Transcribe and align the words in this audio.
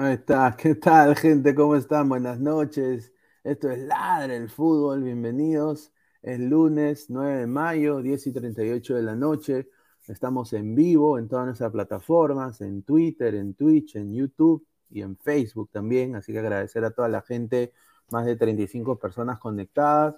¿Qué 0.56 0.74
tal, 0.76 1.14
gente? 1.14 1.54
¿Cómo 1.54 1.76
están? 1.76 2.08
Buenas 2.08 2.40
noches. 2.40 3.12
Esto 3.44 3.70
es 3.70 3.80
Ladre 3.80 4.36
el 4.36 4.48
Fútbol. 4.48 5.02
Bienvenidos. 5.02 5.92
Es 6.22 6.40
lunes 6.40 7.10
9 7.10 7.40
de 7.40 7.46
mayo, 7.46 8.00
10 8.00 8.28
y 8.28 8.32
38 8.32 8.94
de 8.94 9.02
la 9.02 9.14
noche. 9.14 9.68
Estamos 10.08 10.54
en 10.54 10.74
vivo 10.74 11.18
en 11.18 11.28
todas 11.28 11.44
nuestras 11.44 11.70
plataformas, 11.70 12.62
en 12.62 12.82
Twitter, 12.82 13.34
en 13.34 13.52
Twitch, 13.52 13.96
en 13.96 14.14
YouTube 14.14 14.66
y 14.88 15.02
en 15.02 15.18
Facebook 15.18 15.68
también. 15.70 16.16
Así 16.16 16.32
que 16.32 16.38
agradecer 16.38 16.82
a 16.84 16.92
toda 16.92 17.08
la 17.08 17.20
gente, 17.20 17.74
más 18.10 18.24
de 18.24 18.36
35 18.36 18.98
personas 18.98 19.38
conectadas. 19.38 20.16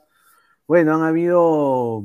Bueno, 0.69 0.95
han 0.95 1.03
habido 1.03 2.05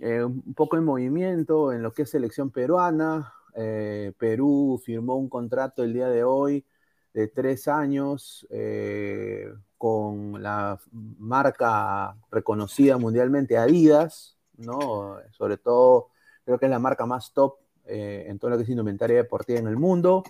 eh, 0.00 0.24
un 0.24 0.54
poco 0.54 0.74
de 0.74 0.82
movimiento 0.82 1.72
en 1.72 1.80
lo 1.80 1.92
que 1.92 2.02
es 2.02 2.10
selección 2.10 2.50
peruana. 2.50 3.32
Eh, 3.54 4.12
Perú 4.18 4.82
firmó 4.84 5.14
un 5.14 5.28
contrato 5.28 5.84
el 5.84 5.92
día 5.92 6.08
de 6.08 6.24
hoy 6.24 6.66
de 7.14 7.28
tres 7.28 7.68
años 7.68 8.46
eh, 8.50 9.48
con 9.78 10.42
la 10.42 10.78
marca 10.92 12.16
reconocida 12.30 12.98
mundialmente 12.98 13.56
Adidas, 13.56 14.36
¿no? 14.56 15.18
Sobre 15.30 15.56
todo, 15.56 16.10
creo 16.44 16.58
que 16.58 16.66
es 16.66 16.70
la 16.70 16.80
marca 16.80 17.06
más 17.06 17.32
top 17.32 17.58
eh, 17.86 18.26
en 18.28 18.38
todo 18.38 18.50
lo 18.50 18.56
que 18.56 18.64
es 18.64 18.68
indumentaria 18.68 19.16
deportiva 19.16 19.60
en 19.60 19.68
el 19.68 19.76
mundo, 19.76 20.24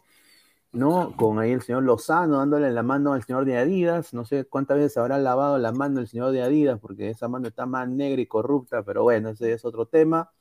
¿no? 0.73 1.17
Con 1.17 1.39
ahí 1.39 1.53
el 1.53 1.63
señor 1.63 1.85
Lozano 1.85 2.39
dándole 2.39 2.71
la 2.71 2.83
mano 2.83 3.15
al 3.15 3.23
señor 3.25 3.47
de 3.47 3.57
Adidas, 3.57 4.13
no 4.13 4.27
sé 4.27 4.45
cuántas 4.45 4.77
veces 4.77 4.99
habrá 4.99 5.19
lavado 5.19 5.57
la 5.59 5.73
mano 5.73 6.01
el 6.01 6.09
señor 6.09 6.33
de 6.33 6.43
Adidas, 6.43 6.79
porque 6.81 7.09
esa 7.11 7.29
mano 7.29 7.49
está 7.49 7.65
más 7.65 7.89
negra 7.89 8.21
y 8.21 8.27
corrupta, 8.27 8.83
pero 8.83 9.05
bueno, 9.05 9.31
ese 9.31 9.53
es 9.53 9.65
otro 9.65 9.87
tema. 9.87 10.33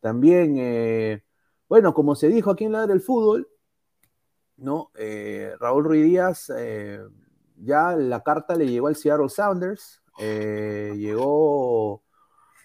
También, 0.00 0.56
eh, 0.58 1.24
bueno, 1.68 1.94
como 1.94 2.14
se 2.14 2.28
dijo 2.28 2.50
aquí 2.52 2.64
en 2.64 2.72
la 2.72 2.86
del 2.86 3.00
fútbol, 3.00 3.48
¿no? 4.60 4.90
Eh, 4.94 5.54
Raúl 5.58 5.84
Ruiz 5.84 6.04
Díaz, 6.04 6.52
eh, 6.56 7.00
ya 7.56 7.96
la 7.96 8.22
carta 8.22 8.54
le 8.54 8.68
llegó 8.68 8.86
al 8.86 8.96
Seattle 8.96 9.28
Sounders, 9.28 10.02
eh, 10.18 10.92
llegó, 10.96 12.02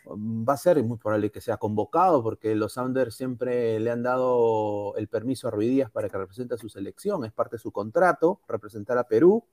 va 0.07 0.53
a 0.53 0.57
ser 0.57 0.83
muy 0.83 0.97
probable 0.97 1.31
que 1.31 1.41
sea 1.41 1.57
convocado 1.57 2.21
porque 2.21 2.53
los 2.55 2.73
Sounders 2.73 3.15
siempre 3.15 3.79
le 3.79 3.91
han 3.91 4.03
dado 4.03 4.95
el 4.97 5.07
permiso 5.07 5.47
a 5.47 5.51
Ruiz 5.51 5.69
Díaz 5.69 5.91
para 5.91 6.09
que 6.09 6.17
represente 6.17 6.55
a 6.55 6.57
su 6.57 6.69
selección, 6.69 7.25
es 7.25 7.31
parte 7.31 7.55
de 7.55 7.61
su 7.61 7.71
contrato, 7.71 8.41
representar 8.47 8.97
a 8.97 9.07
Perú. 9.07 9.43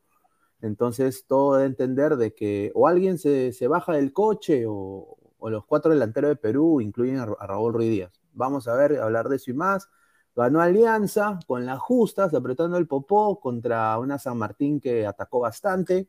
Entonces, 0.60 1.24
todo 1.26 1.56
de 1.56 1.66
entender 1.66 2.16
de 2.16 2.34
que 2.34 2.70
o 2.74 2.86
alguien 2.86 3.18
se, 3.18 3.52
baja 3.66 3.94
del 3.94 4.12
coche 4.12 4.64
o, 4.68 5.16
los 5.40 5.64
cuatro 5.66 5.90
delanteros 5.90 6.28
de 6.28 6.36
Perú 6.36 6.80
incluyen 6.80 7.18
a, 7.18 7.24
a 7.24 7.46
Raúl 7.48 7.72
Ruiz 7.72 7.90
Díaz. 7.90 8.20
Vamos 8.32 8.68
a 8.68 8.76
ver, 8.76 9.00
hablar 9.00 9.28
de 9.28 9.36
eso 9.36 9.50
y 9.50 9.54
más. 9.54 9.88
Ganó 10.34 10.60
Alianza 10.60 11.38
con 11.46 11.66
las 11.66 11.78
justas, 11.78 12.32
apretando 12.34 12.78
el 12.78 12.86
popó 12.86 13.38
contra 13.38 13.98
una 13.98 14.18
San 14.18 14.38
Martín 14.38 14.80
que 14.80 15.06
atacó 15.06 15.40
bastante. 15.40 16.08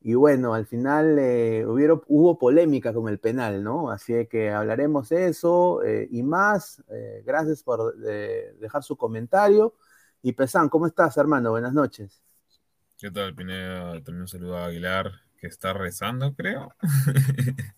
Y 0.00 0.14
bueno, 0.14 0.52
al 0.52 0.66
final 0.66 1.16
eh, 1.20 1.64
hubo 1.64 2.38
polémica 2.38 2.92
con 2.92 3.08
el 3.08 3.20
penal, 3.20 3.62
¿no? 3.62 3.90
Así 3.90 4.26
que 4.26 4.50
hablaremos 4.50 5.08
de 5.10 5.28
eso 5.28 5.82
eh, 5.84 6.08
y 6.10 6.24
más. 6.24 6.82
Eh, 6.90 7.22
gracias 7.24 7.62
por 7.62 7.96
dejar 7.96 8.82
su 8.82 8.96
comentario. 8.96 9.74
Y 10.20 10.32
Pesan, 10.32 10.68
¿cómo 10.68 10.88
estás, 10.88 11.16
hermano? 11.16 11.50
Buenas 11.50 11.72
noches. 11.72 12.20
¿Qué 12.98 13.10
tal, 13.10 13.34
Pineda? 13.34 13.92
También 14.02 14.22
un 14.22 14.28
saludo 14.28 14.56
a 14.56 14.66
Aguilar, 14.66 15.12
que 15.38 15.46
está 15.46 15.72
rezando, 15.72 16.34
creo. 16.34 16.74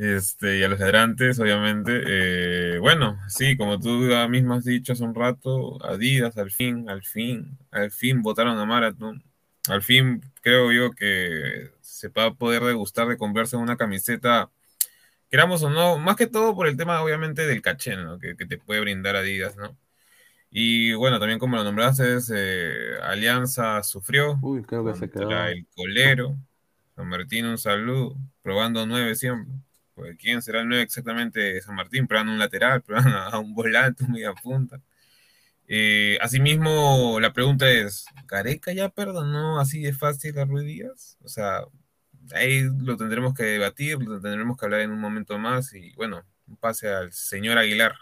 Este, 0.00 0.56
y 0.58 0.62
a 0.62 0.68
los 0.68 0.80
ladrantes, 0.80 1.38
obviamente. 1.40 2.02
Eh, 2.06 2.78
bueno, 2.78 3.20
sí, 3.28 3.54
como 3.58 3.78
tú 3.78 3.98
mismo 4.30 4.54
has 4.54 4.64
dicho 4.64 4.94
hace 4.94 5.04
un 5.04 5.14
rato, 5.14 5.78
Adidas, 5.84 6.38
al 6.38 6.50
fin, 6.50 6.88
al 6.88 7.02
fin, 7.02 7.58
al 7.70 7.90
fin 7.90 8.22
votaron 8.22 8.58
a 8.58 8.64
Marathon. 8.64 9.22
Al 9.68 9.82
fin 9.82 10.22
creo 10.40 10.72
yo 10.72 10.92
que 10.92 11.70
se 11.82 12.08
va 12.08 12.26
a 12.26 12.34
poder 12.34 12.62
degustar 12.62 13.08
de 13.08 13.18
comprarse 13.18 13.56
una 13.56 13.76
camiseta, 13.76 14.50
queramos 15.30 15.62
o 15.64 15.68
no, 15.68 15.98
más 15.98 16.16
que 16.16 16.26
todo 16.26 16.54
por 16.54 16.66
el 16.66 16.78
tema, 16.78 17.02
obviamente, 17.02 17.46
del 17.46 17.60
caché, 17.60 17.94
¿no? 17.96 18.18
Que, 18.18 18.34
te 18.34 18.56
puede 18.56 18.80
brindar 18.80 19.16
Adidas, 19.16 19.56
¿no? 19.56 19.76
Y 20.50 20.94
bueno, 20.94 21.18
también 21.18 21.38
como 21.38 21.56
lo 21.56 21.64
nombraste, 21.64 22.16
eh, 22.32 22.94
Alianza 23.02 23.82
sufrió 23.82 24.38
Uy, 24.40 24.62
creo 24.62 24.82
que 24.82 24.94
se 24.98 25.10
quedó. 25.10 25.30
el 25.44 25.66
colero. 25.76 26.38
San 26.96 27.06
Martín, 27.06 27.44
un 27.44 27.58
saludo, 27.58 28.16
probando 28.42 28.86
nueve 28.86 29.14
siempre. 29.14 29.54
Pues, 29.94 30.16
¿quién 30.18 30.42
será 30.42 30.60
el 30.60 30.68
9 30.68 30.82
exactamente? 30.82 31.60
San 31.60 31.74
Martín, 31.74 32.06
probando 32.06 32.32
un 32.32 32.38
lateral, 32.38 32.82
probando 32.86 33.16
a 33.18 33.38
un 33.38 33.54
volante, 33.54 34.04
un 34.04 34.12
media 34.12 34.32
punta. 34.34 34.80
Eh, 35.68 36.18
asimismo, 36.20 37.20
la 37.20 37.32
pregunta 37.32 37.70
es, 37.70 38.04
¿Careca 38.26 38.72
ya 38.72 38.88
perdonó 38.88 39.60
así 39.60 39.82
de 39.82 39.92
fácil 39.92 40.38
a 40.38 40.44
Ruiz? 40.44 41.16
O 41.22 41.28
sea, 41.28 41.62
ahí 42.34 42.68
lo 42.80 42.96
tendremos 42.96 43.34
que 43.34 43.44
debatir, 43.44 44.02
lo 44.02 44.20
tendremos 44.20 44.56
que 44.58 44.66
hablar 44.66 44.80
en 44.80 44.90
un 44.90 45.00
momento 45.00 45.38
más 45.38 45.72
y 45.74 45.92
bueno, 45.94 46.24
pase 46.60 46.88
al 46.88 47.12
señor 47.12 47.58
Aguilar. 47.58 47.94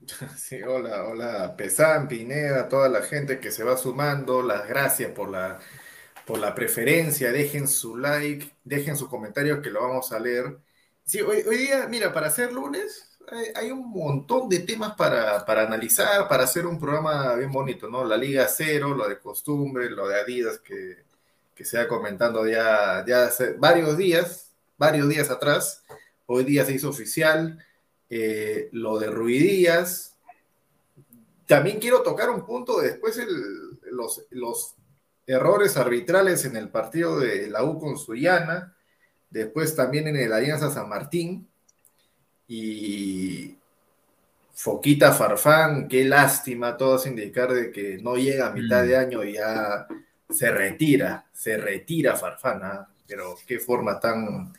Sí, 0.36 0.60
hola, 0.62 1.04
hola, 1.04 1.56
Pesán, 1.56 2.08
Pineda, 2.08 2.68
toda 2.68 2.88
la 2.88 3.02
gente 3.02 3.38
que 3.38 3.50
se 3.52 3.62
va 3.64 3.76
sumando, 3.76 4.42
las 4.42 4.66
gracias 4.68 5.12
por 5.12 5.30
la, 5.30 5.60
por 6.26 6.38
la 6.38 6.54
preferencia, 6.54 7.32
dejen 7.32 7.68
su 7.68 7.96
like, 7.96 8.50
dejen 8.64 8.96
su 8.96 9.08
comentario 9.08 9.62
que 9.62 9.70
lo 9.70 9.82
vamos 9.82 10.12
a 10.12 10.18
leer. 10.20 10.58
Sí, 11.04 11.20
hoy, 11.20 11.42
día, 11.56 11.86
mira, 11.88 12.12
para 12.12 12.28
hacer 12.28 12.52
lunes 12.52 13.08
hay, 13.54 13.70
un 13.70 13.90
montón 13.90 14.48
de 14.48 14.60
temas 14.60 14.94
para, 14.94 15.44
analizar, 15.46 16.28
para 16.28 16.44
hacer 16.44 16.66
un 16.66 16.78
programa 16.78 17.34
bien 17.34 17.50
bonito, 17.50 17.88
¿no? 17.88 18.04
La 18.04 18.16
Liga 18.16 18.46
Cero, 18.48 18.94
lo 18.94 19.08
de 19.08 19.18
costumbre, 19.18 19.90
lo 19.90 20.08
de 20.08 20.20
Adidas 20.20 20.58
que, 20.58 21.04
se 21.64 21.78
ha 21.78 21.86
comentando 21.86 22.44
ya, 22.44 23.04
ya 23.06 23.26
hace 23.26 23.52
varios 23.52 23.96
días, 23.96 24.50
varios 24.76 25.08
días 25.08 25.30
atrás. 25.30 25.84
Hoy 26.26 26.42
día 26.42 26.64
se 26.64 26.72
hizo 26.72 26.88
oficial 26.88 27.64
eh, 28.10 28.68
lo 28.72 28.98
de 28.98 29.06
Ruidías. 29.06 30.16
También 31.46 31.78
quiero 31.78 32.02
tocar 32.02 32.30
un 32.30 32.44
punto 32.44 32.80
después 32.80 33.20
los, 33.92 34.26
los 34.30 34.74
errores 35.24 35.76
arbitrales 35.76 36.44
en 36.44 36.56
el 36.56 36.68
partido 36.68 37.20
de 37.20 37.48
la 37.48 37.62
U 37.62 37.78
con 37.78 37.96
Suyana 37.96 38.74
después 39.32 39.74
también 39.74 40.06
en 40.08 40.16
el 40.16 40.32
Alianza 40.32 40.70
San 40.70 40.88
Martín 40.88 41.48
y 42.46 43.56
Foquita 44.52 45.12
Farfán, 45.12 45.88
qué 45.88 46.04
lástima, 46.04 46.76
todos 46.76 47.06
indicar 47.06 47.52
de 47.52 47.72
que 47.72 47.98
no 47.98 48.16
llega 48.16 48.48
a 48.48 48.52
mitad 48.52 48.84
de 48.84 48.96
mm. 48.96 49.00
año 49.00 49.24
y 49.24 49.34
ya 49.34 49.86
se 50.30 50.50
retira, 50.50 51.26
se 51.32 51.56
retira 51.56 52.16
Farfán, 52.16 52.60
¿ah? 52.62 52.88
pero 53.06 53.34
qué 53.46 53.58
forma 53.58 53.98
tan 53.98 54.52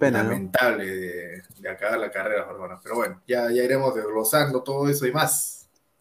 lamentable 0.00 0.84
de, 0.84 1.42
acabar 1.70 1.98
la 1.98 2.10
carrera 2.10 2.44
Farfán. 2.44 2.78
Pero 2.82 2.96
bueno, 2.96 3.22
ya, 3.26 3.50
ya 3.50 3.62
iremos 3.62 3.94
desglosando 3.94 4.62
todo 4.62 4.88
eso 4.88 5.06
y 5.06 5.12
más 5.12 5.55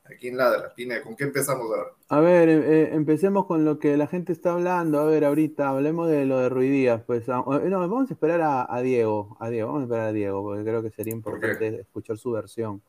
aquí 0.06 0.28
en 0.28 0.38
Ladra. 0.38 0.74
Tiene, 0.74 1.02
¿con 1.02 1.16
qué 1.16 1.26
empezamos 1.26 1.66
ahora? 1.66 1.92
A 2.10 2.20
ver, 2.20 2.50
eh, 2.50 2.84
eh, 2.84 2.90
empecemos 2.94 3.46
con 3.46 3.66
lo 3.66 3.80
que 3.80 3.98
la 3.98 4.08
gente 4.08 4.32
está 4.32 4.54
hablando. 4.54 5.00
A 5.00 5.06
ver, 5.06 5.26
ahorita 5.26 5.70
hablemos 5.70 6.10
de 6.10 6.26
lo 6.26 6.40
de 6.40 6.50
Ruidías. 6.50 7.02
Pues, 7.04 7.28
ah, 7.30 7.44
eh, 7.64 7.70
no, 7.70 7.80
vamos 7.80 8.10
a 8.10 8.14
esperar 8.14 8.42
a, 8.70 8.82
Diego. 8.82 9.38
A 9.40 9.50
Diego, 9.50 9.68
vamos 9.68 9.82
a 9.82 9.86
esperar 9.86 10.08
a 10.08 10.14
Diego, 10.14 10.44
porque 10.44 10.64
creo 10.64 10.82
que 10.82 10.92
sería 10.92 11.14
importante 11.14 11.82
escuchar 11.82 12.18
su 12.18 12.32
versión. 12.32 12.82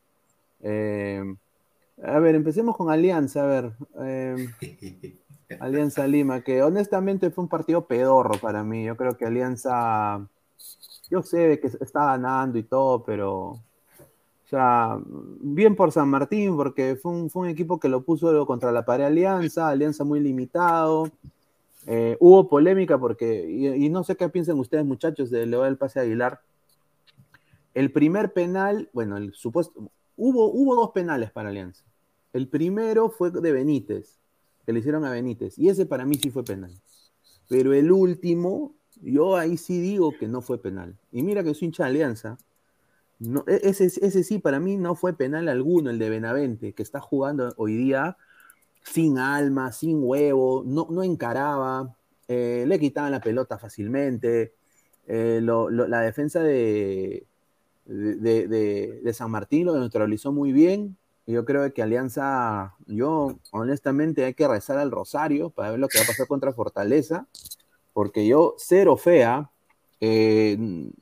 a 0.63 2.19
ver, 2.19 2.35
empecemos 2.35 2.75
con 2.77 2.89
Alianza. 2.91 3.43
A 3.43 3.47
ver, 3.47 3.71
Alianza 5.59 6.05
Lima, 6.07 6.41
que 6.41 6.61
honestamente 6.61 7.31
fue 7.31 7.43
un 7.43 7.49
partido 7.49 7.87
pedorro 7.87 8.37
para 8.39 8.63
mí. 8.63 8.85
Yo 8.85 8.95
creo 8.97 9.17
que 9.17 9.25
Alianza, 9.25 10.27
yo 11.09 11.23
sé 11.23 11.59
que 11.59 11.67
está 11.67 12.05
ganando 12.05 12.57
y 12.57 12.63
todo, 12.63 13.03
pero 13.03 13.63
o 14.47 14.49
sea, 14.49 14.97
bien 15.41 15.75
por 15.75 15.91
San 15.91 16.07
Martín, 16.07 16.55
porque 16.55 16.95
fue 16.95 17.11
un, 17.11 17.49
equipo 17.49 17.81
que 17.81 17.89
lo 17.89 18.03
puso 18.03 18.45
contra 18.45 18.71
la 18.71 18.85
pared 18.85 19.03
Alianza, 19.03 19.67
Alianza 19.67 20.05
muy 20.05 20.21
limitado. 20.21 21.11
Eh, 21.85 22.15
hubo 22.21 22.47
polémica 22.47 22.97
porque, 22.97 23.45
y, 23.45 23.89
no 23.89 24.05
sé 24.05 24.15
qué 24.15 24.29
piensan 24.29 24.57
ustedes, 24.57 24.85
muchachos, 24.85 25.29
de 25.29 25.45
Leo 25.45 25.63
del 25.63 25.75
Pase 25.75 25.99
Aguilar. 25.99 26.39
El 27.73 27.91
primer 27.91 28.31
penal, 28.31 28.89
bueno, 28.93 29.17
el 29.17 29.33
supuesto, 29.33 29.91
hubo, 30.15 30.49
hubo 30.49 30.75
dos 30.75 30.91
penales 30.91 31.29
para 31.29 31.49
Alianza. 31.49 31.83
El 32.31 32.47
primero 32.47 33.09
fue 33.09 33.31
de 33.31 33.51
Benítez, 33.51 34.17
que 34.65 34.71
le 34.71 34.79
hicieron 34.79 35.03
a 35.03 35.11
Benítez, 35.11 35.59
y 35.59 35.67
ese 35.67 35.85
para 35.85 36.05
mí 36.05 36.15
sí 36.15 36.31
fue 36.31 36.45
penal. 36.45 36.71
Pero 37.49 37.73
el 37.73 37.91
último, 37.91 38.75
yo 39.01 39.35
ahí 39.35 39.57
sí 39.57 39.81
digo 39.81 40.13
que 40.17 40.29
no 40.29 40.39
fue 40.39 40.57
penal. 40.57 40.97
Y 41.11 41.21
mira 41.21 41.43
que 41.43 41.53
soy 41.53 41.65
hincha 41.65 41.83
de 41.83 41.89
Alianza, 41.89 42.37
no, 43.19 43.43
e, 43.47 43.61
ese, 43.63 43.85
ese 43.85 44.23
sí, 44.23 44.39
para 44.39 44.59
mí 44.59 44.77
no 44.77 44.95
fue 44.95 45.13
penal 45.13 45.49
alguno, 45.49 45.89
el 45.89 45.99
de 45.99 46.09
Benavente, 46.09 46.73
que 46.73 46.83
está 46.83 46.99
jugando 46.99 47.53
hoy 47.57 47.75
día 47.75 48.17
sin 48.83 49.17
alma, 49.17 49.71
sin 49.71 49.99
huevo, 50.01 50.63
no, 50.65 50.87
no 50.89 51.03
encaraba, 51.03 51.95
eh, 52.27 52.65
le 52.67 52.79
quitaban 52.79 53.11
la 53.11 53.21
pelota 53.21 53.57
fácilmente. 53.57 54.53
Eh, 55.07 55.41
la 55.41 56.01
defensa 56.01 56.41
de, 56.41 57.25
de, 57.85 59.13
San 59.13 59.31
Martín 59.31 59.65
lo 59.65 59.77
neutralizó 59.77 60.31
muy 60.31 60.51
bien. 60.51 60.97
Yo 61.25 61.45
creo 61.45 61.73
que 61.73 61.81
Alianza, 61.81 62.75
yo 62.85 63.39
honestamente 63.51 64.25
hay 64.25 64.33
que 64.33 64.47
rezar 64.47 64.77
al 64.77 64.91
Rosario 64.91 65.49
para 65.49 65.71
ver 65.71 65.79
lo 65.79 65.87
que 65.89 65.97
va 65.97 66.05
a 66.05 66.07
pasar 66.07 66.27
contra 66.27 66.53
Fortaleza, 66.53 67.27
porque 67.93 68.27
yo 68.27 68.55
cero 68.57 68.95
fea, 68.95 69.51
eh, 69.99 70.57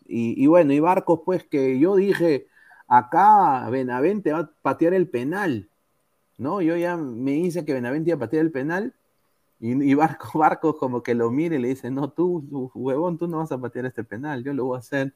y, 0.05 0.47
bueno, 0.47 0.73
y 0.73 0.79
Barcos, 0.79 1.21
pues 1.25 1.43
que 1.43 1.79
yo 1.79 1.95
dije, 1.95 2.47
acá 2.87 3.69
Benavente 3.69 4.31
va 4.31 4.39
a 4.39 4.51
patear 4.61 4.93
el 4.93 5.09
penal, 5.09 5.69
¿no? 6.37 6.61
Yo 6.61 6.77
ya 6.77 6.97
me 6.97 7.33
hice 7.33 7.65
que 7.65 7.73
Benavente 7.73 8.11
iba 8.11 8.17
a 8.17 8.19
patear 8.19 8.45
el 8.45 8.51
penal, 8.51 8.93
y, 9.59 9.93
Barcos, 9.95 10.31
Barcos 10.33 10.75
como 10.77 11.03
que 11.03 11.15
lo 11.15 11.31
mire 11.31 11.57
y 11.57 11.59
le 11.59 11.69
dice, 11.69 11.89
no, 11.91 12.11
tú, 12.11 12.71
huevón, 12.75 13.17
tú 13.17 13.27
no 13.27 13.37
vas 13.37 13.51
a 13.51 13.57
patear 13.59 13.85
este 13.85 14.03
penal, 14.03 14.43
yo 14.43 14.53
lo 14.53 14.65
voy 14.65 14.77
a 14.77 14.79
hacer. 14.79 15.13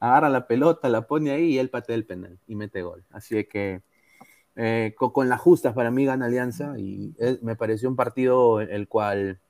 Agarra 0.00 0.28
la 0.28 0.46
pelota, 0.46 0.88
la 0.88 1.06
pone 1.06 1.30
ahí 1.32 1.54
y 1.54 1.58
él 1.58 1.70
patea 1.70 1.96
el 1.96 2.06
penal 2.06 2.38
y 2.46 2.54
mete 2.54 2.82
gol. 2.82 3.04
Así 3.10 3.44
que 3.44 3.82
eh, 4.56 4.94
con, 4.96 5.28
las 5.28 5.40
justas 5.40 5.74
para 5.74 5.90
mí 5.90 6.04
gana 6.04 6.26
Alianza 6.26 6.78
y 6.78 7.14
me 7.42 7.56
pareció 7.56 7.88
un 7.88 7.96
partido 7.96 8.60
el 8.60 8.88
cual 8.88 9.40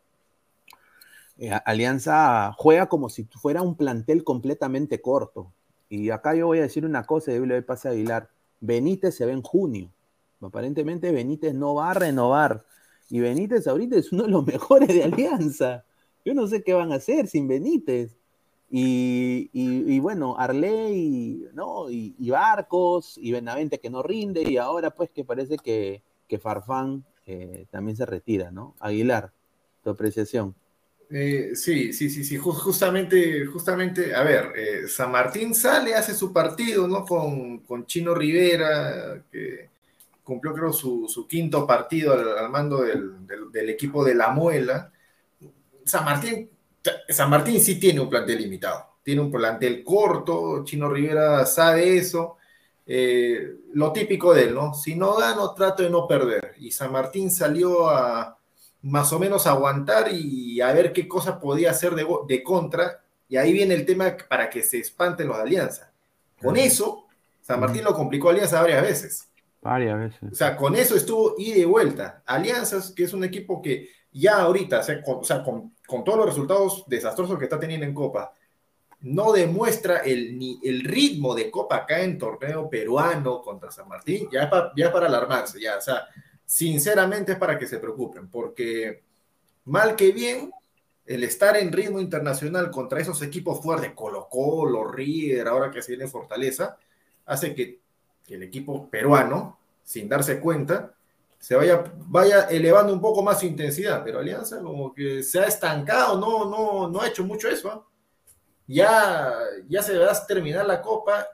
eh, 1.39 1.53
Alianza 1.65 2.53
juega 2.57 2.89
como 2.89 3.09
si 3.09 3.25
fuera 3.25 3.63
un 3.63 3.77
plantel 3.77 4.25
completamente 4.25 5.01
corto. 5.01 5.53
Y 5.89 6.11
acá 6.11 6.35
yo 6.35 6.47
voy 6.47 6.59
a 6.59 6.63
decir 6.63 6.85
una 6.85 7.05
cosa, 7.05 7.33
y 7.33 7.47
le 7.47 7.63
pasa 7.63 7.91
a 7.91 7.93
Aguilar. 7.93 8.31
Benítez 8.61 9.15
se 9.17 9.25
ve 9.25 9.33
en 9.33 9.43
junio. 9.43 9.91
Aparentemente 10.41 11.13
Benítez 11.13 11.55
no 11.55 11.75
va 11.75 11.91
a 11.93 11.95
renovar. 11.95 12.65
Y 13.09 13.21
Benítez 13.21 13.67
ahorita 13.67 13.97
es 13.97 14.13
uno 14.13 14.25
de 14.25 14.31
los 14.31 14.47
mejores 14.47 14.89
de 14.89 15.05
Alianza. 15.05 15.85
Yo 16.25 16.35
no 16.35 16.47
sé 16.47 16.63
qué 16.63 16.75
van 16.75 16.93
a 16.93 16.97
hacer 16.97 17.29
sin 17.29 17.49
Benítez. 17.49 18.17
Y, 18.71 19.99
bueno, 20.01 20.37
Arley, 20.39 21.49
¿no? 21.55 21.91
Y, 21.91 22.31
Barcos, 22.31 23.17
y 23.17 23.33
Benavente 23.33 23.79
que 23.79 23.89
no 23.89 24.03
rinde, 24.03 24.43
y 24.43 24.59
ahora 24.59 24.91
pues 24.91 25.11
que 25.11 25.25
parece 25.25 25.57
que, 25.57 26.03
que 26.27 26.39
Farfán 26.39 27.05
eh, 27.25 27.67
también 27.71 27.97
se 27.97 28.05
retira, 28.05 28.51
¿no? 28.51 28.75
Aguilar, 28.79 29.33
tu 29.83 29.91
apreciación. 29.91 30.55
Eh, 31.11 31.53
sí, 31.55 31.93
sí, 31.95 32.11
sí, 32.11 32.23
sí, 32.23 32.37
justamente, 32.37 33.47
justamente, 33.47 34.15
a 34.15 34.23
ver, 34.23 34.53
eh, 34.55 34.89
San 34.89 35.11
Martín 35.11 35.55
sale, 35.55 35.95
hace 35.95 36.15
su 36.15 36.33
partido, 36.33 36.87
¿no? 36.87 37.05
Con, 37.07 37.87
Chino 37.87 38.15
Rivera, 38.15 39.23
que 39.33 39.71
cumplió 40.23 40.53
creo 40.53 40.73
su, 40.73 41.27
quinto 41.27 41.67
partido 41.67 42.13
al, 42.13 42.51
mando 42.51 42.83
del, 42.83 43.71
equipo 43.71 44.05
de 44.05 44.15
La 44.15 44.31
Muela. 44.31 44.93
San 45.85 46.05
Martín, 46.05 46.51
San 47.09 47.31
Martín 47.31 47.61
sí 47.61 47.81
tiene 47.81 48.01
un 48.01 48.11
plantel 48.11 48.39
limitado, 48.43 48.99
tiene 49.03 49.23
un 49.23 49.31
plantel 49.31 49.83
corto, 49.83 50.63
Chino 50.65 50.91
Rivera 50.91 51.47
sabe 51.47 51.97
eso, 51.97 52.37
eh, 52.87 53.57
lo 53.73 53.93
típico 53.93 54.35
de 54.35 54.45
él, 54.45 54.55
¿no? 54.55 54.75
Si 54.75 54.95
no 54.95 55.17
gano, 55.17 55.55
trato 55.55 55.83
de 55.83 55.91
no 55.91 56.07
perder. 56.07 56.55
Y 56.59 56.71
San 56.71 56.93
Martín 56.93 57.31
salió 57.31 57.89
a 57.89 58.38
más 58.83 59.13
o 59.13 59.19
menos 59.19 59.47
aguantar 59.47 60.13
y 60.13 60.61
a 60.61 60.73
ver 60.73 60.93
qué 60.93 61.09
cosa 61.09 61.41
podía 61.41 61.71
hacer 61.71 61.95
de, 61.95 62.43
contra. 62.43 63.03
Y 63.29 63.37
ahí 63.37 63.53
viene 63.53 63.75
el 63.75 63.85
tema 63.85 64.17
para 64.29 64.49
que 64.49 64.63
se 64.63 64.79
espanten 64.79 65.29
los 65.29 65.37
de 65.37 65.43
Alianza. 65.43 65.93
Con 66.41 66.57
eso, 66.57 67.07
San 67.41 67.61
Martín 67.61 67.85
lo 67.85 67.95
complicó 67.95 68.29
a 68.29 68.33
Alianza 68.33 68.61
varias 68.61 68.83
veces. 68.83 69.29
Varias 69.61 69.99
veces. 69.99 70.33
O 70.33 70.35
sea, 70.35 70.57
con 70.57 70.77
eso 70.77 70.95
estuvo 70.95 71.35
ida 71.37 71.59
y 71.59 71.65
vuelta. 71.65 72.23
Alianzas, 72.25 72.93
que 72.93 73.05
es 73.05 73.13
un 73.13 73.25
equipo 73.25 73.61
que 73.61 73.89
ya 74.13 74.41
ahorita, 74.41 74.81
o 75.07 75.25
sea, 75.25 75.43
con, 75.43 75.75
todos 76.05 76.19
los 76.19 76.27
resultados 76.27 76.85
desastrosos 76.87 77.39
que 77.39 77.45
está 77.45 77.59
teniendo 77.59 77.85
en 77.85 77.95
Copa, 77.95 78.33
no 79.01 79.33
demuestra 79.33 79.99
el, 79.99 80.37
ni 80.39 80.59
el 80.65 80.83
ritmo 80.83 81.35
de 81.35 81.51
Copa 81.51 81.77
acá 81.77 82.01
en 82.01 82.19
torneo 82.19 82.69
peruano 82.69 83.41
contra 83.43 83.71
San 83.71 83.89
Martín, 83.89 84.29
ya 84.33 84.49
para, 84.49 84.73
ya 84.77 84.93
para 84.93 85.07
alarmarse, 85.07 85.61
ya, 85.61 85.77
o 85.77 85.81
sea, 85.81 86.09
sinceramente 86.49 87.33
es 87.33 87.39
para 87.39 87.59
que 87.59 87.67
se 87.67 87.79
preocupen, 87.79 88.31
porque 88.31 89.03
mal 89.67 89.95
que 89.95 90.13
bien, 90.13 90.51
el 91.05 91.23
estar 91.23 91.59
en 91.59 91.71
ritmo 91.71 92.01
internacional 92.01 92.71
contra 92.71 93.01
esos 93.01 93.21
equipos 93.21 93.63
fuertes, 93.63 93.93
Colo 93.95 94.29
Colo, 94.31 94.91
River, 94.91 95.47
ahora 95.47 95.71
que 95.71 95.83
se 95.83 95.93
viene 95.93 96.09
Fortaleza, 96.09 96.79
hace 97.27 97.55
que, 97.55 97.81
el 98.29 98.43
equipo 98.43 98.89
peruano, 98.91 99.59
sin 99.85 100.09
darse 100.09 100.41
cuenta, 100.41 100.95
se 101.39 101.55
vaya, 101.55 101.85
vaya 102.07 102.43
elevando 102.45 102.93
un 102.95 103.01
poco 103.01 103.23
más 103.23 103.41
su 103.41 103.47
intensidad, 103.47 104.03
pero 104.03 104.19
Alianza 104.19 104.61
como 104.61 104.95
que 104.95 105.23
se 105.23 105.41
ha 105.41 105.45
estancado, 105.45 106.19
no, 106.19 106.49
no, 106.49 106.89
no 106.89 107.01
ha 107.01 107.09
hecho 107.09 107.25
mucho 107.25 107.49
eso. 107.49 107.71
¿ah? 107.71 107.87
Ya, 108.67 109.35
ya 109.69 109.83
se 109.83 109.97
va 109.99 110.13
a 110.13 110.27
terminar 110.27 110.67
la 110.67 110.83
copa 110.83 111.27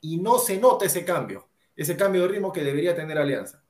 y 0.00 0.16
no 0.18 0.38
se 0.38 0.58
nota 0.58 0.84
ese 0.84 1.04
cambio, 1.04 1.48
ese 1.74 1.96
cambio 1.96 2.22
de 2.22 2.28
ritmo 2.28 2.52
que 2.52 2.62
debería 2.62 2.94
tener 2.94 3.18
Alianza. 3.18 3.61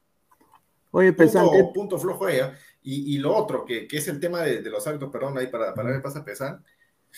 Oye, 0.93 1.13
punto, 1.13 1.73
punto 1.73 1.99
flojo 1.99 2.29
ella. 2.29 2.57
Y, 2.83 3.15
y, 3.15 3.19
lo 3.19 3.35
otro, 3.35 3.65
que, 3.65 3.89
que, 3.89 3.99
es 3.99 4.09
el 4.09 4.21
tema 4.21 4.43
de, 4.43 4.61
de 4.61 4.71
los 4.71 4.87
hábitos, 4.87 5.11
perdón, 5.11 5.39
ahí 5.39 5.47
para, 5.47 5.75
para 5.75 5.91
ver 5.91 6.03
pasa 6.03 6.25
pesar, 6.25 6.63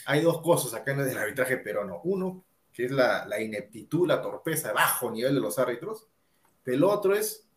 hay 0.07 0.21
dos 0.21 0.41
cosas 0.41 0.75
acá 0.75 0.93
en 0.93 1.01
el 1.01 1.19
arbitraje 1.19 1.59
peruano. 1.59 2.01
Uno, 2.05 2.45
que 2.73 2.87
es 2.87 2.91
la, 2.91 3.25
la 3.27 3.41
ineptitud, 3.41 4.07
la 4.07 4.23
torpeza, 4.23 4.73
bajo 4.73 5.11
nivel 5.11 5.35
de 5.35 5.41
los 5.41 5.59
árbitros. 5.59 6.07
El 6.65 6.85
otro 6.85 7.15
es, 7.15 7.49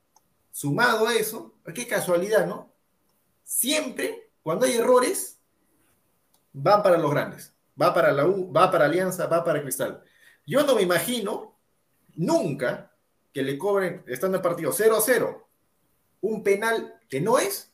sumado 0.51 1.07
a 1.07 1.13
eso, 1.13 1.53
qué 1.74 1.88
casualidad, 1.88 2.47
¿no? 2.47 2.74
Siempre, 3.43 4.31
cuando 4.41 4.65
hay 4.65 4.74
errores, 4.74 5.39
van 6.51 6.81
para 6.81 6.97
los 6.97 7.12
grandes. 7.12 7.55
Va 7.79 7.93
para 7.93 8.12
la 8.12 8.25
U, 8.25 8.51
va 8.51 8.71
para 8.71 8.86
Alianza, 8.86 9.27
va 9.27 9.43
para 9.43 9.62
Cristal. 9.62 10.01
Yo 10.45 10.65
no 10.65 10.75
me 10.75 10.81
imagino 10.81 11.59
nunca 12.15 12.91
que 13.31 13.43
le 13.43 13.57
cobren, 13.57 14.03
estando 14.07 14.38
en 14.38 14.43
partido 14.43 14.71
0-0, 14.71 15.46
un 16.27 16.43
penal 16.43 16.96
que 17.10 17.22
no 17.22 17.38
es 17.38 17.72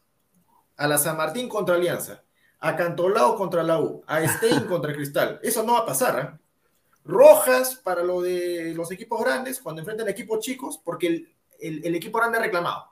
a 0.77 0.87
la 0.87 0.97
San 0.97 1.17
Martín 1.17 1.49
contra 1.49 1.75
Alianza, 1.75 2.23
a 2.59 2.75
Cantolao 2.75 3.35
contra 3.35 3.63
la 3.63 3.79
U, 3.79 4.03
a 4.07 4.25
Stein 4.27 4.65
contra 4.67 4.93
Cristal. 4.93 5.39
Eso 5.43 5.63
no 5.63 5.73
va 5.73 5.79
a 5.79 5.85
pasar. 5.85 6.19
¿eh? 6.19 6.39
Rojas 7.05 7.75
para 7.75 8.03
lo 8.03 8.21
de 8.21 8.73
los 8.75 8.91
equipos 8.91 9.21
grandes 9.21 9.59
cuando 9.59 9.81
enfrentan 9.81 10.07
equipos 10.07 10.39
chicos, 10.39 10.79
porque 10.83 11.27
el, 11.59 11.95
equipo 11.95 12.17
grande 12.19 12.37
ha 12.37 12.41
reclamado. 12.41 12.85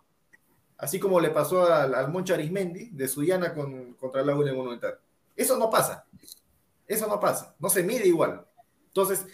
Así 0.78 1.00
como 1.00 1.20
le 1.20 1.30
pasó 1.30 1.72
al, 1.72 1.94
al 1.94 2.12
Moncho 2.12 2.34
Arismendi 2.34 2.90
de 2.90 3.08
Suyana 3.08 3.54
con, 3.54 3.94
contra 3.94 4.24
la 4.24 4.36
U 4.36 4.42
en 4.42 4.50
el 4.50 4.56
Monumental. 4.56 5.00
Eso 5.36 5.58
no 5.58 5.70
pasa. 5.70 6.06
Eso 6.88 7.08
no 7.08 7.20
pasa. 7.20 7.56
No 7.60 7.70
se 7.70 7.84
mide 7.84 8.08
igual. 8.08 8.46
Entonces, 8.88 9.26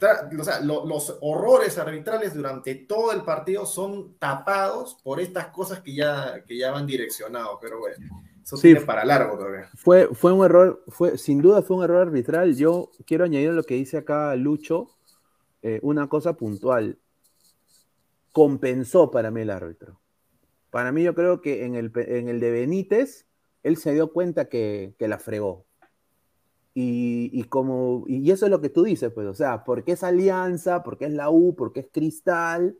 o 0.00 0.44
sea, 0.44 0.60
los 0.60 1.18
horrores 1.20 1.76
arbitrales 1.78 2.34
durante 2.34 2.74
todo 2.74 3.12
el 3.12 3.22
partido 3.22 3.66
son 3.66 4.14
tapados 4.18 4.96
por 5.02 5.20
estas 5.20 5.48
cosas 5.48 5.80
que 5.80 5.94
ya, 5.94 6.44
que 6.46 6.56
ya 6.56 6.70
van 6.70 6.86
direccionados, 6.86 7.58
pero 7.60 7.80
bueno, 7.80 7.96
eso 8.42 8.56
sí, 8.56 8.74
para 8.76 9.04
largo 9.04 9.36
todavía. 9.36 9.68
Fue, 9.74 10.08
fue 10.14 10.32
un 10.32 10.44
error, 10.44 10.82
fue, 10.88 11.18
sin 11.18 11.42
duda 11.42 11.62
fue 11.62 11.76
un 11.78 11.84
error 11.84 12.06
arbitral. 12.06 12.56
Yo 12.56 12.90
quiero 13.04 13.24
añadir 13.24 13.50
lo 13.50 13.64
que 13.64 13.74
dice 13.74 13.98
acá 13.98 14.34
Lucho, 14.36 14.88
eh, 15.62 15.80
una 15.82 16.08
cosa 16.08 16.34
puntual. 16.34 16.98
Compensó 18.32 19.10
para 19.10 19.30
mí 19.30 19.40
el 19.40 19.50
árbitro. 19.50 20.00
Para 20.70 20.92
mí 20.92 21.02
yo 21.02 21.14
creo 21.14 21.40
que 21.40 21.64
en 21.64 21.74
el, 21.74 21.90
en 21.94 22.28
el 22.28 22.40
de 22.40 22.50
Benítez, 22.52 23.26
él 23.62 23.76
se 23.76 23.92
dio 23.92 24.12
cuenta 24.12 24.48
que, 24.48 24.94
que 24.98 25.08
la 25.08 25.18
fregó. 25.18 25.66
Y, 26.80 27.42
como, 27.44 28.04
y 28.06 28.30
eso 28.30 28.46
es 28.46 28.50
lo 28.52 28.60
que 28.60 28.68
tú 28.68 28.84
dices, 28.84 29.12
pues, 29.12 29.26
o 29.26 29.34
sea, 29.34 29.64
porque 29.64 29.92
es 29.92 30.04
Alianza, 30.04 30.84
porque 30.84 31.06
es 31.06 31.12
la 31.12 31.28
U, 31.28 31.56
porque 31.56 31.80
es 31.80 31.88
Cristal, 31.92 32.78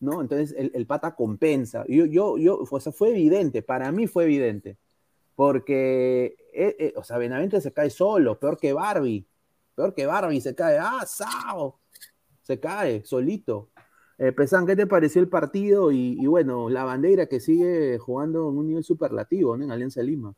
¿no? 0.00 0.20
Entonces 0.20 0.52
el, 0.58 0.86
pata 0.86 1.14
compensa. 1.14 1.84
Yo, 1.88 2.06
yo, 2.06 2.38
yo, 2.38 2.64
o 2.68 2.80
sea, 2.80 2.90
fue 2.92 3.10
evidente, 3.10 3.62
para 3.62 3.92
mí 3.92 4.08
fue 4.08 4.24
evidente, 4.24 4.78
porque, 5.36 6.36
eh, 6.54 6.76
eh, 6.78 6.94
o 6.96 7.04
sea, 7.04 7.18
Benavente 7.18 7.60
se 7.60 7.72
cae 7.72 7.90
solo, 7.90 8.38
peor 8.40 8.58
que 8.58 8.72
Barbie, 8.72 9.26
peor 9.76 9.94
que 9.94 10.06
Barbie, 10.06 10.40
se 10.40 10.54
cae, 10.56 10.78
ah, 10.80 11.04
sao, 11.06 11.78
se 12.42 12.58
cae 12.60 13.04
solito. 13.04 13.70
Eh, 14.18 14.34
¿qué 14.66 14.76
te 14.76 14.86
pareció 14.88 15.20
el 15.20 15.28
partido? 15.28 15.92
Y, 15.92 16.16
y, 16.20 16.26
bueno, 16.26 16.68
la 16.70 16.84
bandera 16.84 17.26
que 17.26 17.40
sigue 17.40 17.98
jugando 17.98 18.50
en 18.50 18.58
un 18.58 18.66
nivel 18.66 18.84
superlativo, 18.84 19.56
¿no? 19.56 19.64
En 19.64 19.70
Alianza 19.70 20.02
Lima. 20.02 20.34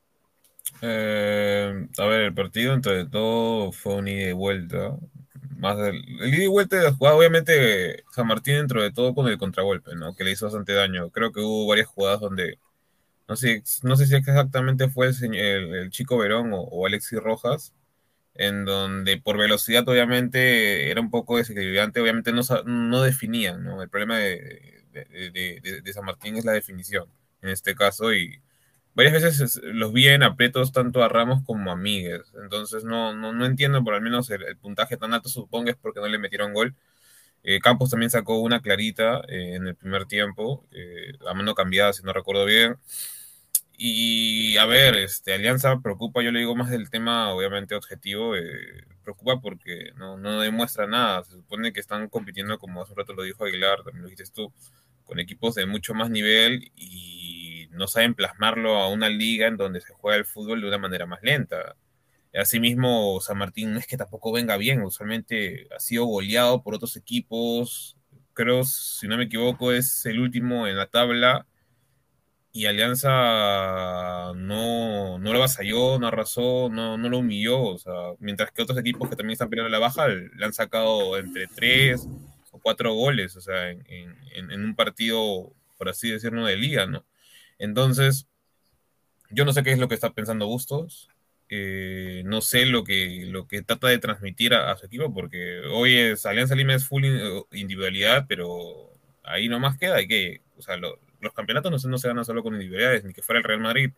Eh, 0.82 1.87
a 1.98 2.06
ver, 2.06 2.20
el 2.22 2.34
partido 2.34 2.75
entre 2.75 3.06
todo 3.06 3.72
fue 3.72 3.96
un 3.96 4.08
ida 4.08 4.28
y 4.30 4.32
vuelta. 4.32 4.96
Más 5.56 5.78
el 5.78 6.34
ida 6.34 6.44
y 6.44 6.46
vuelta 6.46 6.76
de 6.76 6.84
la 6.84 6.92
jugada, 6.92 7.16
obviamente 7.16 8.04
San 8.12 8.26
Martín 8.26 8.54
dentro 8.56 8.82
de 8.82 8.92
todo 8.92 9.14
con 9.14 9.28
el 9.28 9.38
contragolpe, 9.38 9.94
¿no? 9.96 10.14
Que 10.14 10.25
le 10.25 10.32
hizo 10.32 10.46
bastante 10.46 10.72
daño. 10.72 11.10
Creo 11.10 11.32
que 11.32 11.40
hubo 11.40 11.66
varias 11.66 11.88
jugadas 11.88 12.20
donde 12.20 12.58
no 13.28 13.37
sé, 13.37 13.62
no 13.82 13.96
sé 13.96 14.06
si 14.06 14.16
exactamente 14.16 14.88
fue 14.88 15.08
el, 15.08 15.90
chico 15.90 16.18
Verón 16.18 16.50
o, 16.54 16.87
Alexis 16.87 17.20
Rojas, 17.20 17.75
en 18.34 18.64
donde 18.64 19.18
por 19.20 19.38
velocidad 19.38 19.88
obviamente 19.88 20.90
era 20.90 21.00
un 21.00 21.10
poco 21.10 21.38
desequilibrante, 21.38 22.00
obviamente 22.00 22.32
no, 22.32 22.42
no 22.66 23.02
definía, 23.02 23.56
¿no? 23.58 23.82
El 23.82 23.90
problema 23.90 24.18
de, 24.18 24.84
de 24.92 25.92
San 25.92 26.04
Martín 26.04 26.37
es 26.37 26.44
la 26.44 26.52
definición 26.52 27.08
en 27.42 27.50
este 27.50 27.75
caso 27.75 28.12
y 28.14 28.40
varias 28.98 29.22
veces 29.22 29.60
los 29.62 29.92
vi 29.92 30.08
en 30.08 30.24
aprietos 30.24 30.72
tanto 30.72 31.04
a 31.04 31.08
Ramos 31.08 31.44
como 31.44 31.70
a 31.70 31.76
Miguel. 31.76 32.24
Entonces 32.42 32.82
no, 32.82 33.14
no, 33.14 33.32
no 33.32 33.46
entiendo 33.46 33.84
por 33.84 33.94
al 33.94 34.02
menos 34.02 34.28
el, 34.30 34.56
puntaje 34.56 34.96
tan 34.96 35.14
alto, 35.14 35.28
supongo 35.28 35.70
es 35.70 35.76
porque 35.76 36.00
no 36.00 36.08
le 36.08 36.18
metieron 36.18 36.52
gol. 36.52 36.74
Eh, 37.44 37.60
Campos 37.60 37.90
también 37.90 38.10
sacó 38.10 38.40
una 38.40 38.60
clarita 38.60 39.20
eh, 39.28 39.54
en 39.54 39.68
el 39.68 39.76
primer 39.76 40.06
tiempo, 40.06 40.66
eh, 40.72 41.12
a 41.28 41.34
mano 41.34 41.54
cambiada, 41.54 41.92
si 41.92 42.02
no 42.02 42.12
recuerdo 42.12 42.44
bien. 42.44 42.76
Y 43.76 44.56
a 44.56 44.66
ver, 44.66 44.96
este, 44.96 45.32
Alianza 45.32 45.78
preocupa, 45.80 46.20
yo 46.20 46.32
le 46.32 46.40
digo 46.40 46.56
más 46.56 46.70
del 46.70 46.90
tema, 46.90 47.30
obviamente, 47.32 47.76
objetivo, 47.76 48.32
preocupa 49.04 49.40
porque 49.40 49.92
no, 49.96 50.18
no 50.18 50.40
demuestra 50.40 50.88
nada. 50.88 51.22
Se 51.22 51.32
supone 51.32 51.72
que 51.72 51.78
están 51.78 52.08
compitiendo, 52.08 52.58
como 52.58 52.82
hace 52.82 52.92
un 52.92 52.98
rato 52.98 53.12
lo 53.14 53.22
dijo 53.22 53.44
Aguilar, 53.44 53.84
también 53.84 54.02
lo 54.02 54.08
dijiste 54.08 54.32
tú, 54.34 54.52
con 55.04 55.20
equipos 55.20 55.54
de 55.54 55.66
mucho 55.66 55.94
más 55.94 56.10
nivel 56.10 56.72
y 56.74 57.38
no 57.78 57.87
saben 57.88 58.14
plasmarlo 58.14 58.76
a 58.76 58.90
una 58.90 59.08
liga 59.08 59.47
en 59.47 59.56
donde 59.56 59.80
se 59.80 59.94
juega 59.94 60.18
el 60.18 60.25
fútbol 60.26 60.61
de 60.61 60.68
una 60.68 60.78
manera 60.78 61.06
más 61.06 61.20
lenta. 61.23 61.76
Asimismo, 62.35 63.20
San 63.20 63.38
Martín 63.38 63.73
no 63.73 63.78
es 63.78 63.87
que 63.87 63.97
tampoco 63.97 64.32
venga 64.32 64.56
bien, 64.56 64.82
usualmente 64.82 65.66
ha 65.75 65.80
sido 65.80 66.04
goleado 66.04 66.62
por 66.62 66.75
otros 66.75 66.97
equipos, 66.97 67.97
creo, 68.35 68.64
si 68.64 69.08
no 69.08 69.16
me 69.16 69.25
equivoco, 69.25 69.73
es 69.73 70.06
el 70.06 70.20
último 70.20 70.66
en 70.68 70.76
la 70.76 70.87
tabla 70.87 71.47
y 72.52 72.66
Alianza 72.66 74.32
no, 74.37 75.18
no 75.18 75.32
lo 75.32 75.38
avasalló, 75.38 75.99
no 75.99 76.06
arrasó, 76.06 76.68
no, 76.70 76.99
no 76.99 77.08
lo 77.08 77.18
humilló, 77.18 77.61
o 77.62 77.78
sea, 77.78 77.92
mientras 78.20 78.52
que 78.52 78.62
otros 78.62 78.78
equipos 78.78 79.08
que 79.08 79.16
también 79.16 79.32
están 79.32 79.49
peleando 79.50 79.70
la 79.70 79.78
baja 79.78 80.08
le 80.08 80.44
han 80.44 80.52
sacado 80.52 81.16
entre 81.18 81.47
tres 81.47 82.06
o 82.52 82.61
cuatro 82.61 82.92
goles, 82.94 83.37
o 83.37 83.40
sea, 83.40 83.70
en, 83.70 83.85
en 84.35 84.64
un 84.64 84.75
partido, 84.75 85.52
por 85.76 85.88
así 85.88 86.11
decirlo, 86.11 86.44
de 86.47 86.56
liga, 86.56 86.87
¿no? 86.87 87.04
Entonces, 87.58 88.28
yo 89.30 89.44
no 89.44 89.52
sé 89.52 89.62
qué 89.62 89.72
es 89.72 89.78
lo 89.78 89.88
que 89.88 89.94
está 89.94 90.10
pensando 90.10 90.46
Bustos. 90.46 91.10
Eh, 91.50 92.22
no 92.26 92.42
sé 92.42 92.66
lo 92.66 92.84
que, 92.84 93.24
lo 93.26 93.48
que 93.48 93.62
trata 93.62 93.88
de 93.88 93.98
transmitir 93.98 94.54
a, 94.54 94.76
su 94.76 94.86
equipo, 94.86 95.12
porque 95.12 95.60
hoy 95.72 95.96
es 95.96 96.26
Alianza 96.26 96.54
Lima 96.54 96.74
es 96.74 96.86
full 96.86 97.04
individualidad, 97.52 98.26
pero 98.28 98.92
ahí 99.24 99.48
nomás 99.48 99.78
queda, 99.78 99.96
hay 99.96 100.06
que, 100.06 100.42
o 100.58 100.62
sea, 100.62 100.76
los 100.76 101.32
campeonatos 101.34 101.70
no 101.72 101.78
se, 101.78 101.88
no 101.88 101.98
se 101.98 102.08
ganan 102.08 102.24
solo 102.24 102.42
con 102.42 102.54
individualidades, 102.54 103.04
ni 103.04 103.14
que 103.14 103.22
fuera 103.22 103.38
el 103.38 103.44
Real 103.44 103.60
Madrid. 103.60 103.92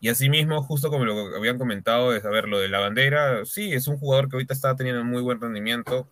Y 0.00 0.08
asimismo, 0.08 0.62
justo 0.62 0.88
como 0.90 1.04
lo 1.04 1.36
habían 1.36 1.58
comentado 1.58 2.12
de 2.12 2.20
saber 2.22 2.48
lo 2.48 2.58
de 2.58 2.68
la 2.68 2.80
bandera, 2.80 3.44
sí, 3.44 3.72
es 3.74 3.86
un 3.86 3.98
jugador 3.98 4.30
que 4.30 4.36
ahorita 4.36 4.54
está 4.54 4.74
teniendo 4.74 5.04
muy 5.04 5.20
buen 5.20 5.40
rendimiento. 5.40 6.08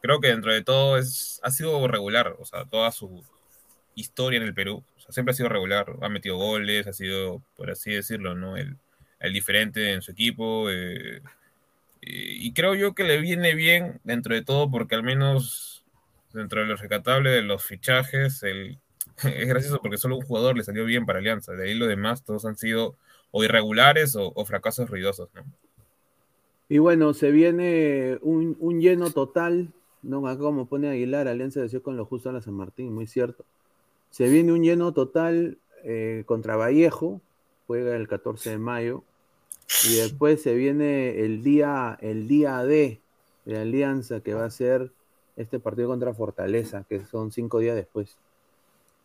Creo 0.00 0.20
que 0.20 0.28
dentro 0.28 0.52
de 0.52 0.62
todo 0.64 0.96
es, 0.96 1.40
ha 1.42 1.50
sido 1.50 1.86
regular, 1.88 2.36
o 2.38 2.46
sea, 2.46 2.64
toda 2.64 2.90
su 2.92 3.22
historia 3.94 4.38
en 4.38 4.44
el 4.44 4.54
Perú. 4.54 4.82
Siempre 5.08 5.32
ha 5.32 5.36
sido 5.36 5.48
regular, 5.48 5.94
ha 6.00 6.08
metido 6.08 6.36
goles, 6.36 6.86
ha 6.86 6.92
sido, 6.92 7.42
por 7.56 7.70
así 7.70 7.92
decirlo, 7.92 8.34
¿no? 8.34 8.56
El, 8.56 8.76
el 9.20 9.32
diferente 9.32 9.92
en 9.92 10.02
su 10.02 10.12
equipo. 10.12 10.70
Eh, 10.70 11.20
y 12.00 12.52
creo 12.52 12.74
yo 12.74 12.94
que 12.94 13.04
le 13.04 13.20
viene 13.20 13.54
bien 13.54 14.00
dentro 14.04 14.34
de 14.34 14.42
todo 14.42 14.70
porque 14.70 14.94
al 14.94 15.02
menos 15.02 15.84
dentro 16.32 16.60
de 16.60 16.66
lo 16.66 16.76
recatable 16.76 17.30
de 17.30 17.42
los 17.42 17.64
fichajes, 17.64 18.42
el, 18.42 18.78
es 19.24 19.48
gracioso 19.48 19.80
porque 19.80 19.98
solo 19.98 20.16
un 20.16 20.24
jugador 20.24 20.56
le 20.56 20.64
salió 20.64 20.84
bien 20.84 21.06
para 21.06 21.18
Alianza. 21.18 21.52
De 21.52 21.64
ahí 21.64 21.74
lo 21.74 21.86
demás 21.86 22.22
todos 22.22 22.44
han 22.44 22.56
sido 22.56 22.96
o 23.32 23.44
irregulares 23.44 24.16
o, 24.16 24.44
fracasos 24.46 24.88
ruidosos, 24.88 25.28
¿no? 25.34 25.44
Y 26.68 26.78
bueno, 26.78 27.12
se 27.12 27.30
viene 27.30 28.18
un, 28.22 28.80
lleno 28.80 29.10
total, 29.10 29.72
¿no? 30.02 30.22
como 30.38 30.66
pone 30.66 30.88
Aguilar, 30.88 31.28
Alianza 31.28 31.60
decía 31.60 31.80
con 31.80 31.96
lo 31.96 32.06
justo 32.06 32.30
a 32.30 32.32
la 32.32 32.40
San 32.40 32.54
Martín, 32.54 32.92
muy 32.92 33.06
cierto. 33.06 33.44
Se 34.16 34.30
viene 34.30 34.54
un 34.54 34.62
lleno 34.62 34.94
total 34.94 35.58
eh, 35.84 36.22
contra 36.24 36.56
Vallejo, 36.56 37.20
juega 37.66 37.94
el 37.96 38.08
14 38.08 38.48
de 38.48 38.56
mayo, 38.56 39.02
y 39.86 39.96
después 39.96 40.40
se 40.40 40.54
viene 40.54 41.20
el 41.20 41.42
día, 41.42 41.98
el 42.00 42.26
día 42.26 42.64
D 42.64 43.02
de 43.44 43.58
Alianza, 43.58 44.20
que 44.20 44.32
va 44.32 44.46
a 44.46 44.50
ser 44.50 44.90
este 45.36 45.60
partido 45.60 45.88
contra 45.88 46.14
Fortaleza, 46.14 46.86
que 46.88 47.04
son 47.04 47.30
cinco 47.30 47.58
días 47.58 47.76
después. 47.76 48.16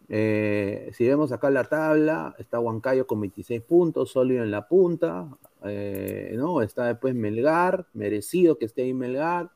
Eh, 0.07 0.91
si 0.93 1.05
vemos 1.05 1.33
acá 1.33 1.49
la 1.49 1.65
tabla, 1.65 2.33
está 2.39 2.61
Huancayo 2.61 3.05
con 3.05 3.19
26 3.19 3.63
puntos, 3.63 4.11
sólido 4.11 4.45
en 4.45 4.51
la 4.51 4.65
punta, 4.69 5.27
eh, 5.65 6.35
¿no? 6.37 6.61
Está 6.61 6.85
después 6.85 7.15
Melgar, 7.15 7.85
merecido 7.93 8.57
que 8.57 8.63
esté 8.63 8.83
ahí 8.83 8.93
Melgar, 8.93 9.49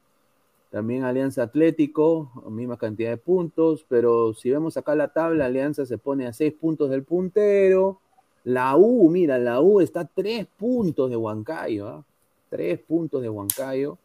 también 0.75 1.05
Alianza 1.05 1.43
Atlético, 1.43 2.29
misma 2.49 2.75
cantidad 2.75 3.09
de 3.09 3.15
puntos, 3.15 3.85
pero 3.87 4.33
si 4.33 4.51
vemos 4.51 4.75
acá 4.75 4.93
la 4.93 5.07
tabla, 5.07 5.45
Alianza 5.45 5.85
se 5.85 5.97
pone 5.97 6.27
a 6.27 6.33
6 6.33 6.51
puntos 6.51 6.89
del 6.89 7.05
puntero, 7.05 8.01
la 8.43 8.75
U, 8.75 9.09
mira, 9.09 9.37
la 9.37 9.61
U 9.61 9.79
está 9.79 10.01
a 10.01 10.05
3 10.05 10.45
puntos 10.57 11.09
de 11.09 11.15
Huancayo, 11.15 11.87
¿ah? 11.87 12.03
3 12.49 12.77
puntos 12.79 13.21
de 13.21 13.29
Huancayo, 13.29 13.97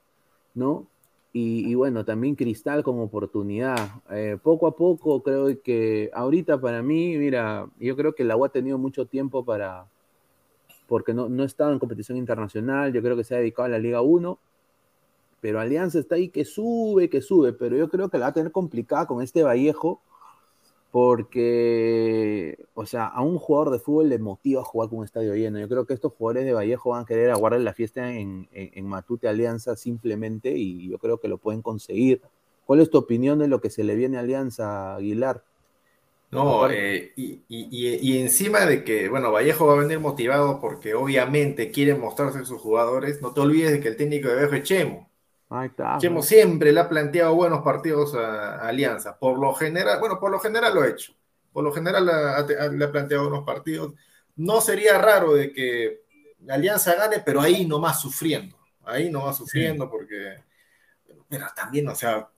¿no? 0.54 0.86
Y, 1.32 1.74
bueno, 1.74 2.04
también 2.04 2.36
Cristal 2.36 2.84
como 2.84 3.02
oportunidad. 3.02 3.76
Eh, 4.12 4.38
poco 4.40 4.68
a 4.68 4.76
poco 4.76 5.24
creo 5.24 5.60
que 5.64 6.08
ahorita 6.14 6.60
para 6.60 6.82
mí, 6.82 7.16
mira, 7.18 7.68
yo 7.80 7.96
creo 7.96 8.14
que 8.14 8.22
la 8.22 8.36
U 8.36 8.44
ha 8.44 8.50
tenido 8.50 8.78
mucho 8.78 9.06
tiempo 9.06 9.44
para, 9.44 9.86
porque 10.86 11.14
no, 11.14 11.28
no 11.28 11.44
en 11.44 11.78
competición 11.80 12.16
internacional, 12.16 12.92
yo 12.92 13.02
creo 13.02 13.16
que 13.16 13.24
se 13.24 13.34
ha 13.34 13.38
dedicado 13.38 13.66
a 13.66 13.70
la 13.70 13.80
Liga 13.80 14.02
1, 14.02 14.38
pero 15.40 15.60
Alianza 15.60 15.98
está 15.98 16.16
ahí 16.16 16.28
que 16.28 16.44
sube, 16.44 17.08
que 17.08 17.22
sube, 17.22 17.52
pero 17.52 17.76
yo 17.76 17.88
creo 17.88 18.08
que 18.08 18.18
la 18.18 18.26
va 18.26 18.30
a 18.30 18.34
tener 18.34 18.52
complicada 18.52 19.06
con 19.06 19.22
este 19.22 19.42
Vallejo, 19.42 20.00
porque, 20.90 22.58
o 22.74 22.84
sea, 22.84 23.06
a 23.06 23.22
un 23.22 23.38
jugador 23.38 23.70
de 23.70 23.78
fútbol 23.78 24.08
le 24.08 24.18
motiva 24.18 24.64
jugar 24.64 24.88
con 24.88 24.98
un 24.98 25.04
estadio 25.04 25.34
lleno. 25.34 25.60
Yo 25.60 25.68
creo 25.68 25.86
que 25.86 25.94
estos 25.94 26.12
jugadores 26.12 26.44
de 26.44 26.52
Vallejo 26.52 26.90
van 26.90 27.02
a 27.02 27.06
querer 27.06 27.30
aguardar 27.30 27.60
la 27.60 27.74
fiesta 27.74 28.12
en, 28.12 28.48
Matute 28.82 29.28
Alianza 29.28 29.76
simplemente 29.76 30.50
y 30.56 30.88
yo 30.90 30.98
creo 30.98 31.18
que 31.18 31.28
lo 31.28 31.38
pueden 31.38 31.62
conseguir. 31.62 32.22
¿Cuál 32.66 32.80
es 32.80 32.90
tu 32.90 32.98
opinión 32.98 33.38
de 33.38 33.48
lo 33.48 33.60
que 33.60 33.70
se 33.70 33.84
le 33.84 33.94
viene 33.94 34.16
a 34.16 34.20
Alianza 34.20 34.96
Aguilar? 34.96 35.44
No, 36.32 36.68
eh, 36.70 37.12
y, 37.16 38.18
encima 38.18 38.64
de 38.66 38.84
que, 38.84 39.08
bueno, 39.08 39.32
Vallejo 39.32 39.66
va 39.66 39.74
a 39.74 39.80
venir 39.80 39.98
motivado 39.98 40.60
porque 40.60 40.94
obviamente 40.94 41.70
quieren 41.72 42.00
mostrarse 42.00 42.44
sus 42.44 42.60
jugadores, 42.60 43.20
no 43.20 43.32
te 43.32 43.40
olvides 43.40 43.72
de 43.72 43.80
que 43.80 43.88
el 43.88 43.96
técnico 43.96 44.28
de 44.28 44.36
Vallejo 44.36 44.54
es 44.54 44.62
Chemo. 44.62 45.09
Chemo 45.98 46.22
siempre 46.22 46.72
le 46.72 46.78
ha 46.78 46.88
planteado 46.88 47.34
buenos 47.34 47.62
partidos 47.62 48.14
a, 48.14 48.60
Alianza. 48.60 49.18
Por 49.18 49.38
lo 49.38 49.52
general, 49.54 49.98
bueno, 49.98 50.20
por 50.20 50.30
lo 50.30 50.38
general 50.38 50.74
lo 50.74 50.82
ha 50.82 50.88
hecho. 50.88 51.12
Por 51.52 51.64
lo 51.64 51.72
general 51.72 52.06
le 52.06 52.84
ha 52.84 52.92
planteado 52.92 53.24
buenos 53.28 53.44
partidos. 53.44 53.94
No 54.36 54.60
sería 54.60 54.98
raro 54.98 55.34
de 55.34 55.52
que 55.52 56.02
Alianza 56.48 56.94
gane, 56.94 57.20
pero 57.20 57.40
ahí 57.40 57.66
nomás 57.66 58.00
sufriendo. 58.00 58.56
Ahí 58.84 59.10
nomás 59.10 59.36
sufriendo 59.36 59.90
porque... 59.90 60.36
Pero 61.28 61.46
también, 61.54 61.88
o 61.88 61.94
sea, 61.94 62.28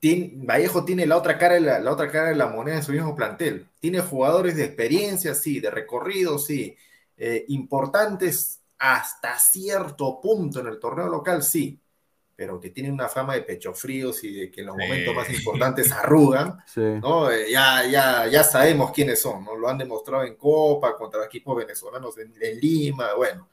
Vallejo 0.00 0.84
tiene 0.84 1.06
la 1.06 1.16
otra, 1.16 1.36
cara 1.36 1.54
de 1.54 1.60
la, 1.60 1.90
otra 1.90 2.10
cara 2.10 2.28
de 2.28 2.36
la 2.36 2.46
moneda 2.46 2.76
en 2.76 2.82
su 2.82 2.92
mismo 2.92 3.14
plantel. 3.16 3.68
Tiene 3.80 4.00
jugadores 4.00 4.56
de 4.56 4.64
experiencia, 4.64 5.34
sí, 5.34 5.60
de 5.60 5.70
recorrido, 5.70 6.38
sí, 6.38 6.76
eh, 7.16 7.44
importantes 7.48 8.60
hasta 8.78 9.36
cierto 9.38 10.20
punto 10.20 10.60
en 10.60 10.68
el 10.68 10.78
torneo 10.78 11.08
local, 11.08 11.42
sí, 11.42 11.80
pero 12.38 12.60
que 12.60 12.70
tienen 12.70 12.92
una 12.92 13.08
fama 13.08 13.34
de 13.34 13.42
pecho 13.42 13.74
fríos 13.74 14.22
y 14.22 14.32
de 14.32 14.48
que 14.48 14.60
en 14.60 14.68
los 14.68 14.76
momentos 14.76 15.12
más 15.12 15.28
importantes 15.28 15.90
arrugan, 15.90 16.56
¿no? 17.02 17.32
Eh, 17.32 17.50
ya, 17.50 17.84
ya, 17.84 18.28
ya 18.28 18.44
sabemos 18.44 18.92
quiénes 18.92 19.20
son, 19.20 19.44
¿no? 19.44 19.56
Lo 19.56 19.68
han 19.68 19.76
demostrado 19.76 20.22
en 20.22 20.36
Copa, 20.36 20.96
contra 20.96 21.24
equipos 21.24 21.56
venezolanos 21.56 22.16
en, 22.16 22.32
Lima, 22.60 23.14
bueno, 23.16 23.48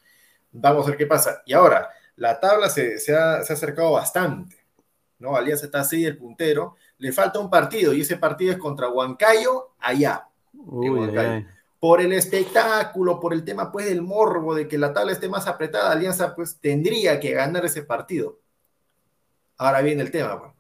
vamos 0.52 0.86
a 0.86 0.90
ver 0.90 1.00
qué 1.00 1.08
pasa. 1.08 1.42
Y 1.48 1.54
ahora, 1.54 1.90
la 2.18 2.40
tabla 2.40 2.70
se, 2.70 3.00
se, 3.00 3.16
ha, 3.16 3.42
se 3.42 3.54
ha, 3.54 3.56
acercado 3.56 3.94
bastante, 3.94 4.56
¿no? 5.18 5.36
Alianza 5.36 5.66
está 5.66 5.80
así, 5.80 6.06
el 6.06 6.20
puntero, 6.20 6.76
le 7.00 7.12
falta 7.12 7.40
un 7.40 7.50
partido, 7.50 7.92
y 7.92 8.02
ese 8.02 8.18
partido 8.18 8.52
es 8.52 8.60
contra 8.60 8.90
Huancayo, 8.90 9.72
allá, 9.80 10.28
Por 11.80 12.02
el 12.02 12.14
espectáculo, 12.14 13.20
por 13.20 13.34
el 13.34 13.44
tema, 13.44 13.72
pues, 13.72 13.88
del 13.88 14.04
morbo, 14.04 14.54
de 14.54 14.68
que 14.68 14.78
la 14.78 14.94
tabla 14.94 15.12
esté 15.12 15.28
más 15.28 15.48
apretada, 15.48 15.92
Alianza, 15.92 16.36
pues, 16.36 16.60
tendría 16.60 17.20
que 17.20 17.32
ganar 17.32 17.66
ese 17.66 17.82
partido 17.82 18.45
Ahora 19.58 19.82
viene 19.82 20.02
el 20.02 20.12
tema, 20.12 20.40
pues. 20.40 20.52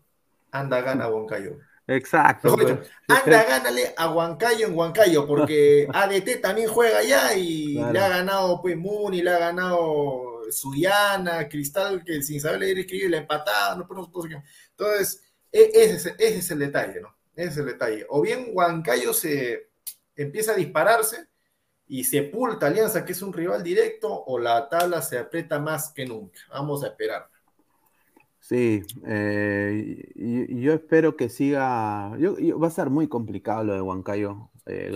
anda, 0.51 0.81
gana 0.81 1.07
Huancayo. 1.07 1.57
Exacto. 1.87 2.55
Pues. 2.55 2.77
anda, 3.07 3.43
gánale 3.43 3.93
a 3.95 4.09
Huancayo 4.09 4.67
en 4.67 4.77
Huancayo, 4.77 5.27
porque 5.27 5.87
ADT 5.93 6.41
también 6.41 6.67
juega 6.67 6.99
allá 6.99 7.35
y 7.35 7.75
le 7.75 7.99
ha 7.99 8.09
ganado 8.09 8.61
pues 8.61 8.75
Muni, 8.75 9.21
le 9.21 9.31
ha 9.31 9.37
ganado 9.37 10.51
Suyana, 10.51 11.47
Cristal, 11.47 12.03
que 12.03 12.21
sin 12.21 12.41
saber 12.41 12.59
leer 12.59 12.77
y 12.77 12.81
escribir 12.81 13.09
le 13.09 13.17
ha 13.17 13.21
empatado. 13.21 13.85
No, 13.87 14.11
Entonces, 14.71 15.23
e, 15.51 15.71
ese, 15.73 16.15
es 16.17 16.51
el 16.51 16.59
detalle, 16.59 17.01
¿no? 17.01 17.15
Ese 17.35 17.49
es 17.49 17.57
el 17.57 17.65
detalle. 17.65 18.05
O 18.09 18.21
bien 18.21 18.49
Huancayo 18.51 19.13
se 19.13 19.69
empieza 20.15 20.53
a 20.53 20.55
dispararse 20.55 21.27
y 21.87 22.03
sepulta 22.03 22.67
Alianza, 22.67 23.05
que 23.05 23.11
es 23.11 23.21
un 23.21 23.33
rival 23.33 23.61
directo, 23.61 24.23
o 24.25 24.39
la 24.39 24.67
tabla 24.69 25.01
se 25.01 25.19
aprieta 25.19 25.59
más 25.59 25.91
que 25.91 26.05
nunca. 26.05 26.39
Vamos 26.49 26.83
a 26.83 26.87
esperar. 26.87 27.29
Sí, 28.47 28.83
eh, 29.07 30.11
y, 30.13 30.61
yo 30.61 30.73
espero 30.73 31.17
que 31.17 31.29
siga. 31.29 32.09
va 32.09 32.67
a 32.67 32.69
ser 32.69 32.91
muy 32.91 33.07
complicado 33.07 33.63
lo 33.63 33.73
de 33.73 33.81
Huancayo. 33.81 34.51
Eh, 34.67 34.93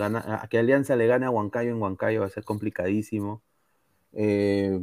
que 0.48 0.58
Alianza 0.58 0.94
le 0.94 1.08
gane 1.08 1.26
a 1.26 1.30
Huancayo 1.30 1.70
en 1.70 1.82
Huancayo 1.82 2.20
va 2.20 2.26
a 2.26 2.30
ser 2.30 2.44
complicadísimo. 2.44 3.42
Eh, 4.12 4.78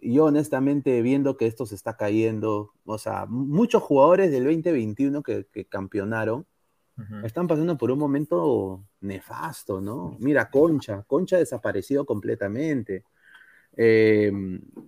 yo 0.00 0.24
honestamente, 0.24 1.02
viendo 1.02 1.36
que 1.36 1.46
esto 1.46 1.66
se 1.66 1.74
está 1.74 1.98
cayendo, 1.98 2.72
o 2.86 2.96
sea, 2.96 3.26
muchos 3.26 3.82
jugadores 3.82 4.30
del 4.30 4.44
2021 4.44 5.22
que, 5.22 5.46
que 5.52 5.66
campeonaron 5.66 6.46
están 7.22 7.46
pasando 7.46 7.76
por 7.76 7.90
un 7.90 7.98
momento 7.98 8.82
nefasto, 9.02 9.80
¿no? 9.82 10.16
Mira, 10.20 10.50
Concha, 10.50 11.02
Concha 11.02 11.36
ha 11.36 11.40
desaparecido 11.40 12.06
completamente. 12.06 13.04
Eh, 13.80 14.32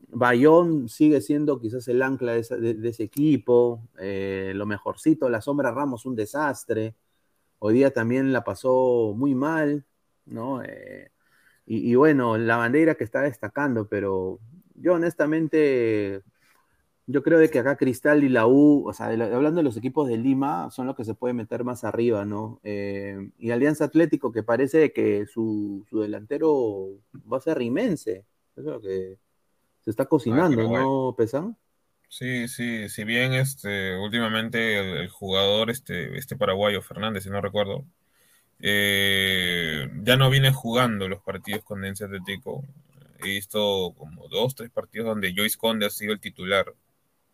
Bayón 0.08 0.88
sigue 0.88 1.20
siendo 1.20 1.60
quizás 1.60 1.86
el 1.88 2.02
ancla 2.02 2.32
de, 2.32 2.88
ese 2.88 3.04
equipo, 3.04 3.88
eh, 4.00 4.52
lo 4.56 4.66
mejorcito, 4.66 5.28
la 5.28 5.40
sombra 5.40 5.70
Ramos 5.70 6.06
un 6.06 6.16
desastre, 6.16 6.96
hoy 7.60 7.74
día 7.74 7.92
también 7.92 8.32
la 8.32 8.44
pasó 8.44 9.14
muy 9.16 9.34
mal, 9.36 9.84
¿no? 10.26 10.62
Eh, 10.64 11.12
y, 11.66 11.94
bueno, 11.94 12.36
la 12.38 12.56
bandera 12.56 12.96
que 12.96 13.04
está 13.04 13.22
destacando, 13.22 13.88
pero 13.88 14.40
yo 14.74 14.94
honestamente, 14.94 16.22
yo 17.06 17.22
creo 17.22 17.38
de 17.38 17.50
que 17.50 17.60
acá 17.60 17.76
Cristal 17.76 18.24
y 18.24 18.28
la 18.28 18.46
U, 18.48 18.88
o 18.88 18.92
sea, 18.92 19.06
hablando 19.08 19.58
de 19.58 19.64
los 19.64 19.76
equipos 19.76 20.08
de 20.08 20.16
Lima, 20.18 20.70
son 20.72 20.86
los 20.88 20.96
que 20.96 21.04
se 21.04 21.14
pueden 21.14 21.36
meter 21.36 21.64
más 21.64 21.84
arriba, 21.84 22.24
¿no? 22.24 22.60
Eh, 22.64 23.30
y 23.38 23.50
Alianza 23.52 23.84
Atlético, 23.84 24.32
que 24.32 24.42
parece 24.42 24.92
que 24.92 25.26
su, 25.26 25.86
su 25.90 26.00
delantero 26.00 26.88
va 27.32 27.38
a 27.38 27.40
ser 27.40 27.58
rimense. 27.58 28.26
Eso 28.60 28.68
es 28.68 28.74
lo 28.74 28.80
que 28.82 29.18
se 29.80 29.90
está 29.90 30.04
cocinando, 30.04 30.62
¿no, 30.62 31.14
Pesan? 31.16 31.56
Sí, 32.08 32.46
sí, 32.48 32.88
si 32.88 33.04
bien 33.04 33.32
este, 33.32 33.96
últimamente 33.96 35.00
el, 35.00 35.08
jugador, 35.08 35.70
este, 35.70 36.18
este 36.18 36.36
paraguayo 36.36 36.82
Fernández, 36.82 37.22
si 37.22 37.30
no 37.30 37.40
recuerdo, 37.40 37.86
eh, 38.58 39.88
ya 40.02 40.16
no 40.16 40.28
viene 40.28 40.52
jugando 40.52 41.08
los 41.08 41.22
partidos 41.22 41.64
con 41.64 41.80
Dense 41.80 42.04
Atlético. 42.04 42.64
He 43.20 43.28
visto 43.28 43.94
como 43.96 44.28
dos, 44.28 44.54
tres 44.54 44.70
partidos 44.70 45.06
donde 45.06 45.32
Joyce 45.34 45.56
Conde 45.56 45.86
ha 45.86 45.90
sido 45.90 46.12
el 46.12 46.20
titular, 46.20 46.74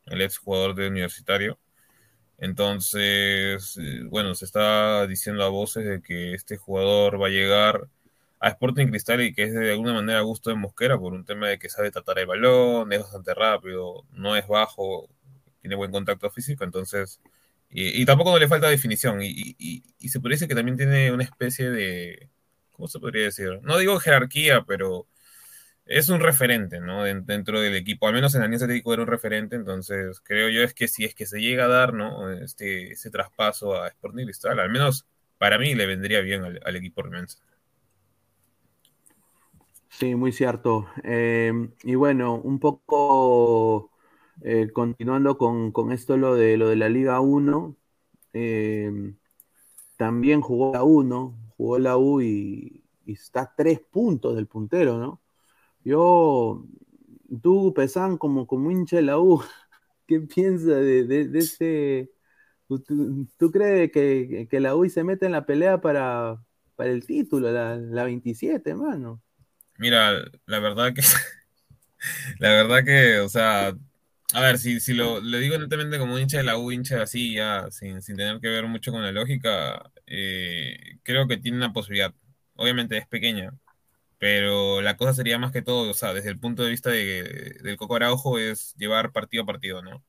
el 0.06 0.22
ex 0.22 0.38
jugador 0.38 0.74
de 0.76 0.88
universitario. 0.88 1.58
Entonces, 2.38 3.76
eh, 3.78 4.02
bueno, 4.04 4.34
se 4.34 4.44
está 4.44 5.06
diciendo 5.08 5.42
a 5.42 5.48
voces 5.48 5.86
de 5.86 6.02
que 6.02 6.34
este 6.34 6.56
jugador 6.56 7.20
va 7.20 7.26
a 7.26 7.30
llegar 7.30 7.88
a 8.40 8.48
Sporting 8.50 8.88
Cristal 8.88 9.22
y 9.22 9.32
que 9.34 9.44
es 9.44 9.54
de 9.54 9.72
alguna 9.72 9.94
manera 9.94 10.18
a 10.18 10.22
gusto 10.22 10.50
de 10.50 10.56
Mosquera 10.56 10.98
por 10.98 11.12
un 11.12 11.24
tema 11.24 11.48
de 11.48 11.58
que 11.58 11.68
sabe 11.68 11.90
tratar 11.90 12.18
el 12.18 12.26
balón, 12.26 12.92
es 12.92 13.00
bastante 13.00 13.34
rápido, 13.34 14.04
no 14.12 14.36
es 14.36 14.46
bajo, 14.46 15.08
tiene 15.60 15.76
buen 15.76 15.90
contacto 15.90 16.30
físico, 16.30 16.64
entonces, 16.64 17.20
y, 17.70 18.04
tampoco 18.06 18.30
no 18.32 18.38
le 18.38 18.48
falta 18.48 18.68
definición, 18.68 19.22
y, 19.22 19.56
y, 19.58 20.08
se 20.08 20.20
parece 20.20 20.48
que 20.48 20.54
también 20.54 20.76
tiene 20.76 21.12
una 21.12 21.24
especie 21.24 21.70
de, 21.70 22.28
¿cómo 22.72 22.88
se 22.88 23.00
podría 23.00 23.24
decir? 23.24 23.60
No 23.62 23.78
digo 23.78 23.98
jerarquía, 23.98 24.64
pero 24.66 25.06
es 25.86 26.08
un 26.08 26.20
referente, 26.20 26.80
¿no? 26.80 27.04
Dentro 27.04 27.60
del 27.60 27.76
equipo, 27.76 28.08
al 28.08 28.14
menos 28.14 28.34
en 28.34 28.42
Alianza 28.42 28.64
Atlético 28.66 28.92
era 28.92 29.02
un 29.02 29.08
referente, 29.08 29.56
entonces 29.56 30.20
creo 30.20 30.48
yo 30.48 30.62
es 30.62 30.74
que 30.74 30.88
si 30.88 31.04
es 31.04 31.14
que 31.14 31.26
se 31.26 31.40
llega 31.40 31.66
a 31.66 31.68
dar, 31.68 31.94
¿no? 31.94 32.30
Este, 32.32 32.92
ese 32.92 33.10
traspaso 33.10 33.80
a 33.80 33.88
Sporting 33.88 34.24
Cristal, 34.24 34.58
al 34.58 34.70
menos 34.70 35.06
para 35.38 35.58
mí 35.58 35.74
le 35.74 35.86
vendría 35.86 36.20
bien 36.20 36.42
al, 36.44 36.76
equipo 36.76 37.02
remense. 37.02 37.38
Sí, 39.98 40.14
muy 40.14 40.30
cierto. 40.32 40.86
Eh, 41.04 41.70
y 41.82 41.94
bueno, 41.94 42.34
un 42.34 42.58
poco 42.60 43.90
eh, 44.42 44.70
continuando 44.72 45.38
con, 45.38 45.72
esto 45.90 46.18
lo 46.18 46.34
de 46.34 46.58
lo 46.58 46.68
de 46.68 46.76
la 46.76 46.90
Liga 46.90 47.20
1, 47.20 47.76
eh, 48.34 49.14
también 49.96 50.40
jugó 50.42 50.72
la 50.74 50.84
1, 50.84 51.52
jugó 51.56 51.78
la 51.78 51.96
U 51.98 52.20
y, 52.22 52.84
está 53.06 53.42
a 53.42 53.54
tres 53.56 53.80
puntos 53.80 54.36
del 54.36 54.46
puntero, 54.48 54.98
¿no? 54.98 55.22
Yo, 55.84 56.66
tú, 57.42 57.72
Pesan, 57.74 58.18
como, 58.18 58.46
como 58.46 58.70
hincha 58.70 58.96
de 58.96 59.02
la 59.02 59.18
U, 59.18 59.42
¿qué 60.06 60.20
piensas 60.20 60.68
de, 60.68 61.04
de, 61.04 61.38
ese... 61.38 62.12
¿Tú, 62.68 63.50
crees 63.52 63.92
que, 63.92 64.48
que, 64.50 64.60
la 64.60 64.76
U 64.76 64.88
se 64.88 65.04
mete 65.04 65.26
en 65.26 65.32
la 65.32 65.46
pelea 65.46 65.80
para, 65.80 66.44
para 66.76 66.90
el 66.90 67.06
título, 67.06 67.50
la, 67.52 67.76
la 67.76 68.04
27, 68.04 68.70
hermano? 68.70 69.22
Mira, 69.78 70.24
la 70.46 70.58
verdad 70.60 70.92
que... 70.94 71.02
la 72.38 72.50
verdad 72.50 72.84
que, 72.84 73.18
o 73.20 73.28
sea, 73.28 73.74
a 74.34 74.40
ver, 74.40 74.58
si, 74.58 74.80
si 74.80 74.94
lo, 74.94 75.20
digo 75.20 75.58
netamente 75.58 75.98
como 75.98 76.18
hincha 76.18 76.38
de 76.38 76.44
la 76.44 76.58
U, 76.58 76.72
hincha 76.72 77.02
así, 77.02 77.34
ya, 77.34 77.70
sin, 77.70 78.02
sin 78.02 78.16
tener 78.16 78.40
que 78.40 78.48
ver 78.48 78.66
mucho 78.66 78.92
con 78.92 79.02
la 79.02 79.12
lógica, 79.12 79.90
eh, 80.06 80.98
creo 81.02 81.28
que 81.28 81.36
tiene 81.38 81.58
una 81.58 81.72
posibilidad. 81.72 82.14
Obviamente 82.56 82.96
es 82.98 83.06
pequeña, 83.06 83.52
pero 84.18 84.82
la 84.82 84.96
cosa 84.96 85.14
sería 85.14 85.38
más 85.38 85.52
que 85.52 85.62
todo, 85.62 85.90
o 85.90 85.94
sea, 85.94 86.14
desde 86.14 86.30
el 86.30 86.38
punto 86.40 86.64
de 86.64 86.70
vista 86.70 86.90
de, 86.90 87.58
del 87.62 87.76
Coco 87.76 87.96
Araujo 87.96 88.38
es 88.38 88.74
llevar 88.76 89.12
partido 89.12 89.44
a 89.44 89.46
partido, 89.46 89.82
¿no? 89.82 90.04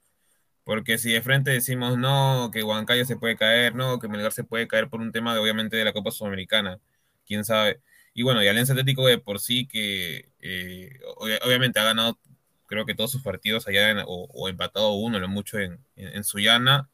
Porque 0.64 0.98
si 0.98 1.12
de 1.14 1.22
frente 1.22 1.52
decimos 1.52 1.98
no, 1.98 2.52
que 2.54 2.64
Huancayo 2.64 3.06
se 3.06 3.18
puede 3.18 3.38
caer, 3.38 3.76
no, 3.76 4.00
que 4.00 4.08
Melgar 4.10 4.34
se 4.34 4.44
puede 4.44 4.68
caer 4.68 4.90
por 4.90 5.02
un 5.02 5.12
tema 5.14 5.34
de 5.34 5.40
obviamente 5.40 5.78
de 5.78 5.86
la 5.86 5.94
Copa 5.94 6.12
Sudamericana, 6.12 6.80
quién 7.26 7.46
sabe. 7.46 7.82
Y 8.18 8.24
bueno, 8.24 8.44
y 8.44 8.48
Alianza 8.48 8.74
Atlético 8.74 9.06
de 9.06 9.20
por 9.20 9.40
sí 9.40 9.68
que 9.68 10.32
eh, 10.42 11.00
obviamente 11.18 11.80
ha 11.80 11.84
ganado 11.84 12.18
creo 12.66 12.84
que 12.84 12.96
todos 12.96 13.12
sus 13.12 13.22
partidos 13.22 13.68
allá 13.68 14.04
o, 14.08 14.50
empatado 14.50 14.94
uno, 14.94 15.20
lo 15.20 15.28
mucho 15.28 15.60
en, 15.60 15.80
en, 15.96 16.24
Sullana. 16.24 16.90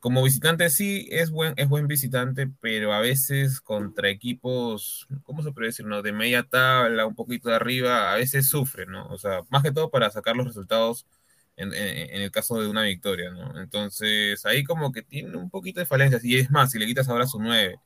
Como 0.00 0.22
visitante 0.24 0.70
sí, 0.70 1.08
es 1.10 1.30
buen, 1.30 1.52
es 1.58 1.68
buen 1.68 1.88
visitante, 1.88 2.48
pero 2.62 2.94
a 2.94 3.00
veces 3.00 3.60
contra 3.60 4.08
equipos, 4.08 5.06
¿cómo 5.24 5.42
se 5.42 5.52
puede 5.52 5.66
decir? 5.68 5.84
No? 5.84 6.00
De 6.00 6.12
media 6.12 6.44
tabla, 6.44 7.04
un 7.04 7.14
poquito 7.14 7.50
de 7.50 7.56
arriba, 7.56 8.14
a 8.14 8.16
veces 8.16 8.48
sufre, 8.48 8.86
¿no? 8.86 9.06
O 9.08 9.18
sea, 9.18 9.42
más 9.50 9.62
que 9.62 9.72
todo 9.72 9.90
para 9.90 10.10
sacar 10.10 10.36
los 10.36 10.46
resultados 10.46 11.06
en, 11.56 11.74
en, 11.74 12.22
el 12.22 12.30
caso 12.30 12.62
de 12.62 12.68
una 12.68 12.82
victoria, 12.82 13.30
¿no? 13.30 13.60
Entonces, 13.60 14.46
ahí 14.46 14.64
como 14.64 14.90
que 14.90 15.02
tiene 15.02 15.36
un 15.36 15.50
poquito 15.50 15.80
de 15.80 15.86
falencias. 15.86 16.24
Y 16.24 16.38
es 16.38 16.50
más, 16.50 16.70
si 16.72 16.78
le 16.78 16.86
quitas 16.86 17.10
ahora 17.10 17.26
su 17.26 17.38
9 17.38 17.78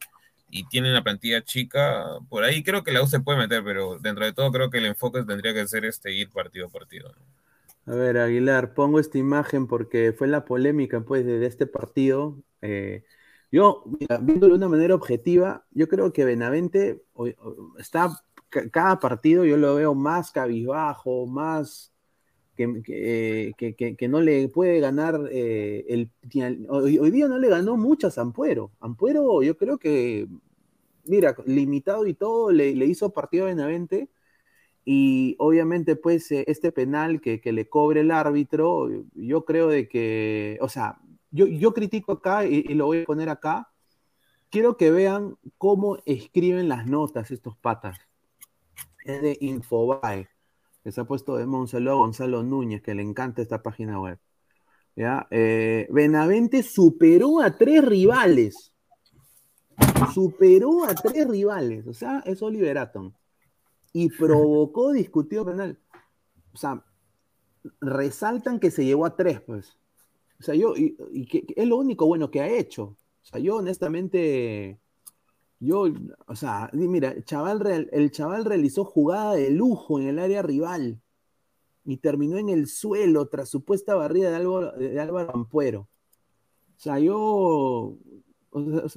y 0.50 0.64
tiene 0.68 0.90
una 0.90 1.02
plantilla 1.02 1.42
chica, 1.42 2.04
por 2.28 2.44
ahí 2.44 2.62
creo 2.62 2.82
que 2.82 2.92
la 2.92 3.02
U 3.02 3.06
se 3.06 3.20
puede 3.20 3.38
meter, 3.38 3.62
pero 3.64 3.98
dentro 3.98 4.24
de 4.24 4.32
todo 4.32 4.50
creo 4.50 4.70
que 4.70 4.78
el 4.78 4.86
enfoque 4.86 5.22
tendría 5.22 5.54
que 5.54 5.66
ser 5.66 5.84
este 5.84 6.12
ir 6.12 6.30
partido 6.30 6.66
a 6.66 6.70
partido. 6.70 7.12
A 7.86 7.94
ver, 7.94 8.18
Aguilar, 8.18 8.74
pongo 8.74 9.00
esta 9.00 9.18
imagen 9.18 9.66
porque 9.66 10.12
fue 10.12 10.28
la 10.28 10.44
polémica 10.44 11.00
pues 11.00 11.24
de, 11.24 11.44
este 11.46 11.66
partido. 11.66 12.42
Eh, 12.62 13.04
yo, 13.50 13.84
viéndolo 14.20 14.54
de 14.54 14.58
una 14.58 14.68
manera 14.68 14.94
objetiva, 14.94 15.66
yo 15.70 15.88
creo 15.88 16.12
que 16.12 16.24
Benavente 16.24 17.02
está, 17.78 18.22
cada 18.70 19.00
partido 19.00 19.44
yo 19.44 19.56
lo 19.56 19.74
veo 19.74 19.94
más 19.94 20.30
cabizbajo, 20.30 21.26
más 21.26 21.89
que, 22.84 24.08
no 24.08 24.20
le 24.20 24.48
puede 24.48 24.80
ganar 24.80 25.28
eh, 25.30 25.84
el 25.88 26.10
hoy, 26.68 27.10
día 27.10 27.28
no 27.28 27.38
le 27.38 27.48
ganó 27.48 27.76
muchas 27.76 28.18
a 28.18 28.22
Ampuero. 28.22 28.70
Ampuero 28.80 29.42
yo 29.42 29.56
creo 29.56 29.78
que, 29.78 30.26
mira, 31.04 31.36
limitado 31.46 32.06
y 32.06 32.14
todo, 32.14 32.50
le, 32.50 32.74
le 32.74 32.86
hizo 32.86 33.12
partido 33.12 33.44
a 33.44 33.48
Benavente 33.48 34.08
y 34.84 35.36
obviamente 35.38 35.96
pues 35.96 36.30
eh, 36.32 36.44
este 36.48 36.72
penal 36.72 37.20
que, 37.20 37.40
que, 37.40 37.52
le 37.52 37.68
cobre 37.68 38.00
el 38.00 38.10
árbitro, 38.10 38.88
yo 39.14 39.44
creo 39.44 39.68
de 39.68 39.88
que, 39.88 40.58
o 40.60 40.68
sea, 40.68 40.98
yo, 41.30 41.46
yo 41.46 41.74
critico 41.74 42.12
acá 42.12 42.46
y, 42.46 42.64
y 42.68 42.74
lo 42.74 42.86
voy 42.86 43.02
a 43.02 43.04
poner 43.04 43.28
acá, 43.28 43.70
quiero 44.50 44.76
que 44.76 44.90
vean 44.90 45.36
cómo 45.58 45.98
escriben 46.06 46.68
las 46.68 46.86
notas 46.86 47.30
estos 47.30 47.56
patas. 47.56 47.98
Es 49.04 49.22
de 49.22 49.36
Infobae 49.40 50.29
que 50.82 50.92
se 50.92 51.00
ha 51.00 51.04
puesto 51.04 51.36
de 51.36 51.46
Monsaló 51.46 51.98
Gonzalo 51.98 52.42
Núñez, 52.42 52.82
que 52.82 52.94
le 52.94 53.02
encanta 53.02 53.42
esta 53.42 53.62
página 53.62 54.00
web. 54.00 54.18
¿Ya? 54.96 55.26
Eh, 55.30 55.86
Benavente 55.90 56.62
superó 56.62 57.40
a 57.40 57.56
tres 57.56 57.84
rivales. 57.84 58.72
Superó 60.12 60.84
a 60.84 60.94
tres 60.94 61.28
rivales. 61.28 61.86
O 61.86 61.94
sea, 61.94 62.22
es 62.26 62.42
Oliver 62.42 62.78
Atom. 62.78 63.12
Y 63.92 64.08
provocó 64.10 64.92
discutido 64.92 65.44
penal. 65.44 65.78
O 66.52 66.56
sea, 66.56 66.84
resaltan 67.80 68.58
que 68.58 68.70
se 68.70 68.84
llevó 68.84 69.06
a 69.06 69.16
tres, 69.16 69.40
pues. 69.40 69.76
O 70.38 70.42
sea, 70.42 70.54
yo, 70.54 70.74
y, 70.76 70.96
y 71.12 71.26
que, 71.26 71.44
es 71.54 71.66
lo 71.66 71.76
único 71.76 72.06
bueno 72.06 72.30
que 72.30 72.40
ha 72.40 72.48
hecho. 72.48 72.96
O 73.22 73.24
sea, 73.24 73.38
yo 73.38 73.56
honestamente 73.56 74.80
yo, 75.60 75.84
o 76.26 76.34
sea, 76.34 76.70
mira, 76.72 77.10
el 77.10 77.24
chaval, 77.24 77.88
el 77.92 78.10
chaval 78.10 78.46
realizó 78.46 78.84
jugada 78.84 79.34
de 79.34 79.50
lujo 79.50 80.00
en 80.00 80.08
el 80.08 80.18
área 80.18 80.40
rival 80.40 81.00
y 81.84 81.98
terminó 81.98 82.38
en 82.38 82.48
el 82.48 82.66
suelo 82.66 83.28
tras 83.28 83.50
supuesta 83.50 83.94
barrida 83.94 84.30
de 84.30 84.36
Álvaro, 84.36 84.72
de 84.72 84.98
Álvaro 84.98 85.34
Ampuero. 85.34 85.80
O 85.80 86.80
sea, 86.80 86.98
yo. 86.98 87.94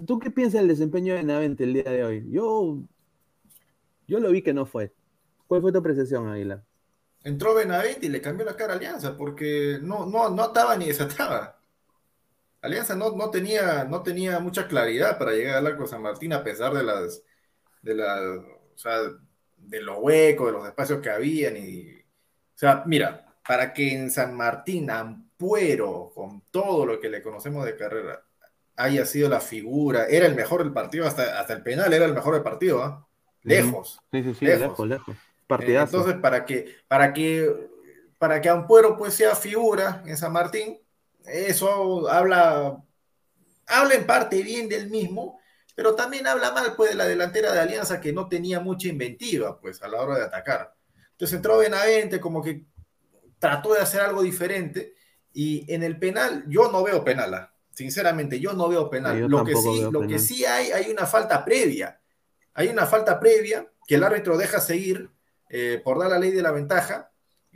¿Tú 0.08 0.19
qué 0.19 0.32
piensas 0.32 0.62
del 0.62 0.69
desempeño 0.69 1.13
de 1.13 1.23
Navente 1.23 1.65
el 1.65 1.73
día 1.73 1.84
de 1.84 2.04
hoy? 2.04 2.26
Yo. 2.30 2.82
Yo 4.08 4.19
lo 4.19 4.32
vi 4.32 4.41
que 4.41 4.54
no 4.54 4.65
fue. 4.65 4.93
¿Cuál 5.47 5.62
fue 5.62 5.71
tu 5.73 5.80
apreciación, 5.80 6.28
Aguilar? 6.30 6.63
Entró 7.23 7.54
Benavente 7.54 8.06
y 8.06 8.10
le 8.10 8.21
cambió 8.21 8.45
la 8.45 8.56
cara 8.56 8.73
a 8.73 8.76
Alianza 8.78 9.17
porque 9.17 9.80
no, 9.82 10.06
no, 10.06 10.30
no 10.30 10.43
ataba 10.43 10.78
ni 10.78 10.88
desataba. 10.88 11.60
Alianza 12.63 12.95
no, 12.95 13.12
no, 13.12 13.30
tenía, 13.30 13.84
no 13.84 14.02
tenía 14.02 14.39
mucha 14.39 14.69
claridad 14.69 15.17
para 15.19 15.34
llegar 15.34 15.58
al 15.58 15.67
arco 15.67 15.84
de 15.84 15.89
San 15.89 16.02
Martín 16.02 16.32
a 16.32 16.45
pesar 16.45 16.73
de 16.73 16.82
las, 16.82 17.21
de 17.82 17.93
las, 17.93 18.21
o 18.21 18.78
sea, 18.78 18.99
de 19.58 19.82
los 19.82 19.97
huecos, 19.99 20.47
de 20.47 20.54
los 20.54 20.65
espacios 20.65 21.02
que 21.02 21.10
habían 21.10 21.58
y, 21.58 21.91
o 21.91 22.56
sea, 22.58 22.84
mira, 22.86 23.36
para 23.45 23.73
que 23.73 23.93
en 23.93 24.10
San 24.10 24.34
Martín 24.34 24.89
Ampuero, 24.89 26.13
con 26.15 26.41
todo 26.52 26.86
lo 26.86 27.02
que 27.02 27.10
le 27.10 27.21
conocemos 27.21 27.65
de 27.65 27.76
carrera, 27.76 28.23
haya 28.78 29.06
sido 29.06 29.28
la 29.28 29.41
figura, 29.41 30.06
era 30.06 30.26
el 30.26 30.34
mejor 30.34 30.63
del 30.63 30.71
partido, 30.71 31.06
hasta, 31.06 31.41
hasta 31.41 31.52
el 31.52 31.63
penal 31.63 31.91
era 31.91 32.06
el 32.06 32.13
mejor 32.13 32.34
del 32.34 32.43
partido, 32.43 32.82
¿ah? 32.82 33.06
lejos, 33.41 33.99
sí, 34.10 34.23
sí, 34.23 34.34
sí, 34.36 34.45
lejos, 34.45 34.88
lejos, 34.88 35.17
Partidazo. 35.47 35.97
Entonces, 35.97 36.21
para 36.21 36.45
que, 36.45 36.78
para 36.88 37.12
que, 37.12 37.67
para 38.17 38.39
que 38.39 38.47
Ampuero 38.47 38.97
pues 38.97 39.15
sea 39.15 39.36
figura 39.36 40.02
en 40.06 40.15
San 40.15 40.32
Martín, 40.32 40.80
eso 41.26 42.10
habla, 42.10 42.82
habla 43.68 43.94
en 43.94 44.06
parte 44.06 44.42
bien 44.44 44.68
del 44.70 44.90
mismo, 44.90 45.40
pero 45.76 45.96
también 45.96 46.28
habla 46.28 46.52
mal 46.52 46.76
pues 46.76 46.92
de 46.92 46.96
la 46.96 47.06
delantera 47.06 47.52
de 47.52 47.60
Alianza 47.60 48.00
que 48.00 48.14
no 48.14 48.28
tenía 48.28 48.60
mucha 48.60 48.88
inventiva 48.88 49.60
pues 49.60 49.82
a 49.82 49.88
la 49.88 50.02
hora 50.02 50.18
de 50.18 50.26
atacar. 50.26 50.76
Entonces 51.12 51.36
entró 51.36 51.58
Benavente 51.58 52.20
como 52.20 52.42
que 52.44 52.66
trató 53.40 53.74
de 53.74 53.82
hacer 53.82 54.02
algo 54.02 54.22
diferente 54.22 54.94
y 55.34 55.72
en 55.74 55.84
el 55.84 55.98
penal 55.98 56.46
yo 56.48 56.72
no 56.72 56.84
veo 56.84 57.04
penal, 57.04 57.34
¿ah? 57.34 57.54
sinceramente 57.74 58.40
yo 58.40 58.54
no 58.54 58.68
veo 58.70 58.90
penal. 58.90 59.20
lo 59.20 59.44
que 59.44 59.56
sí, 59.56 59.88
lo 59.92 60.08
que 60.08 60.20
sí 60.20 60.46
hay 60.46 60.72
hay 60.72 60.92
una 60.92 61.06
falta 61.06 61.44
previa. 61.44 62.00
Hay 62.54 62.68
una 62.68 62.86
falta 62.86 63.20
previa 63.20 63.68
que 63.88 63.96
el 63.96 64.04
árbitro 64.04 64.38
deja 64.38 64.60
seguir 64.60 65.10
eh, 65.50 65.82
por 65.84 66.00
dar 66.00 66.12
la 66.12 66.20
ley 66.20 66.32
de 66.32 66.42
la 66.42 66.52
ventaja. 66.52 67.12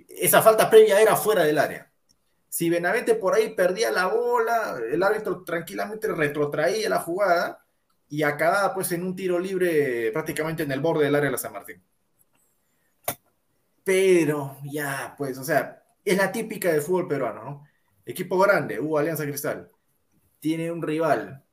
Esa 0.07 0.41
falta 0.41 0.69
previa 0.69 0.99
era 0.99 1.15
fuera 1.15 1.43
del 1.43 1.59
área. 1.59 1.86
Si 2.57 2.71
Benavente 2.71 3.13
por 3.13 3.35
ahí 3.35 3.53
perdía 3.53 3.91
la 3.91 4.07
bola, 4.07 4.79
el 4.91 5.03
árbitro 5.03 5.43
tranquilamente 5.43 6.07
retrotraía 6.07 6.89
la 6.89 6.97
jugada 6.97 7.63
y 8.09 8.23
acababa 8.23 8.73
pues 8.73 8.91
en 8.93 9.03
un 9.03 9.15
tiro 9.15 9.37
libre 9.37 10.09
prácticamente 10.11 10.63
en 10.63 10.71
el 10.71 10.81
borde 10.81 11.05
del 11.05 11.13
área 11.13 11.27
de 11.27 11.33
la 11.33 11.37
San 11.37 11.53
Martín. 11.53 11.83
Pero 13.83 14.57
ya, 14.63 15.13
pues, 15.15 15.37
o 15.37 15.43
sea, 15.43 15.83
es 16.03 16.17
la 16.17 16.31
típica 16.31 16.71
del 16.71 16.81
fútbol 16.81 17.07
peruano, 17.07 17.43
¿no? 17.43 17.67
Equipo 18.03 18.39
grande, 18.39 18.79
hubo 18.79 18.97
Alianza 18.97 19.23
Cristal. 19.23 19.69
tiene 20.39 20.71
un 20.71 20.81
rival 20.81 21.45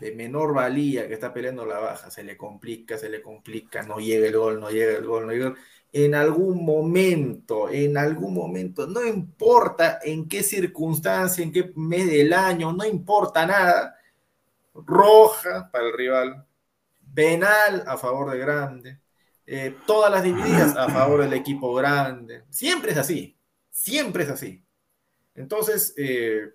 de 0.00 0.16
menor 0.16 0.52
valía 0.52 1.06
que 1.06 1.14
está 1.14 1.32
peleando 1.32 1.64
la 1.64 1.78
baja, 1.78 2.10
se 2.10 2.24
le 2.24 2.36
complica, 2.36 2.98
se 2.98 3.08
le 3.08 3.22
complica, 3.22 3.84
no 3.84 4.00
llega 4.00 4.26
el 4.26 4.36
gol, 4.36 4.58
no 4.58 4.68
llega 4.68 4.98
el 4.98 5.06
gol, 5.06 5.26
no 5.26 5.32
llega 5.32 5.46
el 5.46 5.52
gol. 5.52 5.60
En 5.92 6.14
algún 6.14 6.64
momento, 6.64 7.68
en 7.68 7.98
algún 7.98 8.34
momento, 8.34 8.86
no 8.86 9.04
importa 9.04 9.98
en 10.02 10.28
qué 10.28 10.42
circunstancia, 10.42 11.42
en 11.42 11.52
qué 11.52 11.72
mes 11.74 12.06
del 12.06 12.32
año, 12.32 12.72
no 12.72 12.84
importa 12.84 13.44
nada, 13.44 13.96
roja 14.74 15.68
para 15.72 15.86
el 15.86 15.92
rival, 15.92 16.46
penal 17.12 17.82
a 17.86 17.98
favor 17.98 18.30
de 18.30 18.38
Grande, 18.38 19.00
eh, 19.52 19.76
todas 19.84 20.12
las 20.12 20.22
divididas 20.22 20.76
a 20.76 20.88
favor 20.88 21.22
del 21.22 21.32
equipo 21.32 21.74
grande. 21.74 22.44
Siempre 22.50 22.92
es 22.92 22.98
así, 22.98 23.36
siempre 23.68 24.22
es 24.22 24.30
así. 24.30 24.64
Entonces, 25.34 25.92
eh, 25.96 26.52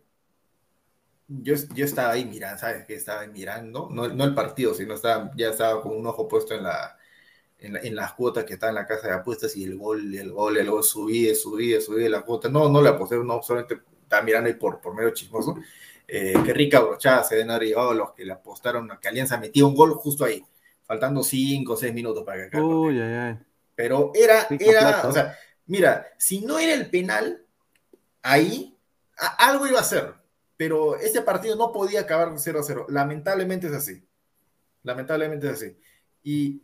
yo, 1.28 1.56
yo, 1.74 1.84
estaba 1.84 2.12
ahí 2.13 2.24
mirando, 2.24 2.60
¿sabes? 2.60 2.86
Que 2.86 2.95
estaba 2.95 3.28
mirando, 3.28 3.89
no, 3.91 4.08
no, 4.08 4.24
el 4.24 4.34
partido, 4.34 4.74
sino 4.74 4.95
ya 5.36 5.50
estaba 5.50 5.82
con 5.82 5.93
un 5.98 6.08
ojo 6.08 6.28
puesto 6.30 6.54
en, 6.54 6.63
la, 6.63 6.94
en, 7.65 7.95
las 7.95 8.13
cuotas 8.13 8.43
que 8.43 8.54
está 8.54 8.69
en 8.69 8.75
la 8.75 8.86
casa 8.86 9.08
de 9.08 9.13
apuestas 9.13 9.56
y 9.56 9.63
el 9.63 9.78
gol, 9.78 10.13
el 10.13 10.32
gol, 10.32 10.58
el 10.58 10.69
gol, 10.69 10.84
subí, 10.84 11.34
subí, 11.36 11.80
subí 11.82 12.08
la 12.08 12.21
cuota. 12.21 12.49
No, 12.49 12.69
no 12.69 12.82
le 12.82 12.89
aposté, 12.89 13.17
no, 13.17 13.41
solamente 13.41 13.82
estaba 14.01 14.21
mirando 14.21 14.47
ahí 14.47 14.56
por, 14.56 14.80
por 14.80 14.93
medio 14.93 15.12
chismoso. 15.12 15.58
Eh, 16.08 16.34
qué 16.45 16.54
rica 16.54 16.80
brochada 16.80 17.23
se 17.23 17.43
llevado 17.43 17.93
los 17.93 18.12
que 18.12 18.25
le 18.25 18.34
apostaron 18.34 18.91
a 18.91 18.99
que 18.99 19.08
Alianza 19.08 19.38
metía 19.38 19.65
un 19.65 19.75
gol 19.75 19.93
justo 19.95 20.23
ahí, 20.23 20.43
faltando 20.84 21.23
5 21.23 21.73
o 21.73 21.78
6 21.78 21.93
minutos 21.93 22.23
para 22.23 22.49
que 22.49 22.58
Uy, 22.60 23.01
ay, 23.01 23.13
ay. 23.13 23.39
Pero 23.75 24.12
era, 24.13 24.47
era, 24.60 25.08
o 25.08 25.12
sea, 25.12 25.38
mira, 25.65 26.08
si 26.17 26.41
no 26.41 26.60
era 26.60 26.73
el 26.73 26.89
penal, 26.89 27.43
ahí 28.21 28.78
algo 29.38 29.67
iba 29.67 29.80
a 29.80 29.84
ser 29.84 30.25
pero 30.58 30.95
ese 30.97 31.21
partido 31.21 31.56
no 31.56 31.71
podía 31.71 32.01
acabar 32.01 32.34
0 32.36 32.60
a 32.60 32.63
0. 32.63 32.86
Lamentablemente 32.89 33.67
es 33.67 33.73
así. 33.73 34.08
Lamentablemente 34.84 35.47
es 35.47 35.54
así. 35.54 35.78
Y 36.23 36.63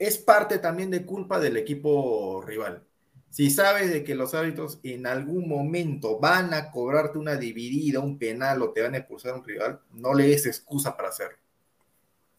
es 0.00 0.16
parte 0.16 0.58
también 0.58 0.90
de 0.90 1.04
culpa 1.04 1.38
del 1.38 1.58
equipo 1.58 2.42
rival. 2.42 2.82
Si 3.28 3.50
sabes 3.50 3.92
de 3.92 4.02
que 4.02 4.14
los 4.14 4.34
árbitros 4.34 4.80
en 4.82 5.06
algún 5.06 5.46
momento 5.46 6.18
van 6.18 6.54
a 6.54 6.70
cobrarte 6.72 7.18
una 7.18 7.36
dividida, 7.36 8.00
un 8.00 8.18
penal 8.18 8.62
o 8.62 8.72
te 8.72 8.82
van 8.82 8.94
a 8.94 8.98
expulsar 8.98 9.34
a 9.34 9.36
un 9.36 9.44
rival, 9.44 9.80
no 9.92 10.14
le 10.14 10.26
des 10.26 10.46
excusa 10.46 10.96
para 10.96 11.10
hacerlo. 11.10 11.36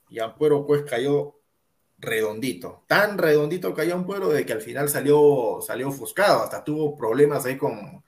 Y 0.09 0.19
Ampuero 0.19 0.65
pues 0.65 0.83
cayó 0.83 1.39
redondito, 1.99 2.83
tan 2.87 3.19
redondito 3.19 3.75
cayó 3.75 3.93
Ampuero 3.93 4.29
de 4.29 4.43
que 4.43 4.53
al 4.53 4.61
final 4.61 4.89
salió, 4.89 5.59
salió 5.61 5.89
ofuscado, 5.89 6.43
hasta 6.43 6.63
tuvo 6.63 6.97
problemas 6.97 7.45
ahí 7.45 7.57
con, 7.57 8.03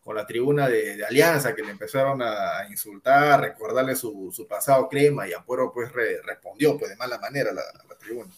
con 0.00 0.16
la 0.16 0.26
tribuna 0.26 0.66
de, 0.66 1.04
Alianza, 1.04 1.54
que 1.54 1.62
le 1.62 1.72
empezaron 1.72 2.22
a, 2.22 2.66
insultar, 2.70 3.40
recordarle 3.42 3.96
su, 3.96 4.46
pasado 4.48 4.88
crema, 4.88 5.28
y 5.28 5.34
Apuero 5.34 5.72
pues 5.72 5.92
respondió 5.92 6.78
pues 6.78 6.90
de 6.90 6.96
mala 6.96 7.18
manera 7.18 7.50
a 7.50 7.54
la, 7.54 7.98
tribuna. 7.98 8.30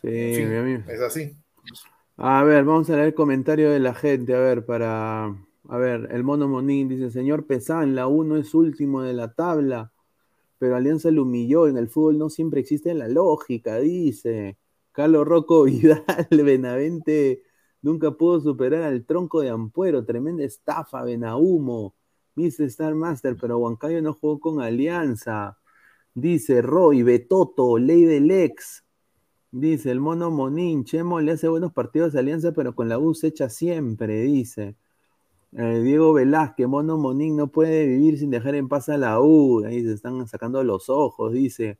Sí. 0.00 0.08
Es 0.08 1.00
así. 1.00 1.36
A 2.16 2.42
ver, 2.44 2.64
vamos 2.64 2.90
a 2.90 2.94
leer 2.94 3.08
el 3.08 3.14
comentario 3.14 3.70
de 3.70 3.80
la 3.80 3.94
gente, 3.94 4.34
a 4.34 4.40
ver, 4.40 4.64
para... 4.64 5.36
A 5.70 5.76
ver, 5.76 6.08
el 6.12 6.24
mono 6.24 6.48
Monín 6.48 6.88
dice, 6.88 7.10
señor 7.10 7.46
Pesán, 7.46 7.94
la 7.94 8.06
1 8.06 8.38
es 8.38 8.54
último 8.54 9.02
de 9.02 9.12
la 9.12 9.34
tabla, 9.34 9.92
pero 10.58 10.76
Alianza 10.76 11.10
lo 11.10 11.24
humilló, 11.24 11.68
en 11.68 11.76
el 11.76 11.88
fútbol 11.88 12.16
no 12.16 12.30
siempre 12.30 12.60
existe 12.60 12.94
la 12.94 13.06
lógica, 13.06 13.76
dice. 13.78 14.58
Carlos 14.92 15.28
Rocco 15.28 15.64
Vidal, 15.64 16.26
Benavente 16.30 17.42
Nunca 17.80 18.10
pudo 18.10 18.40
superar 18.40 18.82
al 18.82 19.04
tronco 19.06 19.40
de 19.40 19.50
Ampuero, 19.50 20.04
tremenda 20.04 20.44
estafa, 20.44 21.04
Benahumo, 21.04 21.94
Mr. 22.34 22.64
Star 22.64 22.94
Master, 22.94 23.36
pero 23.40 23.58
Huancayo 23.58 24.02
no 24.02 24.14
jugó 24.14 24.40
con 24.40 24.60
Alianza. 24.60 25.58
Dice 26.12 26.60
Roy, 26.60 27.02
Betoto, 27.02 27.78
Ley 27.78 28.04
del 28.04 28.30
Ex. 28.30 28.84
Dice 29.50 29.90
el 29.90 30.00
mono 30.00 30.30
Monín, 30.30 30.84
Chemo 30.84 31.20
le 31.20 31.32
hace 31.32 31.48
buenos 31.48 31.72
partidos 31.72 32.14
a 32.14 32.18
Alianza, 32.18 32.52
pero 32.52 32.74
con 32.74 32.88
la 32.88 32.98
U 32.98 33.14
se 33.14 33.28
echa 33.28 33.48
siempre, 33.48 34.22
dice. 34.22 34.76
Eh, 35.52 35.80
Diego 35.82 36.12
Velázquez, 36.12 36.68
mono 36.68 36.98
Monín 36.98 37.36
no 37.36 37.46
puede 37.46 37.86
vivir 37.86 38.18
sin 38.18 38.30
dejar 38.30 38.54
en 38.54 38.68
paz 38.68 38.90
a 38.90 38.98
la 38.98 39.20
U. 39.20 39.64
Ahí 39.64 39.82
se 39.82 39.94
están 39.94 40.26
sacando 40.28 40.62
los 40.62 40.90
ojos, 40.90 41.32
dice. 41.32 41.78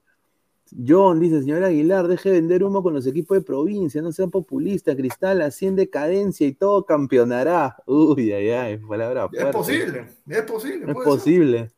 John 0.86 1.20
dice, 1.20 1.40
señor 1.40 1.64
Aguilar, 1.64 2.08
deje 2.08 2.30
de 2.30 2.40
vender 2.40 2.62
humo 2.62 2.82
con 2.82 2.94
los 2.94 3.06
equipos 3.06 3.38
de 3.38 3.44
provincia, 3.44 4.02
no 4.02 4.12
sea 4.12 4.26
populista, 4.26 4.94
Cristal 4.94 5.40
asciende 5.40 5.88
cadencia 5.88 6.46
y 6.46 6.52
todo 6.52 6.84
campeonará. 6.84 7.76
Uy, 7.86 8.32
ay, 8.32 8.50
ay, 8.50 8.76
palabra 8.78 9.28
Es 9.32 9.46
posible, 9.46 10.08
es 10.26 10.42
posible. 10.42 10.92
Es 10.92 10.98
posible. 11.04 11.70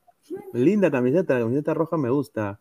Linda 0.52 0.90
camiseta, 0.90 1.34
la 1.34 1.40
camiseta 1.40 1.74
roja 1.74 1.96
me 1.96 2.10
gusta. 2.10 2.60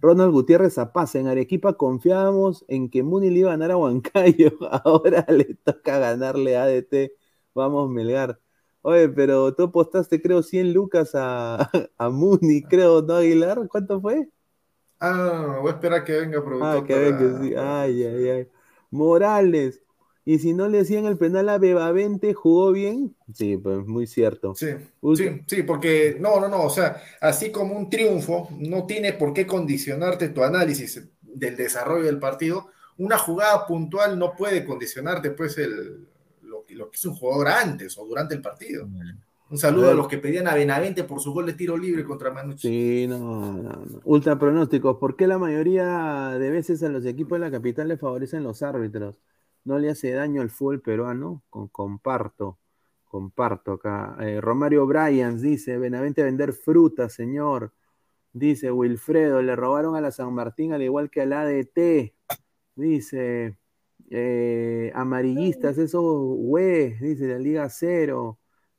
Ronald 0.00 0.32
Gutiérrez 0.32 0.74
Zapaz, 0.74 1.14
en 1.14 1.26
Arequipa 1.28 1.74
confiábamos 1.76 2.64
en 2.68 2.90
que 2.90 3.02
Muni 3.02 3.30
le 3.30 3.40
iba 3.40 3.50
a 3.50 3.52
ganar 3.54 3.72
a 3.72 3.76
Huancayo, 3.76 4.52
ahora 4.84 5.24
le 5.28 5.54
toca 5.64 5.98
ganarle 5.98 6.56
a 6.56 6.64
ADT. 6.64 7.12
Vamos, 7.54 7.90
Melgar. 7.90 8.40
Oye, 8.82 9.08
pero 9.08 9.54
tú 9.54 9.64
apostaste, 9.64 10.20
creo, 10.22 10.42
100 10.42 10.72
lucas 10.72 11.12
a, 11.14 11.70
a 11.98 12.10
Muni, 12.10 12.62
creo, 12.62 13.02
¿no, 13.02 13.14
Aguilar? 13.16 13.66
¿Cuánto 13.68 14.00
fue? 14.00 14.28
Ah, 15.00 15.58
voy 15.60 15.70
a 15.70 15.74
esperar 15.74 16.04
que 16.04 16.12
venga 16.20 16.40
Ah, 16.60 16.82
que 16.86 16.94
venga, 16.98 17.38
sí. 17.40 17.54
Ay, 17.56 18.02
ay, 18.04 18.28
ay. 18.30 18.48
Morales. 18.90 19.82
Y 20.28 20.40
si 20.40 20.54
no 20.54 20.68
le 20.68 20.80
hacían 20.80 21.04
el 21.04 21.16
penal 21.16 21.48
a 21.48 21.56
Bebavente, 21.56 22.34
¿jugó 22.34 22.72
bien? 22.72 23.14
Sí, 23.32 23.56
pues 23.56 23.86
muy 23.86 24.08
cierto. 24.08 24.56
Sí, 24.56 24.70
sí, 25.14 25.42
sí, 25.46 25.62
porque 25.62 26.16
no, 26.18 26.40
no, 26.40 26.48
no, 26.48 26.64
o 26.64 26.70
sea, 26.70 27.00
así 27.20 27.52
como 27.52 27.76
un 27.76 27.88
triunfo 27.88 28.48
no 28.58 28.86
tiene 28.86 29.12
por 29.12 29.32
qué 29.32 29.46
condicionarte 29.46 30.30
tu 30.30 30.42
análisis 30.42 31.00
del 31.22 31.56
desarrollo 31.56 32.06
del 32.06 32.18
partido, 32.18 32.66
una 32.98 33.18
jugada 33.18 33.68
puntual 33.68 34.18
no 34.18 34.34
puede 34.34 34.64
condicionarte 34.64 35.30
pues 35.30 35.58
el, 35.58 36.08
lo, 36.42 36.64
lo 36.70 36.90
que 36.90 36.96
es 36.96 37.04
un 37.04 37.14
jugador 37.14 37.46
antes 37.46 37.96
o 37.96 38.04
durante 38.04 38.34
el 38.34 38.42
partido. 38.42 38.88
Un 39.48 39.58
saludo 39.58 39.92
a, 39.92 39.94
los 39.94 40.08
que 40.08 40.18
pedían 40.18 40.48
a 40.48 40.56
Benavente 40.56 41.04
por 41.04 41.20
su 41.20 41.32
gol 41.32 41.46
de 41.46 41.52
tiro 41.52 41.76
libre 41.76 42.02
contra 42.02 42.32
Manucci. 42.32 42.66
Sí, 42.66 43.06
no, 43.06 43.18
no, 43.18 43.62
no. 43.62 44.00
Ultra 44.02 44.36
pronósticos. 44.36 44.96
¿Por 44.96 45.14
qué 45.14 45.28
la 45.28 45.38
mayoría 45.38 46.30
de 46.36 46.50
veces 46.50 46.82
a 46.82 46.88
los 46.88 47.06
equipos 47.06 47.38
de 47.38 47.44
la 47.44 47.52
capital 47.52 47.86
le 47.86 47.96
favorecen 47.96 48.42
los 48.42 48.64
árbitros? 48.64 49.14
¿No 49.66 49.80
le 49.80 49.90
hace 49.90 50.12
daño 50.12 50.42
al 50.42 50.50
fútbol 50.50 50.80
peruano? 50.80 51.42
Con, 51.50 51.66
comparto, 51.68 52.60
comparto 53.04 53.72
acá. 53.72 54.16
Eh, 54.20 54.40
Romario 54.40 54.86
Bryans 54.86 55.42
dice, 55.42 55.76
Benavente 55.76 56.22
vender 56.22 56.52
fruta, 56.52 57.08
señor. 57.08 57.72
Dice 58.32 58.70
Wilfredo, 58.70 59.42
le 59.42 59.56
robaron 59.56 59.96
a 59.96 60.00
la 60.00 60.12
San 60.12 60.32
Martín 60.34 60.72
al 60.72 60.82
igual 60.82 61.10
que 61.10 61.22
al 61.22 61.32
ADT. 61.32 62.14
Dice, 62.76 63.58
eh, 64.10 64.92
amarillistas, 64.94 65.78
esos 65.78 66.04
güey, 66.04 66.94
dice 67.00 67.26
la 67.26 67.38
Liga 67.38 67.68
Cero. 67.68 68.38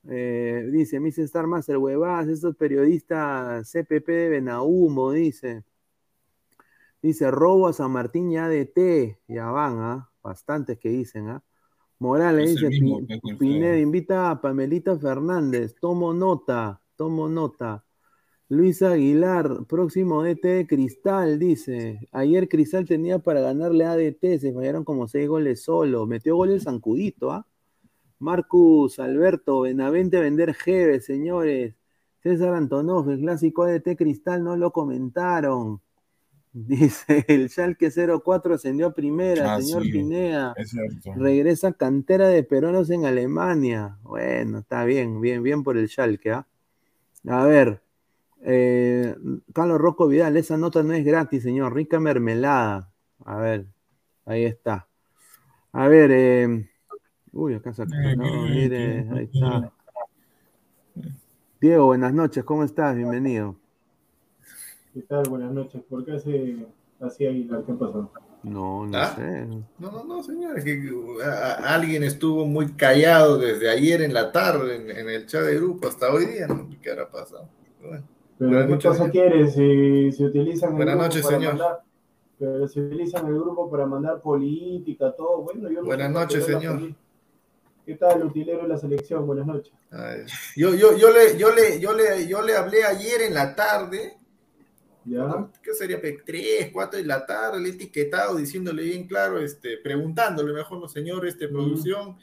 Eh, 0.10 0.70
dice, 0.72 1.02
Mr. 1.02 1.24
Star 1.24 1.48
Master, 1.48 1.78
huevas, 1.78 2.28
estos 2.30 2.56
periodistas 2.56 3.70
CPP 3.72 4.08
de 4.08 4.30
Benahumo, 4.30 5.12
dice. 5.12 5.66
Dice, 7.02 7.30
robo 7.32 7.68
a 7.68 7.74
San 7.74 7.92
Martín 7.92 8.32
y 8.32 8.38
ADT. 8.38 9.20
Ya 9.28 9.52
van, 9.52 9.80
¿ah? 9.80 10.10
Bastantes 10.28 10.78
que 10.78 10.90
dicen, 10.90 11.30
¿ah? 11.30 11.42
Morales 12.00 12.60
dice, 12.60 12.70
Pineda 13.40 13.80
invita 13.80 14.30
a 14.30 14.42
Pamelita 14.42 15.00
Fernández. 15.00 15.74
Tomo 15.80 16.14
nota, 16.14 16.82
tomo 16.98 17.30
nota. 17.30 17.86
Luis 18.50 18.82
Aguilar, 18.82 19.66
próximo 19.68 20.24
DT 20.24 20.48
de 20.48 20.68
Cristal, 20.68 21.40
dice. 21.40 22.10
Ayer 22.12 22.50
Cristal 22.50 22.86
tenía 22.86 23.20
para 23.20 23.40
ganarle 23.40 23.86
a 23.86 23.94
ADT, 23.94 24.38
se 24.38 24.54
fallaron 24.54 24.84
como 24.84 25.08
seis 25.08 25.30
goles 25.30 25.64
solo. 25.64 26.06
Metió 26.06 26.36
goles 26.36 26.66
Zancudito, 26.66 27.32
¿ah? 27.32 27.48
Marcus 28.20 29.00
Alberto, 29.00 29.62
Benavente 29.62 30.20
vender 30.20 30.54
Jeve, 30.56 31.00
señores. 31.00 31.74
César 32.22 32.54
Antonov, 32.54 33.10
el 33.12 33.20
clásico 33.22 33.64
ADT 33.64 33.96
Cristal, 33.96 34.44
no 34.44 34.58
lo 34.58 34.72
comentaron. 34.72 35.80
Dice, 36.66 37.24
el 37.28 37.50
Schalke 37.50 37.92
04 37.92 38.56
ascendió 38.56 38.88
a 38.88 38.94
primera, 38.94 39.54
ah, 39.54 39.62
señor 39.62 39.84
Pinea. 39.84 40.56
Regresa 41.16 41.74
cantera 41.74 42.30
de 42.30 42.44
peruanos 42.44 42.90
en 42.90 43.06
Alemania. 43.06 44.00
Bueno, 44.02 44.60
está 44.60 44.84
bien, 44.84 45.22
bien, 45.22 45.44
bien 45.44 45.64
por 45.64 45.78
el 45.78 45.88
Schalke, 45.88 46.32
¿ah? 46.32 46.48
A 47.28 47.46
ver, 47.46 47.82
eh, 48.42 49.16
Carlos 49.54 49.80
Rocco 49.80 50.08
Vidal, 50.08 50.36
esa 50.38 50.58
nota 50.58 50.82
no 50.82 50.94
es 50.94 51.06
gratis, 51.06 51.44
señor. 51.44 51.76
Rica 51.76 52.00
mermelada. 52.00 52.92
A 53.24 53.38
ver, 53.38 53.68
ahí 54.26 54.46
está. 54.46 54.88
A 55.74 55.88
ver, 55.88 56.10
eh, 56.12 56.70
Uy, 57.34 57.54
acá 57.54 57.72
se 57.72 57.86
no, 57.86 58.44
mire, 58.48 59.08
ahí 59.12 59.30
está. 59.32 59.72
Diego, 61.62 61.86
buenas 61.86 62.14
noches, 62.14 62.44
¿cómo 62.44 62.64
estás? 62.64 62.96
Bienvenido. 62.96 63.58
¿Qué 64.98 65.04
tal? 65.04 65.30
Buenas 65.30 65.52
noches. 65.52 65.84
¿Por 65.88 66.04
qué 66.04 66.14
hace 66.14 66.66
así 67.00 67.28
Aguilar? 67.28 67.64
¿Qué 67.68 67.74
pasó? 67.74 68.12
No, 68.42 68.88
no 68.88 68.98
¿Ah? 68.98 69.14
sé. 69.16 69.46
No, 69.78 69.92
no, 69.92 70.04
no, 70.06 70.24
señor. 70.24 70.64
que, 70.64 70.90
alguien 71.64 72.02
estuvo 72.02 72.48
muy 72.48 72.72
callado 72.72 73.38
desde 73.38 73.70
ayer 73.70 74.02
en 74.02 74.12
la 74.12 74.32
tarde 74.32 75.00
en, 75.00 75.08
el 75.08 75.28
chat 75.28 75.44
de 75.44 75.54
grupo 75.58 75.88
hasta 75.88 76.12
hoy 76.12 76.26
día. 76.26 76.48
¿no? 76.48 76.68
¿Qué 76.82 76.90
habrá 76.90 77.12
pasado? 77.12 77.48
Pero 78.40 78.68
¿qué 78.68 78.88
cosa 78.88 79.12
quieres? 79.12 79.54
Si, 79.54 80.12
si 80.14 80.26
utilizan 80.26 80.72
el 80.72 80.78
Buenas 80.78 80.96
grupo 80.96 81.08
noches, 81.08 81.22
para 81.22 81.38
señor. 81.38 81.54
mandar, 81.54 81.84
pero 82.40 82.68
si 82.68 82.80
utilizan 82.80 83.28
el 83.28 83.36
grupo 83.36 83.70
para 83.70 83.86
mandar 83.86 84.20
política, 84.20 85.14
todo, 85.16 85.44
bueno, 85.44 85.70
yo 85.70 85.82
no 85.82 85.86
Buenas 85.86 86.10
noches, 86.10 86.44
señor. 86.44 86.92
¿Qué 87.86 87.94
tal, 87.98 88.24
utilero 88.26 88.64
de 88.64 88.70
la 88.70 88.78
selección? 88.80 89.28
Buenas 89.28 89.46
noches. 89.46 89.74
Ay, 89.92 90.22
Yo, 90.56 90.74
yo, 90.74 90.98
yo, 90.98 91.12
le, 91.12 91.38
yo, 91.38 91.54
le, 91.54 91.80
yo, 91.80 91.94
le, 91.94 92.28
yo 92.28 92.42
le 92.42 92.56
hablé 92.56 92.84
ayer 92.84 93.22
en 93.22 93.36
la 93.36 93.56
tarde, 93.56 94.18
¿Ya? 95.10 95.48
¿qué 95.64 95.74
sería? 95.74 96.02
Pe- 96.02 96.20
Tres, 96.26 96.70
cuatro 96.74 97.00
de 97.00 97.06
la 97.06 97.26
tarde, 97.26 97.66
he 97.66 97.70
etiquetado 97.72 98.36
diciéndole 98.36 98.84
bien 98.84 99.08
claro, 99.08 99.40
este, 99.40 99.78
preguntándole 99.78 100.52
mejor, 100.54 100.80
no, 100.80 100.88
señor, 100.90 101.26
este, 101.26 101.48
producción, 101.48 102.18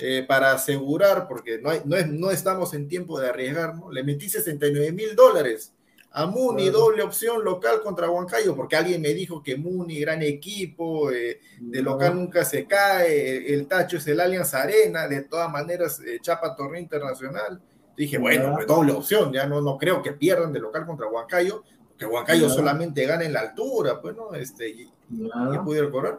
eh, 0.00 0.24
para 0.26 0.52
asegurar, 0.52 1.26
porque 1.28 1.58
no, 1.58 1.70
hay, 1.70 1.82
no, 1.84 1.96
es, 1.96 2.06
no 2.08 2.30
estamos 2.30 2.72
en 2.74 2.88
tiempo 2.88 3.20
de 3.20 3.28
arriesgar, 3.28 3.76
¿no? 3.76 3.90
Le 3.92 4.02
metí 4.02 4.28
69 4.28 4.92
mil 4.92 5.14
dólares 5.14 5.74
a 6.12 6.26
Muni, 6.26 6.64
Claro. 6.64 6.78
doble 6.78 7.02
opción 7.02 7.44
local 7.44 7.82
contra 7.82 8.10
Huancayo, 8.10 8.56
porque 8.56 8.74
alguien 8.76 9.00
me 9.00 9.14
dijo 9.14 9.42
que 9.42 9.56
Muni, 9.56 10.00
gran 10.00 10.22
equipo, 10.22 11.10
eh, 11.12 11.40
de 11.60 11.82
local 11.82 12.14
nunca 12.16 12.44
se 12.44 12.66
cae, 12.66 13.52
el 13.54 13.66
tacho 13.68 13.98
es 13.98 14.06
el 14.08 14.18
Allianz 14.18 14.54
Arena, 14.54 15.06
de 15.06 15.22
todas 15.22 15.50
maneras, 15.52 16.00
eh, 16.00 16.18
Chapa 16.20 16.56
Torneo 16.56 16.80
Internacional. 16.80 17.60
Dije, 17.96 18.16
bueno, 18.18 18.54
pues 18.54 18.66
doble 18.66 18.92
opción, 18.92 19.32
ya 19.32 19.46
no, 19.46 19.60
no 19.60 19.76
creo 19.76 20.02
que 20.02 20.12
pierdan 20.12 20.52
de 20.52 20.58
local 20.60 20.86
contra 20.86 21.06
Huancayo, 21.06 21.62
porque 22.00 22.14
Huancayo 22.14 22.48
solamente 22.48 23.04
gana 23.04 23.24
en 23.24 23.34
la 23.34 23.40
altura, 23.40 24.00
pues, 24.00 24.16
¿no? 24.16 24.32
Este, 24.32 24.70
y, 24.70 24.90
y 25.10 25.28
Ya. 25.52 25.62
pudieron 25.62 25.90
correr. 25.92 26.18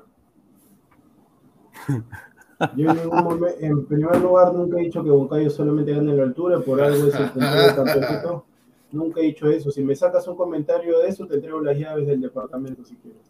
Yo 2.78 2.92
en 2.92 2.98
ningún 2.98 3.24
momento, 3.24 3.58
en 3.60 3.86
primer 3.88 4.22
lugar, 4.22 4.54
nunca 4.54 4.78
he 4.78 4.84
dicho 4.84 5.04
que 5.04 5.10
Boncayo 5.10 5.50
solamente 5.50 5.92
gana 5.96 6.12
en 6.12 6.18
la 6.18 6.24
altura, 6.24 6.60
por 6.60 6.80
algo 6.80 7.08
es 7.08 7.16
el 7.16 7.32
campeonato. 7.74 8.46
Nunca 8.92 9.22
he 9.22 9.24
dicho 9.24 9.50
eso. 9.50 9.72
Si 9.72 9.82
me 9.86 9.96
sacas 9.96 10.28
un 10.28 10.36
comentario 10.36 11.00
de 11.00 11.08
eso, 11.08 11.26
te 11.26 11.36
entrego 11.36 11.62
las 11.62 11.78
llaves 11.78 12.06
del 12.06 12.20
departamento 12.20 12.84
si 12.84 12.94
quieres. 12.98 13.22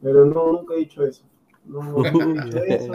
Pero 0.00 0.24
no, 0.24 0.52
nunca 0.52 0.74
he 0.74 0.78
dicho 0.78 1.04
eso. 1.04 1.24
No, 1.64 1.82
nunca 2.12 2.60
he 2.60 2.78
dicho 2.78 2.94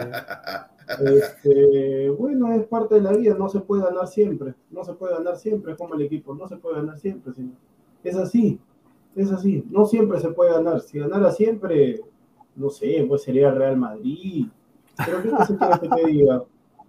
Este, 1.04 2.08
bueno, 2.10 2.52
es 2.54 2.66
parte 2.66 2.94
de 2.94 3.02
la 3.02 3.12
vida, 3.12 3.36
no 3.38 3.50
se 3.50 3.60
puede 3.60 3.82
ganar 3.84 4.08
siempre. 4.08 4.54
No 4.70 4.82
se 4.82 4.94
puede 4.94 5.12
ganar 5.14 5.36
siempre, 5.36 5.72
es 5.72 5.78
como 5.78 5.94
el 5.94 6.02
equipo, 6.02 6.34
no 6.34 6.48
se 6.48 6.56
puede 6.56 6.76
ganar 6.76 6.98
siempre, 6.98 7.34
señor. 7.34 7.54
Es 8.02 8.16
así, 8.16 8.58
es 9.16 9.32
así. 9.32 9.64
No 9.70 9.86
siempre 9.86 10.20
se 10.20 10.28
puede 10.30 10.52
ganar. 10.52 10.80
Si 10.80 10.98
ganara 10.98 11.30
siempre, 11.32 12.00
no 12.54 12.70
sé, 12.70 13.04
pues 13.08 13.22
sería 13.22 13.50
Real 13.50 13.76
Madrid. 13.76 14.46
Pero 15.04 15.22
¿qué 15.22 15.30
cosa 15.30 15.56
quieres 15.58 15.78
que 15.80 15.88
te 15.88 16.06
diga? 16.10 16.44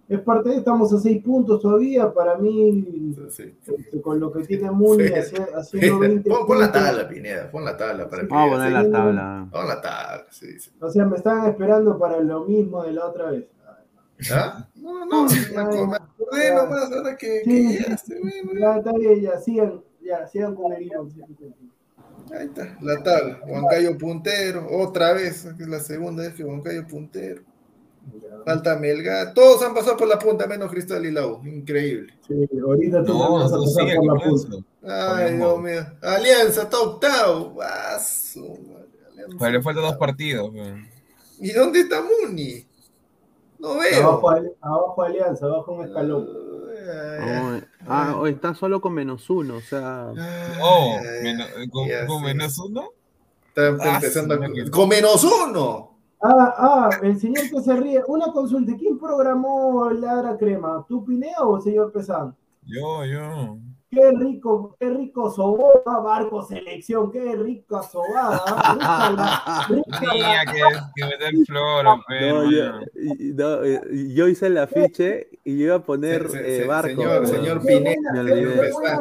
Es 0.08 0.20
parte 0.20 0.48
de, 0.48 0.56
estamos 0.56 0.90
a 0.94 0.98
seis 0.98 1.22
puntos 1.22 1.60
todavía. 1.60 2.10
Para 2.14 2.38
mí, 2.38 3.14
Sí. 3.28 3.54
este, 3.66 4.00
con 4.00 4.18
lo 4.18 4.32
que 4.32 4.44
tiene 4.44 4.70
Muni, 4.70 5.06
Sí. 5.08 5.12
hace- 5.14 5.46
haciendo 5.54 5.98
20 6.00 6.30
Pon, 6.30 6.46
pon 6.46 6.58
la 6.60 6.72
tabla, 6.72 7.06
Pineda, 7.08 7.50
pon 7.50 7.64
la 7.64 7.76
tabla 7.76 8.08
para 8.08 8.22
que 8.22 8.28
Vamos 8.28 8.58
a 8.58 8.68
veas. 8.68 8.72
poner 8.74 8.90
la 8.90 8.98
tabla. 8.98 9.48
Pon 9.52 9.68
la 9.68 9.80
tabla, 9.82 10.26
sí, 10.30 10.58
sí. 10.58 10.70
O 10.80 10.90
sea, 10.90 11.04
me 11.04 11.16
estaban 11.16 11.50
esperando 11.50 11.98
para 11.98 12.20
lo 12.20 12.44
mismo 12.46 12.82
de 12.84 12.92
la 12.92 13.06
otra 13.06 13.30
vez. 13.32 13.46
¿Ah? 14.32 14.66
No, 14.76 15.04
no, 15.04 15.26
no, 15.26 15.86
me 15.86 15.96
acordé 15.96 16.54
nomás 16.54 16.90
ahora 16.90 17.16
que, 17.16 17.42
Sí. 17.44 17.78
Ya, 18.58 18.76
está 18.78 18.92
bien, 18.94 19.20
ya, 19.20 19.38
sigan, 19.38 19.80
ya, 20.02 20.26
sigan 20.26 20.54
con 20.56 20.72
el 20.72 20.84
guion. 20.88 21.10
sigan 21.10 21.34
con 21.34 21.46
el 21.48 21.54
guion. 21.54 21.72
Ahí 22.32 22.46
está, 22.46 22.76
la 22.80 23.02
tabla. 23.02 23.40
Huancayo 23.46 23.96
puntero, 23.96 24.66
otra 24.70 25.12
vez, 25.12 25.46
que 25.56 25.62
es 25.62 25.68
la 25.68 25.80
segunda 25.80 26.24
vez 26.24 26.34
que 26.34 26.44
Huancayo 26.44 26.86
puntero. 26.86 27.42
Falta 28.44 28.76
Melgar, 28.76 29.34
todos 29.34 29.62
han 29.62 29.74
pasado 29.74 29.96
por 29.96 30.08
la 30.08 30.18
punta, 30.18 30.46
menos 30.46 30.70
Cristal 30.70 31.04
y 31.04 31.10
la 31.12 31.26
U. 31.26 31.44
Increíble. 31.46 32.14
Sí, 32.26 32.48
ahorita 32.62 33.04
tú 33.04 33.18
también 33.18 33.18
No, 33.18 33.34
vas 33.34 33.52
a 33.52 33.56
no 33.56 33.64
pasar 33.64 33.96
por 33.96 34.06
la 34.06 34.24
punta. 34.24 34.56
Ay. 34.82 35.36
Dios 35.36 35.60
mío. 35.60 35.86
Alianza, 36.02 36.62
está 36.62 36.80
octavo. 36.80 37.54
Vaso, 37.54 38.58
Pero 39.38 39.50
le 39.50 39.62
faltan 39.62 39.82
dos 39.84 39.96
partidos. 39.96 40.50
weón. 40.52 40.86
¿Y 41.40 41.50
dónde 41.52 41.80
está 41.80 42.02
Muni? 42.02 42.66
No 43.58 43.76
veo. 43.78 44.02
Abajo, 44.02 44.30
abajo 44.60 45.02
Alianza, 45.02 45.46
abajo 45.46 45.72
un 45.72 45.84
escalón. 45.86 46.28
Ay, 47.20 47.62
ah, 47.88 48.16
oh, 48.18 48.26
está 48.26 48.54
solo 48.54 48.80
con 48.80 48.92
menos 48.94 49.28
uno, 49.30 49.56
o 49.56 49.60
sea. 49.60 50.12
Oh, 50.62 50.96
menos- 51.22 51.48
con, 52.06 52.22
menos 52.22 52.58
uno. 52.58 52.90
Está 53.48 53.68
Ah, 53.80 53.94
empezando 53.96 54.36
sí, 54.36 54.70
con 54.70 54.88
menos 54.88 55.24
uno. 55.24 55.90
Ah, 56.22 56.54
ah, 56.58 56.90
el 57.02 57.18
señor 57.20 57.48
que 57.50 57.60
se 57.60 57.76
ríe. 57.76 58.02
Una 58.08 58.26
consulta. 58.32 58.72
¿Quién 58.76 58.98
programó 58.98 59.88
Ladra 59.90 60.36
Crema? 60.36 60.84
¿Tú, 60.88 61.04
Pineo 61.04 61.40
o 61.42 61.56
el 61.56 61.62
señor 61.62 61.92
Pesán? 61.92 62.34
Yo, 62.66 63.04
yo. 63.04 63.56
Qué 63.90 64.10
rico, 64.18 64.76
qué 64.78 64.90
rico 64.90 65.30
sobada, 65.30 66.00
Barco 66.00 66.42
Selección, 66.42 67.10
qué 67.10 67.34
rica 67.36 67.80
sobada. 67.82 68.42
Tenía 69.98 70.44
la- 70.44 70.52
que, 70.52 70.60
que 70.94 71.04
meter 71.06 71.34
floro, 71.46 72.04
pero. 72.06 72.42
No, 72.44 72.50
yo, 72.50 72.64
y- 72.94 73.32
no, 73.32 73.64
eh, 73.64 73.80
yo 74.14 74.28
hice 74.28 74.48
el 74.48 74.58
afiche 74.58 75.28
y 75.42 75.56
yo 75.58 75.64
iba 75.64 75.74
a 75.76 75.82
poner 75.82 76.28
Se- 76.28 76.62
eh, 76.62 76.66
barco. 76.66 76.88
señor, 76.90 77.26
señor 77.26 77.62
Pineda, 77.64 78.22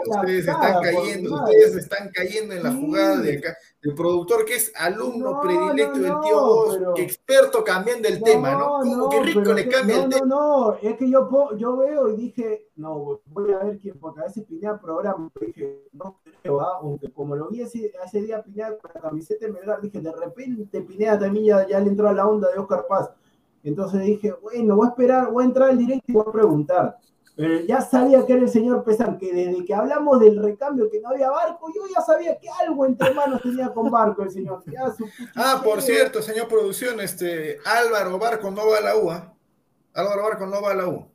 ustedes 0.06 0.48
están 0.48 0.82
cayendo, 0.82 1.36
ustedes 1.44 1.76
están 1.76 2.10
cayendo 2.14 2.54
en 2.56 2.64
la 2.64 2.72
jugada 2.72 3.18
de 3.22 3.38
acá. 3.40 3.58
El 3.84 3.94
productor 3.94 4.44
que 4.44 4.56
es 4.56 4.72
alumno 4.76 5.34
No, 5.34 5.42
predilecto 5.42 5.98
no, 5.98 6.04
del 6.04 6.12
no, 6.14 6.22
tío 6.22 6.36
Vos, 6.42 6.76
pero- 6.78 6.98
experto 6.98 7.64
cambiando 7.64 8.08
el 8.08 8.24
tema, 8.24 8.54
¿no? 8.56 8.80
Como 8.80 9.10
que 9.10 9.22
rico 9.22 9.54
le 9.54 9.70
cambia 9.70 9.98
no, 9.98 10.04
el 10.04 10.10
no, 10.10 10.16
tema. 10.16 10.26
No, 10.28 10.74
es 10.82 10.98
que 10.98 11.10
yo, 11.10 11.30
yo 11.58 11.78
veo 11.78 12.10
y 12.10 12.16
dije, 12.16 12.70
no, 12.76 13.22
voy 13.28 13.54
a 13.54 13.60
ver 13.60 13.78
quién, 13.78 13.98
porque 14.00 14.22
a 14.22 14.24
veces 14.24 14.46
Pineda 14.46 14.82
programa, 14.82 15.32
dije, 15.40 15.84
no 15.94 16.20
creo, 16.42 16.60
¿ah? 16.60 16.80
aunque 16.82 17.12
como 17.12 17.36
lo 17.36 17.50
vi 17.50 17.62
ese, 17.62 17.92
ese 18.04 18.22
día 18.22 18.42
Pineda 18.42 18.78
con 18.80 18.92
la 18.96 19.00
camiseta 19.02 19.46
de 19.46 19.52
Melgar, 19.54 19.80
dije, 19.80 20.02
de 20.02 20.12
repente 20.12 20.82
Pineda 20.82 21.20
también 21.20 21.46
ya, 21.46 21.68
ya 21.68 21.80
le 21.80 21.90
entró 21.90 22.10
a 22.10 22.14
la 22.14 22.28
onda 22.28 22.52
de 22.52 22.58
Oscar 22.58 22.86
Paz. 22.88 23.12
Entonces 23.64 24.02
dije, 24.02 24.34
bueno, 24.42 24.76
voy 24.76 24.88
a 24.88 24.90
esperar, 24.90 25.32
voy 25.32 25.44
a 25.44 25.48
entrar 25.48 25.70
al 25.70 25.78
directo 25.78 26.06
y 26.08 26.14
voy 26.14 26.26
a 26.28 26.32
preguntar. 26.32 26.98
Pero 27.38 27.60
ya 27.62 27.82
sabía 27.82 28.26
que 28.26 28.34
era 28.34 28.42
el 28.42 28.50
señor 28.50 28.84
Pesán, 28.84 29.18
que 29.20 29.32
desde 29.32 29.64
que 29.64 29.74
hablamos 29.74 30.20
del 30.20 30.42
recambio, 30.42 30.90
que 30.90 31.00
no 31.00 31.10
había 31.10 31.30
barco, 31.30 31.70
yo 31.74 31.84
ya 31.96 32.02
sabía 32.02 32.38
que 32.40 32.50
algo 32.50 32.84
entre 32.88 33.14
manos 33.14 33.42
tenía 33.44 33.72
con 33.72 33.92
barco 33.92 34.24
el 34.24 34.32
señor. 34.32 34.64
Ya 34.66 34.92
su 34.92 35.06
Ah, 35.36 35.62
por 35.64 35.82
cierto, 35.84 36.22
señor 36.24 36.48
producción, 36.48 37.00
este 37.00 37.60
Álvaro 37.64 38.18
Barco 38.18 38.50
no 38.50 38.68
va 38.68 38.80
a 38.80 38.82
la 38.82 38.98
U. 38.98 39.12
¿ah? 39.12 39.32
Álvaro 39.94 40.24
Barco 40.24 40.48
no 40.48 40.62
va 40.64 40.72
a 40.72 40.76
la 40.76 40.88
U. 40.88 41.06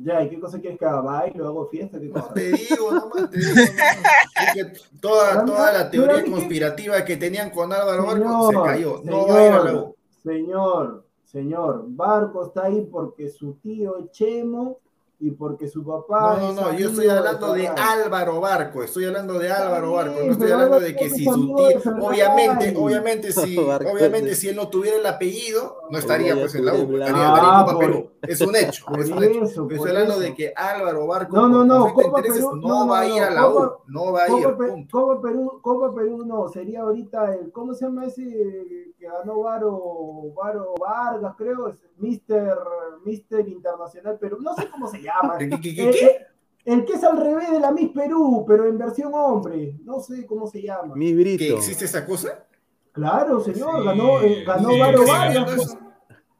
Ya, 0.00 0.22
¿y 0.22 0.30
qué 0.30 0.38
cosa 0.40 0.60
quieres 0.60 0.78
que 0.78 0.84
haga? 0.86 1.00
¿Bailo? 1.00 1.46
¿Hago 1.48 1.66
fiesta? 1.68 1.98
¿Qué 1.98 2.06
No, 2.06 2.14
cosa? 2.22 2.32
te 2.34 2.52
digo, 2.52 2.92
nomás, 2.92 3.30
te 3.30 3.36
digo. 3.36 3.50
Es 3.60 4.54
que 4.54 4.72
toda, 5.00 5.44
toda 5.44 5.72
la 5.72 5.90
teoría 5.90 6.24
conspirativa 6.24 7.04
que 7.04 7.16
tenían 7.16 7.50
con 7.50 7.72
Álvaro 7.72 8.06
Barco 8.06 8.48
se 8.52 8.56
cayó. 8.64 9.00
No 9.04 9.26
va 9.26 9.38
a 9.38 9.46
ir 9.46 9.52
a 9.52 9.64
la 9.64 9.74
U. 9.74 9.96
señor, 10.22 11.04
señor, 11.28 11.84
Barco 11.88 12.46
está 12.46 12.64
ahí 12.64 12.88
porque 12.90 13.28
su 13.28 13.54
tío 13.54 14.08
Chemo 14.10 14.78
y 15.20 15.32
porque 15.32 15.66
su 15.66 15.84
papá. 15.84 16.36
No, 16.40 16.52
no, 16.52 16.60
no, 16.60 16.78
yo 16.78 16.90
estoy 16.90 17.08
hablando 17.08 17.52
de. 17.52 17.66
Álvaro 17.68 18.40
Barco, 18.40 18.84
estoy 18.84 19.04
hablando 19.06 19.38
de 19.38 19.50
Álvaro 19.50 19.92
Barco, 19.92 20.20
no 20.24 20.32
estoy 20.32 20.50
hablando 20.52 20.78
de 20.78 20.94
que 20.94 21.10
si 21.10 21.24
su 21.24 21.56
tío, 21.56 21.92
obviamente, 22.00 22.74
obviamente 22.76 23.32
si, 23.32 23.58
obviamente 23.58 24.34
si 24.36 24.48
él 24.48 24.56
no 24.56 24.68
tuviera 24.68 24.96
el 24.96 25.06
apellido, 25.06 25.82
no 25.90 25.98
estaría 25.98 26.34
pues 26.36 26.54
en 26.54 26.64
la 26.66 26.74
U, 26.74 26.96
estaría 26.96 27.26
en 27.26 27.64
Copa 27.66 27.78
Perú, 27.78 28.10
es 28.22 28.40
un 28.40 28.54
hecho, 28.54 28.84
es 28.96 29.10
un 29.10 29.24
hecho. 29.24 29.42
eso, 29.44 29.68
estoy 29.68 29.88
hablando 29.88 30.12
eso. 30.14 30.20
de 30.20 30.34
que 30.34 30.52
Álvaro 30.54 31.06
Barco 31.06 31.34
No, 31.36 31.48
no, 31.48 31.64
no, 31.64 31.92
Copa 31.92 32.22
Perú, 32.22 32.56
no, 32.56 32.86
va 32.86 33.00
a 33.00 33.06
ir 33.06 33.22
a 33.22 33.30
la 33.30 33.48
U, 33.48 33.72
no 33.88 34.12
va 34.12 34.22
a 34.22 34.28
ir, 34.28 34.44
Copa, 34.44 34.56
Pe- 34.58 34.68
punto. 34.68 35.00
Copa 35.00 35.22
Perú, 35.22 35.60
Copa 35.62 35.94
Perú 35.94 36.24
no, 36.24 36.48
sería 36.48 36.82
ahorita 36.82 37.34
el, 37.34 37.50
¿cómo 37.50 37.74
se 37.74 37.86
llama 37.86 38.06
ese 38.06 38.22
que 38.22 39.06
ganó 39.06 39.40
Varo, 39.40 40.32
Varo 40.36 40.74
Vargas, 40.78 41.34
creo? 41.36 41.68
Es 41.68 41.84
Mister, 41.96 42.56
Mister 43.04 43.48
Internacional 43.48 44.16
Perú, 44.18 44.38
no 44.40 44.54
sé 44.54 44.68
cómo 44.70 44.86
se 44.86 44.98
llama. 44.98 45.07
¿Qué, 45.38 45.48
qué, 45.48 45.60
qué, 45.74 45.88
Eh, 45.88 45.90
qué? 45.92 46.04
eh, 46.06 46.26
el 46.64 46.84
que 46.84 46.92
es 46.94 47.04
al 47.04 47.16
revés 47.20 47.50
de 47.50 47.60
la 47.60 47.70
Miss 47.72 47.90
Perú, 47.94 48.44
pero 48.46 48.66
en 48.66 48.76
versión 48.78 49.12
hombre, 49.14 49.74
no 49.84 50.00
sé 50.00 50.26
cómo 50.26 50.46
se 50.46 50.60
llama. 50.62 50.94
Mi 50.94 51.08
¿Que 51.10 51.14
Brito. 51.14 51.56
existe 51.56 51.84
esa 51.86 52.04
cosa? 52.04 52.44
Claro, 52.92 53.40
señor, 53.40 53.80
Sí, 53.80 53.84
ganó, 53.86 54.20
eh, 54.20 54.44
ganó 54.46 54.70
sí, 54.70 54.78
Varo 54.80 55.06
Vargas. 55.06 55.52
eso? 55.54 55.78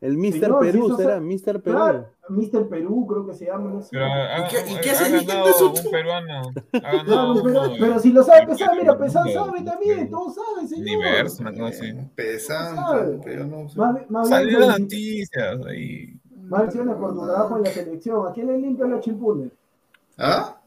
El 0.00 0.16
Mr. 0.16 0.32
Señor, 0.32 0.60
Perú, 0.60 0.96
será, 0.96 1.14
se- 1.14 1.20
Mr. 1.20 1.60
Perú. 1.62 1.76
Claro, 1.76 2.06
Mister 2.28 2.68
Perú 2.68 3.06
creo 3.08 3.26
que 3.26 3.32
se 3.34 3.46
llama, 3.46 3.70
no 3.70 3.80
sé. 3.82 3.88
Pero 3.92 4.04
ha, 4.04 4.38
¿Y 4.38 4.48
qué- 4.48 4.72
y 4.72 4.76
qué 4.80 4.90
ha 4.90 4.92
hace 4.92 5.10
ganado 5.24 5.48
eso 5.48 5.72
un 5.72 5.90
peruano. 5.90 6.52
Ha 6.74 7.72
pero, 7.80 7.98
si 7.98 8.12
lo 8.12 8.22
sabe 8.22 8.46
Pesán, 8.46 8.76
mira, 8.78 8.96
Pesán 8.98 9.24
de- 9.24 9.32
sabe 9.32 9.62
también, 9.62 10.08
todos 10.10 10.34
saben, 10.36 10.68
señor. 10.68 10.98
Una 11.40 11.52
cosa 11.52 11.66
así. 11.68 11.86
Empezando, 11.88 13.20
pero 13.24 13.46
no 13.46 13.68
sé. 13.68 13.78
Más, 13.78 14.10
más 14.10 14.28
Salieron 14.28 14.68
noticias 14.82 15.58
ahí. 15.66 16.14
Más 16.48 16.62
acciones 16.62 16.96
por 16.96 17.12
tu 17.14 17.24
trabajo 17.26 17.56
en 17.56 17.62
la 17.64 17.70
selección. 17.72 18.26
¿A 18.26 18.32
quién 18.32 18.46
le 18.48 18.58
limpian 18.58 18.90
los 18.90 19.00
chimpunes? 19.04 19.50
¿Ah? 20.18 20.60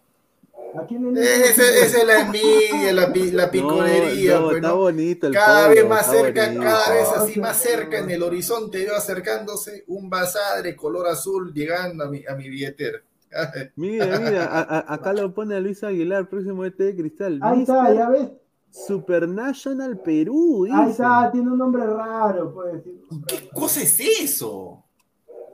¿A 0.73 0.85
quién 0.87 1.13
le 1.13 1.21
Esa 1.21 1.63
chimpunes? 1.63 1.83
esa 1.83 1.97
es 2.01 2.05
la 2.07 2.19
envidia, 2.21 2.93
la, 2.93 3.07
la 3.33 3.51
piconería, 3.51 4.33
No, 4.35 4.41
no, 4.41 4.45
pues, 4.47 4.55
está 4.57 4.73
bonito 4.73 5.27
el 5.27 5.33
Cada 5.33 5.67
pollo, 5.67 5.75
vez 5.81 5.89
más 5.89 6.01
está 6.01 6.11
cerca, 6.13 6.45
bonito. 6.45 6.63
cada 6.63 6.93
vez 6.93 7.07
Ah, 7.09 7.15
así 7.17 7.33
sí, 7.33 7.39
más 7.41 7.57
cerca 7.57 7.97
en 7.99 8.09
el 8.09 8.23
horizonte 8.23 8.77
veo 8.85 8.95
acercándose 8.95 9.83
un 9.87 10.09
basadre 10.09 10.75
color 10.75 11.07
azul 11.07 11.53
llegando 11.53 12.03
a 12.05 12.09
mi, 12.09 12.23
a 12.25 12.35
mi 12.35 12.49
billetera. 12.49 12.99
Mira, 13.75 14.19
mira, 14.19 14.45
a- 14.45 14.61
a- 14.79 14.93
acá 14.93 15.13
lo 15.13 15.33
pone 15.33 15.55
a 15.55 15.59
Luis 15.59 15.83
Aguilar, 15.83 16.29
próximo 16.29 16.63
ET 16.65 16.77
de 16.83 16.95
Cristal. 16.95 17.39
Ahí 17.41 17.61
está, 17.61 17.93
ya 17.93 18.09
ves. 18.09 18.29
Supernational 18.69 19.99
Perú, 19.99 20.65
Ahí 20.71 20.91
está, 20.91 21.29
tiene 21.31 21.51
un 21.51 21.57
nombre 21.57 21.85
raro, 21.85 22.53
pues. 22.53 22.81
¿Qué 23.27 23.49
cosa 23.49 23.81
es 23.81 23.99
eso? 23.99 24.80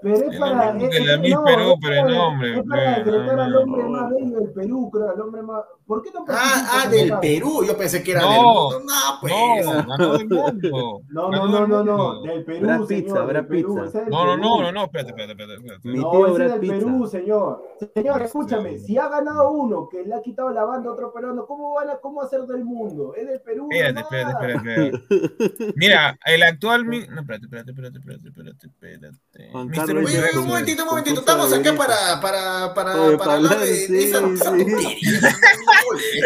Pero 0.02 0.16
es 0.16 0.40
para. 0.40 0.78
es- 0.78 1.06
la 1.06 1.18
no, 1.18 1.44
Perú, 1.44 1.76
pero 1.82 2.08
el 2.08 2.16
nombre, 2.16 2.58
Es 2.60 2.64
para 2.68 2.96
decretar 3.00 3.40
al 3.40 3.56
hombre 3.56 3.84
más 3.84 4.10
bello 4.12 4.40
del 4.40 4.50
Perú, 4.52 4.90
creo, 4.92 5.10
al 5.10 5.22
hombre 5.22 5.42
más. 5.42 5.62
¿Por 5.88 6.04
qué 6.04 6.12
no 6.14 6.26
Ah, 6.28 6.84
ah, 6.84 6.90
del? 6.90 7.14
Perú. 7.22 7.64
Yo 7.66 7.78
pensé 7.78 8.04
que 8.04 8.12
era 8.12 8.22
No, 8.22 8.30
del 8.30 8.42
mundo. 8.44 8.80
No, 8.82 9.20
pues. 9.22 9.34
No, 9.66 9.74
ganó 9.88 10.18
del 10.18 10.28
mundo. 10.30 11.02
No, 11.08 11.32
no, 11.32 11.48
no, 11.48 11.60
del 11.62 11.70
no, 11.70 11.84
no, 11.84 12.22
Perú, 12.46 12.62
Brad 12.62 12.76
señor, 12.76 12.88
Pizza, 12.88 13.18
del 13.20 13.28
Brad 13.28 13.46
Perú, 13.48 13.80
Pizza. 13.86 14.02
No, 14.10 14.26
no, 14.26 14.38
no, 14.38 14.62
no, 14.64 14.72
no, 14.74 14.84
espérate, 14.84 15.10
espérate, 15.12 15.32
espérate. 15.32 15.54
espérate. 15.56 15.88
Mi 15.90 16.00
No, 16.00 16.12
tío 16.12 16.28
ese 16.28 16.46
es 16.46 16.52
del 16.52 16.60
Pizza. 16.60 16.76
Perú, 16.76 17.08
señor. 17.08 17.64
Señor, 17.94 18.22
escúchame, 18.22 18.78
si 18.80 18.98
ha 18.98 19.08
ganado 19.08 19.52
uno 19.52 19.88
que 19.90 20.04
le 20.04 20.14
ha 20.14 20.22
quitado 20.22 20.50
la 20.50 20.66
banda 20.66 20.90
a 20.90 20.94
otro 20.94 21.14
peruano, 21.14 21.46
¿cómo 21.46 21.74
van 21.76 21.90
a 21.90 21.96
cómo 21.98 22.22
hacer 22.22 22.42
del 22.42 22.66
mundo? 22.66 23.14
Es 23.16 23.26
del 23.26 23.40
Perú. 23.42 23.70
Espérate, 23.72 24.02
espérate, 24.02 24.32
espérate, 24.32 24.88
espérate. 25.38 25.74
Mira, 25.78 26.20
el 26.26 26.44
actual. 26.44 26.84
mi- 26.86 27.08
No, 27.08 27.22
espérate, 27.22 27.46
espérate, 27.46 27.72
espérate, 27.72 27.98
espérate, 28.00 28.28
espérate, 28.28 28.68
espérate. 28.68 29.18
Oye, 29.54 30.20
oye, 30.20 30.38
un 30.38 30.48
momentito, 30.48 30.84
un 30.84 30.90
momentito. 30.90 31.20
Estamos 31.22 31.54
acá 31.54 31.74
para, 31.76 32.20
para, 32.22 32.74
para, 32.74 33.18
para 33.18 33.34
hablar 33.36 33.60
de, 33.60 34.04
esa. 34.04 34.20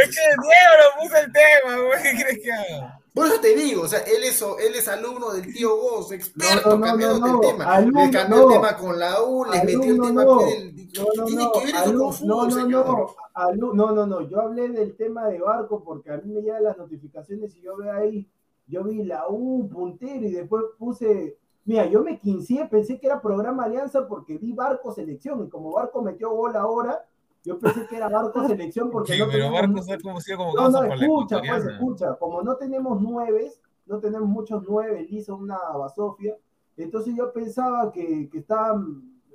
Es 0.01 0.09
que 0.09 0.21
Diego 0.41 0.73
lo 0.79 1.01
puso 1.01 1.17
el 1.17 1.31
tema, 1.31 1.77
güey. 1.87 2.01
¿Qué 2.03 2.23
crees 2.23 2.39
que 2.43 2.51
haga? 2.51 2.97
Por 3.13 3.27
eso 3.27 3.41
te 3.41 3.53
digo, 3.55 3.81
o 3.83 3.87
sea, 3.89 3.99
él 3.99 4.23
es, 4.23 4.41
él 4.41 4.73
es 4.73 4.87
alumno 4.87 5.31
del 5.33 5.53
tío 5.53 5.75
Goz, 5.75 6.13
experto, 6.13 6.69
No, 6.69 6.71
no, 6.71 6.77
no, 6.77 6.85
cambiándote 6.85 7.29
no, 7.29 7.41
el 7.41 7.47
tema. 7.49 7.65
alumno, 7.75 8.05
Le 8.05 8.11
cambió 8.11 8.37
no. 8.37 8.43
el 8.47 8.53
tema 8.53 8.77
con 8.77 8.99
la 8.99 9.21
U, 9.23 9.45
le 9.45 9.63
metió 9.63 9.83
el 9.83 9.99
tema 10.01 10.23
no. 10.23 10.39
aquí 10.39 10.49
del. 10.51 10.75
No, 10.93 11.03
no, 11.03 11.11
¿Qué 11.13 11.21
tiene 11.25 11.43
no, 11.43 11.51
que 11.51 11.59
ver 11.59 11.75
eso 11.75 11.85
alu- 11.85 11.97
con 11.99 12.13
fútbol, 12.13 12.47
no, 12.49 12.65
no, 12.65 13.15
no, 13.53 13.73
no, 13.73 13.91
no, 13.91 14.05
no, 14.07 14.21
yo 14.29 14.41
hablé 14.41 14.69
del 14.69 14.95
tema 14.95 15.27
de 15.27 15.39
Barco 15.39 15.83
porque 15.83 16.09
a 16.11 16.17
mí 16.17 16.31
me 16.33 16.41
llegan 16.41 16.63
las 16.63 16.77
notificaciones 16.77 17.53
y 17.55 17.61
yo 17.61 17.75
veo 17.77 17.93
ahí, 17.93 18.29
yo 18.67 18.83
vi 18.85 19.03
la 19.03 19.25
U, 19.27 19.67
puntero, 19.69 20.25
y 20.25 20.31
después 20.31 20.63
puse, 20.77 21.37
mira, 21.65 21.85
yo 21.87 22.01
me 22.03 22.17
quinceé, 22.17 22.65
pensé 22.67 22.97
que 22.97 23.07
era 23.07 23.21
programa 23.21 23.65
Alianza 23.65 24.07
porque 24.07 24.37
vi 24.37 24.53
Barco 24.53 24.93
Selección, 24.93 25.45
y 25.45 25.49
como 25.49 25.71
Barco 25.73 26.01
metió 26.01 26.29
gol 26.31 26.55
ahora, 26.55 27.05
yo 27.43 27.57
pensé 27.59 27.85
que 27.87 27.95
era 27.97 28.09
Barco 28.09 28.47
Selección 28.47 28.89
porque 28.91 29.13
Sí, 29.13 29.19
no 29.19 29.25
pero 29.25 29.45
teníamos- 29.45 29.61
Barcos 29.61 29.89
ha 29.89 29.97
como 30.37 30.53
no, 30.53 30.69
no, 30.69 30.83
escucha, 30.93 31.39
pues, 31.39 31.65
escucha. 31.65 32.15
Como 32.15 32.41
no 32.43 32.55
tenemos 32.55 33.01
nueves, 33.01 33.61
no 33.85 33.99
tenemos 33.99 34.29
muchos 34.29 34.63
nueve, 34.67 35.05
hizo 35.09 35.35
una 35.35 35.57
basofia. 35.77 36.35
Entonces 36.77 37.15
yo 37.15 37.31
pensaba 37.33 37.91
que, 37.91 38.29
que 38.29 38.39
estaba 38.39 38.81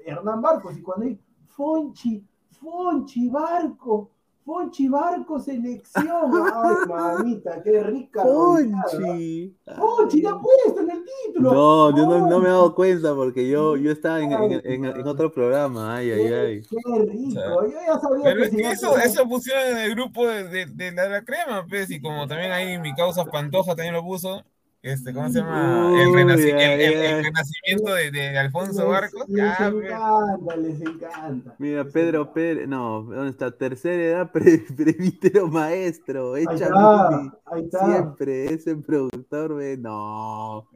Hernán 0.04 0.40
Barcos 0.40 0.76
y 0.78 0.82
cuando 0.82 1.06
hay 1.06 1.18
Fonchi, 1.46 2.24
Fonchi 2.52 3.28
Barco, 3.28 4.10
Fonchi 4.46 4.88
Barco 4.88 5.38
selección. 5.40 6.32
Ay, 6.54 6.76
mamita, 6.88 7.62
qué 7.62 7.82
rica. 7.82 8.22
Ponchi. 8.22 9.56
Fonchi, 9.74 10.22
ya 10.22 10.38
puesto 10.38 10.80
en 10.80 10.90
el 10.90 11.04
título. 11.04 11.50
No, 11.52 11.90
yo 11.96 12.06
no, 12.06 12.26
no 12.26 12.40
me 12.40 12.46
he 12.48 12.50
dado 12.50 12.74
cuenta 12.74 13.14
porque 13.14 13.48
yo, 13.48 13.76
yo 13.76 13.90
estaba 13.92 14.22
en, 14.22 14.32
en, 14.32 14.52
en- 14.64 14.84
en 14.86 15.06
otro 15.06 15.30
programa. 15.32 15.96
Ay, 15.96 16.10
ay, 16.12 16.20
Qué, 16.28 16.34
ay. 16.34 16.62
qué 16.70 16.76
rico. 17.04 17.66
Yo 17.66 17.78
ya 17.86 17.98
sabía 18.00 18.24
Pero 18.24 18.36
que 18.36 18.44
es 18.44 18.50
si 18.50 18.56
que 18.56 18.70
eso, 18.72 18.96
eso 18.98 19.28
pusieron 19.28 19.66
en 19.68 19.78
el 19.78 19.90
grupo 19.94 20.26
de, 20.26 20.44
de, 20.48 20.66
de 20.66 20.92
la, 20.92 21.08
la 21.08 21.24
crema, 21.24 21.66
pues, 21.68 21.90
y 21.90 22.00
como 22.00 22.26
también 22.26 22.52
ahí 22.52 22.78
mi 22.78 22.94
causa 22.94 23.24
Pantoja 23.30 23.74
también 23.76 23.94
lo 23.94 24.02
puso, 24.02 24.44
este, 24.92 25.12
¿cómo 25.12 25.28
se 25.28 25.40
llama? 25.40 25.92
El, 26.00 26.08
Uy, 26.08 26.14
renaci- 26.22 26.54
ay, 26.54 26.72
el, 26.72 26.80
el- 26.80 26.92
el 26.94 27.14
ay. 27.16 27.22
renacimiento 27.24 27.94
de, 27.94 28.10
de 28.10 28.38
Alfonso 28.38 28.80
les, 28.82 28.88
Barcos, 28.90 29.28
les 29.28 29.36
ya, 29.58 29.70
pues. 29.72 29.84
encanta, 29.90 30.56
les 30.56 30.80
encanta. 30.80 31.54
Mira, 31.58 31.84
Pedro. 31.84 32.32
Pérez, 32.32 32.68
no, 32.68 33.02
¿dónde 33.02 33.30
está? 33.30 33.50
Tercera 33.50 34.02
edad, 34.02 34.30
pre- 34.32 34.64
presbítero 34.76 35.48
maestro, 35.48 36.34
Ahí 36.34 36.44
echa 36.44 36.54
está, 36.66 37.08
ahí 37.46 37.62
está. 37.64 37.86
Siempre, 37.86 38.44
ese 38.54 38.76
productor, 38.76 39.54
ve, 39.56 39.76
no. 39.76 40.68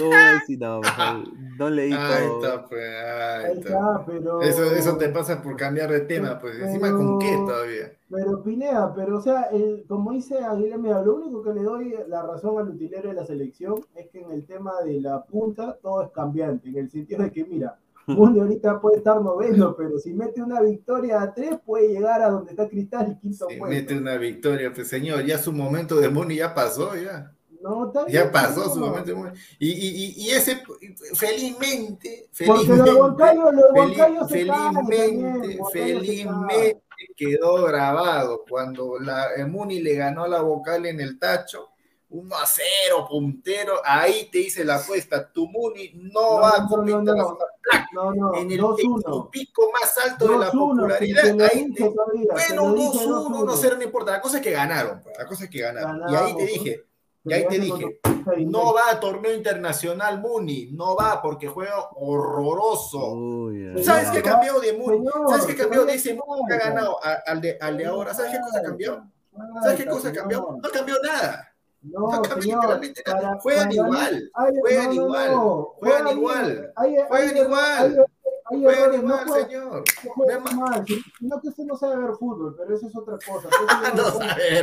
No, 0.00 0.80
mejor, 0.80 1.24
no 1.58 1.70
leí 1.70 1.92
Ahí 1.92 2.26
todo. 2.26 2.44
está, 2.44 2.64
pues, 2.66 2.82
ahí 2.82 3.44
Ahí 3.44 3.58
está. 3.58 3.68
está, 3.68 4.04
pero. 4.06 4.42
Eso, 4.42 4.74
eso 4.74 4.96
te 4.96 5.08
pasa 5.10 5.42
por 5.42 5.56
cambiar 5.56 5.90
de 5.90 6.00
tema, 6.00 6.38
pues. 6.38 6.58
Encima 6.58 6.90
con 6.92 7.18
qué 7.18 7.36
todavía. 7.36 7.92
Pero 8.10 8.42
Pineda, 8.42 8.92
pero 8.94 9.18
o 9.18 9.20
sea, 9.22 9.42
el, 9.52 9.84
como 9.86 10.10
dice 10.12 10.38
Aguilera, 10.38 10.78
mira, 10.78 11.00
lo 11.02 11.14
único 11.16 11.42
que 11.44 11.52
le 11.52 11.62
doy 11.62 11.94
la 12.08 12.22
razón 12.22 12.58
al 12.58 12.68
utilero 12.70 13.08
de 13.08 13.14
la 13.14 13.24
selección 13.24 13.76
es 13.94 14.08
que 14.08 14.20
en 14.20 14.30
el 14.32 14.44
tema 14.46 14.72
de 14.84 15.00
la 15.00 15.22
punta 15.22 15.78
todo 15.80 16.02
es 16.02 16.10
cambiante, 16.10 16.68
en 16.68 16.76
el 16.78 16.90
sentido 16.90 17.22
de 17.22 17.30
que, 17.30 17.44
mira, 17.44 17.78
Muni 18.06 18.40
ahorita 18.40 18.80
puede 18.80 18.96
estar 18.96 19.20
noveno, 19.22 19.76
pero 19.76 19.96
si 19.98 20.12
mete 20.12 20.42
una 20.42 20.60
victoria 20.60 21.22
a 21.22 21.32
tres, 21.32 21.58
puede 21.64 21.88
llegar 21.88 22.20
a 22.22 22.30
donde 22.30 22.50
está 22.50 22.68
Cristal 22.68 23.12
y 23.12 23.20
quinto 23.20 23.46
Si 23.48 23.56
puesto. 23.56 23.76
mete 23.76 23.96
una 23.96 24.16
victoria, 24.16 24.72
pues 24.74 24.88
señor, 24.88 25.24
ya 25.24 25.38
su 25.38 25.52
momento 25.52 25.94
de 26.00 26.08
Muni 26.08 26.36
ya 26.36 26.52
pasó, 26.52 26.96
ya. 26.96 27.32
No, 27.62 27.92
Ya 28.08 28.32
pasó 28.32 28.64
no. 28.64 28.70
su 28.74 28.80
momento 28.80 29.10
de 29.10 29.14
Muni. 29.14 29.30
Y, 29.60 29.68
y, 29.70 30.14
y, 30.16 30.30
ese, 30.30 30.62
felizmente, 31.14 32.28
Porque 32.46 32.66
lo 32.66 32.74
de 32.76 32.82
felizmente, 32.82 33.00
Huancayo, 33.00 33.52
lo 33.52 33.62
de 33.62 33.62
Fel- 33.62 33.74
Huancayo 33.78 34.28
se 34.28 34.46
cae 34.46 34.86
felizmente, 34.88 35.58
felizmente 35.72 36.82
quedó 37.20 37.64
grabado 37.64 38.44
cuando 38.48 38.98
la 38.98 39.28
Muni 39.46 39.80
le 39.80 39.94
ganó 39.94 40.26
la 40.26 40.40
vocal 40.40 40.86
en 40.86 41.00
el 41.00 41.18
tacho, 41.18 41.68
1 42.08 42.34
a 42.34 42.46
0, 42.46 43.06
puntero, 43.08 43.74
ahí 43.84 44.30
te 44.32 44.38
hice 44.38 44.64
la 44.64 44.76
apuesta, 44.76 45.30
tu 45.30 45.46
Muni 45.46 45.92
no, 45.94 46.12
No, 46.12 46.40
va 46.40 46.56
a 46.56 46.62
no, 46.62 46.68
competir 46.68 46.96
no, 46.96 47.14
no. 47.14 47.38
No, 47.92 48.14
no, 48.14 48.34
en 48.36 48.50
el, 48.50 48.58
en 48.58 48.64
2-1. 48.64 49.02
su 49.04 49.30
pico 49.30 49.70
más 49.70 49.96
alto 49.98 50.28
de 50.28 50.38
la 50.38 50.50
2-1, 50.50 50.52
popularidad, 50.52 51.40
ahí 51.52 51.72
te, 51.74 51.84
bueno, 51.84 52.68
lo 52.68 52.74
dije 52.74 53.06
2-1, 53.06 53.28
1-0, 53.28 53.46
2-1. 53.46 53.76
no 53.76 53.82
importa, 53.82 54.12
la 54.12 54.20
cosa 54.22 54.38
es 54.38 54.42
que 54.42 54.50
ganaron, 54.52 55.00
pues, 55.02 55.18
la 55.18 55.26
cosa 55.26 55.44
es 55.44 55.50
que 55.50 55.60
ganaron. 55.60 56.00
y 56.10 56.14
ahí 56.16 56.36
te 56.36 56.46
dije, 56.46 56.86
y 57.24 57.32
ahí 57.32 57.46
te 57.48 57.58
dije, 57.58 58.00
no 58.46 58.72
va 58.72 58.90
a 58.92 59.00
torneo 59.00 59.34
internacional 59.34 60.20
Muni, 60.20 60.70
no 60.72 60.96
va 60.96 61.20
porque 61.20 61.48
juega 61.48 61.74
horroroso. 61.96 63.12
Uy, 63.12 63.72
ay, 63.76 63.84
¿Sabes 63.84 64.10
qué 64.10 64.22
cambió 64.22 64.58
de 64.60 64.72
Muni? 64.72 65.04
¿Sabes 65.28 65.46
qué 65.46 65.56
cambió 65.56 65.84
de 65.84 65.94
ese 65.94 66.14
Muni 66.14 66.42
que 66.48 66.54
ha 66.54 66.58
ganado 66.58 66.98
al 67.02 67.40
de, 67.40 67.58
al 67.60 67.76
de 67.76 67.86
ahora? 67.86 68.14
¿Sabes 68.14 68.32
qué 68.32 68.40
cosa 68.40 68.62
cambió? 68.62 69.04
¿Sabes 69.62 69.76
qué 69.78 69.86
cosa 69.86 70.12
cambió? 70.12 70.58
No 70.62 70.70
cambió 70.70 70.96
nada. 71.02 71.46
No, 71.82 72.00
No 72.12 72.22
cambió 72.22 72.42
señor, 72.42 72.60
literalmente 72.60 73.02
nada. 73.06 73.20
para- 73.20 73.40
Juegan 73.40 73.62
para 73.68 73.74
igual, 73.74 74.30
juegan 74.60 74.84
no, 74.84 74.90
no, 74.90 74.92
igual, 75.02 75.32
no, 75.32 75.64
juegan 75.78 76.08
igual, 76.08 76.72
juegan 77.08 77.36
igual. 77.38 78.06
Errores, 78.64 79.00
igual, 79.02 79.26
no 79.26 79.34
señor. 79.34 79.84
no 80.04 80.10
juegan 80.12 80.44
No 80.44 80.52
mal, 80.52 80.84
sino 81.18 81.40
que 81.40 81.48
usted 81.48 81.64
no 81.64 81.76
sabe 81.76 81.96
ver 81.96 82.12
fútbol, 82.14 82.54
pero 82.58 82.74
eso 82.74 82.86
es 82.86 82.96
otra 82.96 83.18
cosa. 83.18 83.48
No 83.96 84.02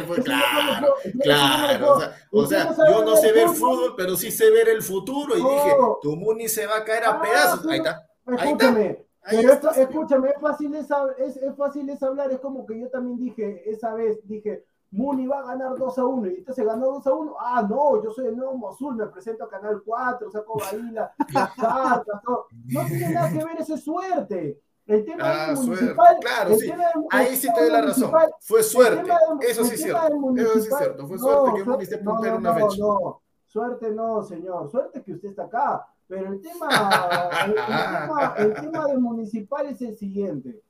pues 0.08 0.20
Eso 0.20 0.20
no 0.20 0.24
claro. 0.24 0.88
no 1.14 1.22
Claro, 1.22 1.98
o 2.32 2.46
sea, 2.46 2.64
no 2.66 2.74
sabe 2.76 2.92
yo 2.92 3.00
no 3.04 3.12
ver 3.12 3.18
sé 3.18 3.32
ver 3.34 3.48
fútbol. 3.50 3.56
fútbol, 3.76 3.94
pero 3.98 4.16
sí 4.16 4.32
sé 4.32 4.50
ver 4.52 4.70
el 4.70 4.82
futuro. 4.82 5.38
Y 5.38 5.42
No. 5.44 5.50
dije, 5.50 5.76
tu 6.02 6.16
Muni 6.16 6.48
se 6.48 6.66
va 6.68 6.78
a 6.78 6.84
caer 6.84 7.04
a 7.06 7.10
Ah, 7.12 7.22
pedazos. 7.22 7.60
pero- 7.62 7.72
Ahí 7.72 7.78
está. 7.80 8.04
Escúchame, 8.44 9.06
Ahí 9.24 9.38
pero 9.42 9.54
está, 9.54 9.54
esto- 9.54 9.74
señor. 9.74 9.90
escúchame, 9.90 10.30
es 10.30 10.42
fácil 10.42 10.76
es, 10.76 10.88
es, 11.18 11.38
es 11.38 11.56
fácil 11.56 11.90
es 11.90 12.04
hablar, 12.04 12.32
es 12.32 12.40
como 12.40 12.66
que 12.66 12.80
yo 12.80 12.90
también 12.90 13.18
dije 13.18 13.70
esa 13.70 13.94
vez, 13.94 14.20
dije, 14.24 14.64
Muni 14.92 15.28
va 15.28 15.40
a 15.40 15.46
ganar 15.48 15.76
2 15.78 15.98
a 15.98 16.06
1 16.06 16.28
y 16.28 16.36
entonces 16.36 16.66
ganó 16.66 16.86
2 16.94 17.08
a 17.08 17.14
1. 17.14 17.36
Ah, 17.40 17.68
no, 17.70 18.02
yo 18.04 18.10
soy 18.12 18.28
el 18.28 18.38
nuevo 18.38 18.70
Azul, 18.70 18.96
me 18.96 19.06
presento 19.08 19.44
a 19.44 19.50
Canal 19.50 19.82
4, 19.86 20.32
saco 20.32 20.62
ahí 20.64 20.82
la- 20.92 21.12
las 21.34 21.54
cartas, 21.56 22.22
todo. 22.24 22.48
No 22.68 22.86
tiene 22.86 23.10
nada 23.10 23.30
que 23.30 23.44
ver, 23.44 23.60
eso 23.60 23.76
es 23.76 23.84
suerte. 23.84 24.62
El 24.86 25.04
tema 25.04 25.24
Ah, 25.26 25.48
del 25.48 25.58
municipal. 25.58 26.18
Claro, 26.22 26.50
el 26.52 26.60
sí. 26.60 26.68
tema 26.70 26.84
del- 26.86 27.06
Ahí 27.12 27.36
sí 27.36 27.48
te 27.54 27.62
doy 27.62 27.70
la 27.72 27.82
razón. 27.82 28.12
Fue 28.40 28.64
suerte. 28.64 29.04
del- 29.04 29.50
Eso 29.50 29.64
sí 29.66 29.76
cierto. 29.78 30.08
Eso 30.38 30.54
sí 30.54 30.70
es 30.70 30.78
cierto. 30.78 31.08
Fue 31.08 31.18
no, 31.18 31.24
suerte 31.24 31.58
que 31.64 31.70
Muni 31.70 31.84
esté 31.84 32.02
no, 32.02 32.12
puntero 32.14 32.34
no, 32.36 32.40
una 32.40 32.60
no, 32.60 32.70
fecha. 32.70 32.82
no. 32.84 33.22
Suerte 33.46 33.92
no, 33.92 34.24
señor. 34.24 34.70
Suerte 34.70 35.04
que 35.04 35.14
usted 35.14 35.30
está 35.30 35.44
acá. 35.44 35.86
Pero 36.08 36.32
el 36.32 36.42
tema, 36.42 36.70
el, 37.46 37.50
el 37.52 37.56
tema, 37.58 38.34
el 38.38 38.54
tema 38.54 38.86
del 38.88 39.00
municipal 39.00 39.66
es 39.66 39.82
el 39.82 39.98
siguiente. 39.98 40.64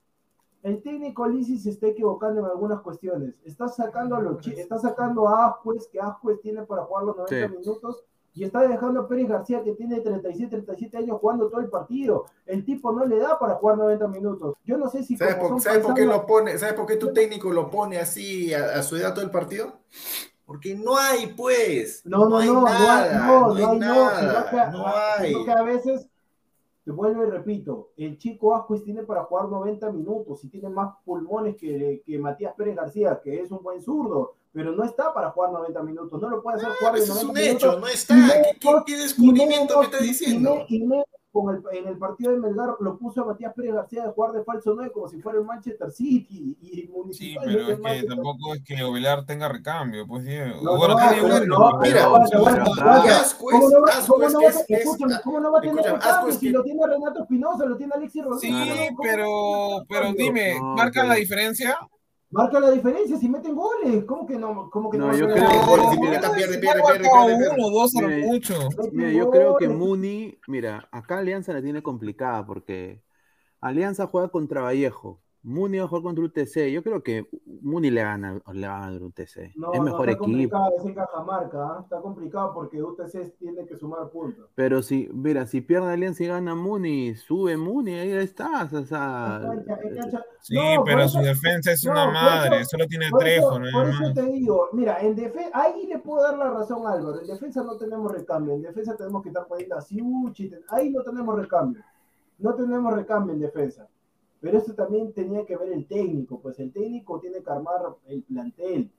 El 0.62 0.82
técnico 0.82 1.26
Lisi 1.28 1.58
se 1.58 1.70
está 1.70 1.86
equivocando 1.86 2.40
en 2.40 2.46
algunas 2.46 2.80
cuestiones. 2.80 3.34
Está 3.44 3.68
sacando 3.68 4.16
a 4.16 4.20
los 4.20 4.46
está 4.46 4.78
sacando 4.78 5.28
a 5.28 5.60
que 5.92 6.00
Ascuez 6.00 6.40
tiene 6.40 6.62
para 6.62 6.82
jugar 6.82 7.04
los 7.04 7.16
90 7.16 7.48
Sí. 7.48 7.56
minutos, 7.58 8.04
y 8.34 8.44
está 8.44 8.60
dejando 8.60 9.00
a 9.00 9.08
Pérez 9.08 9.28
García, 9.28 9.64
que 9.64 9.72
tiene 9.72 10.00
37, 10.00 10.48
37 10.48 10.96
años, 10.96 11.18
jugando 11.20 11.48
todo 11.48 11.60
el 11.60 11.68
partido. 11.68 12.26
El 12.46 12.64
tipo 12.64 12.92
no 12.92 13.04
le 13.04 13.18
da 13.18 13.38
para 13.38 13.54
jugar 13.54 13.78
90 13.78 14.06
minutos. 14.08 14.54
Yo 14.64 14.76
no 14.76 14.88
sé 14.88 15.02
si 15.02 15.16
¿Sabes 15.16 15.36
por, 15.36 15.94
qué 15.94 16.04
lo 16.04 16.24
pone? 16.24 16.56
¿Sabes 16.56 16.74
por 16.74 16.86
qué 16.86 16.96
tu 16.96 17.12
técnico 17.12 17.50
lo 17.50 17.68
pone 17.70 17.98
así 17.98 18.54
a, 18.54 18.78
a 18.78 18.82
su 18.82 18.96
edad 18.96 19.12
todo 19.12 19.24
el 19.24 19.30
partido? 19.30 19.72
Porque 20.46 20.74
no 20.74 20.96
hay, 20.96 21.34
pues. 21.36 22.02
No, 22.06 22.28
no, 22.28 22.38
hay 22.38 22.46
no, 22.48 22.54
no 22.54 22.64
nada. 22.64 23.02
hay, 23.02 23.26
no, 23.26 23.40
no 23.40 23.54
hay 23.54 23.62
hay, 23.62 23.66
no, 23.66 23.74
nada. 23.74 24.20
sino 24.20 24.50
que, 24.50 24.76
no 24.78 24.86
hay. 24.86 25.28
sino 25.32 25.44
que 25.44 25.50
a 25.50 25.62
veces, 25.62 26.08
vuelvo 26.92 27.26
y 27.26 27.30
repito, 27.30 27.90
el 27.96 28.18
chico 28.18 28.54
Ascuez 28.54 28.82
tiene 28.82 29.02
para 29.02 29.24
jugar 29.24 29.48
90 29.48 29.92
minutos 29.92 30.44
y 30.44 30.48
tiene 30.48 30.68
más 30.68 30.94
pulmones 31.04 31.56
que, 31.56 32.02
que 32.04 32.18
Matías 32.18 32.54
Pérez 32.54 32.76
García, 32.76 33.20
que 33.22 33.40
es 33.40 33.50
un 33.50 33.62
buen 33.62 33.80
zurdo, 33.80 34.37
pero 34.58 34.72
no 34.72 34.82
está 34.82 35.14
para 35.14 35.30
jugar 35.30 35.52
90 35.52 35.82
minutos, 35.84 36.20
no 36.20 36.28
lo 36.28 36.42
puede 36.42 36.56
hacer 36.56 36.70
jugar 36.80 36.92
Ah, 36.94 36.96
de 36.96 37.02
eso 37.04 37.12
es 37.12 37.22
90 37.24 37.28
un 37.28 37.34
minutos. 37.46 37.62
hecho, 37.68 37.78
no 37.80 37.86
está. 37.86 38.14
Y 38.16 38.20
¿Qué, 38.28 38.58
qué- 38.58 38.82
qué 38.86 38.92
y 38.92 38.96
descubrimiento 38.96 39.78
me 39.78 39.84
está 39.84 39.98
y- 40.04 40.08
diciendo? 40.08 40.64
y 40.68 40.78
me- 40.80 40.84
y 40.84 40.88
menos 40.88 41.04
con 41.30 41.54
el- 41.54 41.78
en 41.78 41.86
el 41.86 41.98
partido 41.98 42.32
de 42.32 42.38
Melgar 42.38 42.70
lo 42.80 42.98
puso 42.98 43.20
a 43.22 43.26
Matías 43.26 43.52
Pérez 43.54 43.72
García 43.74 44.02
de 44.06 44.10
jugar 44.12 44.32
de 44.32 44.42
falso 44.42 44.72
9 44.74 44.90
como 44.92 45.08
si 45.08 45.20
fuera 45.20 45.38
el 45.38 45.44
Manchester 45.44 45.90
City 45.92 46.56
y 46.60 46.66
Sí, 46.82 46.88
Municipal. 46.92 47.44
pero 47.46 47.62
no 47.62 47.68
es 47.70 47.76
que 47.76 47.82
Manchester. 47.82 48.08
tampoco 48.08 48.54
es 48.54 48.64
que 48.64 48.82
Ovelar 48.82 49.26
tenga 49.26 49.48
recambio, 49.48 50.06
pues 50.08 50.24
Diego. 50.24 50.60
No, 50.62 50.76
bueno, 50.76 50.94
no, 50.94 51.00
tiene 51.00 51.22
pero 51.22 51.26
uno, 51.26 51.38
no, 51.46 51.78
pero- 51.78 51.78
Mira, 51.80 52.08
pero- 52.08 53.28
¿Cómo 53.38 53.68
no 53.68 53.80
va- 53.82 53.88
a- 53.88 54.48
es- 54.48 54.56
es- 54.56 54.64
escúchame, 54.80 55.14
¿cómo 55.22 55.40
no 55.40 55.52
va 55.52 55.58
a 55.58 55.60
tener 55.60 55.76
escúchame, 55.78 55.98
recambio 56.04 56.32
si 56.34 56.48
lo 56.50 56.62
tiene 56.64 56.86
Renato 56.86 57.22
Espinosa, 57.22 57.64
lo 57.66 57.76
tiene 57.76 57.92
Alexis 57.94 58.24
Rodríguez? 58.24 58.58
Sí, 58.58 58.68
¿Cómo 58.68 58.74
no- 58.74 58.96
cómo 58.96 58.98
pero, 59.02 59.84
pero 59.88 60.12
dime, 60.14 60.58
¿marca 60.60 60.90
pero- 61.02 61.08
la 61.08 61.14
diferencia? 61.14 61.78
Marca 62.30 62.60
la 62.60 62.70
diferencia 62.70 63.16
si 63.16 63.28
meten 63.28 63.54
goles. 63.54 64.04
¿Cómo 64.04 64.26
que 64.26 64.38
no? 64.38 64.68
¿Cómo 64.70 64.90
que 64.90 64.98
No, 64.98 65.06
no? 65.08 65.16
yo 65.16 65.28
creo- 65.28 65.48
Mira, 68.92 69.12
yo 69.12 69.30
creo 69.30 69.56
que. 69.56 69.68
Muni, 69.68 70.38
mira, 70.46 70.88
acá 70.92 71.18
Alianza 71.18 71.52
la 71.54 71.62
tiene 71.62 71.82
complicada 71.82 72.44
porque 72.44 73.02
Alianza 73.60 74.06
juega 74.06 74.28
contra 74.28 74.60
Vallejo. 74.62 75.20
Muni 75.44 75.78
va 75.78 75.84
a 75.84 75.88
jugar 75.88 76.02
contra 76.02 76.24
UTC. 76.24 76.70
Yo 76.72 76.82
creo 76.82 77.02
que 77.02 77.26
Muni 77.62 77.90
le 77.90 78.02
gana, 78.02 78.40
le 78.52 78.66
va 78.68 78.76
a 78.76 78.80
ganar 78.80 79.02
UTC. 79.02 79.52
No, 79.56 79.72
es 79.72 79.78
no, 79.78 79.84
mejor 79.84 80.08
está 80.10 80.22
equipo. 80.24 80.24
complicado 80.24 80.70
ese 80.78 80.94
Cajamarca, 80.94 81.58
¿ah? 81.62 81.80
está 81.82 82.00
complicado 82.00 82.52
porque 82.54 82.82
UTC 82.82 83.36
tiene 83.38 83.64
que 83.64 83.76
sumar 83.76 84.10
puntos. 84.10 84.50
Pero 84.56 84.82
si, 84.82 85.08
mira, 85.12 85.46
si 85.46 85.60
pierde 85.60 85.92
Alianza 85.92 86.24
y 86.24 86.26
gana 86.26 86.54
Muni, 86.54 87.14
sube 87.14 87.56
Muni, 87.56 87.94
ahí 87.94 88.10
estás. 88.12 88.72
O 88.72 88.84
sea, 88.84 89.40
Es 89.54 89.60
es 89.60 89.96
cancha- 89.96 90.24
Sí, 90.40 90.54
No, 90.54 90.82
pero 90.84 91.02
eso- 91.02 91.18
su 91.18 91.24
defensa 91.24 91.72
es 91.72 91.84
no, 91.84 91.92
una 91.92 92.10
madre, 92.10 92.60
eso- 92.60 92.70
solo 92.70 92.86
tiene 92.86 93.06
Trejo, 93.18 93.60
eso, 93.60 93.72
por 93.72 93.88
eso 93.88 94.12
te 94.14 94.22
digo, 94.32 94.68
mira, 94.72 94.98
en 95.00 95.14
defensa, 95.16 95.50
ahí 95.52 95.86
le 95.86 95.98
puedo 95.98 96.22
dar 96.22 96.36
la 96.38 96.50
razón 96.50 96.86
a 96.86 96.92
Álvaro, 96.92 97.20
en 97.20 97.26
defensa 97.26 97.62
no 97.62 97.76
tenemos 97.76 98.10
recambio, 98.12 98.54
en 98.54 98.62
defensa 98.62 98.96
tenemos 98.96 99.22
que 99.22 99.28
estar 99.30 99.46
poniendo 99.46 99.76
a 99.76 99.80
Siuchi, 99.80 100.48
te- 100.50 100.60
ahí 100.68 100.90
no 100.90 101.02
tenemos 101.02 101.36
recambio, 101.38 101.82
no 102.38 102.54
tenemos 102.54 102.92
recambio 102.94 103.34
en 103.34 103.40
defensa. 103.40 103.86
Pero 104.40 104.58
eso 104.58 104.72
también 104.74 105.12
tenía 105.12 105.44
que 105.44 105.56
ver 105.56 105.72
el 105.72 105.86
técnico, 105.86 106.40
pues 106.40 106.58
el 106.60 106.72
técnico 106.72 107.18
tiene 107.20 107.42
que 107.42 107.50
armar 107.50 107.80
el 108.06 108.22
plantel. 108.22 108.90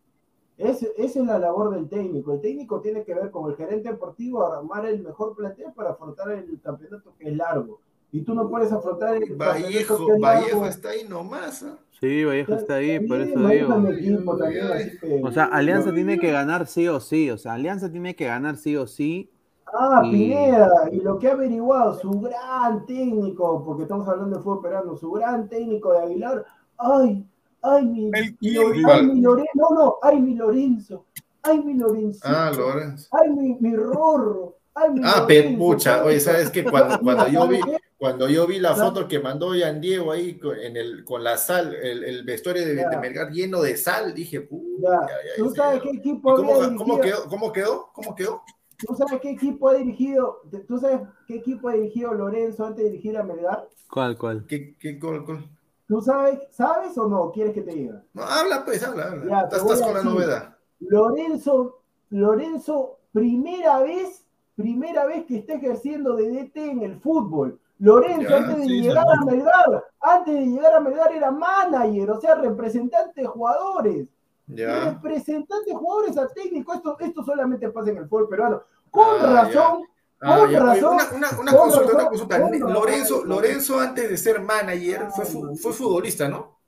Ese- 0.58 0.92
esa 0.98 1.20
es 1.22 1.26
la 1.26 1.40
labor 1.40 1.74
del 1.74 1.88
técnico. 1.88 2.34
El 2.34 2.42
técnico 2.42 2.82
tiene 2.82 3.04
que 3.06 3.14
ver 3.14 3.32
con 3.32 3.50
el 3.50 3.56
gerente 3.56 3.90
deportivo 3.90 4.46
armar 4.46 4.86
el 4.86 5.02
mejor 5.02 5.36
plantel 5.36 5.68
para 5.74 5.92
afrontar 5.92 6.32
el 6.32 6.60
campeonato 6.62 7.14
que 7.18 7.30
es 7.30 7.38
largo. 7.38 7.80
Y 8.12 8.22
tú 8.24 8.34
no 8.34 8.50
puedes 8.50 8.72
afrontar 8.72 9.16
el 9.16 9.36
Vallejo, 9.36 9.96
campeonato 9.96 10.06
que 10.08 10.14
es 10.16 10.20
Vallejo 10.22 10.48
largo. 10.58 10.66
está 10.66 10.90
ahí 10.90 11.08
nomás. 11.08 11.64
¿ah? 11.64 11.78
sí, 12.02 12.24
Vallejo 12.26 12.54
está 12.56 12.76
ahí, 12.76 13.00
por 13.08 13.18
También 13.20 13.30
eso 13.30 13.40
Vallejo 13.44 13.80
digo. 13.80 13.88
es 13.90 13.98
equipo 14.00 14.38
también, 14.38 14.66
así 14.66 14.98
que- 15.00 15.22
O 15.24 15.32
sea, 15.32 15.46
Alianza 15.46 15.94
tiene 15.94 16.20
que 16.20 16.32
ganar 16.32 16.68
sí 16.68 16.88
o 16.90 17.00
sí. 17.00 17.30
O 17.32 17.38
sea, 17.38 17.54
Alianza 17.54 17.90
tiene 17.90 18.16
que 18.16 18.26
ganar 18.26 18.58
sí 18.58 18.76
o 18.76 18.86
sí. 18.88 19.30
Ah, 19.74 20.02
Y- 20.06 20.12
Pineda, 20.12 20.90
y 20.92 20.98
lo 21.02 21.18
que 21.20 21.28
ha 21.28 21.34
averiguado, 21.34 21.94
su 22.00 22.12
gran 22.22 22.86
técnico, 22.86 23.64
porque 23.66 23.84
estamos 23.84 24.08
hablando 24.08 24.38
de 24.38 24.44
fútbol 24.44 24.62
peruano, 24.62 24.96
su 24.98 25.12
gran 25.12 25.48
técnico 25.50 25.94
de 25.94 26.00
Aguilar, 26.00 26.46
ay, 26.78 27.26
ay, 27.62 27.86
mi, 27.86 28.06
El 28.14 28.38
mi- 28.42 28.58
ay, 28.90 29.04
mi 29.06 29.22
Lorenzo, 29.22 29.52
no, 29.56 29.70
no, 29.72 29.96
ay, 30.02 30.20
mi 30.22 30.36
Lorenzo, 30.36 31.06
ay, 31.44 31.60
mi 31.64 31.74
Lorenzo, 31.76 32.22
Ah, 32.24 32.52
Lorenzo. 32.56 33.08
ay, 33.12 33.30
mi, 33.30 33.58
mi 33.60 33.76
Rorro, 33.76 34.56
ay, 34.76 34.92
mi 34.92 35.02
Ah, 35.04 35.22
Lorenzo, 35.22 35.58
pucha, 35.60 36.04
oye, 36.04 36.20
¿sabes 36.20 36.50
qué? 36.50 36.64
Cuando, 36.66 37.00
cuando 37.04 37.28
yo 37.28 37.48
vi, 37.48 37.60
cuando 37.98 38.30
yo 38.30 38.48
vi 38.48 38.60
la 38.60 38.76
foto 38.76 39.08
que 39.10 39.20
mandó 39.20 39.54
Yan 39.54 39.82
Diego 39.82 40.12
ahí 40.14 40.40
con, 40.40 40.58
en 40.58 40.78
el, 40.78 41.04
con 41.04 41.22
la 41.24 41.38
sal, 41.38 41.76
el, 41.76 42.04
el 42.06 42.24
vestuario 42.24 42.66
de, 42.66 42.76
de 42.76 42.98
Melgar 42.98 43.30
lleno 43.30 43.62
de 43.62 43.76
sal, 43.76 44.14
dije, 44.14 44.48
"Uy, 44.50 44.78
Ya, 44.82 44.90
ay, 45.02 45.08
ay, 45.10 45.30
¿Tú 45.38 45.50
señor". 45.50 45.56
sabes 45.56 45.82
qué 45.82 45.90
¿Y 45.92 45.98
equipo 45.98 46.34
cómo, 46.36 46.56
había 46.62 46.78
cómo 46.78 47.02
quedó? 47.02 47.26
¿Cómo 47.30 47.52
quedó? 47.52 47.90
¿Cómo 47.94 48.16
quedó? 48.16 48.42
¿Tú 48.80 48.96
sabes 48.96 49.20
qué 49.22 49.32
equipo 49.32 49.70
ha 49.70 49.74
dirigido? 49.74 50.42
¿Tú 50.68 50.80
sabes 50.80 51.02
qué 51.28 51.36
equipo 51.36 51.68
ha 51.68 51.74
dirigido 51.74 52.14
Lorenzo 52.14 52.66
antes 52.66 52.86
de 52.86 52.92
dirigir 52.92 53.18
a 53.18 53.24
Melgar? 53.24 53.68
¿Cuál, 53.92 54.18
cuál? 54.18 54.46
¿Qué, 54.48 54.76
qué, 54.78 54.94
gol, 54.94 55.26
gol? 55.26 55.50
¿Tú 55.88 56.02
sabes, 56.02 56.40
sabes 56.52 56.98
o 56.98 57.08
no? 57.08 57.32
¿Quieres 57.32 57.54
que 57.54 57.62
te 57.62 57.74
diga? 57.74 58.04
No, 58.14 58.24
habla 58.24 58.64
pues, 58.64 58.82
habla, 58.84 59.08
habla. 59.08 59.26
Ya, 59.26 59.58
estás 59.58 59.82
con 59.82 59.94
la 59.94 60.04
novedad. 60.04 60.56
Lorenzo, 60.80 61.82
Lorenzo, 62.10 63.00
primera 63.12 63.80
vez, 63.80 64.24
primera 64.56 65.06
vez 65.06 65.26
que 65.26 65.40
está 65.40 65.54
ejerciendo 65.56 66.16
de 66.16 66.30
DT 66.30 66.58
en 66.58 66.84
el 66.84 67.00
fútbol. 67.02 67.60
Lorenzo, 67.80 68.30
Ya, 68.30 68.38
antes 68.38 68.58
de 68.60 68.66
sí, 68.66 68.82
llegar 68.82 69.06
a 69.10 69.26
Melgar, 69.26 69.84
antes 70.00 70.34
de 70.34 70.46
llegar 70.46 70.76
a 70.76 70.80
Melgar 70.80 71.12
era 71.14 71.32
manager, 71.32 72.12
o 72.12 72.22
sea, 72.22 72.36
representante 72.36 73.22
de 73.22 73.28
jugadores. 73.28 74.08
Ya. 74.50 74.92
representante 74.92 75.70
de 75.72 75.76
jugadores 75.76 76.18
a 76.18 76.28
técnico. 76.28 76.74
Esto, 76.74 76.98
esto 77.00 77.24
solamente 77.24 77.70
pasa 77.70 77.92
en 77.92 77.98
el 77.98 78.08
fútbol 78.10 78.30
peruano. 78.30 78.64
Con 78.92 79.06
Ah, 79.22 79.44
razón, 79.46 79.84
Ah, 80.22 80.38
Con 80.40 80.52
ya, 80.52 80.58
oye, 80.58 80.60
razón, 80.60 80.94
una, 80.96 81.10
una, 81.30 81.40
una 81.40 81.52
con 81.52 81.62
consulta, 81.62 81.86
razón, 81.94 81.96
una 82.02 82.10
consulta. 82.10 82.42
con 82.42 82.52
razón. 82.54 82.74
Lorenzo, 82.74 83.24
Lorenzo 83.26 83.80
antes 83.80 84.10
de 84.10 84.18
ser 84.18 84.42
manager 84.42 85.08
fue, 85.16 85.26
fu- 85.26 85.56
fue 85.56 85.72
futbolista, 85.72 86.28
¿no? 86.28 86.60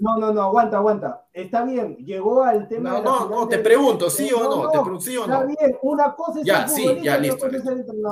No, 0.00 0.16
no, 0.16 0.32
no, 0.32 0.42
aguanta, 0.42 0.76
aguanta. 0.78 1.26
Está 1.32 1.64
bien, 1.64 1.96
llegó 1.96 2.42
al 2.44 2.68
tema. 2.68 2.90
No, 2.90 2.96
de 2.98 3.02
no, 3.04 3.28
no, 3.28 3.48
te 3.48 3.58
pregunto, 3.58 4.10
¿sí 4.10 4.30
o 4.32 4.42
no? 4.44 4.70
Te 4.70 4.78
pregunto, 4.80 5.00
¿sí 5.04 5.16
o 5.16 5.22
Está 5.24 5.40
no? 5.40 5.46
bien, 5.48 5.78
una 5.82 6.14
cosa 6.14 6.40
es 6.40 6.46
Ya, 6.46 6.62
el 6.62 6.68
sí, 6.68 7.00
ya, 7.02 7.18
listo. 7.18 7.48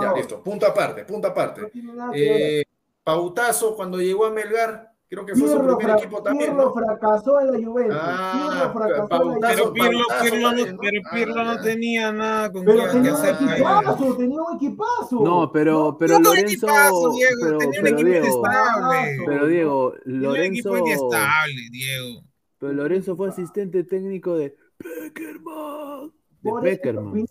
Ya, 0.01 0.13
listo. 0.13 0.43
Punto 0.43 0.67
aparte, 0.67 1.05
punto 1.05 1.29
No 1.29 1.33
aparte. 1.33 1.71
Eh, 2.15 2.65
Pautazo, 3.05 3.77
cuando 3.77 3.99
llegó 3.99 4.27
a 4.27 4.31
Melgar, 4.31 4.93
creo 5.09 5.25
que 5.27 5.35
fue 5.35 5.49
su 5.49 5.55
Pirlo, 5.57 5.77
primer 5.79 5.95
fra- 5.97 6.05
equipo 6.05 6.23
también, 6.23 6.51
Pirlo 6.51 6.65
¿no? 6.67 6.75
fracasó 6.75 7.41
en 7.41 7.47
la 7.53 7.67
Juventus. 7.69 7.97
Ah, 8.01 8.33
Pirlo 8.73 8.73
fracasó 8.73 9.23
en 9.33 9.41
la 9.41 9.49
Pero 9.49 9.65
Juventus. 9.67 9.73
Pirlo, 9.73 9.99
no, 10.01 11.41
Ah, 11.41 11.55
no 11.55 11.61
tenía 11.63 12.13
nada 12.13 12.53
con 12.53 12.65
Pero 12.65 12.83
qué 12.85 12.89
tenía 12.91 13.11
un 13.15 13.17
hacer 13.17 13.35
equipazo, 13.35 14.17
tenía 14.17 14.41
un 14.43 14.57
equipazo. 14.57 15.21
No, 15.23 15.53
pero, 15.53 15.97
pero 15.99 16.15
No, 16.15 16.19
no, 16.21 16.29
Lorenzo. 16.31 16.67
equipazo, 16.67 17.13
Diego, 17.13 17.37
Pero, 17.43 17.59
tenía 17.59 17.79
un 17.81 17.85
pero 17.85 17.97
equipo 17.97 18.09
Diego. 18.11 18.27
inestable. 18.27 19.17
Pero 19.27 19.47
Diego, 19.47 19.93
Tenía 20.05 20.17
un 20.17 20.23
Lorenzo. 20.23 20.53
equipo 20.53 20.77
inestable, 20.79 21.63
Diego. 21.71 22.21
Pero 22.59 22.73
Lorenzo 22.73 23.17
fue 23.17 23.29
asistente 23.29 23.85
técnico 23.85 24.35
de 24.37 24.57
Peckerman. 24.79 26.13
De 26.43 26.51
por 26.51 26.67
eso, 26.67 26.77
Peckerman. 26.83 27.27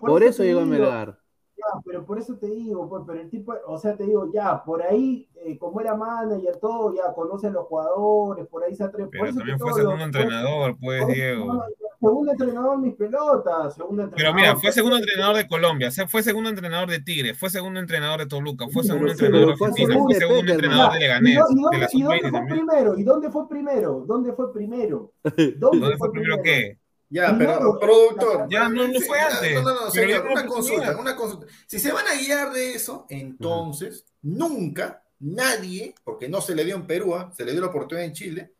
Por 0.00 0.22
llegó 0.44 0.60
a 0.60 0.64
Melgar. 0.64 1.18
Ya, 1.58 1.80
pero 1.84 2.06
por 2.06 2.18
eso 2.20 2.36
te 2.36 2.46
digo, 2.46 2.88
pues, 2.88 3.02
pero 3.04 3.20
el 3.20 3.28
tipo, 3.28 3.52
o 3.66 3.76
sea, 3.78 3.96
te 3.96 4.04
digo, 4.04 4.30
ya, 4.32 4.62
por 4.62 4.80
ahí, 4.80 5.28
eh, 5.44 5.58
como 5.58 5.80
era 5.80 5.96
manager, 5.96 6.56
todo, 6.58 6.94
ya 6.94 7.12
conoce 7.14 7.48
a 7.48 7.50
los 7.50 7.66
jugadores, 7.66 8.46
por 8.46 8.62
ahí 8.62 8.76
se 8.76 8.84
atreve. 8.84 9.08
Pero 9.10 9.34
también 9.34 9.58
fue 9.58 9.72
segundo 9.72 10.04
entrenador, 10.04 10.76
pues, 10.80 11.06
Diego. 11.08 11.64
Segundo 12.00 12.30
entrenador, 12.30 12.78
mis 12.78 12.94
pelotas, 12.94 13.74
segundo 13.74 14.04
entrenador. 14.04 14.16
Pero 14.16 14.34
mira, 14.34 14.56
fue 14.60 14.70
segundo 14.70 14.98
entrenador 14.98 15.36
de 15.36 15.48
Colombia, 15.48 15.90
fue 16.08 16.22
segundo 16.22 16.48
entrenador 16.48 16.88
de 16.88 17.00
Tigre, 17.00 17.34
fue 17.34 17.50
segundo 17.50 17.80
entrenador 17.80 18.20
de 18.20 18.26
Toluca, 18.26 18.68
fue 18.72 18.84
segundo 18.84 19.10
entrenador 19.10 19.46
de 19.48 19.52
Argentina, 19.54 19.88
segundo 19.88 20.04
fue 20.04 20.14
de 20.14 20.20
segundo 20.20 20.52
entrenador 20.52 20.92
de 20.92 20.98
¿Y, 20.98 21.00
Leganés, 21.00 21.32
y 21.32 21.34
de 21.34 21.40
dónde, 21.60 21.78
la 21.78 21.88
y 21.92 22.02
dónde 22.02 22.20
Sub-20 22.20 22.20
fue 22.20 22.30
también. 22.30 22.66
primero? 22.66 22.98
¿Y 22.98 23.02
dónde 23.02 23.30
fue 23.30 23.48
primero? 23.48 24.04
¿Dónde 24.06 24.32
fue 24.32 24.52
primero? 24.52 25.12
¿Dónde 25.56 25.96
fue 25.96 26.12
primero 26.12 26.36
qué? 26.44 26.78
Ya, 27.10 27.28
Primero, 27.28 27.58
pero 27.58 27.78
productor. 27.80 28.46
Ya, 28.50 28.68
no, 28.68 28.86
no 28.86 29.00
fue 29.00 29.18
antes. 29.18 29.54
No, 29.54 29.62
no, 29.62 29.80
no, 29.86 29.90
señor, 29.90 30.26
una 30.30 30.46
consulta, 30.46 30.96
una 30.98 31.16
consulta. 31.16 31.46
Si 31.66 31.78
se 31.78 31.90
van 31.92 32.06
a 32.06 32.14
guiar 32.14 32.52
de 32.52 32.74
eso, 32.74 33.06
entonces 33.08 34.04
nunca 34.22 35.02
nadie, 35.20 35.94
porque 36.04 36.28
no 36.28 36.40
se 36.40 36.54
le 36.54 36.64
dio 36.64 36.76
en 36.76 36.86
Perú, 36.86 37.14
¿ah? 37.14 37.32
se 37.34 37.44
le 37.44 37.52
dio 37.52 37.60
la 37.62 37.68
oportunidad 37.68 38.04
en 38.06 38.12
Chile, 38.12 38.52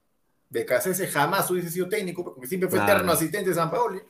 Becasese 0.50 1.06
jamás 1.08 1.50
hubiese 1.50 1.68
sido 1.70 1.88
técnico, 1.90 2.24
porque 2.24 2.46
siempre 2.46 2.70
fue 2.70 2.78
Claro. 2.78 2.94
eterno 2.94 3.12
asistente 3.12 3.50
de 3.50 3.54
San 3.54 3.70
Paoli. 3.70 4.00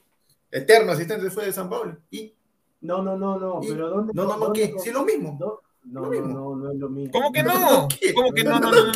Eterno 0.50 0.92
asistente 0.92 1.30
fue 1.30 1.46
de 1.46 1.52
San 1.52 1.68
Paoli. 1.68 1.94
Y 2.12 2.32
No, 2.80 3.02
no, 3.02 3.16
no, 3.18 3.40
no, 3.40 3.58
Y- 3.60 3.68
pero 3.72 3.88
¿dónde? 3.90 4.12
no, 4.14 4.24
no, 4.24 4.36
no, 4.36 4.52
¿qué? 4.52 4.72
Sí, 4.78 4.92
lo 4.92 5.04
mismo. 5.04 5.36
No, 5.40 5.60
no, 5.84 6.00
Lo 6.00 6.06
no, 6.06 6.10
mismo. 6.12 6.28
no, 6.28 6.56
no 6.56 6.70
es 6.70 6.78
lo 6.78 6.88
mismo. 6.88 7.10
¿Cómo 7.12 7.32
que 7.32 7.42
no? 7.42 7.88
¿Cómo 8.14 8.32
que 8.32 8.44
no? 8.44 8.60
No, 8.60 8.70
no, 8.70 8.70
no, 8.70 8.86
no. 8.86 8.92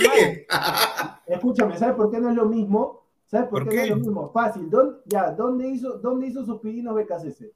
Escúchame, 1.27 1.77
¿sabes 1.79 1.97
por 1.97 2.11
qué 2.11 2.21
no 2.21 2.31
es 2.31 2.37
lo 2.37 2.47
mismo? 2.47 3.02
¿Sabes 3.33 3.49
por, 3.49 3.65
¿Por 3.65 3.69
qué, 3.71 3.77
no 3.79 3.83
es 3.83 3.91
lo 3.91 3.97
mismo? 3.97 4.31
Fácil. 4.33 4.71
¿Dónde, 4.71 4.99
ya, 5.07 5.31
¿dónde 5.33 5.67
hizo, 5.67 5.95
dónde 5.99 6.27
hizo 6.29 6.45
sus 6.47 6.61
pininos 6.61 6.95
BKCC? 6.95 7.51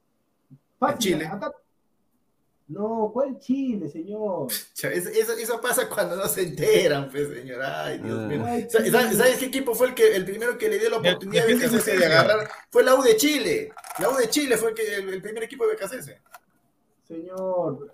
Fácil. 0.79 0.97
Chile. 0.99 1.25
acá- 1.27 1.53
No, 2.67 3.11
¿cuál 3.13 3.37
Chile, 3.39 3.87
señor? 3.87 4.47
Eso, 4.75 4.87
eso- 4.89 5.33
eso 5.33 5.61
pasa 5.61 5.87
cuando 5.87 6.15
no 6.17 6.25
se 6.27 6.41
enteran, 6.41 7.09
pues, 7.09 7.29
señor. 7.29 7.61
Ay, 7.63 7.99
Dios 7.99 8.19
Ah. 8.19 8.27
mío. 8.27 8.43
Ay. 8.45 8.67
¿Sabes, 8.69 8.91
sabes 8.91 9.37
qué 9.37 9.45
equipo 9.45 9.73
fue 9.75 9.87
el 9.89 9.93
que 9.93 10.15
el 10.15 10.25
primero 10.25 10.57
que 10.57 10.67
le 10.67 10.79
dio 10.79 10.89
la 10.89 10.97
oportunidad 10.97 11.47
y 11.47 11.53
BKCS 11.53 11.85
de 11.97 12.05
agarrar? 12.07 12.49
Fue 12.71 12.83
la 12.83 12.95
U 12.95 13.01
de 13.03 13.15
Chile. 13.15 13.71
La 13.99 14.09
U 14.09 14.15
de 14.17 14.29
Chile 14.29 14.57
fue 14.57 14.69
el, 14.71 14.75
que, 14.75 14.95
el, 14.95 15.09
el 15.09 15.21
primer 15.21 15.43
equipo 15.43 15.65
de 15.67 15.75
BKCS. 15.75 16.11
Señor. 17.07 17.93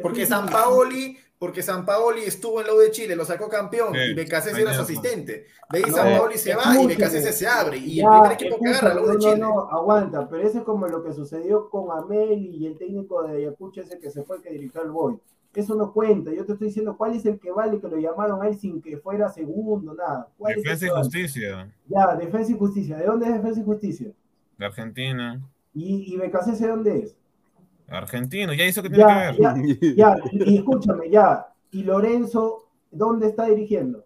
Porque 0.00 0.24
San 0.24 0.48
Paoli, 0.48 1.18
porque 1.40 1.62
San 1.62 1.86
Paoli 1.86 2.20
estuvo 2.20 2.60
en 2.60 2.66
la 2.66 2.74
U 2.74 2.78
de 2.80 2.90
Chile, 2.90 3.16
lo 3.16 3.24
sacó 3.24 3.48
campeón 3.48 3.94
Sí, 3.94 3.98
y 3.98 4.20
ahí 4.20 4.62
era 4.62 4.74
su 4.74 4.82
asistente. 4.82 5.46
De 5.70 5.78
ahí 5.78 5.84
No, 5.88 5.96
San 5.96 6.18
Paoli 6.18 6.36
se 6.36 6.54
va 6.54 6.78
y. 6.78 6.86
BKCS 6.86 7.34
se 7.34 7.48
abre. 7.48 7.78
Y 7.78 7.96
Ya, 7.96 8.04
el 8.04 8.10
primer 8.10 8.32
equipo 8.32 8.58
que 8.62 8.68
agarra, 8.68 8.92
la 8.92 9.00
U 9.00 9.06
de 9.06 9.18
Chile. 9.18 9.38
No, 9.38 9.48
no, 9.48 9.70
aguanta, 9.70 10.28
pero 10.28 10.46
eso 10.46 10.58
es 10.58 10.64
como 10.64 10.86
lo 10.86 11.02
que 11.02 11.14
sucedió 11.14 11.70
con 11.70 11.96
Ameli 11.96 12.58
y 12.58 12.66
el 12.66 12.76
técnico 12.76 13.22
de 13.22 13.38
Ayacucho, 13.38 13.80
ese 13.80 13.98
que 13.98 14.10
se 14.10 14.22
fue, 14.22 14.42
que 14.42 14.50
dirigió 14.50 14.82
al 14.82 14.90
Boy. 14.90 15.18
Eso 15.54 15.74
no 15.76 15.94
cuenta. 15.94 16.30
Yo 16.30 16.44
te 16.44 16.52
estoy 16.52 16.68
diciendo 16.68 16.94
cuál 16.98 17.16
es 17.16 17.24
el 17.24 17.40
que 17.40 17.50
vale 17.50 17.80
que 17.80 17.88
lo 17.88 17.96
llamaron 17.96 18.42
a 18.42 18.48
él 18.48 18.58
sin 18.58 18.82
que 18.82 18.98
fuera 18.98 19.30
segundo, 19.30 19.94
nada. 19.94 20.28
¿Cuál 20.36 20.52
es 20.52 20.58
el 20.58 20.62
Defensa 20.64 20.86
y 20.86 20.88
vale? 20.90 21.04
justicia. 21.04 21.74
Ya, 21.88 22.16
Defensa 22.16 22.52
y 22.52 22.58
Justicia. 22.58 22.98
¿De 22.98 23.06
dónde 23.06 23.26
es 23.26 23.32
Defensa 23.32 23.60
y 23.60 23.64
Justicia? 23.64 24.12
De 24.58 24.66
Argentina. 24.66 25.40
¿Y, 25.72 26.12
y 26.12 26.18
Becasese 26.18 26.68
dónde 26.68 26.98
es? 26.98 27.16
Argentino, 27.90 28.52
ya 28.52 28.64
hizo 28.66 28.82
que 28.82 28.90
tiene 28.90 29.04
Ya, 29.04 29.32
que 29.32 29.42
ver. 29.42 29.94
ya, 29.96 30.14
ya, 30.16 30.16
y 30.32 30.58
escúchame, 30.58 31.10
ya. 31.10 31.46
¿Y 31.72 31.82
Lorenzo 31.84 32.68
dónde 32.90 33.28
está 33.28 33.46
dirigiendo? 33.46 34.04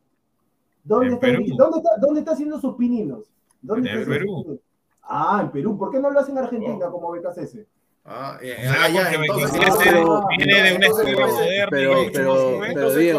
¿Dónde, 0.82 1.06
En 1.08 1.12
está, 1.14 1.26
Perú. 1.26 1.42
diri- 1.42 1.56
¿dónde, 1.56 1.78
está, 1.78 1.90
¿Dónde 1.98 2.20
está 2.20 2.32
haciendo 2.32 2.60
sus 2.60 2.76
pininos? 2.76 3.24
¿Dónde 3.62 3.90
En 3.90 3.98
está 3.98 4.02
haciendo 4.12 4.26
Perú. 4.26 4.36
pininos? 4.42 4.60
Ah, 5.02 5.40
en 5.42 5.50
Perú. 5.50 5.78
¿Por 5.78 5.90
qué 5.90 6.00
no 6.00 6.10
lo 6.10 6.20
hace 6.20 6.32
en 6.32 6.38
Argentina 6.38 6.86
como 6.90 7.10
Becasese? 7.12 7.66
Ah, 8.06 8.38
eh, 8.42 8.54
ah, 8.68 8.88
ya, 8.90 9.04
porque 9.04 9.16
entonces, 9.26 9.52
Becasese 9.58 9.98
ah, 9.98 10.26
viene 10.36 10.62
de 10.62 10.74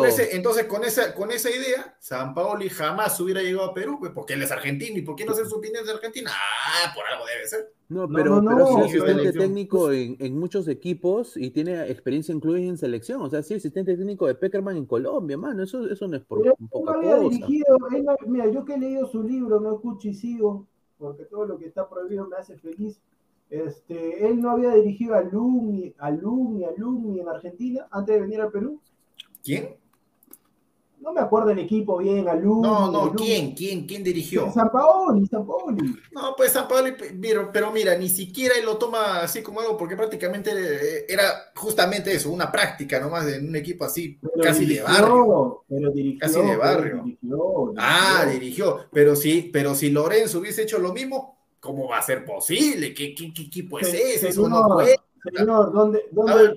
ese- 0.07 0.35
entonces 0.35 0.65
con, 0.65 0.83
esa, 0.83 1.15
con 1.15 1.31
esa 1.31 1.49
idea, 1.49 1.95
San 1.99 2.35
Paoli 2.35 2.69
jamás 2.69 3.19
hubiera 3.19 3.41
llegado 3.41 3.71
a 3.71 3.73
Perú, 3.73 3.97
pues, 3.99 4.11
porque 4.13 4.33
él 4.33 4.43
es 4.43 4.51
argentino. 4.51 4.97
¿Y 4.97 5.01
por 5.01 5.15
qué 5.15 5.25
no 5.25 5.31
hacer 5.31 5.47
su 5.47 5.55
opinión 5.57 5.83
de 5.85 5.91
Argentina? 5.91 6.29
Ah, 6.31 6.91
por 6.93 7.03
algo 7.05 7.25
debe 7.25 7.47
ser. 7.47 7.73
No, 7.87 8.09
pero, 8.09 8.41
no, 8.41 8.49
pero 8.49 8.59
no, 8.59 8.67
sí 8.67 8.97
asistente 8.97 9.31
técnico 9.31 9.91
en, 9.91 10.17
en 10.19 10.39
muchos 10.39 10.67
equipos 10.67 11.37
y 11.37 11.51
tiene 11.51 11.89
experiencia 11.91 12.33
incluida 12.33 12.67
en 12.67 12.77
selección. 12.77 13.21
O 13.21 13.29
sea, 13.29 13.43
sí, 13.43 13.53
asistente 13.53 13.95
técnico 13.95 14.25
de 14.25 14.33
Peckerman 14.35 14.75
en 14.77 14.85
Colombia, 14.85 15.37
mano. 15.37 15.61
Eso, 15.63 15.87
eso 15.87 16.07
no 16.07 16.17
es 16.17 16.23
por 16.23 16.41
Pero 16.41 16.51
él 16.53 16.57
no 16.59 16.67
poca 16.67 16.93
había 16.93 17.17
cosa. 17.17 17.29
dirigido, 17.29 17.77
él 17.95 18.05
mira, 18.25 18.49
yo 18.49 18.65
que 18.65 18.73
he 18.73 18.79
leído 18.79 19.05
su 19.05 19.21
libro, 19.21 19.59
no 19.59 19.75
escucho 19.75 20.07
y 20.07 20.15
sigo, 20.15 20.65
porque 20.97 21.25
todo 21.25 21.45
lo 21.45 21.59
que 21.59 21.67
está 21.67 21.87
prohibido 21.87 22.27
me 22.27 22.37
hace 22.37 22.57
feliz. 22.57 22.99
Este, 23.51 24.27
él 24.27 24.41
no 24.41 24.49
había 24.49 24.73
dirigido 24.73 25.13
a 25.13 25.21
Lumi, 25.21 25.93
a 25.99 26.09
Lumi, 26.09 26.63
a 26.63 26.71
Lumi 26.75 27.19
en 27.19 27.29
Argentina 27.29 27.87
antes 27.91 28.15
de 28.15 28.21
venir 28.21 28.41
al 28.41 28.51
Perú. 28.51 28.81
¿Quién? 29.43 29.75
No 30.99 31.13
me 31.13 31.21
acuerdo 31.21 31.51
el 31.51 31.59
equipo 31.59 31.97
bien, 31.97 32.27
a 32.27 32.33
Lumi. 32.33 32.63
No, 32.63 32.91
no. 32.91 33.13
¿quién? 33.15 33.53
¿Quién? 33.53 33.85
¿Quién 33.85 34.03
dirigió? 34.03 34.51
San 34.51 34.71
Paoli, 34.71 35.25
San 35.27 35.45
Paoli. 35.45 35.95
No, 36.11 36.33
pues 36.35 36.51
San 36.51 36.67
Paoli, 36.67 36.93
pero, 37.21 37.51
pero 37.51 37.71
mira, 37.71 37.95
ni 37.97 38.09
siquiera 38.09 38.55
él 38.57 38.65
lo 38.65 38.77
toma 38.77 39.21
así 39.21 39.43
como 39.43 39.59
algo, 39.61 39.77
porque 39.77 39.95
prácticamente 39.95 40.51
eh, 40.51 41.05
era 41.07 41.51
justamente 41.55 42.13
eso, 42.13 42.31
una 42.31 42.51
práctica 42.51 42.99
nomás 42.99 43.25
de 43.25 43.39
un 43.39 43.55
equipo 43.55 43.85
así, 43.85 44.17
Pero 44.21 44.43
casi 44.43 44.65
de 44.65 44.65
dirigió, 44.65 44.83
barrio. 44.83 45.63
Pero 45.67 45.91
dirigió, 45.91 46.19
Casi 46.19 46.41
de 46.41 46.55
barrio. 46.57 47.03
dirigió, 47.03 47.73
Ah, 47.77 48.23
dirigió. 48.25 48.39
dirigió, 48.39 48.89
pero 48.91 49.15
sí, 49.15 49.49
pero 49.53 49.75
si 49.75 49.89
Lorenzo 49.89 50.39
hubiese 50.39 50.63
hecho 50.63 50.79
lo 50.79 50.93
mismo, 50.93 51.37
¿cómo 51.59 51.87
va 51.87 51.97
a 51.99 52.01
ser 52.01 52.23
posible? 52.25 52.93
¿Qué, 52.93 53.13
qué, 53.13 53.33
qué 53.33 53.41
equipo 53.43 53.79
es 53.79 53.89
Se- 53.89 54.13
ese? 54.15 54.29
Eso 54.29 54.47
no 54.49 54.65
puede. 54.67 54.95
Señor, 55.33 55.71
¿dónde, 55.73 56.03
dónde, 56.11 56.33
ver, 56.35 56.53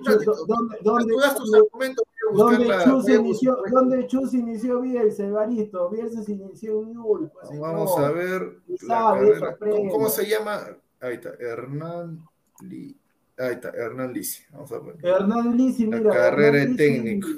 dónde, 0.47 0.77
dónde, 0.83 1.13
Tú 1.13 1.19
das 1.19 1.35
tus 1.35 1.51
dónde- 1.51 1.67
argumentos, 1.67 2.05
voy 2.05 2.29
a 2.29 2.31
buscar 2.31 2.57
¿Dónde 2.59 2.65
la- 2.67 2.83
Chus 2.83 3.09
inició, 3.09 3.51
buscar- 3.55 3.71
dónde 3.73 4.07
Chus 4.07 4.33
inició 4.33 4.81
Bielsa, 4.81 5.23
Evaristo? 5.25 5.89
Bielsa 5.89 6.23
se 6.23 6.31
inició 6.33 6.81
en 6.83 6.93
Newell. 6.93 7.29
pues, 7.31 7.59
Vamos 7.59 7.97
a 7.97 8.11
ver 8.11 8.57
sabe, 8.87 9.39
¿Cómo, 9.59 9.89
cómo 9.91 10.09
se 10.09 10.27
llama? 10.27 10.67
Ahí 10.99 11.13
está, 11.15 11.29
Hernán 11.39 12.19
Ahí 12.61 13.53
está, 13.53 13.69
Hernán 13.69 14.11
Lisi. 14.13 14.43
Vamos 14.51 14.69
a 14.73 14.79
poner. 14.79 14.97
Hernán 15.05 15.55
Lisi, 15.55 15.85
La 15.87 15.97
mira. 15.97 16.11
carrera 16.11 16.57
de 16.65 16.75
técnico. 16.75 17.29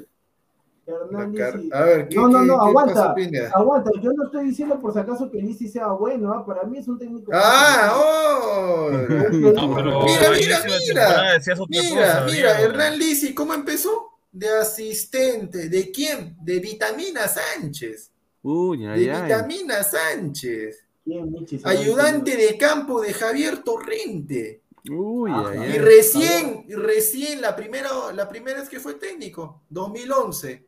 Hernán 0.96 1.34
La 1.34 1.40
car- 1.40 1.56
Lisi. 1.58 1.70
A 1.74 1.82
ver, 1.84 2.08
¿qué, 2.08 2.16
No, 2.16 2.28
no, 2.28 2.42
no, 2.44 2.54
qué 2.60 2.70
aguanta. 2.70 3.14
pasa? 3.16 3.56
Aguanta, 3.58 3.92
yo 4.02 4.14
no 4.14 4.26
estoy 4.26 4.46
diciendo 4.46 4.80
por 4.80 4.94
si 4.94 5.00
acaso 5.00 5.30
que 5.32 5.38
Lisi 5.42 5.68
sea 5.68 5.88
bueno, 5.88 6.32
¿ah? 6.34 6.46
para 6.46 6.64
mí 6.64 6.78
es 6.78 6.88
un 6.88 6.98
técnico. 7.00 7.32
¡Ah! 7.34 7.94
¡Oh! 7.96 8.90
No, 9.32 9.76
pero 9.76 10.04
Mira, 10.04 10.30
mira, 10.32 10.60
mira. 10.66 11.40
Mira, 11.40 11.56
cosa, 11.58 12.26
mira. 12.26 12.62
Hernán 12.62 12.98
Lisi, 12.98 13.34
¿cómo 13.34 13.54
empezó? 13.54 14.10
De 14.32 14.48
asistente. 14.50 15.70
¿De 15.70 15.92
quién? 15.92 16.36
De 16.42 16.60
Vitamina 16.60 17.28
Sánchez. 17.28 18.12
Uy, 18.44 18.80
De 18.80 18.88
ay, 18.90 19.10
ay. 19.10 19.22
Vitamina 19.24 19.84
Sánchez. 19.84 20.80
Se 21.06 21.60
Ayudante 21.68 22.38
de 22.38 22.58
campo 22.58 23.02
de 23.02 23.14
Javier 23.14 23.64
Torrente. 23.64 24.62
Uy, 24.90 25.32
Ah, 25.34 25.50
ay, 25.52 25.58
Y 25.60 25.62
ay. 25.74 25.78
recién, 25.80 26.66
recién 26.70 27.42
la 27.42 27.56
primera, 27.56 27.90
la 28.16 28.28
primera 28.30 28.60
vez 28.62 28.70
que 28.70 28.80
fue 28.80 28.96
técnico, 28.96 29.62
2011. 29.70 30.66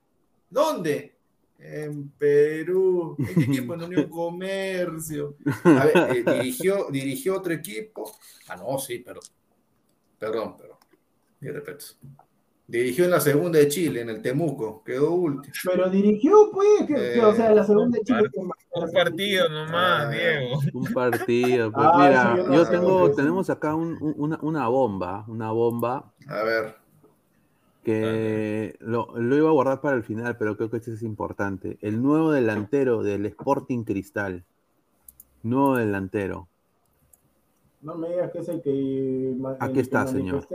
¿Dónde? 0.54 1.16
En 1.60 2.10
Perú. 2.12 3.16
¿En 3.20 3.26
qué 3.36 3.42
equipo? 3.44 3.74
En 3.74 3.84
Unión 3.84 4.10
Comercio. 4.10 5.36
A 5.64 5.86
ver, 5.86 5.98
eh, 6.18 6.24
dirigió, 6.34 6.88
dirigió 6.92 7.38
otro 7.38 7.54
equipo. 7.54 8.12
Ah, 8.48 8.56
no, 8.58 8.78
sí, 8.78 9.00
perdón. 9.00 9.24
Perdón, 10.20 10.58
perdón. 10.58 10.78
Mi 11.40 11.50
respeto. 11.50 11.86
Dirigió 12.68 13.06
en 13.06 13.12
la 13.12 13.20
segunda 13.20 13.60
de 13.60 13.68
Chile, 13.68 14.02
en 14.02 14.10
el 14.10 14.22
Temuco. 14.22 14.84
Quedó 14.84 15.12
último. 15.12 15.54
Pero 15.66 15.90
dirigió, 15.90 16.50
pues, 16.52 16.88
que, 16.88 16.94
que, 17.14 17.22
o 17.22 17.36
sea, 17.36 17.52
la 17.54 17.66
segunda 17.66 17.98
de 17.98 18.04
Chile. 18.06 18.22
par- 18.22 18.32
que 18.32 18.42
más- 18.42 18.58
Un 18.76 18.92
partido 18.92 19.50
nomás, 19.50 20.06
Ah, 20.06 20.10
Diego. 20.10 20.60
Un 20.74 20.94
partido. 20.94 21.72
Pues 21.72 21.88
Ah, 21.92 21.98
mira, 21.98 22.22
sí, 22.36 22.38
yo 22.38 22.48
no 22.48 22.54
yo 22.56 22.66
sé, 22.66 22.72
tengo, 22.72 23.12
tenemos 23.12 23.50
acá 23.50 23.76
un- 23.76 23.98
un- 24.02 24.16
una, 24.18 24.40
una 24.42 24.68
bomba, 24.70 25.26
una 25.28 25.52
bomba 25.52 26.14
A 26.28 26.44
ver. 26.44 26.76
Que 27.84 28.76
lo, 28.80 29.08
lo 29.18 29.38
iba 29.38 29.50
a 29.50 29.54
guardar 29.54 29.82
para 29.82 29.96
el 29.96 30.04
final, 30.04 30.38
pero 30.38 30.56
creo 30.58 30.70
que 30.70 30.78
este 30.78 30.94
es 30.94 31.04
importante. 31.04 31.78
El 31.82 32.02
nuevo 32.02 32.32
delantero 32.32 33.04
del 33.04 33.26
Sporting 33.28 33.84
Cristal. 33.84 34.44
Nuevo 35.44 35.76
delantero. 35.76 36.48
No 37.82 37.96
me 37.96 38.10
digas 38.10 38.32
que 38.32 38.40
es 38.40 38.48
el 38.50 38.62
que. 38.62 39.36
Aquí 39.60 39.66
el 39.68 39.74
que 39.74 39.80
está, 39.82 40.08
señor. 40.08 40.48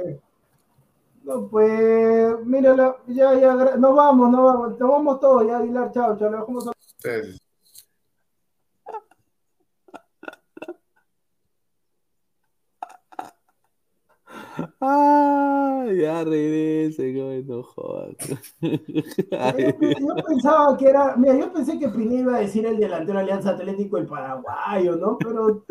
No, 1.25 1.47
pues, 1.49 2.47
mírala, 2.47 2.97
ya, 3.07 3.39
ya, 3.39 3.55
nos 3.77 3.95
vamos, 3.95 4.31
nos 4.31 4.43
vamos, 4.43 4.79
nos 4.79 4.89
vamos 4.89 5.21
todos, 5.21 5.47
ya, 5.47 5.59
Aguilar, 5.59 5.93
chao, 5.93 6.17
chao, 6.17 6.31
le 6.31 6.37
bajamos 6.39 6.69
a- 6.69 6.71
Ustedes. 6.97 7.38
Ah, 14.81 15.87
ya 15.97 16.25
regrese, 16.25 17.13
güey, 17.13 17.43
no 17.45 17.63
jodas. 17.63 18.17
Ay, 18.61 19.75
Yo, 19.81 19.89
yo 19.91 20.25
pensaba 20.27 20.77
que 20.77 20.87
era, 20.89 21.17
mira, 21.17 21.37
yo 21.37 21.53
pensé 21.53 21.79
que 21.79 21.89
Pineda 21.89 22.21
iba 22.21 22.37
a 22.37 22.41
decir 22.41 22.67
el 22.67 22.79
delantero 22.79 23.19
Alianza 23.19 23.51
Atlético 23.51 23.97
del 23.97 24.07
Paraguayo, 24.07 24.97
¿no? 24.97 25.19
Pero, 25.19 25.65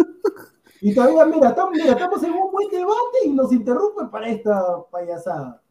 y 0.82 0.94
todavía, 0.94 1.26
mira, 1.26 1.50
estamos, 1.50 1.72
mira, 1.74 1.92
estamos 1.92 2.24
en 2.24 2.32
un 2.34 2.52
buen 2.52 2.70
debate 2.70 3.18
y 3.26 3.30
nos 3.30 3.52
interrumpe 3.52 4.06
para 4.12 4.30
esta 4.30 4.62
payasada. 4.92 5.62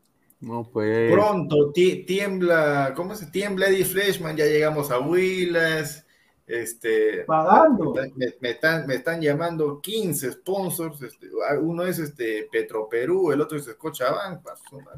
no, 0.40 0.64
pues. 0.72 1.12
Pronto 1.12 1.72
ti- 1.72 2.04
tiembla, 2.04 2.92
¿cómo 2.96 3.14
se 3.14 3.26
tiembla 3.26 3.66
Eddie 3.68 3.84
Fleshman? 3.84 4.36
Ya 4.36 4.46
llegamos 4.46 4.90
a 4.90 4.98
Willas. 5.00 6.05
Este, 6.46 7.24
Pagando. 7.24 7.92
me, 8.40 8.50
están, 8.50 8.86
me 8.86 8.94
están 8.94 9.20
llamando 9.20 9.80
15 9.80 10.32
sponsors. 10.32 11.02
este, 11.02 11.28
uno 11.60 11.82
es 11.84 11.98
este 11.98 12.48
Petro 12.52 12.88
Perú, 12.88 13.32
el 13.32 13.40
otro 13.40 13.58
es 13.58 13.64
Scotiabank. 13.64 14.40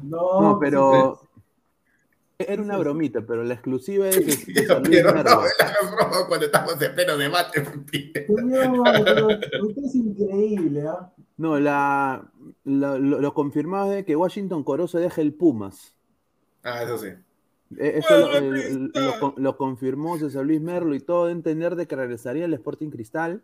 No, 0.03 0.41
No, 0.41 0.59
pero. 0.59 1.21
Era 2.41 2.61
una 2.61 2.77
bromita, 2.77 3.19
pero 3.25 3.43
la 3.43 3.55
exclusiva 3.55 4.07
es. 4.07 4.47
Luis 4.47 4.67
Pero 4.85 5.11
no, 5.11 5.43
es 5.45 5.91
broma 5.91 6.25
cuando 6.27 6.45
estamos 6.45 6.81
en 6.81 6.95
pleno 6.95 7.17
debate. 7.17 7.61
Usted 9.61 9.83
es 9.83 9.95
increíble, 9.95 10.87
¿ah? 10.87 11.11
No, 11.37 11.59
la, 11.59 12.29
la- 12.63 12.97
lo, 12.97 13.19
lo 13.19 13.33
confirmado 13.33 13.89
de 13.91 14.05
que 14.05 14.15
Washington 14.15 14.63
Corozo 14.63 14.99
deja 14.99 15.21
el 15.21 15.33
Pumas. 15.33 15.93
Ah, 16.63 16.83
eso 16.83 16.97
sí. 16.97 17.09
Eh, 17.77 17.99
Eso 17.99 18.17
lo, 18.17 18.35
el- 18.35 18.91
lo 18.93 19.19
con- 19.19 19.33
lo 19.37 19.57
confirmó 19.57 20.17
César 20.17 20.45
Luis 20.45 20.61
Merlo 20.61 20.95
y 20.95 20.99
todo 20.99 21.27
de 21.27 21.33
entender 21.33 21.75
de 21.75 21.87
que 21.87 21.95
regresaría 21.95 22.45
al 22.45 22.53
Sporting 22.53 22.89
Cristal, 22.89 23.43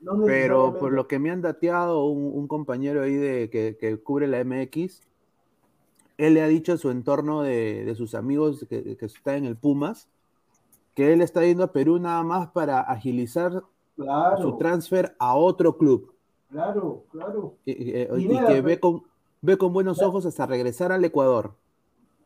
No 0.00 0.22
pero 0.24 0.78
por 0.78 0.92
lo 0.92 1.08
que 1.08 1.18
me 1.18 1.30
han 1.30 1.42
dateado 1.42 2.04
un, 2.06 2.24
un 2.38 2.46
compañero 2.46 3.02
ahí 3.02 3.14
de, 3.14 3.50
que, 3.50 3.76
que 3.78 3.96
cubre 3.98 4.26
la 4.28 4.38
MX, 4.44 5.00
él 6.18 6.34
le 6.34 6.42
ha 6.42 6.46
dicho 6.46 6.72
a 6.72 6.76
su 6.78 6.90
entorno 6.90 7.42
de, 7.42 7.84
de 7.84 7.94
sus 7.96 8.14
amigos 8.14 8.64
que, 8.68 8.96
que 8.96 9.06
está 9.06 9.36
en 9.36 9.44
el 9.46 9.56
Pumas, 9.56 10.08
que 10.94 11.12
él 11.12 11.20
está 11.22 11.44
yendo 11.44 11.64
a 11.64 11.72
Perú 11.72 11.98
nada 11.98 12.22
más 12.22 12.48
para 12.50 12.80
agilizar 12.80 13.64
su 14.40 14.56
transfer 14.56 15.16
a 15.18 15.34
otro 15.34 15.76
club. 15.76 16.14
Claro, 16.50 17.02
claro. 17.10 17.54
y, 17.64 17.72
y- 17.72 18.02
y 18.02 18.06
Pineda, 18.28 18.46
que 18.46 18.60
ve 18.60 18.78
con, 18.78 19.02
ve 19.42 19.58
con 19.58 19.72
buenos 19.72 19.96
Claro. 19.98 20.10
ojos 20.10 20.26
hasta 20.26 20.46
regresar 20.46 20.92
al 20.92 21.04
Ecuador, 21.04 21.54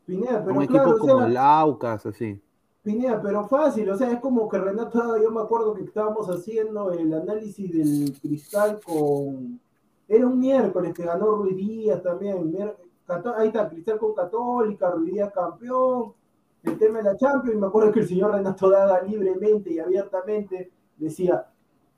Pineda, 0.09 0.43
pero 0.43 0.59
un 0.59 0.65
claro, 0.65 0.89
equipo 0.89 1.03
o 1.03 1.05
sea, 1.05 1.13
como 1.13 1.25
el 1.27 1.37
Aucas, 1.37 2.05
así. 2.07 2.41
Pineda, 2.81 3.21
pero 3.21 3.47
fácil, 3.47 3.87
o 3.91 3.95
sea, 3.95 4.11
es 4.11 4.19
como 4.19 4.49
que 4.49 4.57
Renato, 4.57 5.21
yo 5.21 5.29
me 5.29 5.41
acuerdo 5.41 5.75
que 5.75 5.83
estábamos 5.83 6.27
haciendo 6.29 6.91
el 6.91 7.13
análisis 7.13 7.71
del 7.71 8.19
cristal 8.19 8.79
con. 8.83 9.59
Era 10.07 10.25
un 10.25 10.39
miércoles 10.39 10.95
que 10.95 11.03
ganó 11.03 11.35
Ruiz 11.35 11.55
Díaz 11.55 12.01
también. 12.01 12.51
Ahí 13.37 13.47
está, 13.47 13.69
Cristal 13.69 13.99
con 13.99 14.15
Católica, 14.15 14.89
Ruiz 14.89 15.13
Díaz 15.13 15.31
campeón, 15.31 16.13
el 16.63 16.77
tema 16.79 16.97
de 16.97 17.03
la 17.03 17.15
Champions. 17.15 17.55
Y 17.55 17.59
me 17.59 17.67
acuerdo 17.67 17.91
que 17.91 17.99
el 17.99 18.07
señor 18.07 18.31
Renato 18.31 18.67
Daga 18.67 19.03
libremente 19.03 19.71
y 19.71 19.77
abiertamente 19.77 20.71
decía: 20.97 21.45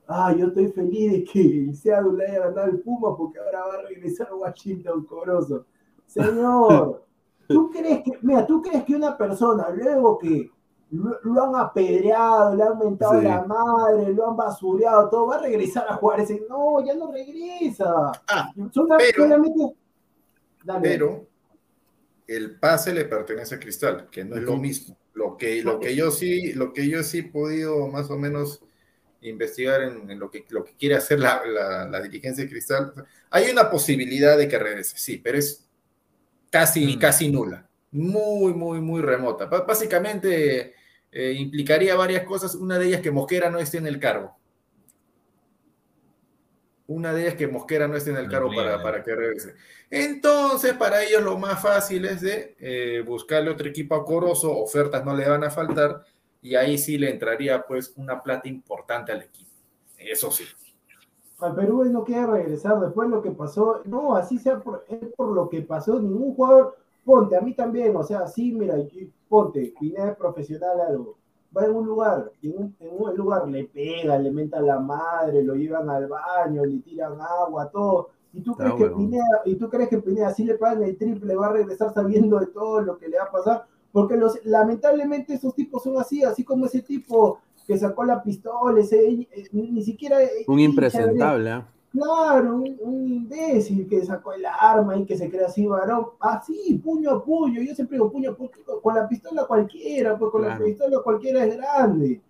Ah, 0.08 0.36
yo 0.38 0.48
estoy 0.48 0.68
feliz 0.68 1.12
de 1.14 1.24
que 1.24 1.40
el 1.40 1.76
Seattle 1.76 2.18
le 2.18 2.28
haya 2.28 2.48
ganado 2.50 2.68
el 2.68 2.82
Puma 2.82 3.16
porque 3.16 3.40
ahora 3.40 3.68
va 3.68 3.74
a 3.76 3.82
regresar 3.84 4.34
Washington 4.34 5.06
Corozo. 5.06 5.66
Señor, 6.06 7.06
¿tú 7.54 7.70
crees 7.72 8.04
que, 8.04 8.12
mira, 8.22 8.46
tú 8.46 8.62
crees 8.62 8.84
que 8.84 8.96
una 8.96 9.18
persona, 9.18 9.70
luego 9.70 10.18
que 10.18 10.50
lo, 10.92 11.20
lo 11.24 11.44
han 11.44 11.56
apedreado, 11.56 12.56
le 12.56 12.64
han 12.64 12.78
mentado 12.78 13.20
Sí. 13.20 13.26
la 13.28 13.44
madre, 13.44 14.14
lo 14.14 14.30
han 14.30 14.36
basureado, 14.38 15.10
todo, 15.10 15.28
va 15.28 15.36
a 15.38 15.42
regresar 15.42 15.86
a 15.90 15.96
jugar 15.96 16.20
ese. 16.20 16.44
No, 16.50 16.86
ya 16.86 16.94
no 16.96 17.12
regresa. 17.12 18.12
Ah, 18.28 18.52
pero- 18.56 18.70
solamente. 19.14 19.76
Dale. 20.64 20.82
pero 20.82 21.26
el 22.28 22.60
pase 22.60 22.94
le 22.94 23.06
pertenece 23.06 23.56
a 23.56 23.60
Cristal, 23.60 24.10
que 24.12 24.24
no 24.24 24.36
es 24.36 24.44
lo 24.44 24.56
mismo. 24.58 24.96
Lo 25.14 25.36
que, 25.38 25.62
lo 25.64 25.80
que 25.80 25.96
yo 25.96 26.12
sí, 26.12 26.54
lo 26.54 26.72
que 26.72 26.88
yo 26.88 27.04
sí 27.04 27.20
he 27.20 27.24
podido 27.24 27.88
más 27.88 28.10
o 28.12 28.18
menos 28.18 28.62
investigar 29.22 29.82
en, 29.82 30.10
en 30.10 30.20
lo, 30.20 30.30
que, 30.32 30.46
lo 30.50 30.64
que 30.64 30.74
quiere 30.76 30.96
hacer 30.96 31.20
la, 31.20 31.42
la- 31.46 31.88
la 31.88 32.02
dirigencia 32.02 32.44
de 32.44 32.50
Cristal, 32.50 32.94
hay 33.30 33.50
una 33.52 33.70
posibilidad 33.70 34.38
de 34.38 34.48
que 34.48 34.58
regrese, 34.58 34.98
sí, 34.98 35.18
pero 35.18 35.38
es 35.38 35.68
casi, 36.52 36.96
Mm. 36.96 37.00
casi 37.00 37.32
nula, 37.32 37.68
muy, 37.92 38.54
muy, 38.54 38.80
muy 38.80 39.02
remota. 39.02 39.46
Básicamente 39.46 40.76
eh, 41.12 41.34
implicaría 41.34 41.96
varias 41.96 42.24
cosas, 42.24 42.54
una 42.54 42.78
de 42.78 42.88
ellas 42.88 43.02
que 43.02 43.10
Mosquera 43.12 43.50
no 43.50 43.58
esté 43.60 43.80
en 43.80 43.88
el 43.88 44.00
cargo. 44.00 44.38
Una 46.88 47.14
de 47.14 47.22
ellas 47.22 47.36
que 47.36 47.48
Mosquera 47.48 47.88
no 47.88 47.96
esté 47.96 48.12
en 48.12 48.18
el 48.18 48.30
cargo 48.30 48.50
para, 48.54 48.82
para 48.84 49.02
que 49.04 49.16
regrese. 49.16 49.56
Entonces, 49.90 50.74
para 50.74 51.04
ellos 51.04 51.24
lo 51.24 51.38
más 51.38 51.62
fácil 51.62 52.06
es 52.06 52.22
de 52.22 52.56
eh, 52.60 53.02
buscarle 53.06 53.50
otro 53.50 53.68
equipo 53.68 53.96
a 53.96 54.06
Corozo, 54.06 54.58
ofertas 54.58 55.04
no 55.06 55.16
le 55.16 55.28
van 55.28 55.44
a 55.44 55.50
faltar, 55.50 56.04
y 56.42 56.56
ahí 56.56 56.78
sí 56.78 56.98
le 56.98 57.10
entraría 57.10 57.62
pues 57.62 57.94
una 57.96 58.22
plata 58.22 58.48
importante 58.50 59.12
al 59.12 59.22
equipo. 59.22 59.52
Eso 59.98 60.32
sí. 60.32 60.46
Al 61.42 61.56
Perú 61.56 61.82
él 61.82 61.92
no 61.92 62.04
quiere 62.04 62.28
regresar 62.28 62.80
después 62.80 63.10
de 63.10 63.16
lo 63.16 63.22
que 63.22 63.32
pasó. 63.32 63.82
No, 63.86 64.16
así 64.16 64.38
sea 64.38 64.60
por, 64.60 64.84
lo 65.18 65.50
que 65.50 65.62
pasó. 65.62 66.00
Ningún 66.00 66.36
jugador, 66.36 66.76
ponte, 67.04 67.36
a 67.36 67.42
mí 67.42 67.54
también, 67.54 67.96
o 67.96 68.04
sea, 68.04 68.28
sí, 68.28 68.52
mira, 68.52 68.76
ponte, 69.28 69.74
Pineda 69.80 70.12
es 70.12 70.18
profesional 70.18 70.80
algo. 70.82 71.18
Va 71.56 71.66
en 71.66 71.76
un 71.76 71.86
lugar, 71.86 72.32
en 72.42 72.58
un, 72.58 72.76
en 72.80 72.90
un 72.98 73.16
lugar 73.16 73.48
le 73.48 73.66
pega, 73.66 74.18
le 74.18 74.32
menta 74.32 74.62
la 74.62 74.80
madre, 74.80 75.44
lo 75.44 75.56
llevan 75.56 75.90
al 75.90 76.08
baño, 76.08 76.64
le 76.64 76.80
tiran 76.80 77.20
agua, 77.20 77.70
todo. 77.70 78.10
¿Y 78.34 78.42
tú, 78.42 78.56
crees 78.56 78.76
que. 78.76 78.90
Pineda, 78.90 79.42
¿Y 79.46 79.56
tú 79.56 79.70
crees 79.70 79.90
que 79.90 79.98
Pineda, 79.98 80.34
si 80.34 80.46
le 80.46 80.56
pagan 80.56 80.84
el 80.84 80.98
triple, 80.98 81.36
va 81.36 81.48
a 81.48 81.54
regresar 81.54 81.94
sabiendo 81.94 82.40
de 82.40 82.48
todo 82.48 82.82
lo 82.82 82.98
que 82.98 83.10
le 83.10 83.18
va 83.18 83.26
a 83.26 83.32
pasar? 83.32 83.66
Porque 83.92 84.16
los, 84.16 84.40
lamentablemente 84.46 85.34
esos 85.34 85.54
tipos 85.54 85.84
son 85.84 85.98
así, 85.98 86.24
así 86.24 86.46
como 86.46 86.66
ese 86.66 86.82
tipo 86.82 87.40
que 87.72 87.78
sacó 87.78 88.04
la 88.04 88.22
pistola, 88.22 88.82
ese, 88.82 89.00
eh, 89.10 89.48
ni, 89.54 89.82
siquiera... 89.82 90.22
eh, 90.22 90.44
Un 90.48 90.60
impresentable. 90.60 91.50
¿ah? 91.52 91.66
Claro, 91.94 92.56
un, 92.58 92.78
un 92.82 93.08
imbécil 93.08 93.88
que 93.88 94.04
sacó 94.04 94.34
el 94.34 94.44
arma 94.46 94.98
y 94.98 95.06
que 95.06 95.16
se 95.18 95.30
cree 95.30 95.46
así 95.46 95.66
varón. 95.66 96.08
Así, 96.20 96.82
puño 96.84 97.12
a 97.12 97.24
puño. 97.24 97.62
Yo 97.62 97.74
siempre 97.74 97.96
digo 97.96 98.12
puño 98.12 98.32
a 98.32 98.36
puño. 98.36 98.50
Con 98.82 98.96
la 98.96 99.08
pistola 99.08 99.46
cualquiera, 99.46 100.18
pues 100.18 100.32
con 100.32 100.42
Claro. 100.42 100.60
la 100.60 100.66
pistola 100.66 100.98
cualquiera 101.02 101.46
es 101.46 101.56
grande. 101.56 102.22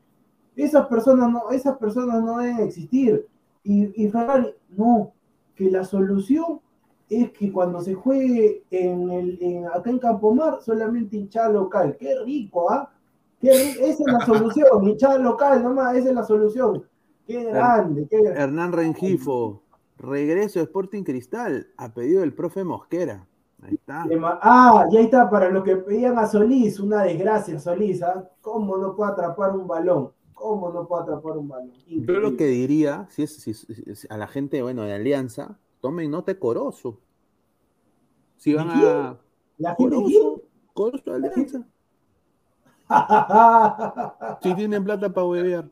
Esas 0.55 0.85
personas 0.87 1.31
no, 1.31 1.49
esas 1.51 1.77
personas 1.77 2.23
no 2.23 2.37
deben 2.37 2.59
existir. 2.59 3.25
Y, 3.63 4.03
y 4.03 4.09
Ferrari, 4.09 4.53
no, 4.77 5.11
que 5.55 5.71
la 5.71 5.83
solución 5.83 6.59
es 7.09 7.31
que 7.31 7.51
cuando 7.51 7.81
se 7.81 7.93
juegue 7.95 8.63
en 8.69 9.09
el, 9.09 9.37
en- 9.41 9.65
acá 9.67 9.89
en 9.89 9.97
Campomar, 9.99 10.61
solamente 10.61 11.17
hinchada 11.17 11.49
local. 11.49 11.97
Qué 11.99 12.13
rico, 12.25 12.71
¿ah? 12.71 12.91
Esa 13.41 13.89
es 13.89 13.99
la 13.99 14.25
solución, 14.25 14.87
hinchada 14.87 15.17
local, 15.17 15.63
nomás, 15.63 15.95
esa 15.95 16.09
es 16.09 16.15
la 16.15 16.23
solución. 16.23 16.83
Qué 17.25 17.43
grande, 17.43 18.07
qué 18.09 18.21
grande. 18.21 18.39
Hernán 18.41 18.71
Rengifo, 18.71 19.63
regreso 19.97 20.59
a 20.59 20.63
Sporting 20.63 21.03
Cristal 21.03 21.67
a 21.77 21.93
pedido 21.93 22.21
del 22.21 22.33
profe 22.33 22.63
Mosquera. 22.63 23.27
Ahí 23.63 23.75
está. 23.75 24.05
Ah, 24.41 24.87
y 24.91 24.97
ahí 24.97 25.05
está, 25.05 25.29
para 25.29 25.49
lo 25.49 25.63
que 25.63 25.75
pedían 25.77 26.17
a 26.17 26.25
Solís, 26.27 26.79
una 26.79 27.03
desgracia 27.03 27.59
Solís, 27.59 28.01
¿ah? 28.01 28.27
¿Cómo 28.41 28.77
no 28.77 28.95
puede 28.95 29.11
atrapar 29.11 29.55
un 29.55 29.67
balón? 29.67 30.11
¿Cómo 30.33 30.71
no 30.71 30.87
puede 30.87 31.03
atrapar 31.03 31.37
un 31.37 31.47
balón? 31.47 31.71
Yo 31.87 32.13
lo 32.13 32.35
que 32.35 32.45
diría, 32.47 33.05
si 33.11 33.21
es, 33.23 33.35
si- 33.35 34.07
a 34.09 34.17
la 34.17 34.25
gente, 34.27 34.63
bueno, 34.63 34.81
de 34.81 34.93
Alianza, 34.93 35.59
tomen 35.79 36.09
nota 36.09 36.33
de 36.33 36.39
Corozo. 36.39 36.97
Si 38.37 38.53
van 38.55 38.69
a. 38.71 39.19
¿La 39.59 39.75
gente 39.75 39.95
Corozo, 39.95 40.41
Corozo 40.73 41.11
de 41.11 41.27
Alianza. 41.27 41.67
Si 44.41 44.53
tienen 44.55 44.83
plata 44.83 45.11
para 45.13 45.27
huevear. 45.27 45.65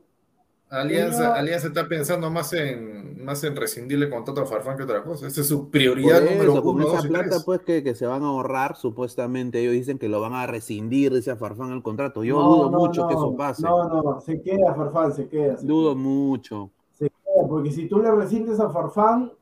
Alianza. 0.68 1.34
Alianza 1.34 1.66
está 1.68 1.88
pensando 1.88 2.30
más 2.30 2.52
en, 2.52 3.24
más 3.24 3.42
en 3.42 3.56
rescindirle 3.56 4.08
contrato 4.08 4.42
a 4.42 4.46
Farfán 4.46 4.76
que 4.76 4.84
otra 4.84 5.02
cosa. 5.02 5.26
Esa 5.26 5.40
es 5.40 5.48
su 5.48 5.68
prioridad 5.68 6.20
número 6.22 6.52
eso, 6.52 6.62
con 6.62 6.76
uno, 6.76 6.86
esa 6.86 6.96
dos 6.98 7.04
y 7.06 7.08
plata, 7.08 7.28
tres. 7.30 7.42
pues, 7.44 7.60
que, 7.62 7.82
que 7.82 7.94
se 7.96 8.06
van 8.06 8.22
a 8.22 8.26
ahorrar, 8.28 8.76
supuestamente, 8.76 9.58
ellos 9.60 9.72
dicen 9.72 9.98
que 9.98 10.08
lo 10.08 10.20
van 10.20 10.32
a 10.34 10.46
rescindir, 10.46 11.12
dice 11.12 11.32
a 11.32 11.36
Farfán 11.36 11.72
el 11.72 11.82
contrato. 11.82 12.22
Yo 12.22 12.38
No, 12.38 12.48
dudo 12.48 12.70
no, 12.70 12.78
mucho 12.78 13.08
que 13.08 13.14
eso 13.14 13.36
pase. 13.36 13.62
No, 13.62 13.88
no, 13.88 14.20
se 14.20 14.40
queda 14.40 14.72
Farfán, 14.74 15.12
se 15.12 15.28
queda. 15.28 15.56
Se 15.56 15.66
Dudo 15.66 15.90
queda, 15.94 16.02
mucho. 16.02 16.70
se 16.92 17.10
queda, 17.10 17.48
porque 17.48 17.72
si 17.72 17.88
tú 17.88 17.98
le 18.00 18.12
rescindes 18.12 18.60
a 18.60 18.70
Farfán, 18.70 19.32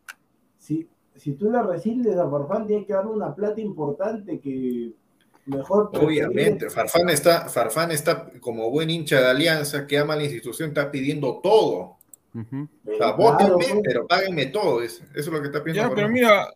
si, 0.56 0.88
si 1.14 1.34
tú 1.34 1.50
le 1.50 1.62
rescindes 1.62 2.16
a 2.16 2.26
Farfán, 2.30 2.66
tienes 2.66 2.86
que 2.86 2.94
darle 2.94 3.10
una 3.12 3.34
plata 3.34 3.60
importante 3.60 4.40
que 4.40 4.94
mejor. 5.48 5.90
Obviamente, 5.94 6.70
Farfán 6.70 7.08
está, 7.10 7.48
Farfán 7.48 7.90
está 7.90 8.30
como 8.40 8.70
buen 8.70 8.90
hincha 8.90 9.20
de 9.20 9.26
Alianza 9.26 9.86
que 9.86 9.98
ama 9.98 10.16
la 10.16 10.24
institución, 10.24 10.68
está 10.70 10.90
pidiendo 10.90 11.40
todo. 11.42 11.96
Ujú. 12.34 12.68
O 12.84 12.88
sea, 12.90 12.96
Claro, 12.98 13.16
vótenme, 13.16 13.54
pues. 13.54 13.74
pero 13.82 14.06
páguenme 14.06 14.46
todo. 14.46 14.82
Eso, 14.82 15.02
eso 15.10 15.18
es 15.20 15.26
lo 15.26 15.40
que 15.40 15.46
está 15.48 15.62
pidiendo. 15.64 15.90
Ya, 15.90 15.94
pero 15.94 16.08
mira, 16.08 16.48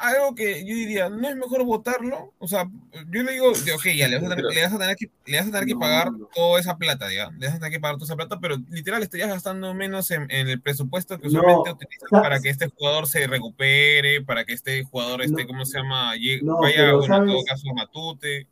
algo 0.00 0.34
que 0.34 0.60
yo 0.64 0.74
diría, 0.74 1.08
¿no 1.08 1.28
es 1.28 1.34
mejor 1.36 1.64
votarlo? 1.64 2.32
O 2.38 2.46
sea, 2.46 2.70
yo 3.10 3.22
le 3.22 3.32
digo, 3.32 3.52
de, 3.52 3.72
ok, 3.72 3.84
ya 3.96 4.06
le 4.08 4.16
vas 4.20 4.30
a 4.30 4.36
tener, 4.36 4.44
le 4.52 4.62
vas 4.62 4.72
a 4.72 4.78
tener 4.78 4.96
que, 4.96 5.10
le 5.26 5.36
vas 5.38 5.48
a 5.48 5.50
tener 5.50 5.66
que 5.66 5.74
No, 5.74 5.80
pagar 5.80 6.12
no. 6.12 6.28
toda 6.34 6.60
esa 6.60 6.76
plata, 6.76 7.12
ya. 7.12 7.30
Le 7.38 7.46
vas 7.46 7.56
a 7.56 7.58
tener 7.58 7.72
que 7.72 7.80
pagar 7.80 7.96
toda 7.96 8.06
esa 8.06 8.16
plata, 8.16 8.38
pero 8.40 8.56
literal 8.70 9.02
estarías 9.02 9.28
gastando 9.28 9.74
menos 9.74 10.10
en, 10.10 10.30
en 10.30 10.48
el 10.48 10.60
presupuesto 10.60 11.18
que 11.18 11.24
No, 11.24 11.28
usualmente 11.40 11.72
utilizas 11.72 12.08
sa- 12.10 12.22
para 12.22 12.40
que 12.40 12.50
este 12.50 12.68
jugador 12.68 13.08
se 13.08 13.26
recupere, 13.26 14.22
para 14.22 14.44
que 14.44 14.52
este 14.52 14.84
jugador, 14.84 15.22
este, 15.22 15.42
No. 15.42 15.48
¿cómo 15.48 15.64
se 15.64 15.78
llama? 15.78 16.14
Llegue- 16.16 16.42
No, 16.42 16.60
vaya, 16.60 16.74
pero 16.76 16.98
bueno, 16.98 17.16
en 17.16 17.26
todo 17.26 17.44
caso, 17.44 17.70
a 17.70 17.74
Matute. 17.74 18.46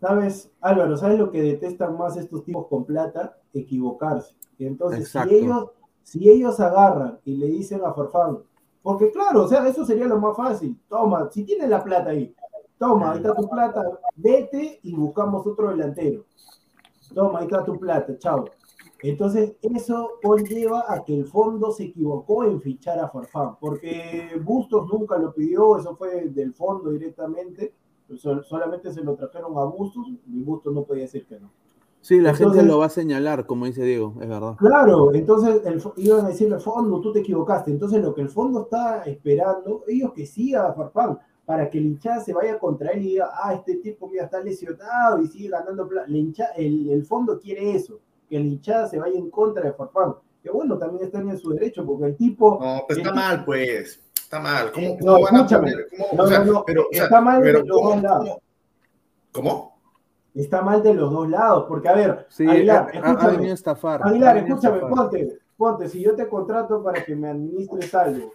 ¿Sabes, 0.00 0.50
Álvaro? 0.60 0.96
¿Sabes 0.96 1.18
lo 1.18 1.30
que 1.30 1.42
detestan 1.42 1.96
más 1.98 2.16
estos 2.16 2.44
tipos 2.44 2.66
con 2.68 2.84
plata? 2.84 3.36
Equivocarse. 3.52 4.34
Y 4.58 4.66
entonces, 4.66 5.00
Exacto. 5.00 5.30
si 5.30 5.36
ellos, 5.36 5.64
si 6.02 6.30
ellos 6.30 6.60
agarran 6.60 7.18
y 7.24 7.36
le 7.36 7.46
dicen 7.46 7.80
a 7.84 7.92
Farfán, 7.92 8.38
porque 8.88 9.10
claro, 9.10 9.44
o 9.44 9.48
sea, 9.48 9.68
eso 9.68 9.84
sería 9.84 10.06
lo 10.06 10.18
más 10.18 10.34
fácil. 10.34 10.74
Toma, 10.88 11.28
si 11.30 11.44
tienes 11.44 11.68
la 11.68 11.84
plata 11.84 12.08
ahí, 12.08 12.34
toma, 12.78 13.10
ahí 13.10 13.18
está 13.18 13.34
tu 13.34 13.46
plata, 13.46 13.84
vete 14.16 14.80
y 14.82 14.94
buscamos 14.94 15.46
otro 15.46 15.68
delantero. 15.68 16.24
Toma, 17.14 17.40
ahí 17.40 17.44
está 17.44 17.62
tu 17.66 17.78
plata, 17.78 18.16
chao. 18.18 18.46
Entonces, 19.02 19.56
eso 19.60 20.12
conlleva 20.22 20.86
a 20.88 21.04
que 21.04 21.14
el 21.18 21.26
fondo 21.26 21.70
se 21.70 21.84
equivocó 21.84 22.44
en 22.44 22.62
fichar 22.62 22.98
a 22.98 23.10
Farfán, 23.10 23.56
porque 23.60 24.30
Bustos 24.42 24.88
nunca 24.90 25.18
lo 25.18 25.34
pidió, 25.34 25.76
eso 25.76 25.94
fue 25.94 26.30
del 26.30 26.54
fondo 26.54 26.88
directamente, 26.88 27.74
sol- 28.16 28.42
solamente 28.42 28.90
se 28.90 29.04
lo 29.04 29.16
trajeron 29.16 29.52
a 29.58 29.64
Bustos 29.64 30.06
y 30.26 30.42
Bustos 30.42 30.72
no 30.72 30.84
podía 30.84 31.02
decir 31.02 31.26
que 31.26 31.38
no. 31.38 31.50
Sí, 32.08 32.20
la 32.22 32.30
Entonces- 32.30 32.52
gente 32.60 32.66
lo 32.72 32.78
va 32.78 32.86
a 32.86 32.88
señalar, 32.88 33.44
como 33.44 33.66
dice 33.66 33.82
Diego, 33.84 34.14
es 34.18 34.26
verdad. 34.28 34.56
Claro, 34.56 35.12
entonces 35.14 35.60
el, 35.66 35.82
iban 35.96 36.24
a 36.24 36.28
decirle, 36.28 36.58
fondo, 36.58 37.02
tú 37.02 37.12
te 37.12 37.18
equivocaste. 37.18 37.70
Entonces 37.70 38.00
lo 38.02 38.14
que 38.14 38.22
el 38.22 38.30
fondo 38.30 38.62
está 38.62 39.02
esperando, 39.04 39.84
ellos 39.86 40.14
que 40.14 40.24
siga 40.24 40.68
a 40.68 40.72
Farfán, 40.72 41.18
para 41.44 41.68
que 41.68 41.76
el 41.76 41.84
hinchada 41.84 42.20
se 42.20 42.32
vaya 42.32 42.58
contra 42.58 42.92
él 42.92 43.02
y 43.02 43.08
diga, 43.10 43.28
ah, 43.42 43.52
este 43.52 43.74
tipo 43.76 44.10
ya 44.10 44.22
está 44.22 44.40
lesionado 44.40 45.20
y 45.20 45.26
sigue 45.26 45.50
ganando 45.50 45.86
plata. 45.86 46.06
El, 46.08 46.34
el, 46.56 46.88
el 46.92 47.04
fondo 47.04 47.38
quiere 47.38 47.72
eso, 47.74 48.00
que 48.26 48.36
el 48.38 48.46
hinchada 48.46 48.88
se 48.88 48.98
vaya 48.98 49.18
en 49.18 49.28
contra 49.30 49.62
de 49.64 49.74
Farfán. 49.74 50.14
Que 50.42 50.50
bueno, 50.50 50.78
también 50.78 51.04
está 51.04 51.18
en 51.20 51.36
su 51.36 51.50
derecho, 51.50 51.84
porque 51.84 52.06
el 52.06 52.16
tipo... 52.16 52.58
No, 52.58 52.84
pues 52.86 52.98
está 53.00 53.12
mal, 53.12 53.44
pues. 53.44 54.00
Está 54.18 54.40
mal. 54.40 54.72
¿Cómo, 54.72 54.86
Eh, 54.86 54.96
cómo 54.98 55.12
no, 55.12 55.20
van 55.24 55.36
a 55.36 55.46
poner? 55.46 55.86
¿Cómo, 55.90 56.08
No, 56.16 56.22
o 56.22 56.26
sea, 56.26 56.38
no, 56.44 56.52
no, 56.52 56.64
pero, 56.64 56.82
o 56.84 56.88
sea, 56.90 57.04
está 57.04 57.20
mal 57.20 57.40
de 57.42 57.44
pero 57.52 57.58
los 57.64 57.76
¿cómo- 57.76 57.90
dos 57.90 58.02
lados. 58.02 58.28
cómo- 58.28 58.40
¿Cómo? 59.50 59.77
Está 60.34 60.62
mal 60.62 60.82
de 60.82 60.94
los 60.94 61.10
dos 61.12 61.28
lados, 61.28 61.64
porque 61.68 61.88
a 61.88 61.94
ver, 61.94 62.26
Sí, 62.28 62.46
Aguilar, 62.48 62.88
ha, 62.94 62.98
escúchame. 62.98 63.32
venido 63.32 63.50
a 63.50 63.54
estafar. 63.54 64.02
ha 64.02 64.06
Aguilar, 64.08 64.34
venido 64.36 64.54
a 64.54 64.58
escúchame, 64.58 64.76
estafar. 64.78 64.96
ponte, 65.10 65.38
ponte, 65.56 65.88
si 65.88 66.00
yo 66.02 66.14
te 66.14 66.28
contrato 66.28 66.82
para 66.82 67.04
que 67.04 67.16
me 67.16 67.28
administres 67.28 67.94
algo 67.94 68.32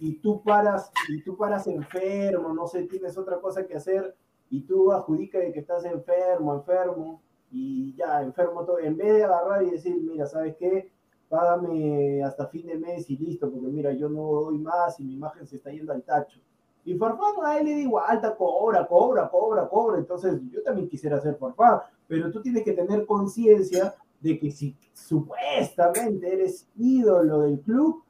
y 0.00 0.14
tú 0.18 0.42
paras, 0.42 0.90
y 1.08 1.22
tú 1.22 1.36
paras 1.36 1.66
enfermo, 1.66 2.52
no 2.52 2.66
sé, 2.66 2.82
tienes 2.82 3.16
otra 3.16 3.40
cosa 3.40 3.66
que 3.66 3.76
hacer 3.76 4.14
y 4.50 4.60
tú 4.62 4.92
adjudicas 4.92 5.40
de 5.42 5.52
que 5.52 5.60
estás 5.60 5.84
enfermo, 5.84 6.54
enfermo, 6.54 7.22
y 7.50 7.94
ya, 7.96 8.22
enfermo 8.22 8.64
todo, 8.64 8.78
en 8.80 8.96
vez 8.96 9.14
de 9.14 9.24
agarrar 9.24 9.62
y 9.62 9.70
decir, 9.70 9.96
mira, 10.02 10.26
¿sabes 10.26 10.56
qué? 10.58 10.90
Págame 11.28 12.22
hasta 12.22 12.46
fin 12.48 12.66
de 12.66 12.76
mes 12.76 13.08
y 13.08 13.16
listo, 13.16 13.50
porque 13.50 13.68
mira, 13.68 13.92
yo 13.92 14.08
no 14.08 14.22
doy 14.42 14.58
más 14.58 15.00
y 15.00 15.04
mi 15.04 15.14
imagen 15.14 15.46
se 15.46 15.56
está 15.56 15.70
yendo 15.70 15.92
al 15.92 16.02
tacho. 16.02 16.38
Y 16.86 16.94
Farfán 16.96 17.34
a 17.44 17.58
él 17.58 17.66
le 17.66 17.74
digo, 17.74 18.00
alta, 18.00 18.34
cobra, 18.36 18.86
cobra, 18.86 19.28
cobra, 19.28 19.68
cobra. 19.68 19.98
Entonces, 19.98 20.40
yo 20.50 20.62
también 20.62 20.88
quisiera 20.88 21.20
ser 21.20 21.36
Farfán, 21.36 21.80
pero 22.06 22.30
tú 22.30 22.40
tienes 22.40 22.62
que 22.62 22.72
tener 22.72 23.04
conciencia 23.04 23.94
de 24.20 24.38
que 24.38 24.50
si 24.52 24.74
supuestamente 24.94 26.32
eres 26.32 26.68
ídolo 26.76 27.40
del 27.40 27.60
club, 27.60 28.02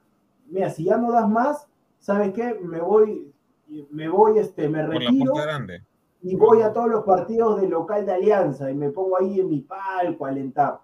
mira, 0.47 0.69
si 0.69 0.85
ya 0.85 0.97
no 0.97 1.11
das 1.11 1.27
más, 1.27 1.67
¿sabes 1.99 2.33
qué? 2.33 2.53
Me 2.61 2.79
voy, 2.79 3.33
me 3.89 4.07
voy, 4.09 4.37
este, 4.39 4.69
me 4.69 4.85
Por 4.85 4.93
la 4.93 4.99
retiro. 5.09 5.33
y 6.21 6.35
voy 6.35 6.61
a 6.61 6.71
todos 6.71 6.89
los 6.89 7.03
partidos 7.03 7.59
del 7.59 7.71
local 7.71 8.05
de 8.05 8.13
Alianza 8.13 8.69
y 8.71 8.75
me 8.75 8.91
pongo 8.91 9.17
ahí 9.17 9.39
en 9.39 9.49
mi 9.49 9.61
palco 9.61 10.25
a 10.25 10.29
alentar. 10.29 10.79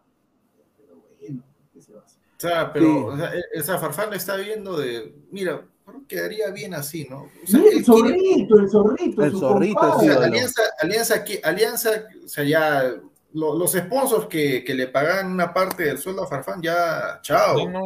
Pero 0.77 0.95
bueno, 1.19 1.43
¿qué 1.71 1.81
se 1.81 1.93
va 1.93 2.01
a 2.01 2.03
hacer? 2.05 2.19
O 2.37 2.39
sea, 2.39 2.73
pero 2.73 2.85
Sí. 2.85 2.93
o 3.07 3.17
sea, 3.17 3.31
esa 3.53 3.77
Farfán 3.77 4.13
está 4.13 4.35
viendo 4.35 4.75
de, 4.77 5.15
mira, 5.31 5.65
quedaría 6.07 6.49
bien 6.51 6.73
así, 6.73 7.07
¿no? 7.09 7.29
O 7.43 7.47
sea, 7.47 7.59
el 7.59 7.65
quiere- 7.65 7.83
zorrito, 7.83 8.59
el 8.59 8.69
zorrito, 8.69 9.23
El 9.23 9.31
su 9.31 9.39
zorrito, 9.39 9.79
o 9.79 9.91
compadre. 9.91 10.13
sea. 10.13 10.23
Alianza, 10.25 10.61
Alianza, 10.79 11.23
Alianza, 11.43 11.89
o 12.23 12.27
sea, 12.27 12.43
ya 12.43 12.93
lo- 13.33 13.55
los 13.57 13.71
sponsors 13.73 14.27
que, 14.27 14.63
que 14.63 14.73
le 14.75 14.87
pagan 14.87 15.31
una 15.31 15.53
parte 15.53 15.83
del 15.83 15.97
sueldo 15.97 16.23
a 16.23 16.27
Farfán, 16.27 16.61
ya, 16.61 17.19
chao. 17.21 17.57
Sí, 17.57 17.65
no, 17.67 17.81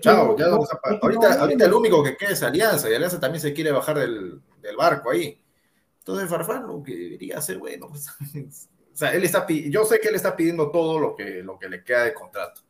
Chao, 0.00 0.36
ya 0.38 0.46
no 0.46 0.60
ahorita, 1.02 1.34
no 1.36 1.40
ahorita 1.42 1.64
el 1.64 1.74
único 1.74 2.00
que 2.04 2.16
queda 2.16 2.30
es 2.30 2.42
Alianza, 2.44 2.88
y 2.88 2.94
Alianza 2.94 3.18
también 3.18 3.40
se 3.42 3.52
quiere 3.52 3.72
bajar 3.72 3.98
del, 3.98 4.40
del 4.62 4.76
barco 4.76 5.10
ahí. 5.10 5.40
Entonces 5.98 6.28
Farfán 6.30 6.64
lo 6.68 6.80
que 6.80 6.94
debería 6.94 7.38
hacer, 7.38 7.58
bueno, 7.58 7.88
pues, 7.88 8.06
o 8.92 8.96
sea, 8.96 9.12
él 9.14 9.24
está, 9.24 9.44
yo 9.48 9.84
sé 9.84 9.98
que 9.98 10.08
él 10.08 10.14
está 10.14 10.36
pidiendo 10.36 10.70
todo 10.70 11.00
lo 11.00 11.16
que, 11.16 11.42
lo 11.42 11.58
que 11.58 11.68
le 11.68 11.82
queda 11.82 12.04
de 12.04 12.14
contrato. 12.14 12.60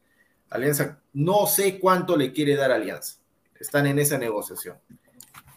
Alianza, 0.48 0.98
no 1.12 1.46
sé 1.46 1.78
cuánto 1.78 2.16
le 2.16 2.32
quiere 2.32 2.56
dar 2.56 2.72
Alianza. 2.72 3.19
Están 3.60 3.86
en 3.86 3.98
esa 3.98 4.18
negociación. 4.18 4.76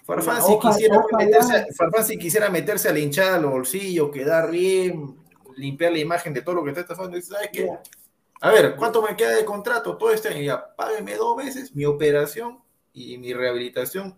Farfán, 0.05 0.41
si 0.43 0.51
Ojalá- 0.51 0.75
quisiera 0.75 0.97
ojalá- 0.99 1.25
meterse, 1.25 1.65
Farfán, 1.73 2.03
si 2.05 2.17
quisiera 2.17 2.49
meterse 2.49 2.89
a 2.89 2.93
la 2.93 2.99
hinchada 2.99 3.37
al 3.37 3.45
bolsillo, 3.45 4.11
quedar 4.11 4.51
bien, 4.51 5.15
limpiar 5.55 5.93
la 5.93 5.99
imagen 5.99 6.33
de 6.33 6.41
todo 6.41 6.55
lo 6.55 6.63
que 6.63 6.71
está 6.71 6.81
estafando, 6.81 7.15
dice, 7.15 7.31
¿sabes 7.33 7.49
qué? 7.53 7.69
A 8.41 8.51
ver, 8.51 8.75
¿cuánto 8.75 9.01
me 9.01 9.15
queda 9.15 9.31
de 9.31 9.45
contrato 9.45 9.95
todo 9.95 10.11
este 10.11 10.27
año? 10.27 10.41
Ya, 10.41 10.75
págueme 10.75 11.15
dos 11.15 11.37
meses 11.37 11.73
mi 11.73 11.85
operación 11.85 12.59
y 12.91 13.17
mi 13.17 13.33
rehabilitación. 13.33 14.17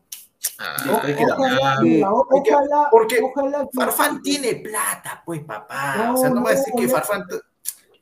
Ah, 0.57 1.03
que. 1.05 1.15
Ojalá, 1.23 1.81
mira, 1.81 2.11
o- 2.11 2.27
hay 2.36 2.41
que- 2.43 2.53
ojalá, 2.55 2.88
porque 2.89 3.19
ojalá 3.21 3.67
Farfán 3.71 4.21
tiene 4.23 4.55
plata, 4.55 5.21
pues 5.23 5.43
papá. 5.43 5.95
No, 5.97 6.13
o 6.15 6.17
sea, 6.17 6.29
no 6.29 6.36
me 6.38 6.41
va 6.41 6.49
a 6.49 6.53
decir 6.53 6.73
no, 6.75 6.81
que 6.81 6.88
Farfán. 6.89 7.23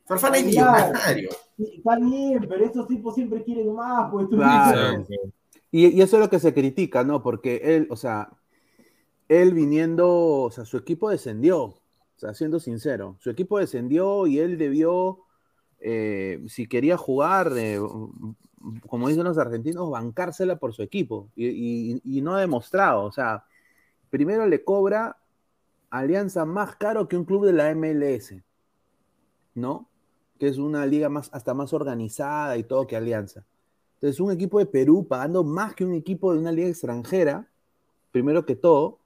Farfán 0.05 0.35
es 0.35 0.45
millonario. 0.45 1.29
Está 1.57 1.95
bien, 1.97 2.45
pero 2.47 2.63
estos 2.65 2.87
tipos 2.87 3.15
siempre 3.15 3.43
quieren 3.43 3.73
más, 3.73 4.09
pues 4.11 4.29
tú 4.29 4.37
Claro. 4.37 5.05
Y 5.79 6.01
eso 6.01 6.17
es 6.17 6.21
lo 6.23 6.29
que 6.29 6.39
se 6.39 6.53
critica, 6.53 7.03
¿no? 7.03 7.21
Porque 7.23 7.61
él, 7.63 7.87
o 7.89 7.95
sea, 7.95 8.29
él 9.27 9.53
viniendo, 9.53 10.09
o 10.43 10.51
sea, 10.51 10.65
su 10.65 10.77
equipo 10.77 11.09
descendió, 11.09 11.61
o 11.63 11.79
sea, 12.17 12.33
siendo 12.33 12.59
sincero, 12.59 13.17
su 13.19 13.29
equipo 13.29 13.59
descendió 13.59 14.27
y 14.27 14.39
él 14.39 14.57
debió, 14.57 15.19
eh, 15.79 16.43
si 16.47 16.67
quería 16.67 16.97
jugar, 16.97 17.53
eh, 17.57 17.79
como 18.87 19.07
dicen 19.09 19.23
los 19.25 19.37
argentinos, 19.37 19.89
bancársela 19.89 20.57
por 20.57 20.73
su 20.73 20.81
equipo. 20.83 21.29
Y, 21.35 21.47
y- 21.95 22.01
y 22.03 22.21
no 22.21 22.35
ha 22.35 22.41
demostrado, 22.41 23.03
o 23.05 23.11
sea, 23.11 23.45
primero 24.09 24.47
le 24.47 24.63
cobra 24.63 25.17
Alianza 25.91 26.45
más 26.45 26.75
caro 26.77 27.07
que 27.07 27.17
un 27.17 27.25
club 27.25 27.45
de 27.45 27.53
la 27.53 27.71
MLS, 27.71 28.43
¿no? 29.55 29.89
Que 30.39 30.47
es 30.49 30.57
una 30.59 30.85
liga 30.85 31.09
más, 31.09 31.29
hasta 31.33 31.53
más 31.53 31.73
organizada 31.73 32.57
y 32.57 32.63
todo 32.63 32.87
que 32.87 32.95
Alianza. 32.97 33.45
Entonces, 34.03 34.19
un 34.19 34.33
equipo 34.33 34.59
de 34.59 34.65
Perú 34.65 35.07
pagando 35.07 35.45
más 35.45 35.75
que 35.75 35.85
un 35.85 35.93
equipo 35.93 36.33
de 36.33 36.39
una 36.39 36.51
liga 36.51 36.67
extranjera, 36.67 37.47
primero 38.11 38.45
que 38.45 38.57
todo, 38.57 38.99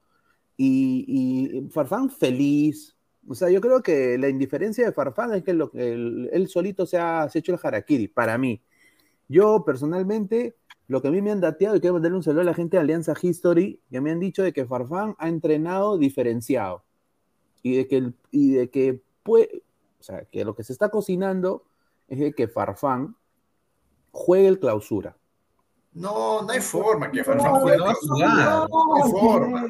y, 0.57 1.05
y 1.07 1.69
Farfán 1.69 2.09
feliz. 2.09 2.95
O 3.27 3.35
sea, 3.35 3.51
yo 3.51 3.61
creo 3.61 3.83
que 3.83 4.17
la 4.17 4.27
indiferencia 4.27 4.83
de 4.83 4.91
Farfán 4.91 5.35
es 5.35 5.43
que 5.43 5.53
lo, 5.53 5.69
él, 5.75 6.31
él 6.33 6.47
solito 6.47 6.87
se 6.87 6.97
ha, 6.97 7.29
hecho 7.31 7.53
el 7.53 7.59
harakiri, 7.61 8.07
para 8.07 8.39
mí. 8.39 8.59
Yo, 9.27 9.63
personalmente, 9.63 10.55
lo 10.87 10.99
que 10.99 11.09
a 11.09 11.11
mí 11.11 11.21
me 11.21 11.29
han 11.29 11.41
dateado, 11.41 11.75
y 11.75 11.79
quiero 11.79 11.93
mandarle 11.93 12.17
un 12.17 12.23
saludo 12.23 12.41
a 12.41 12.45
la 12.45 12.55
gente 12.55 12.77
de 12.77 12.81
Alianza 12.81 13.13
History, 13.21 13.79
que 13.91 14.01
me 14.01 14.09
han 14.09 14.19
dicho 14.19 14.41
de 14.41 14.51
que 14.51 14.65
Farfán 14.65 15.13
ha 15.19 15.29
entrenado 15.29 15.99
diferenciado. 15.99 16.83
Y 17.61 17.77
de 17.77 17.87
que, 17.87 17.97
el- 17.97 18.15
y 18.31 18.53
de 18.53 18.71
que 18.71 18.99
puede, 19.21 19.61
o 19.99 20.03
sea, 20.03 20.25
que 20.25 20.43
lo 20.43 20.55
que 20.55 20.63
se 20.63 20.73
está 20.73 20.89
cocinando 20.89 21.65
es 22.07 22.17
de 22.17 22.33
que 22.33 22.47
Farfán 22.47 23.15
juegue 24.17 24.47
el 24.47 24.59
clausura. 24.59 25.15
No, 25.93 26.41
no 26.41 26.49
hay 26.49 26.59
forma 26.61 27.09
que 27.11 27.23
Farfán 27.23 27.53
No, 27.53 27.59
juegue. 27.59 27.77
no 27.77 27.85
va 27.85 27.91
a 27.91 27.95
con- 27.95 28.09
jugar. 28.09 28.67
No 28.69 28.95
hay 29.05 29.11
forma. 29.11 29.65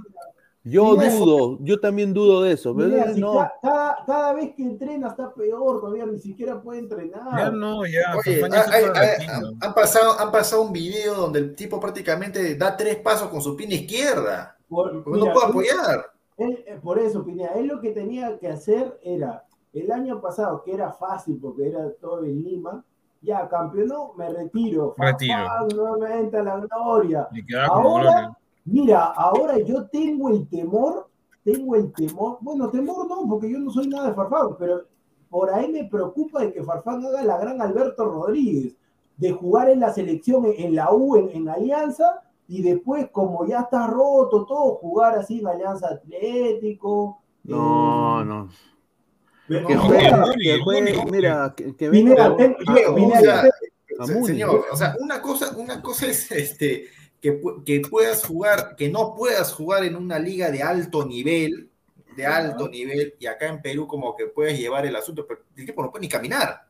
Yo 0.63 0.95
dudo, 0.95 1.57
yo 1.61 1.79
también 1.79 2.13
dudo 2.13 2.41
de 2.41 2.51
eso. 2.51 2.75
pero 2.75 2.89
Mira, 2.89 3.13
si 3.13 3.21
no, 3.21 3.35
ca- 3.35 3.53
cada, 3.61 3.97
cada 4.05 4.33
vez 4.33 4.53
que 4.53 4.63
entrena 4.63 5.07
está 5.07 5.33
peor, 5.33 5.79
todavía 5.79 6.05
ni 6.05 6.19
siquiera 6.19 6.61
puede 6.61 6.79
entrenar. 6.79 7.23
Ya 7.37 7.49
no, 7.51 7.85
ya. 7.85 8.01
Oye, 8.17 8.43
hay- 8.43 8.83
hay- 8.93 9.27
han, 9.27 9.43
han 9.61 9.73
pasado, 9.73 10.19
han 10.19 10.29
pasado 10.29 10.63
un 10.63 10.73
video 10.73 11.15
donde 11.15 11.39
el 11.39 11.55
tipo 11.55 11.79
prácticamente 11.79 12.55
da 12.55 12.75
tres 12.75 12.97
pasos 12.97 13.29
con 13.29 13.41
su 13.41 13.55
pina 13.55 13.75
izquierda. 13.75 14.57
Por, 14.67 15.03
Porque 15.05 15.19
mira, 15.21 15.33
no 15.33 15.33
puede 15.33 15.47
apoyar. 15.47 16.05
él- 16.37 16.63
eh, 16.67 16.79
por 16.83 16.99
eso, 16.99 17.23
Pineda, 17.23 17.51
él 17.55 17.67
lo 17.67 17.79
que 17.79 17.91
tenía 17.91 18.37
que 18.37 18.49
hacer 18.49 18.99
era, 19.03 19.45
el 19.71 19.89
año 19.89 20.19
pasado, 20.19 20.63
que 20.65 20.73
era 20.73 20.91
fácil 20.91 21.39
porque 21.41 21.69
era 21.69 21.91
todo 22.01 22.25
en 22.25 22.43
Lima, 22.43 22.83
ya 23.21 23.47
campeonó, 23.47 24.13
me 24.15 24.29
retiro. 24.29 24.95
Retiro. 24.97 25.33
Farfán, 25.33 25.67
nuevamente 25.75 26.37
a 26.37 26.43
la 26.43 26.57
gloria. 26.57 27.27
Ahora, 27.69 28.11
gloria. 28.11 28.37
mira, 28.65 29.05
ahora 29.05 29.59
yo 29.59 29.85
tengo 29.87 30.29
el 30.29 30.47
temor, 30.47 31.09
tengo 31.43 31.75
el 31.75 31.91
temor, 31.93 32.37
bueno, 32.41 32.69
temor 32.69 33.07
no, 33.07 33.27
porque 33.27 33.51
yo 33.51 33.59
no 33.59 33.71
soy 33.71 33.87
nada 33.87 34.09
de 34.09 34.15
Farfán, 34.15 34.55
pero 34.57 34.83
por 35.29 35.49
ahí 35.53 35.71
me 35.71 35.85
preocupa 35.85 36.41
de 36.41 36.53
que 36.53 36.63
Farfán 36.63 37.05
haga 37.05 37.23
la 37.23 37.37
gran 37.37 37.61
Alberto 37.61 38.05
Rodríguez, 38.05 38.75
de 39.17 39.31
jugar 39.31 39.69
en 39.69 39.79
la 39.79 39.91
selección, 39.93 40.45
en, 40.45 40.53
en 40.57 40.75
la 40.75 40.93
U, 40.93 41.15
en, 41.17 41.29
en 41.29 41.49
Alianza, 41.49 42.21
y 42.47 42.61
después, 42.61 43.09
como 43.11 43.45
ya 43.45 43.61
está 43.61 43.87
roto 43.87 44.45
todo, 44.45 44.75
jugar 44.75 45.17
así 45.17 45.39
en 45.39 45.47
Alianza 45.47 45.87
Atlético. 45.87 47.21
no, 47.43 48.21
eh, 48.21 48.25
no. 48.25 48.49
Que 49.47 49.61
no, 49.61 49.67
que 49.67 50.59
juegue, 50.59 51.05
mira, 51.09 51.53
que, 51.55 51.89
venga. 51.89 52.35
Señor, 54.25 54.65
o 54.71 54.75
sea, 54.75 54.95
una 54.99 55.21
cosa, 55.21 55.55
una 55.55 55.81
cosa 55.81 56.07
es 56.07 56.31
este 56.31 56.87
que, 57.21 57.41
que 57.65 57.81
puedas 57.81 58.25
jugar, 58.25 58.75
que 58.75 58.89
no 58.89 59.15
puedas 59.15 59.53
jugar 59.53 59.83
en 59.85 59.95
una 59.95 60.19
liga 60.19 60.51
de 60.51 60.61
alto 60.61 61.05
nivel, 61.05 61.69
de 62.15 62.25
alto 62.25 62.67
nivel, 62.67 63.15
y 63.19 63.25
acá 63.25 63.47
en 63.47 63.61
Perú 63.61 63.87
como 63.87 64.15
que 64.15 64.27
puedes 64.27 64.57
llevar 64.59 64.85
el 64.85 64.95
asunto, 64.95 65.25
pero 65.25 65.41
el 65.55 65.65
tipo 65.65 65.81
no 65.81 65.89
puede 65.91 66.01
ni 66.03 66.09
caminar. 66.09 66.61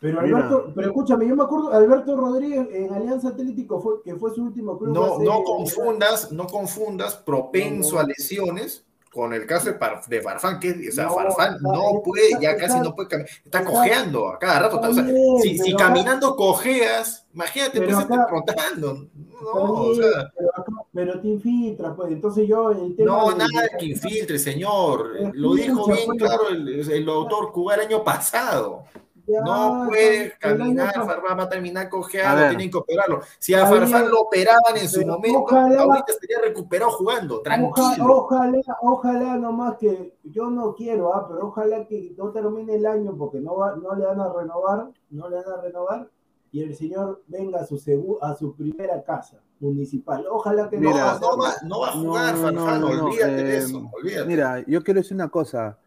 Pero 0.00 0.22
Mira. 0.22 0.36
Alberto, 0.36 0.72
pero 0.76 0.88
escúchame, 0.88 1.26
yo 1.26 1.34
me 1.34 1.42
acuerdo, 1.42 1.72
Alberto 1.72 2.16
Rodríguez 2.16 2.68
en 2.72 2.92
Alianza 2.92 3.30
Atlético 3.30 3.80
fue, 3.80 4.02
que 4.04 4.14
fue 4.14 4.32
su 4.32 4.44
último 4.44 4.78
club. 4.78 4.94
No, 4.94 5.14
hace- 5.14 5.24
no 5.24 5.42
confundas, 5.42 6.30
no 6.30 6.46
confundas 6.46 7.16
propenso 7.16 7.96
No, 7.96 8.02
no. 8.02 8.04
a 8.04 8.06
lesiones 8.06 8.86
con 9.12 9.32
el 9.32 9.46
caso 9.46 9.72
de, 9.72 10.20
Farfán, 10.20 10.60
que 10.60 10.88
o 10.88 10.92
sea, 10.92 11.04
No, 11.06 11.14
Farfán 11.14 11.58
no 11.60 12.02
puede, 12.04 12.30
ya 12.40 12.56
casi 12.56 12.78
no 12.80 12.94
puede 12.94 13.08
caminar, 13.08 13.30
está 13.44 13.64
cojeando 13.64 14.28
a 14.28 14.38
cada 14.38 14.60
rato. 14.60 14.80
o 14.80 14.94
sea, 14.94 15.06
si, 15.42 15.58
si 15.58 15.74
caminando 15.74 16.36
cojeas, 16.36 17.26
imagínate, 17.34 17.80
pues 17.80 17.96
acá- 17.96 18.26
trotando. 18.28 19.06
No, 19.40 19.52
o 19.52 19.94
sea, 19.94 20.32
pero, 20.36 20.48
acá- 20.56 20.72
pero 20.92 21.20
te 21.20 21.28
infiltras, 21.28 21.94
pues. 21.96 22.10
Entonces 22.12 22.48
yo 22.48 22.70
el 22.72 22.96
tema. 22.96 23.12
No, 23.12 23.30
de- 23.30 23.36
nada 23.38 23.68
que 23.78 23.86
infiltre, 23.86 24.38
señor. 24.38 25.12
Lo 25.32 25.54
dijo 25.54 25.86
bien 25.86 26.06
pues. 26.06 26.18
claro 26.18 26.48
el, 26.50 26.90
el 26.90 27.04
doctor 27.04 27.52
Cuba 27.52 27.74
el 27.74 27.80
año 27.82 28.02
pasado. 28.02 28.84
Ya, 29.28 29.40
No 29.42 29.84
puede 29.86 30.32
caminar, 30.38 30.94
Farfán 30.94 31.38
va 31.38 31.42
a 31.42 31.48
terminar 31.50 31.88
cojeado, 31.90 32.48
tienen 32.48 32.70
que 32.70 32.78
operarlo. 32.78 33.20
Si 33.38 33.52
a 33.52 33.66
Farfán 33.66 34.08
lo 34.08 34.22
operaban 34.22 34.76
en 34.76 34.88
su 34.88 35.04
momento, 35.06 35.40
ojalá- 35.40 35.82
ahorita 35.82 36.12
estaría 36.12 36.38
recuperado 36.40 36.92
jugando, 36.92 37.42
tranquilo. 37.42 38.06
ojalá, 38.16 38.58
ojalá 38.80 39.36
nomás 39.36 39.76
que 39.76 40.16
yo 40.24 40.48
no 40.50 40.74
quiero, 40.74 41.14
ah, 41.14 41.26
pero 41.28 41.48
ojalá 41.48 41.86
que 41.86 42.14
no 42.16 42.30
termine 42.30 42.76
el 42.76 42.86
año 42.86 43.14
porque 43.18 43.38
no, 43.40 43.56
va- 43.56 43.76
no 43.76 43.94
le 43.94 44.06
van 44.06 44.18
a 44.20 44.32
renovar, 44.32 44.88
no 45.10 45.28
le 45.28 45.36
van 45.36 45.52
a 45.58 45.60
renovar 45.60 46.08
y 46.50 46.62
el 46.62 46.74
señor 46.74 47.22
venga 47.26 47.60
a 47.60 47.66
su 47.66 47.76
segu- 47.76 48.16
a 48.22 48.34
su 48.34 48.54
primera 48.56 49.02
casa 49.02 49.42
municipal. 49.60 50.24
Ojalá 50.30 50.70
que 50.70 50.78
Mira, 50.78 51.18
No, 51.20 51.36
no 51.36 51.36
va, 51.42 51.54
no 51.64 51.80
va 51.80 51.88
a 51.88 51.92
jugar, 51.92 52.34
No, 52.34 52.40
Farfán, 52.64 52.84
olvídate 52.84 53.32
de 53.44 53.54
eh, 53.54 53.58
eso, 53.58 53.90
olvídate. 53.92 54.26
Mira, 54.26 54.64
yo 54.66 54.82
quiero 54.82 55.00
decir 55.00 55.14
una 55.14 55.28
cosa. 55.28 55.78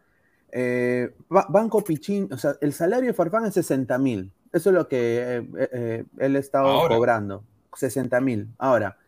Eh, 0.52 1.14
Ba- 1.28 1.46
Banco 1.48 1.82
Pichín, 1.82 2.28
o 2.32 2.36
sea, 2.36 2.54
el 2.60 2.72
salario 2.72 3.08
de 3.08 3.14
Farfán 3.14 3.46
es 3.46 3.54
60 3.54 3.96
mil. 3.98 4.30
Eso 4.52 4.68
es 4.68 4.74
lo 4.74 4.86
que 4.86 5.38
eh, 5.38 5.48
eh, 5.72 6.04
él 6.18 6.44
Ahora. 6.52 6.94
cobrando. 6.94 7.42
60 7.74 8.20
mil. 8.20 8.48
Ahora, 8.58 8.98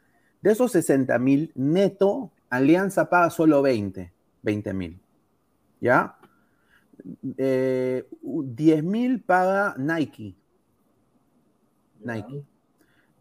de 0.40 0.52
esos 0.52 0.72
60 0.72 1.18
mil, 1.18 1.52
neto, 1.54 2.30
Alianza 2.48 3.10
paga 3.10 3.28
solo 3.30 3.60
20. 3.60 4.10
20 4.42 4.72
mil. 4.74 4.98
¿Ya? 5.80 6.16
Eh, 7.36 8.08
10 8.22 8.82
mil 8.84 9.20
paga 9.20 9.74
Nike. 9.76 10.34
Nike. 12.00 12.44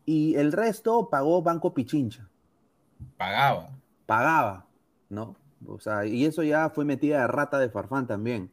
Y 0.05 0.35
el 0.35 0.51
resto 0.51 1.09
pagó 1.09 1.41
Banco 1.41 1.73
Pichincha. 1.73 2.27
Pagaba. 3.17 3.69
pagaba, 4.05 4.65
¿no? 5.09 5.35
O 5.67 5.79
sea, 5.79 6.05
y 6.05 6.25
eso 6.25 6.43
ya 6.43 6.69
fue 6.69 6.85
metida 6.85 7.21
de 7.21 7.27
rata 7.27 7.59
de 7.59 7.69
Farfán 7.69 8.07
también. 8.07 8.51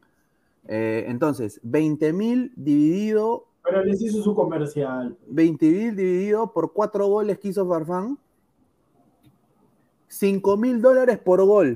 Eh, 0.67 1.05
entonces, 1.07 1.59
20 1.63 2.13
mil 2.13 2.53
dividido, 2.55 3.45
Pero 3.63 3.83
les 3.83 4.01
hizo 4.01 4.21
su 4.21 4.33
comercial. 4.35 5.17
20 5.27 5.65
mil 5.69 5.95
dividido 5.95 6.51
por 6.53 6.73
cuatro 6.73 7.07
goles 7.07 7.39
que 7.39 7.49
hizo 7.49 7.67
Farfán, 7.67 8.17
5 10.07 10.57
mil 10.57 10.81
dólares 10.81 11.19
por 11.19 11.43
gol. 11.45 11.75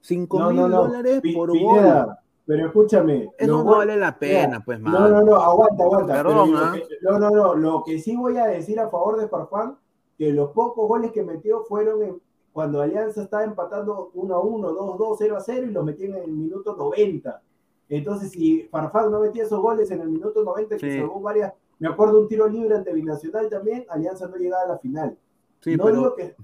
5 0.00 0.38
No, 0.38 0.46
mil 0.50 0.56
no, 0.60 0.68
no. 0.68 0.82
dólares 0.84 1.20
por 1.34 1.52
Pineda, 1.52 2.04
gol. 2.04 2.14
Pero 2.46 2.66
escúchame. 2.66 3.30
Eso 3.36 3.52
no 3.52 3.64
vale 3.64 3.96
la 3.96 4.18
pena, 4.18 4.60
pues, 4.64 4.80
No, 4.80 4.90
mano. 4.90 5.08
no, 5.10 5.22
no, 5.22 5.36
aguanta, 5.36 5.82
aguanta. 5.84 6.12
Perdón, 6.14 6.50
que- 6.74 6.82
no, 7.02 7.18
no, 7.18 7.30
no. 7.30 7.54
Lo 7.54 7.82
que 7.84 7.98
sí 7.98 8.16
voy 8.16 8.38
a 8.38 8.46
decir 8.46 8.80
a 8.80 8.88
favor 8.88 9.18
de 9.20 9.28
Farfán, 9.28 9.76
que 10.16 10.32
los 10.32 10.50
pocos 10.52 10.88
goles 10.88 11.12
que 11.12 11.22
metió 11.22 11.62
fueron 11.64 12.02
en- 12.02 12.22
cuando 12.58 12.82
Alianza 12.82 13.22
estaba 13.22 13.44
empatando 13.44 14.10
1 14.14 14.34
a 14.34 14.40
1, 14.40 14.72
2 14.72 14.94
a 14.94 14.96
2, 14.96 15.16
0 15.16 15.36
a 15.36 15.40
0 15.40 15.66
y 15.68 15.70
los 15.70 15.84
metían 15.84 16.16
en 16.16 16.24
el 16.24 16.32
minuto 16.32 16.74
90. 16.74 17.40
Entonces, 17.88 18.32
si 18.32 18.64
Farfán 18.64 19.12
no 19.12 19.20
metía 19.20 19.44
esos 19.44 19.60
goles 19.62 19.88
en 19.92 20.00
el 20.00 20.08
minuto 20.08 20.42
90, 20.42 20.76
que 20.76 20.90
Sí. 20.90 20.98
salvó 20.98 21.20
varias. 21.20 21.52
Me 21.78 21.86
acuerdo 21.86 22.20
un 22.20 22.26
tiro 22.26 22.48
libre 22.48 22.74
ante 22.74 22.92
Binacional 22.92 23.48
también, 23.48 23.86
Alianza 23.88 24.26
no 24.26 24.34
llegaba 24.34 24.64
a 24.64 24.66
la 24.70 24.78
final. 24.78 25.16
Sí, 25.60 25.76
no, 25.76 25.84
pero 25.84 25.96
digo 25.98 26.14
que, 26.16 26.34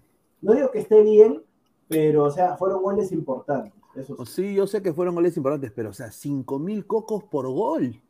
no 0.41 0.53
digo 0.53 0.71
que 0.71 0.79
esté 0.79 1.03
bien, 1.03 1.43
pero, 1.89 2.23
o 2.27 2.31
sea, 2.31 2.57
fueron 2.57 2.81
goles 2.81 3.11
importantes. 3.11 3.73
Eso 3.97 4.25
sí. 4.25 4.33
sí, 4.51 4.55
yo 4.55 4.69
sé 4.69 4.83
que 4.83 4.93
fueron 4.93 5.17
goles 5.17 5.37
importantes, 5.37 5.73
pero 5.75 5.91
o 5.91 5.95
sea, 5.95 6.13
5 6.13 6.61
mil 6.61 6.87
cocos 6.87 7.25
por 7.25 7.49
gol. 7.49 8.01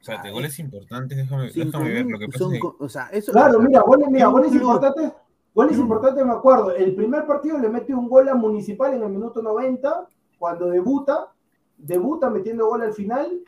O 0.00 0.04
sea, 0.04 0.20
de 0.20 0.32
goles 0.32 0.58
importantes, 0.58 1.16
déjame, 1.16 1.48
5 1.50 1.64
déjame 1.64 1.92
ver 1.92 2.06
lo 2.06 2.18
que 2.18 2.26
pasa. 2.26 2.38
son, 2.40 2.52
o 2.80 2.88
sea, 2.88 3.06
eso 3.12 3.30
Claro, 3.30 3.60
mira, 3.60 3.82
goles, 3.82 4.08
mira, 4.10 4.26
goles 4.26 4.52
importantes. 4.52 5.12
Goles 5.54 5.76
Mm. 5.76 5.82
importantes, 5.82 6.24
me 6.24 6.32
acuerdo. 6.32 6.74
El 6.74 6.94
primer 6.94 7.26
partido 7.26 7.58
le 7.58 7.68
mete 7.68 7.94
un 7.94 8.08
gol 8.08 8.28
a 8.28 8.34
Municipal 8.34 8.94
en 8.94 9.02
el 9.02 9.10
minuto 9.10 9.42
90, 9.42 10.06
cuando 10.38 10.66
debuta. 10.70 11.28
Debuta 11.76 12.30
metiendo 12.30 12.66
gol 12.66 12.82
al 12.82 12.92
final. 12.92 13.40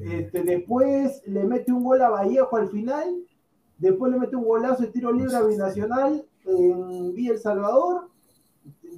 Este, 0.00 0.42
después 0.42 1.22
le 1.26 1.44
mete 1.44 1.72
un 1.72 1.84
gol 1.84 2.00
a 2.02 2.10
Vallejo 2.10 2.56
al 2.56 2.68
final. 2.68 3.22
Después 3.78 4.12
le 4.12 4.18
mete 4.18 4.36
un 4.36 4.44
golazo 4.44 4.82
de 4.82 4.88
tiro 4.88 5.10
libre 5.12 5.34
a 5.34 5.42
Binacional 5.42 6.24
en 6.44 7.14
Villa 7.14 7.32
El 7.32 7.38
Salvador. 7.38 8.08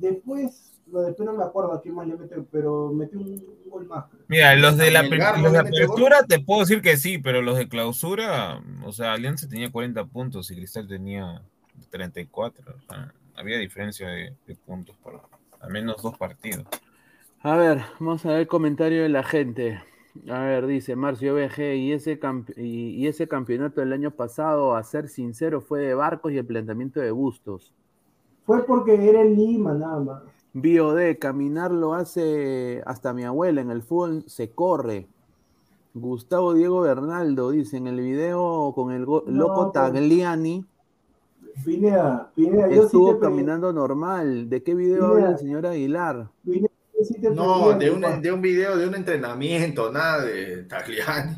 Después, 0.00 0.72
no, 0.86 1.00
después 1.00 1.26
no 1.26 1.34
me 1.34 1.44
acuerdo 1.44 1.72
a 1.72 1.80
quién 1.80 1.94
más 1.94 2.06
le 2.06 2.16
mete, 2.16 2.36
pero 2.50 2.92
metió 2.92 3.18
un, 3.20 3.26
un 3.64 3.70
gol 3.70 3.86
más. 3.86 4.06
Mira, 4.28 4.54
los 4.56 4.76
de 4.76 4.90
la 4.90 5.02
los 5.02 5.52
de 5.52 5.58
apertura 5.58 6.24
te 6.28 6.40
puedo 6.40 6.60
decir 6.60 6.82
que 6.82 6.96
sí, 6.96 7.18
pero 7.18 7.42
los 7.42 7.56
de 7.56 7.68
clausura, 7.68 8.62
o 8.84 8.92
sea, 8.92 9.12
Alianza 9.12 9.48
tenía 9.48 9.70
40 9.70 10.04
puntos 10.06 10.50
y 10.50 10.56
Cristal 10.56 10.86
tenía 10.88 11.42
34. 11.90 12.74
O 12.76 12.80
sea, 12.92 13.12
había 13.36 13.58
diferencia 13.58 14.08
de, 14.08 14.34
de 14.46 14.54
puntos 14.54 14.96
por 15.02 15.20
al 15.60 15.70
menos 15.70 16.02
dos 16.02 16.16
partidos. 16.18 16.66
A 17.40 17.56
ver, 17.56 17.82
vamos 17.98 18.24
a 18.26 18.30
ver 18.30 18.40
el 18.40 18.46
comentario 18.48 19.02
de 19.02 19.08
la 19.08 19.22
gente. 19.22 19.80
A 20.30 20.38
ver, 20.40 20.66
dice 20.66 20.94
Marcio 20.96 21.34
BG, 21.34 21.74
y 21.76 21.92
ese, 21.92 22.20
y, 22.56 22.90
y 22.90 23.06
ese 23.08 23.26
campeonato 23.26 23.80
del 23.80 23.92
año 23.92 24.10
pasado, 24.12 24.76
a 24.76 24.82
ser 24.84 25.08
sincero, 25.08 25.60
fue 25.60 25.80
de 25.80 25.94
barcos 25.94 26.32
y 26.32 26.38
el 26.38 26.46
planteamiento 26.46 27.00
de 27.00 27.10
bustos. 27.10 27.72
Fue 28.46 28.64
porque 28.64 28.94
era 29.08 29.22
en 29.22 29.34
Lima, 29.34 29.72
nada 29.74 29.98
más. 30.00 30.22
BioD, 30.52 31.18
caminar 31.18 31.72
lo 31.72 31.94
hace 31.94 32.80
hasta 32.86 33.12
mi 33.12 33.24
abuela, 33.24 33.60
en 33.60 33.70
el 33.72 33.82
fútbol 33.82 34.22
se 34.28 34.50
corre. 34.50 35.08
Gustavo 35.94 36.54
Diego 36.54 36.80
Bernaldo 36.82 37.50
dice 37.50 37.76
en 37.76 37.86
el 37.88 38.00
video 38.00 38.72
con 38.74 38.92
el 38.92 39.02
No, 39.02 39.22
loco 39.26 39.72
pero- 39.72 39.86
Tagliani, 39.90 40.64
Pineda, 41.62 42.30
Pineda, 42.34 42.68
yo 42.68 42.82
sí 42.82 42.86
estuvo 42.86 43.14
te 43.14 43.20
caminando 43.20 43.72
normal. 43.72 44.48
¿De 44.48 44.62
qué 44.62 44.74
video 44.74 45.06
habla 45.06 45.30
el 45.30 45.38
señor 45.38 45.66
Aguilar? 45.66 46.30
Pineda, 46.44 46.68
sí 47.02 47.16
No, 47.34 47.78
de 47.78 47.90
un, 47.90 48.22
de 48.22 48.32
un 48.32 48.40
video, 48.40 48.76
de 48.76 48.88
un 48.88 48.94
entrenamiento, 48.94 49.92
nada 49.92 50.24
de 50.24 50.64
Tagliani. 50.64 51.36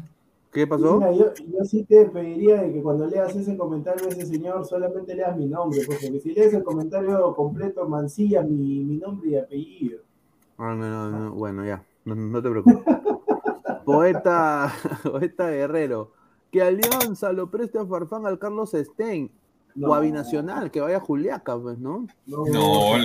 ¿Qué 0.53 0.67
pasó? 0.67 0.99
Mira, 0.99 1.13
yo, 1.13 1.35
yo 1.35 1.65
sí 1.65 1.85
te 1.85 2.07
pediría 2.07 2.63
de 2.63 2.73
que 2.73 2.83
cuando 2.83 3.07
leas 3.07 3.37
ese 3.37 3.59
comentario 3.59 4.05
de 4.07 4.11
ese 4.11 4.27
señor 4.27 4.65
solamente 4.65 5.15
leas 5.15 5.37
mi 5.37 5.47
nombre, 5.47 5.81
pues, 5.87 5.99
porque 6.03 6.19
si 6.21 6.33
lees 6.33 6.55
el 6.55 6.65
comentario 6.65 7.35
completo, 7.35 7.87
mancilla 7.87 8.43
mi, 8.43 8.83
mi 8.83 8.97
nombre 8.97 9.31
y 9.31 9.37
apellido. 9.37 10.01
Ah, 10.57 10.75
no, 10.75 10.89
no, 10.89 11.11
no, 11.11 11.33
bueno, 11.33 11.67
ya, 11.67 11.85
no, 12.07 12.15
no 12.15 12.43
te 12.43 12.49
preocupes. 12.49 12.79
Poeta, 13.85 14.73
poeta 15.05 15.51
Guerrero, 15.51 16.13
que 16.51 16.63
Alianza 16.63 17.33
lo 17.33 17.51
preste 17.51 17.79
a 17.79 17.85
Farfán 17.85 18.27
al 18.27 18.39
Carlos 18.39 18.73
Stein 18.73 19.31
No, 19.77 19.89
o 19.91 19.95
a 19.95 20.01
Binacional, 20.01 20.71
que 20.71 20.81
vaya 20.81 20.97
a 20.97 21.01
Juliaca, 21.01 21.57
pues, 21.59 21.79
¿no? 21.79 22.07
No, 22.27 22.45
No, 22.47 22.97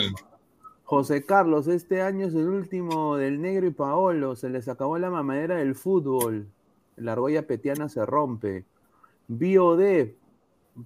José 0.83 1.25
Carlos, 1.25 1.67
este 1.67 2.01
año 2.01 2.25
es 2.27 2.33
el 2.35 2.49
último 2.49 3.15
del 3.15 3.39
Negro 3.41 3.67
y 3.67 3.71
Paolo, 3.71 4.35
se 4.35 4.49
les 4.49 4.67
acabó 4.67 4.97
la 4.97 5.09
mamadera 5.09 5.55
del 5.55 5.75
fútbol, 5.75 6.47
la 6.97 7.13
argolla 7.13 7.45
petiana 7.47 7.87
se 7.87 8.05
rompe. 8.05 8.65
Bio 9.27 9.75
D, 9.77 10.17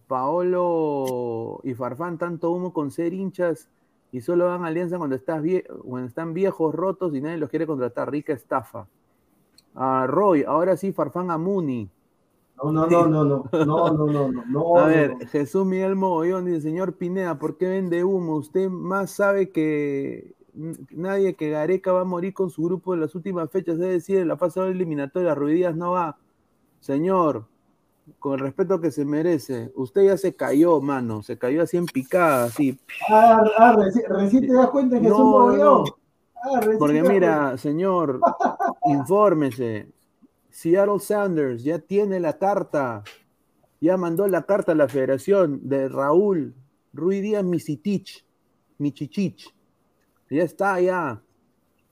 Paolo 0.08 1.60
y 1.64 1.74
Farfán, 1.74 2.18
tanto 2.18 2.52
humo 2.52 2.74
con 2.74 2.92
ser 2.92 3.14
hinchas 3.14 3.68
y 4.12 4.22
solo 4.22 4.46
van 4.48 4.64
a 4.64 4.68
alianza 4.68 4.98
cuando, 4.98 5.16
estás 5.16 5.42
vie- 5.44 5.66
cuando 5.84 6.08
están 6.08 6.34
viejos, 6.34 6.74
rotos 6.74 7.14
y 7.16 7.22
nadie 7.22 7.38
los 7.38 7.50
quiere 7.50 7.68
contratar. 7.68 8.10
Rica 8.12 8.34
estafa. 8.34 8.88
Ah, 9.76 10.06
Roy, 10.08 10.44
ahora 10.44 10.78
sí, 10.78 10.92
Farfán 10.94 11.32
a 11.32 11.38
Muni. 11.38 11.90
No, 12.58 12.72
no, 12.72 12.88
no, 12.88 13.08
no, 13.08 13.24
no, 13.26 13.50
no, 13.52 13.90
no, 13.92 14.08
no, 14.08 14.32
no, 14.32 14.46
no, 14.50 14.78
A 14.80 14.88
ver, 14.88 15.12
no. 15.12 15.28
Jesús 15.28 15.66
Miguel 15.66 15.96
Mogollón 15.96 16.46
dice, 16.46 16.62
señor 16.62 16.94
Pineda, 16.96 17.38
¿por 17.38 17.58
qué 17.58 17.68
vende 17.68 18.04
humo? 18.04 18.36
Usted 18.36 18.70
más 18.70 19.12
sabe 19.12 19.50
que 19.52 20.34
nadie 20.92 21.36
que 21.36 21.50
Gareca 21.50 21.92
va 21.92 22.02
a 22.02 22.06
morir 22.06 22.34
con 22.34 22.50
su 22.50 22.64
grupo 22.64 22.94
en 22.94 23.02
las 23.02 23.14
últimas 23.16 23.50
fechas, 23.52 23.76
es 23.76 23.82
decir, 23.82 24.20
en 24.20 24.28
la 24.30 24.38
fase 24.38 24.62
de 24.62 24.72
eliminatoria, 24.72 25.36
Ruidías 25.36 25.76
no 25.76 25.92
va. 25.92 26.18
Señor, 26.80 27.46
con 28.20 28.34
el 28.34 28.40
respeto 28.40 28.80
que 28.80 28.92
se 28.92 29.04
merece, 29.06 29.72
usted 29.76 30.04
ya 30.04 30.18
se 30.18 30.36
cayó, 30.36 30.80
mano, 30.80 31.24
se 31.24 31.38
cayó 31.38 31.64
así 31.64 31.78
en 31.78 31.86
picada, 31.86 32.46
así. 32.46 32.78
Ah, 33.10 33.44
ah, 33.58 33.74
reci- 33.76 34.08
recién 34.08 34.48
te 34.48 34.54
das 34.54 34.70
cuenta 34.70 35.00
que 35.00 35.08
es 35.08 35.12
un 35.14 35.18
No, 35.20 35.26
mogollón. 35.32 35.84
no. 35.84 35.98
Ah, 36.36 36.62
Porque 36.78 37.04
mira, 37.04 37.58
señor, 37.58 38.22
infórmese. 38.86 39.88
Seattle 40.60 41.00
Sanders 41.02 41.66
ya 41.66 41.80
tiene 41.80 42.18
la 42.22 42.38
carta, 42.38 43.04
ya 43.82 43.98
mandó 43.98 44.26
la 44.30 44.44
carta 44.44 44.72
a 44.72 44.76
la 44.76 44.88
federación 44.88 45.68
de 45.68 45.90
Raúl 45.90 46.56
Ruiz 46.94 47.22
Díaz 47.22 47.44
Misitich, 47.44 48.26
Michichich. 48.78 49.54
Ya 50.30 50.44
está, 50.44 50.80
ya. 50.80 51.22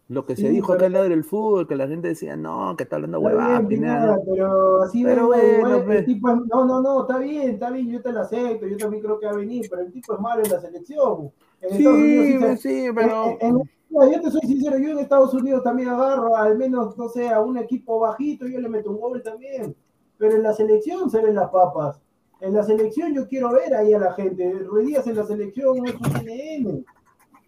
Lo 0.08 0.26
que 0.26 0.38
se 0.38 0.44
Sí, 0.44 0.48
dijo 0.50 0.68
pero- 0.68 0.78
acá 0.78 0.86
en 0.86 0.94
la 0.94 1.04
del 1.04 1.26
fútbol, 1.26 1.68
que 1.68 1.76
la 1.76 1.90
gente 1.90 2.08
decía, 2.08 2.38
no, 2.38 2.74
que 2.78 2.84
está 2.84 2.96
hablando 2.96 3.20
huevada, 3.20 3.68
pero 3.68 4.82
así 4.84 5.04
Pero 5.04 5.28
bueno, 5.28 5.58
igual, 5.58 5.84
pues. 5.86 6.00
el 6.00 6.06
tipo 6.06 6.30
es- 6.30 6.36
no, 6.50 6.66
no, 6.66 6.82
no, 6.82 7.02
está 7.02 7.18
bien, 7.20 7.50
está 7.52 7.70
bien, 7.70 7.90
yo 7.90 8.02
te 8.02 8.14
lo 8.14 8.22
acepto, 8.22 8.66
yo 8.66 8.78
también 8.78 9.04
creo 9.04 9.20
que 9.20 9.26
va 9.26 9.34
a 9.34 9.36
venir, 9.36 9.68
pero 9.70 9.82
el 9.82 9.92
tipo 9.92 10.14
es 10.14 10.20
malo 10.22 10.42
en 10.42 10.50
la 10.52 10.62
selección. 10.62 11.32
En 11.62 11.74
Estados 11.78 11.98
Unidos 11.98 12.26
Sí, 12.26 12.32
sí 12.34 12.40
se- 12.40 12.58
sí, 12.86 12.92
pero... 12.96 13.26
en- 13.26 13.38
en- 13.42 13.54
no, 13.56 13.64
yo 14.12 14.22
te 14.22 14.32
soy 14.32 14.42
sincero, 14.42 14.78
yo 14.80 14.90
en 14.92 15.00
Estados 15.00 15.34
Unidos 15.34 15.64
también 15.64 15.90
agarro 15.90 16.36
al 16.36 16.58
menos, 16.58 16.98
no 16.98 17.10
sé, 17.10 17.30
a 17.30 17.42
un 17.42 17.58
equipo 17.58 18.00
bajito, 18.00 18.48
yo 18.48 18.60
le 18.60 18.70
meto 18.70 18.92
un 18.92 19.00
gol 19.00 19.22
también. 19.24 19.76
Pero 20.18 20.36
en 20.36 20.44
la 20.44 20.54
selección 20.54 21.10
se 21.10 21.22
ven 21.22 21.36
las 21.36 21.50
papas. 21.50 22.00
En 22.42 22.54
la 22.54 22.64
selección 22.64 23.14
yo 23.14 23.28
quiero 23.28 23.52
ver 23.52 23.74
ahí 23.74 23.94
a 23.94 24.00
la 24.00 24.14
gente. 24.14 24.52
Ruiz 24.52 24.88
Díaz 24.88 25.08
en 25.08 25.16
la 25.18 25.26
selección 25.26 25.78
no 25.78 25.86
es 25.86 25.96
un 25.96 26.02
NN. 26.26 26.86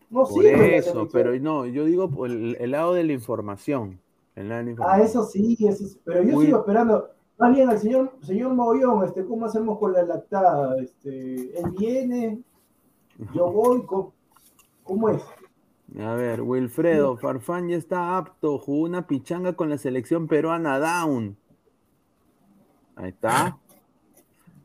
No 0.10 0.24
Por 0.24 0.44
sirve 0.44 0.78
eso, 0.78 1.08
pero 1.12 1.38
no, 1.40 1.66
yo 1.66 1.84
digo 1.86 2.10
por 2.10 2.30
el, 2.30 2.56
el 2.60 2.72
lado 2.72 2.94
de 2.94 3.04
la 3.04 3.14
información. 3.14 4.00
El 4.36 4.50
lado 4.50 4.66
de 4.66 4.76
la 4.76 4.86
Ah, 4.94 5.02
eso 5.02 5.24
sí, 5.26 5.58
eso 5.60 5.86
sí, 5.86 6.00
pero 6.04 6.22
yo 6.24 6.34
Muy- 6.34 6.46
sigo 6.46 6.60
esperando. 6.60 7.10
Más 7.38 7.54
bien 7.54 7.70
al 7.70 7.80
señor, 7.80 8.14
señor 8.22 8.54
Mogollón, 8.54 9.04
este, 9.04 9.26
¿cómo 9.26 9.46
hacemos 9.46 9.78
con 9.78 9.92
la 9.92 10.04
lactada? 10.04 10.76
Este, 10.82 11.60
él 11.60 11.72
viene, 11.78 12.42
yo 13.34 13.52
voy, 13.52 13.84
¿cómo, 13.86 14.14
cómo 14.84 15.10
es? 15.10 15.22
A 16.02 16.14
ver, 16.16 16.42
Wilfredo, 16.42 17.18
Farfán 17.18 17.70
ya 17.70 17.78
está 17.78 18.18
apto, 18.18 18.58
jugó 18.60 18.84
una 18.84 19.08
pichanga 19.08 19.54
con 19.54 19.70
la 19.70 19.78
selección 19.78 20.28
peruana 20.28 20.78
down. 20.80 21.38
Ahí 22.98 23.10
está. 23.10 23.58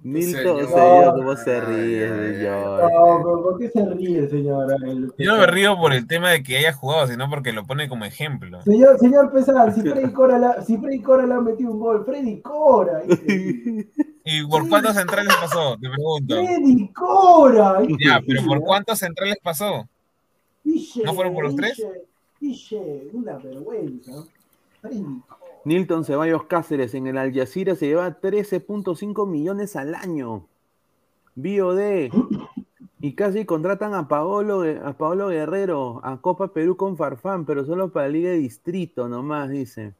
Milton, 0.03 0.67
señor. 0.67 0.69
señor, 0.69 1.15
¿cómo 1.15 1.37
se 1.37 1.61
ríe, 1.61 2.09
señor? 2.09 2.83
No, 2.91 3.19
pero 3.23 3.43
¿por 3.43 3.59
qué 3.59 3.69
se 3.69 3.85
ríe, 3.91 4.29
señor? 4.29 4.73
El- 4.83 5.13
Yo 5.19 5.33
no 5.33 5.39
me 5.39 5.47
río 5.47 5.77
por 5.77 5.93
el 5.93 6.07
tema 6.07 6.31
de 6.31 6.43
que 6.43 6.57
haya 6.57 6.73
jugado, 6.73 7.07
sino 7.07 7.29
porque 7.29 7.53
lo 7.53 7.67
pone 7.67 7.87
como 7.89 8.07
ejemplo. 8.07 8.63
Señor, 8.63 8.99
señor 8.99 9.31
Pesán, 9.31 9.75
si 9.75 9.83
Freddy 9.83 10.11
Cora, 10.13 10.39
la, 10.39 10.63
si 10.63 10.79
Freddy 10.79 11.03
Cora 11.03 11.27
le 11.27 11.35
ha 11.35 11.41
metido 11.41 11.71
un 11.71 11.81
gol, 11.81 12.05
Freddy 12.07 12.41
Cora, 12.41 13.01
dice. 13.01 13.91
¿Y 14.25 14.47
por 14.47 14.69
cuántos 14.69 14.97
centrales 14.97 15.35
pasó? 15.39 15.77
Te 15.79 15.89
pregunto. 15.91 16.35
Freddy 16.35 16.93
Cora, 16.93 17.79
Ya, 17.99 18.21
pero 18.27 18.43
¿por 18.47 18.61
cuántos 18.63 18.99
centrales 18.99 19.37
pasó? 19.43 19.87
¿No 21.05 21.15
fueron 21.15 21.35
por 21.35 21.45
los 21.45 21.57
tres? 21.57 21.77
dice, 21.77 22.07
Dice, 22.41 23.11
una 23.13 23.37
vergüenza. 23.37 24.25
Nilton 25.65 26.05
Ceballos 26.05 26.45
Cáceres 26.45 26.95
en 26.95 27.07
el 27.07 27.19
Al 27.19 27.35
Jazeera 27.35 27.75
se 27.75 27.87
lleva 27.87 28.21
13.5 28.21 29.27
millones 29.27 29.77
al 29.77 29.95
año. 29.95 30.47
BOD. 31.35 32.11
Y 33.03 33.15
casi 33.15 33.47
contratan 33.47 33.95
a 33.95 34.09
Paolo, 34.09 34.63
a 34.85 34.93
Paolo 34.93 35.29
Guerrero 35.29 36.01
a 36.03 36.21
Copa 36.21 36.53
Perú 36.53 36.77
con 36.77 36.99
Farfán, 36.99 37.47
pero 37.47 37.65
solo 37.65 37.91
para 37.91 38.09
Liga 38.09 38.31
de 38.31 38.37
Distrito 38.37 39.09
nomás, 39.09 39.49
dice. 39.49 39.95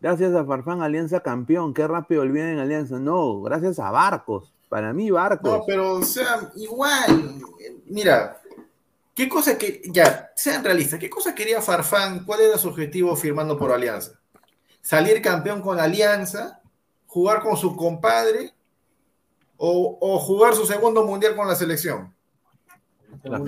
Gracias 0.00 0.34
a 0.34 0.44
Farfán, 0.44 0.82
Alianza 0.82 1.20
campeón. 1.20 1.72
Qué 1.72 1.86
rápido 1.86 2.22
olviden 2.22 2.58
Alianza. 2.58 2.98
No, 2.98 3.40
gracias 3.40 3.78
a 3.78 3.90
Barcos. 3.90 4.52
Para 4.68 4.92
mí, 4.92 5.10
Barcos. 5.10 5.58
No, 5.58 5.64
pero, 5.64 5.92
o 5.94 6.02
sea, 6.02 6.50
igual, 6.56 7.36
mira, 7.86 8.40
¿Qué 9.14 9.28
cosa 9.28 9.56
que, 9.56 9.82
ya, 9.86 10.32
sean 10.34 10.64
realistas, 10.64 10.98
qué 10.98 11.08
cosa 11.08 11.34
quería 11.34 11.62
Farfán? 11.62 12.24
¿Cuál 12.24 12.40
era 12.40 12.58
su 12.58 12.68
objetivo 12.68 13.14
firmando 13.14 13.56
por 13.56 13.70
Alianza? 13.70 14.18
¿Salir 14.80 15.22
campeón 15.22 15.62
con 15.62 15.78
Alianza? 15.78 16.60
¿Jugar 17.06 17.40
con 17.40 17.56
su 17.56 17.76
compadre? 17.76 18.52
¿O, 19.56 19.98
o 20.00 20.18
jugar 20.18 20.54
su 20.54 20.66
segundo 20.66 21.04
mundial 21.04 21.36
con 21.36 21.46
la 21.46 21.54
selección? 21.54 22.12
La. 23.22 23.38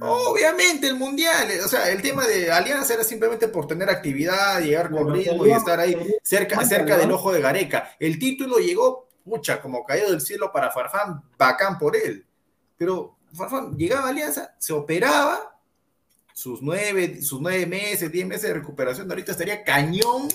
Obviamente 0.00 0.88
el 0.88 0.96
mundial, 0.96 1.48
o 1.64 1.68
sea, 1.68 1.90
el 1.90 2.02
tema 2.02 2.26
de 2.26 2.50
Alianza 2.50 2.94
era 2.94 3.04
simplemente 3.04 3.48
por 3.48 3.66
tener 3.66 3.88
actividad, 3.88 4.60
llegar 4.60 4.90
con 4.90 5.14
ritmo 5.14 5.46
y 5.46 5.52
estar 5.52 5.78
ahí 5.78 5.96
cerca, 6.22 6.64
cerca 6.64 6.98
del 6.98 7.12
ojo 7.12 7.32
de 7.32 7.40
Gareca. 7.40 7.90
El 7.98 8.18
título 8.18 8.58
llegó, 8.58 9.08
pucha, 9.24 9.62
como 9.62 9.84
caído 9.84 10.10
del 10.10 10.20
cielo 10.20 10.50
para 10.52 10.70
Farfán, 10.70 11.22
bacán 11.38 11.78
por 11.78 11.96
él. 11.96 12.26
Pero 12.76 13.17
llegaba 13.76 14.06
a 14.06 14.10
Alianza, 14.10 14.54
se 14.58 14.72
operaba, 14.72 15.58
sus 16.32 16.62
nueve, 16.62 17.20
sus 17.20 17.40
nueve 17.40 17.66
meses, 17.66 18.12
diez 18.12 18.26
meses 18.26 18.44
de 18.44 18.54
recuperación, 18.54 19.10
ahorita 19.10 19.32
estaría 19.32 19.64
cañón, 19.64 20.28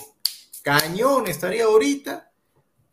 cañón 0.62 1.26
estaría 1.26 1.64
ahorita, 1.64 2.30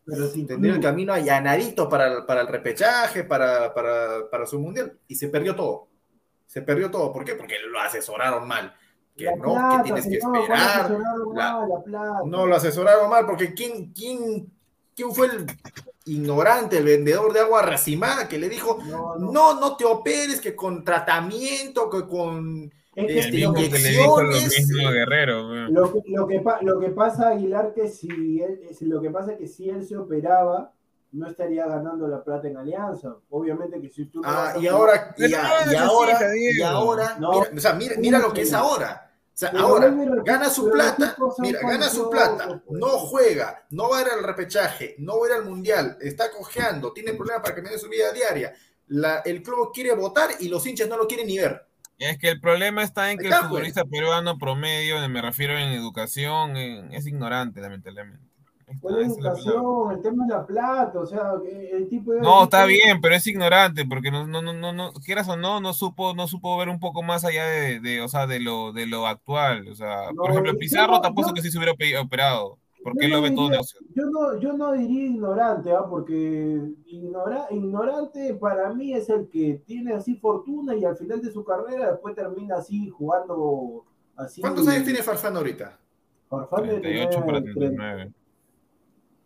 pero 0.04 0.30
tendría 0.30 0.74
el 0.74 0.80
camino 0.80 1.12
allanadito 1.12 1.88
para, 1.88 2.26
para 2.26 2.40
el 2.40 2.48
repechaje, 2.48 3.24
para, 3.24 3.72
para, 3.72 4.30
para, 4.30 4.46
su 4.46 4.58
mundial, 4.58 4.98
y 5.06 5.14
se 5.14 5.28
perdió 5.28 5.54
todo. 5.54 5.88
Se 6.46 6.62
perdió 6.62 6.90
todo. 6.90 7.12
¿Por 7.12 7.24
qué? 7.24 7.34
Porque 7.34 7.54
lo 7.70 7.80
asesoraron 7.80 8.46
mal. 8.48 8.74
Que 9.16 9.34
no, 9.36 9.76
que 9.76 9.84
tienes 9.84 10.06
que 10.06 10.16
esperar. 10.16 10.98
no, 12.26 12.46
lo 12.46 12.56
asesoraron 12.56 13.10
mal, 13.10 13.26
porque 13.26 13.54
¿quién, 13.54 13.92
quién, 13.92 14.50
quién 14.94 15.14
fue 15.14 15.26
el 15.26 15.46
ignorante, 16.06 16.78
el 16.78 16.84
vendedor 16.84 17.32
de 17.32 17.40
agua 17.40 17.62
racimada, 17.62 18.28
que 18.28 18.38
le 18.38 18.48
dijo, 18.48 18.78
no, 18.86 19.16
no, 19.16 19.60
no, 19.60 19.76
te 19.76 19.84
operes, 19.84 20.40
que 20.40 20.56
con 20.56 20.84
tratamiento, 20.84 21.88
que 21.88 22.06
con 22.06 22.70
este, 22.94 23.38
inyecciones. 23.38 24.68
Lo, 24.70 24.90
Guerrero, 24.90 25.42
lo, 25.68 25.92
que, 25.92 26.02
lo, 26.08 26.26
que, 26.26 26.42
lo 26.62 26.80
que 26.80 26.88
pasa, 26.90 27.30
Aguilar, 27.30 27.72
que 27.74 27.88
si 27.88 28.40
él, 28.40 28.60
lo 28.80 29.00
que 29.00 29.10
pasa 29.10 29.32
es 29.32 29.38
que 29.38 29.46
si 29.46 29.68
él 29.68 29.86
se 29.86 29.96
operaba, 29.96 30.72
no 31.12 31.28
estaría 31.28 31.66
ganando 31.66 32.08
la 32.08 32.24
plata 32.24 32.48
en 32.48 32.56
Alianza. 32.56 33.16
Obviamente 33.30 33.80
que 33.80 33.90
si 33.90 34.06
tú... 34.06 34.22
Ah, 34.24 34.54
y 34.58 34.66
ahora, 34.66 35.14
y, 35.18 35.34
ahora, 35.34 36.16
y 36.46 36.62
ahora, 36.62 37.16
mira, 37.18 37.38
o 37.54 37.60
sea, 37.60 37.74
mira, 37.74 37.96
mira 37.98 38.18
lo 38.18 38.32
que 38.32 38.42
es 38.42 38.52
ahora 38.52 39.11
ahora 39.56 39.92
gana 40.24 40.48
su 40.50 40.70
plata, 40.70 41.16
mira, 41.38 41.60
gana 41.60 41.88
su 41.88 42.08
plata, 42.10 42.62
no 42.70 42.88
juega, 42.98 43.66
no 43.70 43.88
va 43.88 43.98
a 43.98 44.02
ir 44.02 44.08
al 44.08 44.22
repechaje, 44.22 44.94
no 44.98 45.18
va 45.18 45.26
a 45.26 45.30
ir 45.30 45.36
al 45.36 45.44
mundial, 45.44 45.96
está 46.00 46.30
cojeando, 46.30 46.92
tiene 46.92 47.14
problemas 47.14 47.42
para 47.42 47.54
que 47.54 47.62
me 47.62 47.70
dé 47.70 47.78
su 47.78 47.88
vida 47.88 48.12
diaria. 48.12 48.54
el 49.24 49.42
club 49.42 49.70
quiere 49.72 49.94
votar 49.94 50.30
y 50.40 50.48
los 50.48 50.66
hinchas 50.66 50.88
no 50.88 50.96
lo 50.96 51.06
quieren 51.06 51.26
ni 51.26 51.38
ver. 51.38 51.66
Es 51.98 52.18
que 52.18 52.30
el 52.30 52.40
problema 52.40 52.82
está 52.82 53.12
en 53.12 53.18
que 53.18 53.26
el 53.26 53.30
pues. 53.30 53.42
futbolista 53.42 53.84
peruano 53.84 54.36
promedio, 54.36 55.08
me 55.08 55.22
refiero 55.22 55.56
en 55.56 55.68
educación, 55.68 56.56
es 56.56 57.06
ignorante, 57.06 57.60
lamentablemente. 57.60 58.31
¿Cuál 58.80 59.00
es 59.00 59.08
educación? 59.08 59.92
El 59.92 60.02
tema 60.02 60.24
es 60.24 60.30
la 60.30 60.46
plata, 60.46 60.98
o 60.98 61.06
sea, 61.06 61.32
el 61.72 61.88
tipo 61.88 62.12
de... 62.12 62.20
No, 62.20 62.44
está 62.44 62.64
bien, 62.66 63.00
pero 63.00 63.14
es 63.14 63.26
ignorante, 63.26 63.84
porque 63.86 64.10
no, 64.10 64.26
no, 64.26 64.42
no, 64.42 64.72
no, 64.72 64.92
quieras 65.04 65.28
o 65.28 65.36
no, 65.36 65.60
no 65.60 65.72
supo, 65.72 66.14
no 66.14 66.28
supo 66.28 66.56
ver 66.58 66.68
un 66.68 66.80
poco 66.80 67.02
más 67.02 67.24
allá 67.24 67.44
de, 67.46 67.80
de 67.80 68.00
o 68.00 68.08
sea, 68.08 68.26
de 68.26 68.40
lo, 68.40 68.72
de 68.72 68.86
lo 68.86 69.06
actual. 69.06 69.68
O 69.68 69.74
sea, 69.74 70.10
por 70.16 70.30
ejemplo, 70.30 70.56
Pizarro 70.58 71.00
tampoco 71.00 71.32
que 71.34 71.42
sí 71.42 71.50
se 71.50 71.58
hubiera 71.58 71.74
operado, 72.00 72.58
porque 72.82 73.06
él 73.06 73.12
lo 73.12 73.22
ve 73.22 73.30
todo 73.30 73.50
Yo 73.94 74.06
no, 74.06 74.38
yo 74.40 74.52
no 74.54 74.72
diría 74.72 75.06
ignorante, 75.06 75.72
¿ah? 75.72 75.84
porque 75.88 76.60
ignora, 76.86 77.46
ignorante 77.50 78.34
para 78.34 78.72
mí 78.72 78.92
es 78.92 79.08
el 79.08 79.28
que 79.28 79.62
tiene 79.66 79.94
así 79.94 80.16
fortuna 80.16 80.74
y 80.74 80.84
al 80.84 80.96
final 80.96 81.20
de 81.22 81.32
su 81.32 81.44
carrera 81.44 81.92
después 81.92 82.14
termina 82.14 82.56
así 82.56 82.88
jugando 82.88 83.84
así. 84.16 84.40
¿Cuántos 84.40 84.66
años 84.68 84.84
tiene 84.84 85.02
Farfán 85.02 85.36
ahorita? 85.36 85.78
Farfán 86.28 86.62
38 86.64 87.24
para 87.24 87.42
39. 87.42 88.12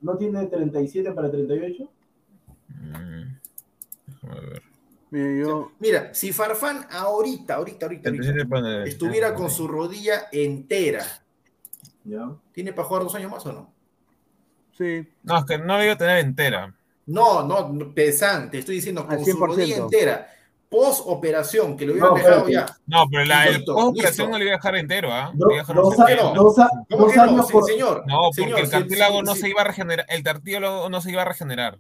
¿No 0.06 0.16
tiene 0.16 0.46
37 0.46 1.10
para 1.10 1.28
38? 1.28 1.90
Mm, 2.68 3.22
mira, 5.10 5.66
Mira, 5.80 6.14
si 6.14 6.32
Farfán 6.32 6.86
ahorita, 6.92 7.56
ahorita, 7.56 7.86
ahorita, 7.86 8.10
estuviera 8.84 9.34
con 9.34 9.50
su 9.50 9.66
rodilla 9.66 10.28
entera, 10.30 11.04
¿tiene 12.52 12.72
para 12.72 12.86
jugar 12.86 13.02
dos 13.02 13.16
años 13.16 13.32
más 13.32 13.44
o 13.46 13.52
no? 13.52 13.72
Sí. 14.78 15.08
No, 15.24 15.38
es 15.38 15.44
que 15.44 15.58
no 15.58 15.76
la 15.76 15.84
iba 15.84 15.94
a 15.94 15.98
tener 15.98 16.18
entera. 16.18 16.72
No, 17.06 17.42
no, 17.42 17.92
pesante, 17.92 18.60
estoy 18.60 18.76
diciendo 18.76 19.04
con 19.08 19.24
su 19.24 19.44
rodilla 19.44 19.76
entera 19.76 20.35
post 20.68 21.02
operación, 21.06 21.76
que 21.76 21.86
lo 21.86 21.92
hubieran 21.92 22.14
dejado 22.14 22.48
ya. 22.48 22.66
No, 22.86 23.06
pero 23.10 23.24
la, 23.24 23.46
el 23.46 23.64
post 23.64 23.98
operación 23.98 24.30
no 24.30 24.38
le 24.38 24.44
iba 24.44 24.54
a 24.54 24.56
dejar 24.56 24.76
entero, 24.76 25.12
¿ah? 25.12 25.32
¿eh? 25.34 25.62
Dos, 25.74 26.58
años 27.16 27.50
por... 27.50 27.64
señor. 27.64 28.04
No, 28.06 28.30
porque 28.36 28.60
el 28.60 28.70
cartílago 28.70 29.22
no 29.22 29.34
se 29.34 29.48
iba 29.48 29.60
a 29.60 29.64
regenerar, 29.64 30.06
el 30.08 30.22
cartílago 30.22 30.88
no 30.88 31.00
se 31.00 31.10
iba 31.10 31.22
a 31.22 31.24
regenerar. 31.24 31.78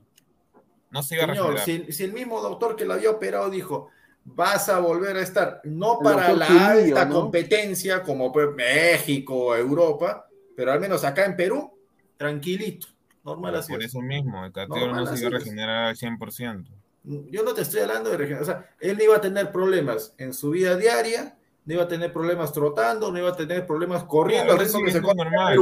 No 0.90 1.02
se 1.02 1.16
iba 1.16 1.24
a 1.24 1.26
regenerar. 1.26 1.64
Si, 1.64 1.92
si, 1.92 2.04
el 2.04 2.12
mismo 2.12 2.40
doctor 2.40 2.76
que 2.76 2.84
lo 2.84 2.94
había 2.94 3.10
operado 3.10 3.50
dijo, 3.50 3.90
vas 4.24 4.68
a 4.68 4.80
volver 4.80 5.16
a 5.16 5.22
estar, 5.22 5.60
no 5.64 6.00
para 6.00 6.32
la 6.32 6.70
alta 6.70 7.08
competencia 7.08 8.02
como 8.02 8.32
pues, 8.32 8.48
México, 8.54 9.54
Europa, 9.54 10.26
pero 10.56 10.72
al 10.72 10.80
menos 10.80 11.04
acá 11.04 11.24
en 11.24 11.36
Perú, 11.36 11.78
tranquilito, 12.16 12.88
normal 13.24 13.56
así. 13.56 13.72
Por 13.72 13.82
eso 13.82 14.00
mismo, 14.00 14.44
el 14.44 14.52
cartílago 14.52 14.94
no 14.94 15.06
se 15.06 15.18
iba 15.18 15.28
a 15.28 15.38
regenerar 15.38 15.84
al 15.86 15.96
100%. 15.96 16.66
Yo 17.06 17.44
no 17.44 17.54
te 17.54 17.62
estoy 17.62 17.80
hablando 17.80 18.10
de 18.10 18.16
regenerar. 18.16 18.42
O 18.42 18.46
sea, 18.46 18.70
él 18.80 18.96
no 18.98 19.04
iba 19.04 19.16
a 19.16 19.20
tener 19.20 19.52
problemas 19.52 20.12
en 20.18 20.34
su 20.34 20.50
vida 20.50 20.76
diaria, 20.76 21.36
no 21.64 21.74
iba 21.74 21.84
a 21.84 21.88
tener 21.88 22.12
problemas 22.12 22.52
trotando, 22.52 23.12
no 23.12 23.18
iba 23.18 23.30
a 23.30 23.36
tener 23.36 23.64
problemas 23.64 24.04
corriendo 24.04 24.52
al 24.52 24.58
ritmo 24.58 24.82
que 24.84 24.90
se 24.90 25.00
normal. 25.00 25.58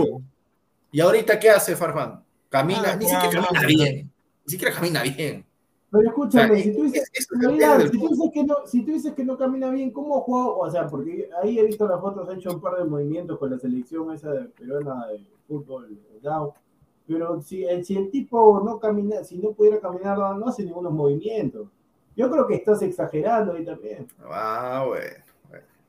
Y 0.91 1.01
ahorita, 1.01 1.39
¿qué 1.39 1.51
hace 1.51 1.77
Farfán? 1.77 2.23
Camina, 2.49 2.93
ah, 2.93 2.97
ni 2.97 3.07
siquiera 3.07 3.47
camina 3.47 3.67
bien. 3.67 4.13
Ni 4.47 4.51
siquiera 4.51 4.75
camina 4.75 5.03
bien. 5.03 5.45
Pero 5.91 6.09
escúchame, 6.09 6.63
si, 6.63 6.73
tú 6.75 6.85
dices, 6.85 7.11
que 8.33 8.45
no, 8.45 8.57
si 8.67 8.83
tú 8.83 8.93
dices 8.93 9.13
que 9.13 9.25
no 9.25 9.37
camina 9.37 9.71
bien, 9.71 9.91
¿cómo 9.91 10.21
juega? 10.23 10.47
O 10.49 10.71
sea, 10.71 10.89
porque 10.89 11.29
ahí 11.43 11.59
he 11.59 11.65
visto 11.65 11.87
las 11.87 12.01
fotos, 12.01 12.29
ha 12.29 12.35
hecho 12.35 12.51
un 12.51 12.61
par 12.61 12.79
de 12.79 12.85
movimientos 12.85 13.39
con 13.39 13.51
la 13.51 13.59
selección 13.59 14.13
esa 14.13 14.33
de 14.33 14.45
peruana 14.47 15.07
de 15.09 15.25
fútbol, 15.47 15.97
down 16.23 16.51
pero 17.07 17.41
si 17.43 17.65
el, 17.65 17.85
si 17.85 17.97
el 17.97 18.11
tipo 18.11 18.61
no 18.65 18.79
camina, 18.79 19.25
si 19.25 19.39
no 19.39 19.53
pudiera 19.53 19.81
caminar, 19.81 20.19
no 20.19 20.47
hace 20.47 20.65
ningunos 20.65 20.93
movimientos. 20.93 21.69
Yo 22.17 22.31
creo 22.31 22.47
que 22.47 22.55
estás 22.55 22.81
exagerando 22.83 23.53
ahí 23.53 23.65
también. 23.65 24.07
Ah, 24.31 24.85
bueno. 24.87 25.25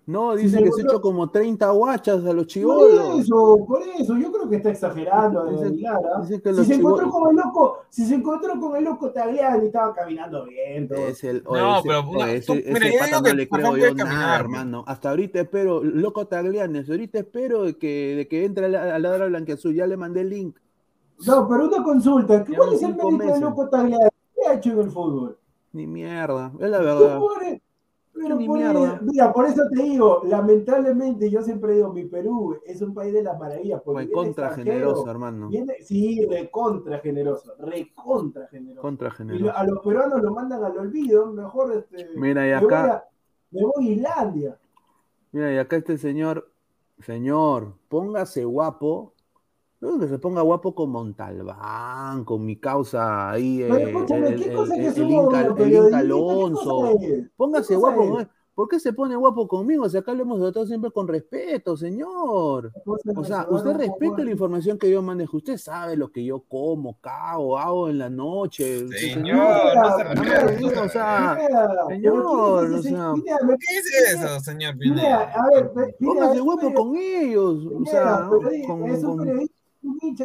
No, 0.07 0.35
dice 0.35 0.61
que 0.61 0.71
se 0.71 0.81
echó 0.83 1.01
como 1.01 1.31
30 1.31 1.67
guachas 1.71 2.23
a 2.25 2.33
los 2.33 2.45
chivolos. 2.45 3.07
Por 3.07 3.19
eso, 3.19 3.65
por 3.67 3.81
eso, 3.81 4.17
yo 4.17 4.31
creo 4.31 4.47
que 4.47 4.57
está 4.57 4.69
exagerando 4.69 5.47
que 5.47 6.53
si 6.53 6.65
se 6.65 6.75
encontró 6.75 7.09
con 7.09 7.31
el 7.31 7.35
loco, 7.37 7.79
si 7.89 8.05
se 8.05 8.13
encontró 8.13 8.59
con 8.59 8.75
el 8.75 8.83
loco 8.83 9.11
Tagliani, 9.11 9.65
estaba 9.65 9.95
caminando 9.95 10.45
bien. 10.45 10.87
Es 10.91 11.23
el, 11.23 11.43
no, 11.43 11.79
ese, 11.79 11.87
pero 11.87 12.25
ese, 12.27 12.71
ese 12.71 12.99
pata 12.99 13.21
no 13.21 13.33
le 13.33 13.49
creo 13.49 13.77
yo 13.77 13.95
nada, 13.95 14.39
hermano. 14.39 14.83
Hasta 14.85 15.09
ahorita 15.09 15.41
espero, 15.41 15.83
loco 15.83 16.27
Tagliani, 16.27 16.83
ahorita 16.87 17.19
espero 17.19 17.63
de 17.63 17.75
que, 17.75 18.15
de 18.15 18.27
que 18.27 18.45
entre 18.45 18.67
a 18.77 18.99
la, 18.99 19.09
hora 19.09 19.25
blanqueazul, 19.25 19.73
ya 19.73 19.87
le 19.87 19.97
mandé 19.97 20.21
el 20.21 20.29
link. 20.29 20.55
No, 21.25 21.47
pero 21.47 21.65
una 21.65 21.83
consulta. 21.83 22.43
¿Qué 22.43 22.55
¿Cuál 22.55 22.73
es 22.73 22.83
el 22.83 22.95
mérito 22.95 23.33
de 23.33 23.39
Loco 23.39 23.69
Tagliani? 23.69 24.09
¿Qué 24.35 24.47
ha 24.47 24.53
hecho 24.55 24.71
en 24.71 24.79
el 24.79 24.91
fútbol? 24.91 25.37
Ni 25.71 25.87
mierda, 25.87 26.51
es 26.59 26.69
la 26.69 26.79
verdad. 26.79 27.19
Pero 28.13 28.37
Ni 28.37 28.47
por 28.47 28.57
mierda. 28.57 28.99
mira, 29.01 29.33
por 29.33 29.45
eso 29.45 29.61
te 29.69 29.83
digo, 29.83 30.21
lamentablemente, 30.23 31.29
yo 31.29 31.41
siempre 31.41 31.73
digo, 31.73 31.91
mi 31.91 32.05
Perú 32.05 32.57
es 32.65 32.81
un 32.81 32.93
país 32.93 33.13
de 33.13 33.21
las 33.21 33.37
maravillas. 33.37 33.81
Porque 33.83 34.09
contra 34.09 34.51
generoso, 34.51 35.09
hermano. 35.09 35.49
sí, 35.81 36.25
recontra 36.25 36.99
generoso, 36.99 37.53
recontra 37.59 38.47
generoso. 38.47 38.81
Contra 38.81 39.11
generoso. 39.11 39.45
Y 39.45 39.49
a 39.49 39.63
los 39.65 39.79
peruanos 39.83 40.21
lo 40.21 40.33
mandan 40.33 40.63
al 40.63 40.77
olvido, 40.77 41.27
mejor 41.27 41.73
este, 41.73 42.09
Mira, 42.15 42.47
y 42.47 42.51
acá... 42.53 43.05
Me 43.51 43.61
voy 43.63 43.89
a, 43.89 43.91
Islandia. 43.91 44.57
Mira, 45.33 45.53
y 45.53 45.57
acá 45.57 45.75
este 45.75 45.97
señor, 45.97 46.49
señor, 46.99 47.73
póngase 47.89 48.45
guapo 48.45 49.13
que 49.79 50.07
se 50.07 50.19
ponga 50.19 50.41
guapo 50.41 50.73
con 50.73 50.89
Montalbán, 50.89 52.25
con 52.25 52.45
mi 52.45 52.57
causa 52.57 53.31
ahí. 53.31 53.61
el, 53.61 53.71
el, 53.71 55.11
Inca, 55.11 55.97
Alonso. 55.97 56.97
Póngase 57.35 57.75
guapo. 57.75 58.25
¿Por 58.55 58.69
qué 58.69 58.79
se 58.79 58.93
pone 58.93 59.17
guapo 59.17 59.49
conmigo? 59.49 59.87
Si 59.89 59.97
acá 59.97 60.13
lo 60.13 60.23
hemos 60.23 60.39
tratado 60.39 60.65
siempre 60.65 60.89
con 60.89 61.09
respeto, 61.09 61.75
señor. 61.75 62.71
O 62.85 63.25
sea, 63.25 63.45
usted 63.49 63.73
respeta 63.73 64.23
la 64.23 64.31
información 64.31 64.77
que 64.77 64.89
yo 64.89 65.01
manejo. 65.01 65.35
Usted 65.37 65.57
sabe 65.57 65.97
lo 65.97 66.09
que 66.09 66.23
yo 66.23 66.39
como, 66.39 66.97
cago, 67.01 67.59
hago 67.59 67.89
en 67.89 67.97
la 67.97 68.09
noche. 68.09 68.87
Señor, 68.87 69.75
no 70.15 70.23
se 70.23 70.79
O 70.79 70.89
sea, 70.89 71.37
señor, 71.89 72.71
o 72.71 72.81
sea. 72.81 73.13
¿Qué 73.23 73.77
es 73.77 74.13
eso, 74.13 74.39
señor 74.39 74.77
Pineda? 74.77 75.33
Póngase 75.99 76.39
guapo 76.39 76.73
con 76.73 76.95
ellos. 76.95 77.65
O 77.65 77.85
sea, 77.85 78.29
con, 78.65 79.49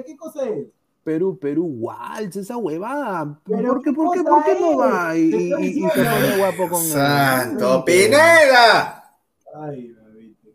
¿qué 0.06 0.16
cosa 0.16 0.48
es? 0.48 0.66
Perú, 1.02 1.38
Perú, 1.38 1.64
Walsh, 1.78 2.36
esa 2.36 2.56
huevada. 2.58 3.40
Pero 3.44 3.72
¿Por 3.74 3.82
qué, 3.82 3.90
qué 3.90 3.96
por 3.96 4.14
qué, 4.16 4.22
por 4.22 4.44
qué 4.44 4.60
no 4.60 4.76
va? 4.76 5.16
Y, 5.16 5.30
Te 5.30 5.36
y- 5.38 5.52
y- 5.52 5.66
y 5.66 5.72
se 5.88 6.04
pone 6.04 6.38
guapo 6.38 6.68
con 6.68 6.82
¡Santo 6.82 7.84
Pineda! 7.84 9.16
Ay, 9.54 9.92
babito. 9.92 10.48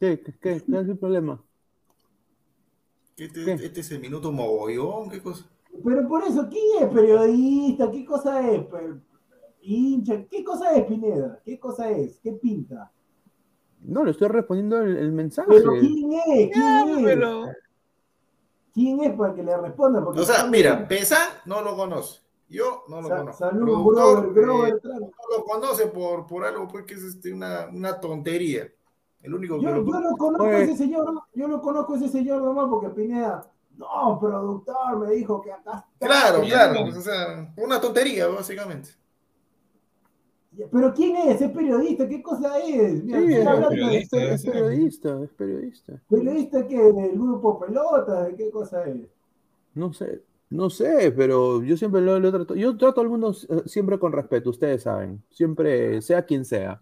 ¿Qué, 0.00 0.20
qué, 0.20 0.32
qué, 0.40 0.60
¿Cuál 0.62 0.82
es 0.84 0.88
el 0.90 0.98
problema? 0.98 1.40
Este, 3.16 3.44
¿Qué? 3.44 3.52
este 3.52 3.80
es 3.80 3.90
el 3.92 4.00
minuto 4.00 4.32
mogollón, 4.32 5.08
¿qué 5.08 5.22
cosa? 5.22 5.46
Pero 5.84 6.08
por 6.08 6.24
eso, 6.24 6.48
¿quién 6.48 6.82
es 6.82 6.88
periodista? 6.92 7.90
¿Qué 7.90 8.04
cosa 8.04 8.50
es? 8.50 8.62
Hincha, 9.62 10.24
¿qué 10.30 10.42
cosa 10.44 10.72
es 10.76 10.84
Pineda? 10.84 11.40
¿Qué 11.44 11.58
cosa 11.58 11.90
es? 11.90 12.18
¿Qué 12.22 12.32
pinta? 12.32 12.90
No, 13.82 14.04
le 14.04 14.10
estoy 14.10 14.28
respondiendo 14.28 14.80
el, 14.82 14.96
el 14.96 15.12
mensaje. 15.12 15.48
Pero 15.48 15.72
¿quién 15.78 16.12
es? 16.12 16.24
¿Quién 16.26 16.50
Ya, 16.54 16.84
es? 16.90 17.04
pero- 17.04 17.44
¿Quién 18.74 19.00
es 19.04 19.16
para 19.16 19.32
que 19.34 19.42
le 19.42 19.56
responda? 19.56 20.04
Porque 20.04 20.20
O 20.20 20.24
sea, 20.24 20.44
mira, 20.46 20.86
Pesán 20.88 21.28
no 21.46 21.62
lo 21.62 21.76
conoce. 21.76 22.20
Yo 22.48 22.84
no 22.88 23.00
lo 23.00 23.08
Sa- 23.08 23.16
conozco. 23.18 23.38
Saludos, 23.38 23.84
Grover, 23.84 24.32
Grover, 24.32 24.74
eh, 24.74 24.80
no 24.84 25.38
lo 25.38 25.44
conoce 25.44 25.86
por, 25.86 26.26
por 26.26 26.44
algo 26.44 26.66
pues, 26.68 26.84
que 26.84 26.94
es 26.94 27.02
este, 27.04 27.32
una, 27.32 27.68
una 27.72 27.98
tontería. 28.00 28.68
El 29.22 29.34
único 29.34 29.58
que 29.58 29.64
Yo, 29.64 29.70
lo 29.70 29.84
yo 29.86 30.00
lo 30.00 30.16
conozco 30.16 30.44
a 30.44 30.58
ese 30.58 30.76
señor, 30.76 31.22
yo 31.32 31.48
lo 31.48 31.62
conozco 31.62 31.94
a 31.94 31.96
ese 31.96 32.08
señor 32.08 32.42
nomás 32.42 32.68
porque 32.68 32.90
Pineda, 32.90 33.48
no, 33.76 34.18
productor, 34.20 34.98
me 34.98 35.12
dijo 35.12 35.40
que 35.40 35.52
acá 35.52 35.86
está. 35.94 36.06
Claro, 36.06 36.42
claro. 36.42 36.84
O 36.84 37.00
sea, 37.00 37.52
una 37.56 37.80
tontería, 37.80 38.26
básicamente. 38.26 38.90
Pero 40.70 40.94
¿quién 40.94 41.16
es? 41.16 41.40
Es 41.40 41.50
periodista, 41.50 42.08
¿qué 42.08 42.22
cosa 42.22 42.58
es? 42.58 43.02
Mira, 43.04 43.20
Sí, 43.20 43.32
estoy 43.34 43.42
es, 43.42 43.44
de 43.44 43.66
periodista. 43.68 44.18
es 44.34 44.44
periodista, 44.44 45.22
es 45.24 45.30
periodista. 45.30 45.92
periodista 46.08 46.66
que 46.66 46.76
del 46.92 47.12
grupo 47.12 47.58
pelota, 47.58 48.24
¿de 48.24 48.34
qué 48.36 48.50
cosa 48.50 48.84
es? 48.84 48.96
No 49.74 49.92
sé, 49.92 50.22
no 50.50 50.70
sé, 50.70 51.12
pero 51.16 51.62
yo 51.62 51.76
siempre 51.76 52.00
lo, 52.00 52.18
lo 52.20 52.30
trato. 52.30 52.54
Yo 52.54 52.76
trato 52.76 53.00
al 53.00 53.08
mundo 53.08 53.34
eh, 53.48 53.62
siempre 53.66 53.98
con 53.98 54.12
respeto, 54.12 54.50
ustedes 54.50 54.82
saben. 54.82 55.22
Siempre, 55.30 56.00
sea 56.02 56.24
quien 56.24 56.44
sea. 56.44 56.80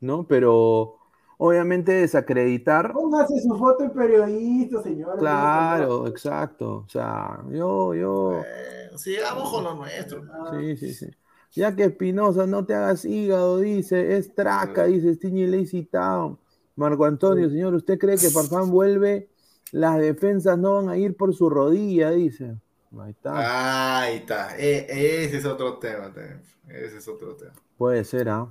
¿No? 0.00 0.26
Pero 0.28 0.96
obviamente 1.38 1.92
desacreditar. 1.92 2.92
Póngase 2.92 3.40
su 3.40 3.56
foto 3.56 3.84
de 3.84 3.90
periodista, 3.90 4.82
señor. 4.82 5.18
Claro, 5.18 6.06
exacto. 6.06 6.84
O 6.86 6.88
sea, 6.88 7.42
yo, 7.50 7.94
yo. 7.94 8.40
Eh, 8.40 8.90
sigamos 8.96 9.50
con 9.50 9.64
lo 9.64 9.74
nuestro. 9.74 10.22
Sí, 10.58 10.76
sí, 10.76 10.92
sí. 10.92 11.06
Ya 11.54 11.74
que 11.74 11.84
Espinosa, 11.84 12.46
no 12.46 12.64
te 12.66 12.74
hagas 12.74 13.04
hígado, 13.04 13.58
dice, 13.58 14.16
es 14.16 14.34
traca, 14.34 14.84
dice 14.84 15.14
Stiñi 15.14 15.46
Lazy 15.46 15.84
Town. 15.84 16.38
Marco 16.76 17.04
Antonio, 17.04 17.48
señor, 17.50 17.74
¿usted 17.74 17.98
cree 17.98 18.16
que 18.16 18.30
Farfán 18.30 18.70
vuelve? 18.70 19.28
Las 19.72 19.98
defensas 19.98 20.56
no 20.58 20.74
van 20.74 20.88
a 20.88 20.96
ir 20.96 21.16
por 21.16 21.34
su 21.34 21.50
rodilla, 21.50 22.10
dice. 22.10 22.56
Ahí 22.98 23.10
está. 23.10 24.00
Ahí 24.02 24.16
está. 24.18 24.56
E- 24.58 25.24
ese 25.24 25.38
es 25.38 25.44
otro 25.44 25.78
tema. 25.78 26.12
también. 26.12 26.40
Ese 26.68 26.98
es 26.98 27.08
otro 27.08 27.34
tema. 27.36 27.52
Puede 27.76 28.04
ser, 28.04 28.28
¿ah? 28.28 28.48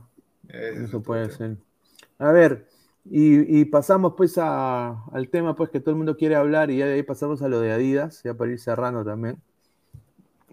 Eso 0.49 1.01
puede 1.01 1.25
tema. 1.27 1.37
ser. 1.37 1.57
A 2.19 2.31
ver, 2.31 2.67
y, 3.05 3.59
y 3.61 3.65
pasamos 3.65 4.13
pues 4.17 4.37
a- 4.37 5.03
al 5.11 5.29
tema 5.29 5.55
pues 5.55 5.69
que 5.69 5.79
todo 5.79 5.91
el 5.91 5.97
mundo 5.97 6.17
quiere 6.17 6.35
hablar 6.35 6.69
y 6.71 6.77
ya 6.77 6.85
de 6.87 6.93
ahí 6.95 7.03
pasamos 7.03 7.41
a 7.41 7.47
lo 7.49 7.59
de 7.61 7.71
Adidas, 7.71 8.21
ya 8.23 8.33
para 8.33 8.51
ir 8.51 8.59
cerrando 8.59 9.03
también. 9.05 9.41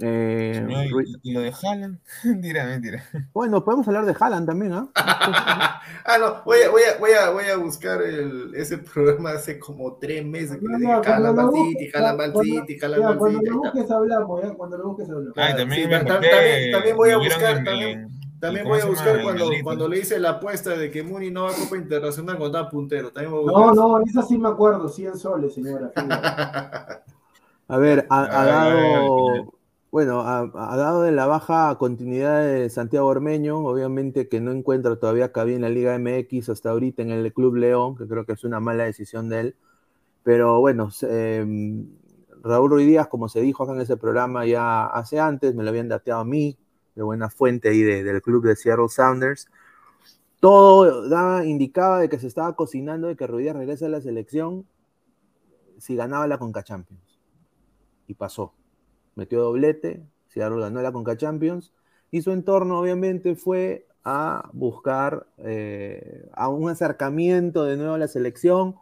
Eh, 0.00 0.60
Ru- 0.90 1.04
y, 1.06 1.30
y 1.30 1.32
lo 1.32 1.40
de 1.40 1.52
Haaland, 1.52 1.98
mentira, 2.24 2.64
mentira. 2.66 3.04
bueno, 3.32 3.64
podemos 3.64 3.86
hablar 3.86 4.04
de 4.06 4.16
Haaland 4.18 4.44
también, 4.46 4.72
¿ah? 4.72 4.88
ah, 4.96 6.18
no, 6.18 6.42
voy 6.44 6.62
a, 6.62 6.70
voy 6.70 6.82
a, 6.82 6.98
voy 6.98 7.10
a, 7.12 7.30
voy 7.30 7.44
a 7.44 7.56
buscar 7.56 8.02
el, 8.02 8.52
ese 8.56 8.78
programa 8.78 9.30
hace 9.30 9.56
como 9.58 9.94
tres 9.98 10.24
meses 10.26 10.58
que 10.58 10.66
le 10.66 10.78
dije, 10.78 10.92
Haaland 10.92 11.40
busques, 11.42 11.68
City, 11.68 11.90
Haaland 11.94 12.42
City, 12.42 12.78
Haaland 12.82 13.18
cuando 13.18 13.40
lo 13.42 13.58
busques 13.58 13.90
hablamos, 13.90 14.42
ya, 14.42 14.54
cuando 14.54 14.78
lo 14.78 14.84
busques 14.88 15.08
hablamos. 15.10 15.32
Ay, 15.36 15.56
también 15.56 15.82
sí, 15.82 15.88
me 15.88 16.04
también- 16.04 16.72
también 16.72 16.96
voy 16.96 17.10
a 17.10 17.16
buscar, 17.18 17.54
también- 17.64 18.08
También 18.40 18.64
¿cómo 18.64 18.74
voy 18.74 18.82
a 18.82 18.86
buscar 18.86 19.22
cuando, 19.22 19.48
cuando 19.62 19.84
¿no? 19.88 19.94
le 19.94 20.00
hice 20.00 20.18
la 20.18 20.30
apuesta 20.30 20.70
de 20.70 20.90
que 20.90 21.02
Muni 21.04 21.30
no 21.30 21.44
va 21.44 21.50
a 21.52 21.54
Copa 21.54 21.76
Internacional 21.76 22.36
cuando 22.36 22.58
estaba 22.58 22.68
puntero. 22.68 23.10
También 23.10 23.30
voy 23.32 23.42
a 23.44 23.46
No, 23.46 23.68
buscar 23.68 23.76
no, 23.76 24.00
esa 24.02 24.22
sí 24.22 24.36
me 24.38 24.48
acuerdo, 24.48 24.88
100 24.88 25.16
soles, 25.16 25.54
señora. 25.54 25.92
A 27.68 27.78
ver, 27.78 28.06
ha, 28.10 28.20
ha 28.42 28.44
dado, 28.44 29.53
bueno, 29.94 30.22
ha, 30.22 30.76
dado 30.76 31.02
de 31.02 31.12
la 31.12 31.26
baja 31.28 31.78
continuidad 31.78 32.42
de 32.42 32.68
Santiago 32.68 33.06
Ormeño, 33.06 33.58
obviamente 33.58 34.28
que 34.28 34.40
no 34.40 34.50
encuentra 34.50 34.96
todavía 34.96 35.30
cabida 35.30 35.54
en 35.54 35.62
la 35.62 35.68
Liga 35.68 35.96
MX 35.96 36.48
hasta 36.48 36.70
ahorita 36.70 37.02
en 37.02 37.12
el 37.12 37.32
Club 37.32 37.54
León, 37.54 37.94
que 37.94 38.08
creo 38.08 38.26
que 38.26 38.32
es 38.32 38.42
una 38.42 38.58
mala 38.58 38.82
decisión 38.82 39.28
de 39.28 39.38
él. 39.38 39.56
Pero 40.24 40.58
bueno, 40.58 40.88
eh, 41.02 41.46
Raúl 42.42 42.70
Ruiz 42.70 42.88
Díaz, 42.88 43.06
como 43.06 43.28
se 43.28 43.40
dijo 43.40 43.62
acá 43.62 43.72
en 43.72 43.82
ese 43.82 43.96
programa 43.96 44.44
ya 44.44 44.84
hace 44.86 45.20
antes, 45.20 45.54
me 45.54 45.62
lo 45.62 45.70
habían 45.70 45.88
dateado 45.88 46.22
a 46.22 46.24
mí, 46.24 46.58
de 46.96 47.02
buena 47.04 47.30
fuente 47.30 47.68
ahí 47.68 47.82
de- 47.82 48.02
del 48.02 48.20
club 48.20 48.44
de 48.44 48.56
Seattle 48.56 48.88
Sounders. 48.88 49.46
Todo 50.40 51.08
daba, 51.08 51.44
indicaba 51.44 52.00
de 52.00 52.08
que 52.08 52.18
se 52.18 52.26
estaba 52.26 52.56
cocinando 52.56 53.06
de 53.06 53.14
que 53.14 53.28
Ruiz 53.28 53.44
Díaz 53.44 53.56
regrese 53.56 53.86
a 53.86 53.90
la 53.90 54.00
selección 54.00 54.66
si 55.78 55.94
ganaba 55.94 56.26
la 56.26 56.38
Conca 56.38 56.64
Champions 56.64 57.20
y 58.08 58.14
pasó. 58.14 58.54
Metió 59.16 59.42
doblete, 59.42 60.02
Seattle 60.28 60.60
ganó 60.60 60.82
la 60.82 60.92
Conca 60.92 61.16
Champions 61.16 61.72
y 62.10 62.22
su 62.22 62.32
entorno 62.32 62.78
obviamente 62.78 63.36
fue 63.36 63.86
a 64.04 64.50
buscar 64.52 65.26
eh, 65.38 66.28
a 66.32 66.48
un 66.48 66.68
acercamiento 66.68 67.64
de 67.64 67.76
nuevo 67.76 67.94
a 67.94 67.98
la 67.98 68.08
selección. 68.08 68.76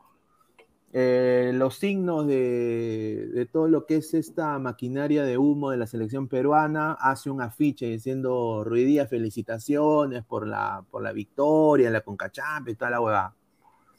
Eh, 0.94 1.52
los 1.54 1.76
signos 1.76 2.26
de, 2.26 3.48
todo 3.50 3.68
lo 3.68 3.86
que 3.86 3.96
es 3.96 4.12
esta 4.12 4.58
maquinaria 4.58 5.24
de 5.24 5.38
humo 5.38 5.70
de 5.70 5.78
la 5.78 5.86
selección 5.86 6.28
peruana, 6.28 6.92
hace 6.92 7.30
un 7.30 7.40
afiche 7.40 7.86
diciendo 7.86 8.62
Ruidía, 8.64 9.06
felicitaciones 9.06 10.24
por 10.24 10.46
la, 10.46 10.84
por 10.90 11.02
la 11.02 11.12
victoria 11.12 11.88
la 11.88 12.02
Conca 12.02 12.30
Champions, 12.30 12.78
toda 12.78 12.90
la 12.90 13.00
huevada. 13.00 13.34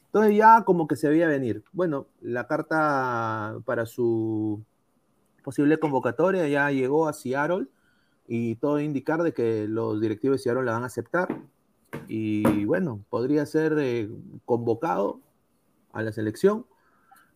Entonces 0.05 0.38
ya 0.38 0.64
como 0.64 0.88
que 0.88 0.95
se 0.95 1.10
veía 1.10 1.27
venir. 1.27 1.64
Bueno, 1.72 2.05
la 2.22 2.45
carta 2.45 3.57
para 3.65 3.88
su 3.88 4.64
posible 5.44 5.78
convocatoria 5.78 6.48
ya 6.48 6.72
llegó 6.72 7.07
a 7.07 7.14
Seattle 7.14 7.68
y 8.28 8.56
todo 8.56 8.80
indicar 8.80 9.22
de 9.22 9.34
que 9.34 9.68
los 9.68 10.02
directivos 10.02 10.38
de 10.38 10.44
Seattle 10.44 10.64
la 10.64 10.74
van 10.74 10.84
a 10.84 10.88
aceptar 10.88 11.41
y 12.07 12.65
bueno, 12.65 13.03
podría 13.10 13.45
ser 13.45 14.10
convocado 14.45 15.20
a 15.91 16.02
la 16.02 16.11
selección 16.11 16.65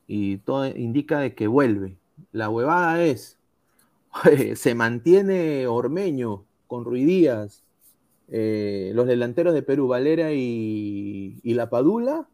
y 0.07 0.37
todo 0.37 0.65
indica 0.65 1.19
de 1.19 1.35
que 1.35 1.47
vuelve. 1.47 1.97
La 2.31 2.49
huevada 2.49 3.03
es, 3.03 3.37
se 4.55 4.75
mantiene 4.75 5.67
Ormeño 5.67 6.45
con 6.67 6.85
Ruidías, 6.85 7.63
eh, 8.29 8.91
los 8.93 9.07
delanteros 9.07 9.53
de 9.53 9.61
Perú, 9.61 9.87
Valera 9.87 10.33
y, 10.33 11.39
y 11.43 11.53
La 11.53 11.69
Padula, 11.69 12.27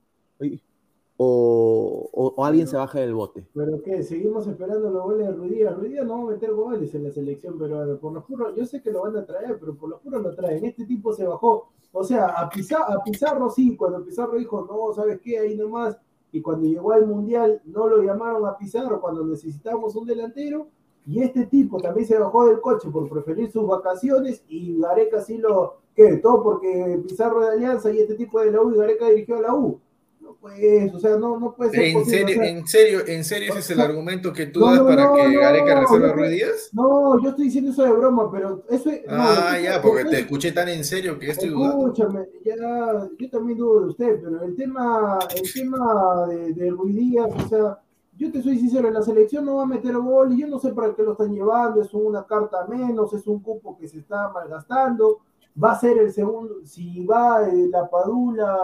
o, 1.18 2.10
o, 2.12 2.44
alguien 2.44 2.68
se 2.68 2.76
baja 2.76 3.00
del 3.00 3.14
bote. 3.14 3.46
Pero 3.54 3.82
qué, 3.84 4.04
seguimos 4.04 4.48
esperando 4.48 4.90
los 4.90 5.04
goles 5.04 5.28
de 5.28 5.34
Ruidía. 5.34 5.72
Ruidía 5.72 6.04
no 6.04 6.18
va 6.18 6.32
a 6.32 6.34
meter 6.34 6.54
goles 6.54 6.94
en 6.96 7.04
la 7.04 7.12
selección 7.12 7.58
peruana. 7.58 7.96
Por 7.98 8.14
los 8.14 8.24
puros, 8.24 8.56
yo 8.56 8.66
sé 8.66 8.82
que 8.82 8.92
lo 8.92 9.04
van 9.04 9.16
a 9.18 9.26
traer, 9.26 9.58
pero 9.60 9.76
por 9.76 9.90
los 9.90 10.02
puros 10.02 10.22
lo 10.22 10.34
traen. 10.34 10.66
Este 10.66 10.86
tipo 10.86 11.14
se 11.14 11.28
bajó. 11.28 11.70
O 11.92 12.04
sea, 12.04 12.28
a, 12.30 12.50
Pizarro, 12.50 12.92
a 12.92 13.04
Pizarro 13.04 13.50
sí, 13.50 13.78
cuando 13.78 14.04
Pizarro 14.04 14.38
dijo, 14.38 14.66
no, 14.68 14.94
¿sabes 14.94 15.20
qué? 15.22 15.38
Ahí 15.38 15.56
nomás. 15.56 15.98
Y 16.32 16.42
cuando 16.42 16.66
llegó 16.66 16.92
al 16.92 17.06
Mundial 17.06 17.62
no 17.66 17.88
lo 17.88 18.02
llamaron 18.02 18.48
a 18.48 18.58
Pizarro 18.58 19.00
cuando 19.00 19.24
necesitábamos 19.24 19.96
un 19.96 20.08
delantero. 20.08 20.68
Y 21.06 21.22
este 21.22 21.46
tipo 21.46 21.80
también 21.80 22.08
se 22.08 22.18
bajó 22.18 22.48
del 22.48 22.62
coche 22.62 22.90
por 22.90 23.08
preferir 23.08 23.52
sus 23.52 23.68
vacaciones 23.68 24.44
y 24.48 24.80
Gareca 24.80 25.22
sí 25.22 25.38
lo... 25.38 25.82
¿Qué? 25.96 26.18
Todo 26.18 26.42
porque 26.42 27.00
Pizarro 27.08 27.42
de 27.42 27.50
Alianza 27.50 27.92
y 27.92 28.00
este 28.00 28.16
tipo 28.16 28.40
de 28.40 28.52
la 28.52 28.62
U 28.62 28.74
y 28.74 28.78
Gareca 28.78 29.10
dirigió 29.10 29.36
a 29.36 29.42
la 29.42 29.54
U. 29.54 29.80
No 30.24 30.38
pues, 30.40 30.94
o 30.94 31.00
sea, 31.00 31.18
no, 31.18 31.38
no 31.38 31.54
puede 31.54 31.72
ser 31.72 31.82
¿En 31.82 31.94
posible. 31.96 32.18
serio, 32.18 32.40
o 32.40 32.44
sea, 32.44 32.50
en 32.50 32.68
serio, 32.68 33.00
en 33.08 33.24
serio 33.26 33.50
ese 33.50 33.60
es 33.60 33.70
el 33.72 33.82
argumento 33.82 34.32
que 34.32 34.46
tú 34.46 34.62
No, 34.62 34.68
das 34.72 34.80
para 34.80 35.06
no, 35.08 35.16
que 35.16 35.36
Gareca 35.36 35.82
reserve 35.82 36.10
a 36.10 36.14
Ruiz 36.14 36.32
Díaz? 36.32 36.70
No, 36.72 37.22
yo 37.22 37.30
estoy 37.32 37.46
diciendo 37.46 37.72
eso 37.72 37.84
de 37.84 37.92
broma, 37.92 38.32
pero 38.32 38.64
eso 38.70 38.90
es. 38.90 39.02
Ah, 39.10 39.58
ya, 39.62 39.82
porque 39.82 40.06
te 40.06 40.20
escuché 40.22 40.54
tan 40.54 40.70
en 40.70 40.86
serio 40.86 41.20
que 41.20 41.32
estoy 41.32 41.50
dudando. 41.50 41.88
Escúchame, 41.88 42.26
ya, 42.46 43.10
yo 43.20 43.30
también 43.30 43.58
dudo 43.58 43.82
de 43.82 43.88
usted, 43.88 44.20
pero 44.24 44.44
el 44.44 44.56
tema, 44.56 45.20
el 45.36 45.54
tema 45.54 46.28
de, 46.28 46.54
de 46.54 46.70
Ruiz 46.70 46.96
Díaz, 46.96 47.30
o 47.46 47.50
sea, 47.50 47.80
yo 48.18 48.32
te 48.32 48.42
soy 48.42 48.58
sincero, 48.60 48.88
en 48.88 48.94
la 48.94 49.02
selección 49.02 49.44
no 49.46 49.58
va 49.58 49.64
a 49.64 49.66
meter 49.66 49.98
gol 49.98 50.32
y 50.32 50.40
yo 50.42 50.48
no 50.48 50.58
sé 50.58 50.72
para 50.74 50.96
qué 50.96 51.04
lo 51.04 51.14
están 51.14 51.34
llevando, 51.34 51.82
es 51.82 51.94
una 51.94 52.26
carta 52.26 52.66
menos, 52.68 53.12
es 53.14 53.28
un 53.28 53.42
cupo 53.42 53.78
que 53.78 53.90
se 53.90 54.00
está 54.00 54.30
malgastando, 54.30 55.20
va 55.62 55.72
a 55.74 55.80
ser 55.80 55.98
el 55.98 56.12
segundo, 56.12 56.56
si 56.66 57.06
va 57.06 57.48
eh, 57.50 57.68
la 57.70 57.90
Padula, 57.90 58.58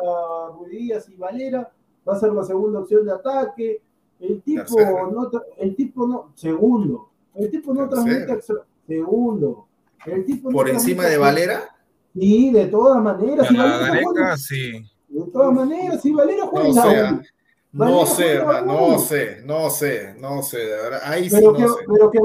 Ruiz 0.58 0.70
Díaz 0.72 1.10
y 1.10 1.16
Valera, 1.16 1.72
va 2.08 2.14
a 2.14 2.20
ser 2.20 2.32
la 2.34 2.44
segunda 2.44 2.80
opción 2.80 3.06
de 3.06 3.12
ataque, 3.14 3.82
el 4.20 4.42
tipo 4.42 4.64
no, 5.12 5.30
el 5.58 5.76
tipo 5.76 6.08
no, 6.08 6.32
segundo, 6.36 7.10
el 7.36 7.50
tipo 7.52 7.74
no 7.74 7.88
Tercera. 7.88 8.26
transmite, 8.26 8.42
segundo, 8.88 9.68
el 10.06 10.26
tipo 10.26 10.50
no 10.50 10.56
Por 10.58 10.70
encima 10.70 11.06
de 11.06 11.18
Valera, 11.18 11.76
Sí, 12.16 12.52
de 12.52 12.66
todas 12.66 13.02
maneras. 13.04 13.48
Si 13.48 13.54
la 13.56 13.64
Valera 13.66 14.02
juega- 14.04 14.38
sí. 14.38 14.72
de 15.10 15.32
todas 15.32 15.54
maneras, 15.54 16.02
si 16.02 16.12
Valera 16.12 16.48
juega 16.48 16.66
o 16.66 16.70
en 16.70 16.76
la 16.76 16.82
sea. 16.82 17.22
No 17.72 18.06
sé, 18.08 18.40
no 18.66 18.98
sé, 19.00 19.42
no 19.46 19.70
sé, 19.70 20.16
no 20.20 20.42
sé, 20.42 20.58
de 20.58 20.76
verdad. 20.76 21.00
Ahí 21.04 21.30
sí 21.30 21.36
Pero 21.38 21.52
no 21.52 21.58
que, 21.58 21.68
sé. 21.68 21.74
pero 21.88 22.12
que, 22.12 22.20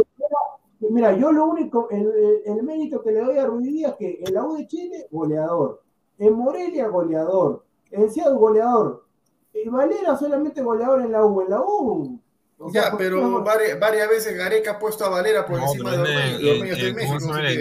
mira, 0.90 1.12
yo 1.16 1.32
lo 1.32 1.46
único, 1.46 1.88
el, 1.90 2.00
el- 2.02 2.40
el 2.44 2.62
mérito 2.62 3.02
que 3.02 3.12
le 3.12 3.20
doy 3.20 3.38
a 3.38 3.46
Ruiz 3.46 3.66
Díaz 3.66 3.92
es 3.92 3.96
que 3.98 4.22
en 4.26 4.34
la 4.34 4.44
U 4.44 4.56
de 4.56 4.66
Chile, 4.66 5.06
goleador. 5.10 5.82
En 6.18 6.34
Morelia, 6.34 6.88
goleador. 6.88 7.64
En 7.90 8.10
Seattle, 8.10 8.34
goleador. 8.38 9.04
Y 9.52 9.68
Valera 9.68 10.16
solamente 10.16 10.62
goleador 10.62 11.02
en 11.02 11.12
la 11.12 11.24
U. 11.24 11.40
En 11.42 11.50
la 11.50 11.60
U. 11.60 12.20
o 12.58 12.70
sea, 12.70 12.90
Ya, 12.90 12.96
pero 12.96 13.42
varias, 13.42 13.78
varias 13.78 14.08
veces 14.08 14.36
Gareca 14.36 14.72
ha 14.72 14.78
puesto 14.78 15.04
a 15.04 15.08
Valera 15.10 15.44
por 15.46 15.58
No, 15.58 15.64
encima 15.64 15.90
de 15.90 15.96
el- 15.96 16.00
Ormeño 16.02 16.72
está 16.74 16.86
en- 16.86 16.98
en 16.98 17.06
¿cómo 17.06 17.12
México. 17.14 17.34
el 17.50 17.58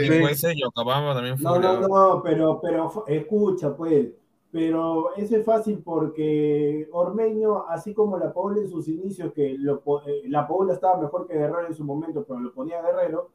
No, 1.43 1.59
no, 1.59 1.87
no, 1.87 2.21
pero, 2.23 2.59
pero 2.61 3.03
escucha, 3.07 3.75
pues. 3.75 4.07
Pero 4.53 5.15
eso 5.15 5.35
es 5.35 5.43
fácil 5.43 5.81
porque 5.83 6.87
Ormeño, 6.91 7.65
así 7.67 7.93
como 7.95 8.17
la 8.19 8.31
Paula 8.31 8.61
en 8.61 8.69
sus 8.69 8.87
inicios, 8.87 9.33
que 9.33 9.55
lo 9.57 9.81
eh, 10.05 10.21
la 10.27 10.47
Paula 10.47 10.73
estaba 10.73 11.01
mejor 11.01 11.25
que 11.27 11.33
Guerrero 11.33 11.65
en 11.67 11.73
su 11.73 11.83
momento, 11.83 12.23
pero 12.23 12.39
lo 12.39 12.53
ponía 12.53 12.79
Guerrero, 12.83 13.31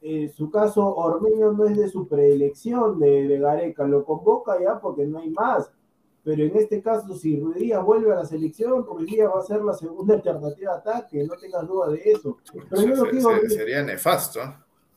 en 0.00 0.30
su 0.32 0.50
caso 0.50 0.86
Ormeño 0.96 1.52
no 1.52 1.66
es 1.66 1.76
de 1.76 1.88
su 1.88 2.08
predilección 2.08 2.98
de, 2.98 3.28
de 3.28 3.38
Gareca, 3.38 3.84
lo 3.86 4.02
convoca 4.04 4.58
ya 4.60 4.80
porque 4.80 5.04
no 5.06 5.18
hay 5.18 5.28
más. 5.30 5.70
Pero 6.24 6.42
en 6.44 6.56
este 6.56 6.80
caso, 6.80 7.14
si 7.16 7.38
Ruiz 7.38 7.56
Díaz 7.56 7.84
vuelve 7.84 8.12
a 8.12 8.16
la 8.20 8.24
selección, 8.24 8.86
Ruiz 8.86 9.10
Díaz 9.10 9.30
va 9.34 9.40
a 9.40 9.42
ser 9.42 9.62
la 9.62 9.74
segunda 9.74 10.14
alternativa 10.20 10.72
de 10.72 10.78
ataque, 10.78 11.24
no 11.24 11.34
tengas 11.36 11.66
duda 11.68 11.88
de 11.90 12.00
eso. 12.12 12.38
Pero 12.70 12.82
yo 12.82 12.96
Se- 12.96 13.20
se- 13.20 13.28
Ruiz- 13.40 13.54
sería 13.54 13.82
nefasto. 13.82 14.40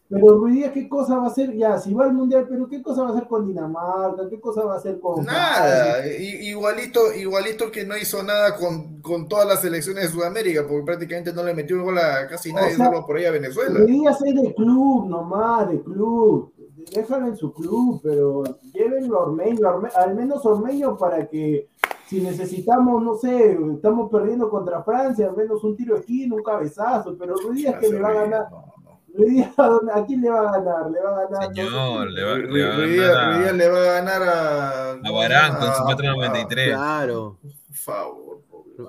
Pero 0.10 0.38
Ruiz 0.38 0.56
Díaz, 0.56 0.72
¿qué 0.73 0.88
cosa 0.88 1.18
va 1.18 1.23
a 1.26 1.27
hacer? 1.27 1.53
Ya, 1.56 1.77
si 1.80 1.94
va 1.94 2.06
al 2.06 2.14
Mundial, 2.14 2.45
pero 2.49 2.68
¿qué 2.68 2.82
cosa 2.82 3.03
va 3.03 3.10
a 3.10 3.11
hacer 3.14 3.27
con 3.27 3.48
Dinamarca? 3.48 4.30
¿Qué 4.30 4.40
cosa 4.40 4.64
va 4.64 4.76
a 4.76 4.77
hacer 4.77 4.99
con? 4.99 5.26
Nada, 5.26 6.06
igualito, 6.07 7.14
igualito 7.14 7.72
que 7.72 7.86
no 7.86 7.98
hizo 7.98 8.22
nada 8.23 8.56
con, 8.56 9.02
con 9.02 9.27
todas 9.27 9.48
las 9.48 9.61
selecciones 9.61 10.03
de 10.03 10.10
Sudamérica, 10.10 10.65
porque 10.68 10.84
prácticamente 10.86 11.34
no 11.34 11.44
le 11.44 11.53
metió 11.53 11.82
gol 11.84 11.98
a 11.98 12.27
casi 12.27 12.52
O 12.52 12.56
nadie, 12.56 12.76
sea, 12.76 12.86
solo 12.86 13.06
por 13.06 13.18
ahí 13.18 13.26
a 13.26 13.32
Venezuela. 13.32 13.80
Ruiz 13.80 13.88
Díaz 13.88 14.22
es 14.23 14.36
de 14.41 14.53
club 14.53 15.07
nomás, 15.07 15.69
de 15.69 15.82
club. 15.82 16.52
Déjalo 16.94 17.27
en 17.27 17.36
su 17.36 17.52
club, 17.52 17.99
pero 18.03 18.44
llévenlo 18.73 19.18
a 19.19 19.23
Ormeño, 19.23 19.60
Orme- 19.61 19.91
al 19.95 20.14
menos 20.14 20.45
Ormeño 20.45 20.95
para 20.98 21.27
que 21.27 21.68
si 22.07 22.22
necesitamos, 22.22 23.02
no 23.02 23.15
sé, 23.15 23.57
estamos 23.73 24.11
perdiendo 24.11 24.52
contra 24.52 24.84
Francia, 24.84 25.27
al 25.27 25.36
menos 25.36 25.64
un 25.64 25.76
tiro 25.76 25.95
de 25.95 26.02
esquina, 26.02 26.36
un 26.36 26.44
cabezazo, 26.44 27.18
pero 27.18 27.34
Ruiz 27.38 27.56
Díaz 27.64 27.80
que 27.80 27.90
le 27.90 27.99
va 27.99 28.10
a 28.10 28.14
ganar. 28.14 28.48
No, 28.52 28.74
Díaz, 29.18 29.54
¿a 29.58 29.68
dónde- 29.68 29.92
¿a 29.94 30.06
quién 30.06 30.22
le 30.22 30.30
va 30.30 30.40
a 30.50 30.52
ganar? 30.60 30.92
Le 30.92 31.00
va 31.02 31.10
a 31.10 31.28
ganar. 31.28 31.56
Señor, 31.56 32.12
le 32.12 32.24
va, 32.24 32.36
le 32.38 32.64
va 32.66 32.74
a 32.74 32.78
ganar 32.78 33.48
a, 33.48 33.52
le 33.54 33.70
va 33.70 33.78
a 33.80 33.84
ganar 34.02 34.24
a. 34.24 34.92
a 34.92 35.12
Barán 35.12 35.56
con 35.58 35.74
su 35.74 35.82
a- 35.84 35.88
metro 35.88 36.08
a- 36.10 36.16
93. 36.16 36.68
Claro. 36.70 37.38
Por 37.42 37.76
favor. 37.78 38.36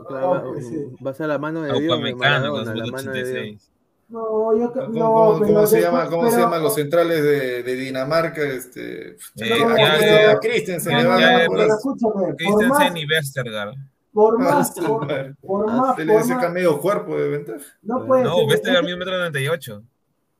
Claro, 0.08 0.52
va- 0.54 0.60
sí. 0.60 0.84
va 1.04 1.10
a 1.10 1.14
ser 1.14 1.28
la 1.28 1.38
mano 1.38 1.62
de 1.62 1.70
A 1.70 1.74
Dios. 1.74 1.92
Upamecano 1.92 2.50
con 2.50 2.64
Maradona, 2.64 2.72
su 2.72 2.76
la 2.76 2.84
metro 2.84 2.96
mano 2.96 3.12
de 3.12 3.18
Dios. 3.22 3.28
86. 3.30 3.70
No, 4.08 4.56
yo 4.56 4.72
¿Cómo, 4.72 4.86
no, 4.88 5.06
cómo- 5.12 5.38
pero 5.40 5.54
cómo 5.54 5.66
se 5.66 5.80
llama, 5.80 6.06
cómo 6.08 6.24
se 6.26 6.30
pero- 6.30 6.42
llaman 6.42 6.62
los 6.62 6.74
centrales 6.74 7.22
de, 7.22 7.62
de 7.62 7.74
Dinamarca? 7.76 8.40
Este, 8.42 9.10
Eh, 9.10 9.16
No, 9.36 9.46
ya, 9.46 9.66
pero- 9.66 9.76
ya, 9.76 10.30
a 10.32 10.38
Christensen 10.40 10.96
le 10.96 11.06
va 11.06 11.16
a 11.16 11.20
ganar 11.20 11.46
pero 11.50 12.34
Christensen 12.36 12.96
y 12.96 13.06
Westergaard. 13.06 13.74
por 14.12 14.34
Ah, 14.40 14.44
más, 14.44 14.70
por, 14.72 15.06
por 15.40 15.70
Ah, 15.70 15.76
más, 15.76 15.96
Se 15.96 16.04
le 16.04 16.12
por 16.14 16.22
saca 16.22 16.40
más, 16.42 16.52
medio 16.52 16.80
cuerpo 16.80 17.16
de 17.16 17.28
ventaja. 17.28 17.64
no 17.82 18.06
puede 18.06 18.24
No, 18.24 18.36
ser. 18.36 18.46
Westergaard 18.46 18.84
Este, 18.84 18.86
mide 18.86 18.96
metro 18.96 19.18
98. 19.18 19.82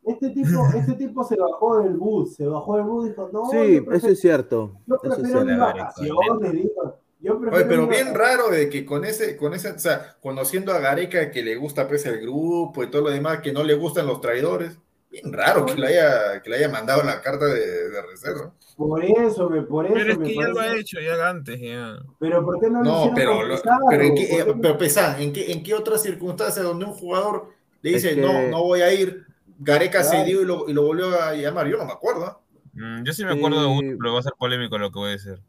Este 0.07 0.31
tipo, 0.31 0.49
este 0.77 0.93
tipo 0.95 1.25
se 1.25 1.37
bajó 1.37 1.79
del 1.83 1.95
bus, 1.95 2.35
se 2.37 2.47
bajó 2.47 2.77
del 2.77 2.85
bus 2.87 3.07
y 3.07 3.09
dijo, 3.11 3.29
no, 3.33 3.51
Sí, 3.51 3.85
eso 3.93 4.09
es 4.09 4.21
cierto. 4.21 4.79
yo 4.87 4.97
Eso 5.03 5.13
es 5.13 5.19
prefiero 5.19 5.41
mis 5.45 5.55
cierto. 5.55 5.65
vacaciones, 5.65 6.53
dijo. 6.53 6.99
Yo 7.19 7.41
prefiero 7.41 7.57
Oye, 7.57 7.65
pero 7.65 7.87
bien 7.89 8.15
raro 8.15 8.51
de 8.51 8.69
que 8.69 8.85
con 8.85 9.05
ese, 9.05 9.37
con 9.37 9.55
ese, 9.55 9.71
o 9.73 9.79
sea, 9.79 10.17
conociendo 10.21 10.73
a 10.73 10.79
Gareca 10.79 11.31
que 11.31 11.43
le 11.43 11.57
gusta 11.57 11.89
pues 11.89 12.05
el 12.07 12.21
grupo 12.21 12.85
y 12.85 12.91
todo 12.91 13.03
lo 13.03 13.11
demás, 13.11 13.41
que 13.41 13.53
no 13.53 13.65
le 13.65 13.75
gustan 13.75 14.07
los 14.07 14.21
traidores, 14.21 14.79
bien 15.11 15.33
raro 15.33 15.65
que 15.65 15.75
le 15.75 15.87
haya, 15.89 16.43
que 16.43 16.51
le 16.51 16.57
haya 16.57 16.69
mandado 16.69 17.03
la 17.03 17.23
carta 17.23 17.47
de, 17.47 17.89
de 17.89 18.03
reserva. 18.03 18.53
Por 18.77 19.03
eso, 19.03 19.49
me, 19.49 19.63
por 19.63 19.87
eso 19.87 19.95
Pero 19.95 20.13
es 20.13 20.19
me 20.19 20.27
que 20.27 20.35
ya 20.35 20.49
lo 20.49 20.61
ha 20.61 20.77
hecho, 20.77 21.01
ya 21.01 21.29
antes, 21.29 21.59
ya. 21.59 21.97
Pero 22.21 22.45
¿por 22.45 22.61
qué 22.61 22.69
no, 22.69 22.83
lo 22.83 22.85
No, 22.85 23.13
pero, 23.15 23.43
lo- 23.43 23.57
pero 23.89 24.03
en 24.03 24.15
qué, 24.15 24.43
¿Por 24.45 24.55
eh, 24.55 24.59
pero 24.61 24.79
Pesán, 24.79 25.21
¿en 25.21 25.33
qué, 25.33 25.51
en 25.53 25.63
qué 25.63 25.75
otras 25.75 26.03
circunstancias 26.03 26.63
donde 26.65 26.85
un 26.85 26.93
jugador 26.93 27.49
le 27.81 27.95
Es 27.97 28.03
dice, 28.03 28.15
que- 28.15 28.21
no, 28.21 28.49
no 28.49 28.63
voy 28.63 28.83
a 28.83 28.93
ir, 28.93 29.25
Gareca 29.59 30.01
Claro. 30.03 30.19
cedió 30.19 30.43
y 30.43 30.45
lo, 30.45 30.69
y 30.69 30.73
lo 30.73 30.83
volvió 30.83 31.21
a 31.21 31.35
llamar? 31.35 31.67
Yo 31.69 31.77
no 31.79 31.85
me 31.87 31.93
acuerdo. 31.93 32.43
Mm, 32.75 33.03
yo 33.05 33.13
sí 33.13 33.25
me 33.25 33.33
acuerdo 33.33 33.61
de 33.61 33.67
uno, 33.67 33.97
pero 34.01 34.13
va 34.15 34.21
a 34.21 34.23
ser 34.23 34.33
polémico 34.39 34.77
lo 34.79 34.91
que 34.91 34.99
voy 34.99 35.09
a 35.09 35.13
decir. 35.13 35.41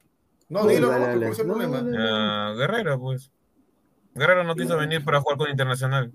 No, 0.49 0.63
Sí, 0.63 0.75
dilo, 0.75 0.87
dale, 0.89 0.99
no, 1.01 1.07
dale. 1.07 1.19
¿cuál 1.21 1.31
es 1.33 1.39
el 1.39 1.47
No, 1.47 1.53
problema? 1.55 1.81
dale. 1.81 1.97
Ah, 1.99 2.53
Guerrero, 2.57 2.99
pues. 2.99 3.31
Guerrero 4.15 4.43
no 4.45 4.55
quiso 4.55 4.77
venir 4.77 5.03
para 5.03 5.19
jugar 5.21 5.37
con 5.37 5.49
Internacional. 5.49 6.11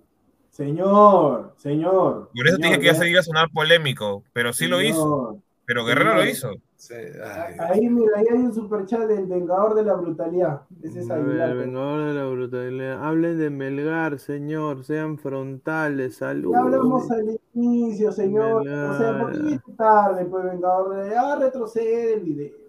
Señor, 0.50 1.54
señor. 1.56 2.30
Por 2.34 2.46
eso 2.46 2.56
te 2.56 2.62
dije 2.62 2.74
señor, 2.74 2.80
que 2.80 2.86
ya 2.86 2.92
ya- 2.92 2.98
se 2.98 3.08
iba 3.10 3.20
a 3.20 3.22
sonar 3.22 3.48
polémico, 3.50 4.24
pero 4.32 4.52
sí 4.52 4.66
lo 4.66 4.80
hizo. 4.82 5.42
Pero 5.64 5.84
Guerrero 5.84 6.14
lo 6.16 6.24
hizo. 6.26 6.50
Sí, 6.76 6.94
ay, 6.94 7.54
Ahí, 7.60 7.88
mira, 7.88 8.10
ahí 8.16 8.24
hay 8.32 8.38
un 8.38 8.52
superchat 8.52 9.06
del 9.06 9.26
Vengador 9.26 9.74
de 9.74 9.84
la 9.84 9.94
Brutalidad. 9.94 10.62
Ese 10.82 11.00
es 11.00 11.10
Aguilar. 11.10 11.50
el 11.50 11.58
vengador 11.58 12.08
de 12.08 12.14
la 12.14 12.26
brutalidad. 12.26 13.04
Hablen 13.04 13.38
de 13.38 13.50
Melgar, 13.50 14.18
señor. 14.18 14.82
Sean 14.84 15.16
frontales. 15.18 16.16
Saludos. 16.16 16.54
Ya 16.56 16.60
hablamos 16.64 17.08
al 17.12 17.40
inicio, 17.54 18.10
señor. 18.10 18.62
O 18.62 18.98
sea, 18.98 19.18
¿por 19.20 19.30
qué 19.30 19.38
Melgar. 19.38 19.42
viene 19.44 19.76
tarde, 19.78 20.24
pues, 20.24 20.44
Vengador 20.44 20.96
de 21.04 21.16
Ah, 21.16 21.36
retrocede 21.40 22.14
el 22.14 22.20
video. 22.22 22.61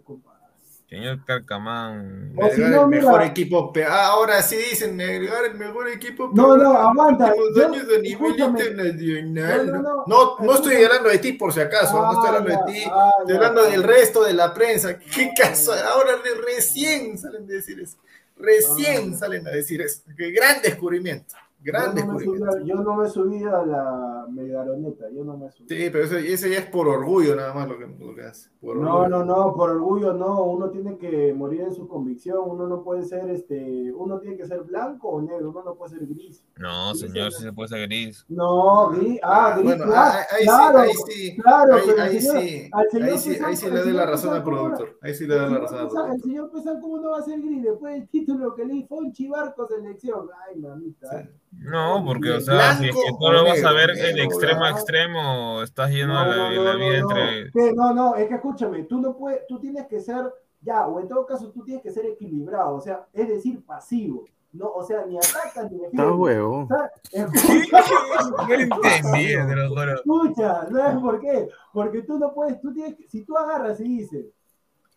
Señor 0.94 1.26
Carcamán. 1.26 2.34
O 2.38 2.50
si 2.52 2.62
Melgar 2.62 2.72
no, 2.72 2.82
el 2.84 2.88
mira. 2.90 3.02
mejor 3.04 3.22
equipo. 3.24 3.74
Ah, 3.90 4.06
ahora 4.12 4.44
sí 4.44 4.58
dicen 4.58 4.96
Melgar 4.96 5.46
el 5.46 5.56
mejor 5.56 5.88
equipo. 5.90 6.30
No, 6.36 6.56
no, 6.56 6.72
aguanta, 6.78 7.34
yo- 7.56 7.66
años 7.68 7.84
a 7.84 8.00
nivel 8.00 8.06
escúchame. 8.06 8.60
internacional. 8.60 9.66
No, 9.68 9.74
no, 9.74 9.82
no, 9.82 10.04
No, 10.06 10.36
no 10.40 10.54
estoy 10.54 10.84
hablando 10.84 11.10
de 11.10 11.18
ti, 11.18 11.34
por 11.34 11.52
si 11.52 11.62
acaso. 11.62 12.00
no 12.00 12.12
estoy 12.14 12.28
hablando 12.28 12.54
Ah, 12.62 12.66
de 12.68 12.72
ti. 12.74 12.84
ah, 12.92 13.12
Estoy 13.22 13.34
ya. 13.34 13.36
hablando 13.38 13.64
del 13.72 13.84
resto 13.84 14.24
de 14.24 14.34
la 14.34 14.54
prensa. 14.54 15.00
¿Qué 15.00 15.32
caso? 15.36 15.74
Ahora 15.74 16.12
re- 16.24 16.42
recién 16.46 17.18
salen 17.18 17.44
a 17.44 17.48
decir 17.48 17.80
eso. 17.80 17.98
Recién 18.38 19.14
Ah. 19.14 19.18
salen 19.18 19.48
a 19.48 19.50
decir 19.52 19.82
eso. 19.82 20.02
Qué 20.16 20.30
gran 20.32 20.62
descubrimiento. 20.62 21.34
Gran 21.64 21.96
Yo 21.96 22.06
no, 22.06 22.20
subí, 22.20 22.40
a- 22.44 22.64
yo 22.66 22.76
no 22.76 22.96
me 22.96 23.08
subí 23.10 23.44
a 23.44 23.66
la 23.66 24.26
Melgaroneta, 24.30 25.06
yo 25.12 25.24
no 25.24 25.38
me 25.38 25.50
subí. 25.52 25.68
Sí, 25.70 25.90
pero 25.92 26.04
ese, 26.04 26.34
ese 26.34 26.50
ya 26.52 26.60
es 26.60 26.66
por 26.66 26.88
orgullo 26.88 27.36
nada 27.36 27.54
más 27.54 27.68
lo 27.70 27.78
que, 27.78 27.88
lo 27.88 28.14
que 28.14 28.22
hace. 28.24 28.50
Por 28.60 28.78
No, 28.78 28.98
orgullo. 28.98 29.10
no, 29.10 29.26
no, 29.26 29.54
por 29.54 29.70
orgullo 29.70 30.14
no, 30.14 30.44
uno 30.44 30.70
tiene 30.70 30.98
que 30.98 31.34
morir 31.34 31.62
en 31.62 31.74
su 31.74 31.88
convicción, 31.88 32.40
uno 32.46 32.68
no 32.68 32.84
puede 32.84 33.04
ser, 33.04 33.30
este, 33.30 33.92
uno 33.94 34.20
tiene 34.20 34.38
que 34.38 34.46
ser 34.46 34.62
blanco 34.64 35.08
o 35.10 35.22
negro, 35.22 35.50
uno 35.52 35.64
no 35.64 35.76
puede 35.76 35.92
ser 35.98 36.06
gris. 36.08 36.44
No, 36.58 36.94
señor, 36.96 37.32
sí 37.32 37.44
se 37.44 37.54
puede 37.54 37.70
ser 37.70 37.88
gris. 37.88 38.26
No, 38.30 38.90
gris, 38.90 39.20
ah, 39.24 39.54
gris, 39.58 39.66
Bueno, 39.66 39.86
claro, 39.86 40.18
ahí, 40.18 40.26
ahí 40.40 40.46
claro, 40.46 40.80
sí, 40.84 40.90
ahí 40.90 40.94
sí, 40.96 41.38
claro, 41.42 41.74
ahí, 41.76 41.82
ahí 42.00 42.20
señor- 42.20 42.42
sí, 42.42 42.70
al 42.72 42.90
señor 42.90 43.10
ahí 43.10 43.18
sí, 43.18 43.30
Pesán- 43.30 43.46
ahí 43.50 43.56
sí 43.56 43.66
al 43.68 43.74
le 43.74 43.80
doy 43.84 43.94
la 43.94 44.06
razón 44.06 44.30
Pesán, 44.32 44.36
al 44.38 44.44
productor. 44.44 44.98
Ahí 45.02 45.14
sí 45.14 45.28
le 45.28 45.36
doy 45.36 45.52
la 45.52 45.60
razón 45.60 45.78
al 45.80 45.86
Pesán, 45.88 46.02
el 46.02 46.08
productor. 46.08 46.30
señor 46.30 46.52
Pesán, 46.52 46.82
¿cómo 46.82 46.98
no 47.00 47.10
va 47.12 47.20
a 47.20 47.22
ser 47.24 47.42
gris? 47.42 47.64
Después 47.64 47.94
del 47.94 48.08
título 48.10 48.56
que 48.56 48.66
le 48.66 48.76
hizo 48.76 48.96
un 48.96 49.12
chivarco 49.12 49.68
selección. 49.68 50.28
Ay, 50.48 50.60
mamita. 50.60 51.10
Sí. 51.22 51.30
No, 51.60 52.04
porque, 52.06 52.30
o 52.32 52.40
Blanco 52.40 52.46
sea, 52.46 52.76
si 52.76 52.90
es 52.90 52.96
que 52.96 53.10
tú 53.12 53.26
o 53.26 53.32
lo 53.32 53.44
vas 53.46 53.64
a 53.64 53.72
ver 53.72 53.92
de 53.94 54.14
negro, 54.14 54.24
extremo 54.24 54.64
a 54.66 54.70
extremo, 54.72 55.62
estás 55.64 55.92
yendo 55.92 56.14
No, 56.14 56.20
a 56.20 56.28
la, 56.28 56.36
no, 56.36 56.52
en 56.52 56.66
la 56.66 56.74
no, 56.74 56.80
vida 56.80 57.00
no, 57.02 57.10
entre. 57.18 57.46
no. 57.46 57.52
Que 57.54 57.74
no, 57.74 57.94
no, 57.94 58.16
es 58.16 58.28
que 58.28 58.36
escúchame, 58.36 58.84
tú 58.84 59.00
no 59.00 59.16
puedes, 59.16 59.48
tú 59.48 59.60
tienes 59.60 59.88
que 59.88 60.02
ser, 60.02 60.34
ya, 60.62 60.88
o 60.88 61.00
en 61.00 61.08
todo 61.08 61.26
caso 61.26 61.50
tú 61.52 61.64
tienes 61.64 61.82
que 61.84 61.92
ser 61.92 62.06
equilibrado, 62.06 62.76
o 62.76 62.82
sea, 62.82 63.06
es 63.14 63.28
decir, 63.30 63.64
pasivo, 63.66 64.26
no, 64.52 64.68
o 64.72 64.84
sea, 64.84 65.06
ni 65.06 65.18
atacas 65.18 65.72
ni 65.72 65.84
Está 65.84 65.90
defiendes. 66.04 66.16
huevo. 66.16 66.60
O 66.64 66.68
sea, 66.68 66.92
No 67.14 68.48
lo 68.48 68.54
entendí, 68.54 69.28
te 69.28 69.56
lo 69.56 69.70
juro. 69.70 69.96
Escucha, 69.96 70.68
¿sabes 70.72 71.02
por 71.02 71.20
qué? 71.22 71.50
Porque 71.72 72.02
tú 72.04 72.20
no 72.20 72.34
puedes, 72.34 72.62
tú 72.62 72.72
tienes 72.74 72.96
que, 72.96 73.08
si 73.08 73.24
tú 73.24 73.36
agarras 73.38 73.80
y 73.80 73.84
dices, 73.84 74.26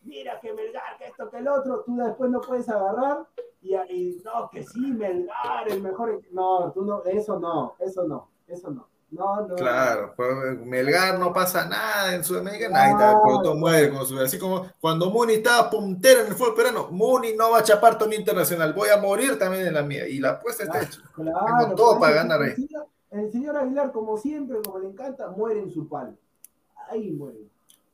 mira 0.02 0.38
que 0.40 0.52
Melgar, 0.52 0.98
que 0.98 1.06
esto, 1.06 1.30
que 1.30 1.38
el 1.38 1.48
otro, 1.48 1.82
tú 1.86 1.96
después 1.96 2.30
no 2.30 2.40
puedes 2.40 2.68
agarrar 2.68 3.20
y, 3.68 3.92
y 3.94 4.22
no, 4.24 4.48
que 4.50 4.62
sí, 4.64 4.80
Melgar, 4.92 5.68
el 5.68 5.82
mejor, 5.82 6.20
no, 6.32 6.70
tú 6.72 6.84
no, 6.84 7.02
eso 7.04 7.38
no, 7.38 7.74
eso 7.80 8.04
no, 8.06 8.28
eso 8.46 8.70
no, 8.70 8.88
no, 9.10 9.46
no. 9.46 9.54
Claro, 9.56 10.14
Melgar 10.64 11.18
no 11.18 11.32
pasa 11.32 11.66
nada 11.68 12.14
en 12.14 12.22
Sudamérica, 12.24 12.68
Claro. 12.68 12.96
nada, 12.98 13.20
pero 13.24 13.42
todo 13.42 13.54
muere 13.56 13.90
con 13.92 14.06
su 14.06 14.18
así 14.20 14.38
como 14.38 14.66
cuando 14.80 15.10
Muni 15.10 15.34
estaba 15.34 15.68
puntero 15.70 16.20
en 16.22 16.28
el 16.28 16.34
fútbol 16.34 16.54
peruano, 16.54 16.88
Muni 16.90 17.34
no 17.34 17.50
va 17.50 17.58
a 17.58 17.62
chapar 17.62 17.98
torneo 17.98 18.18
internacional, 18.18 18.72
voy 18.72 18.88
a 18.90 18.96
morir 18.98 19.38
también 19.38 19.66
en 19.66 19.74
la 19.74 19.82
mía 19.82 20.06
y 20.08 20.18
la 20.18 20.30
apuesta 20.30 20.64
está 20.64 20.82
hecha. 20.82 21.00
Claro, 21.14 21.38
Tengo 21.60 21.74
todo 21.74 21.98
para 22.00 22.14
ganar 22.16 22.42
el 22.42 22.50
ahí. 22.50 22.54
señor- 22.56 22.86
El 23.10 23.30
señor 23.32 23.56
Aguilar, 23.56 23.92
como 23.92 24.18
siempre, 24.18 24.58
como 24.62 24.78
le 24.80 24.88
encanta, 24.88 25.28
muere 25.30 25.60
en 25.60 25.70
su 25.70 25.88
palo. 25.88 26.12
Ahí 26.90 27.10
muere. 27.12 27.38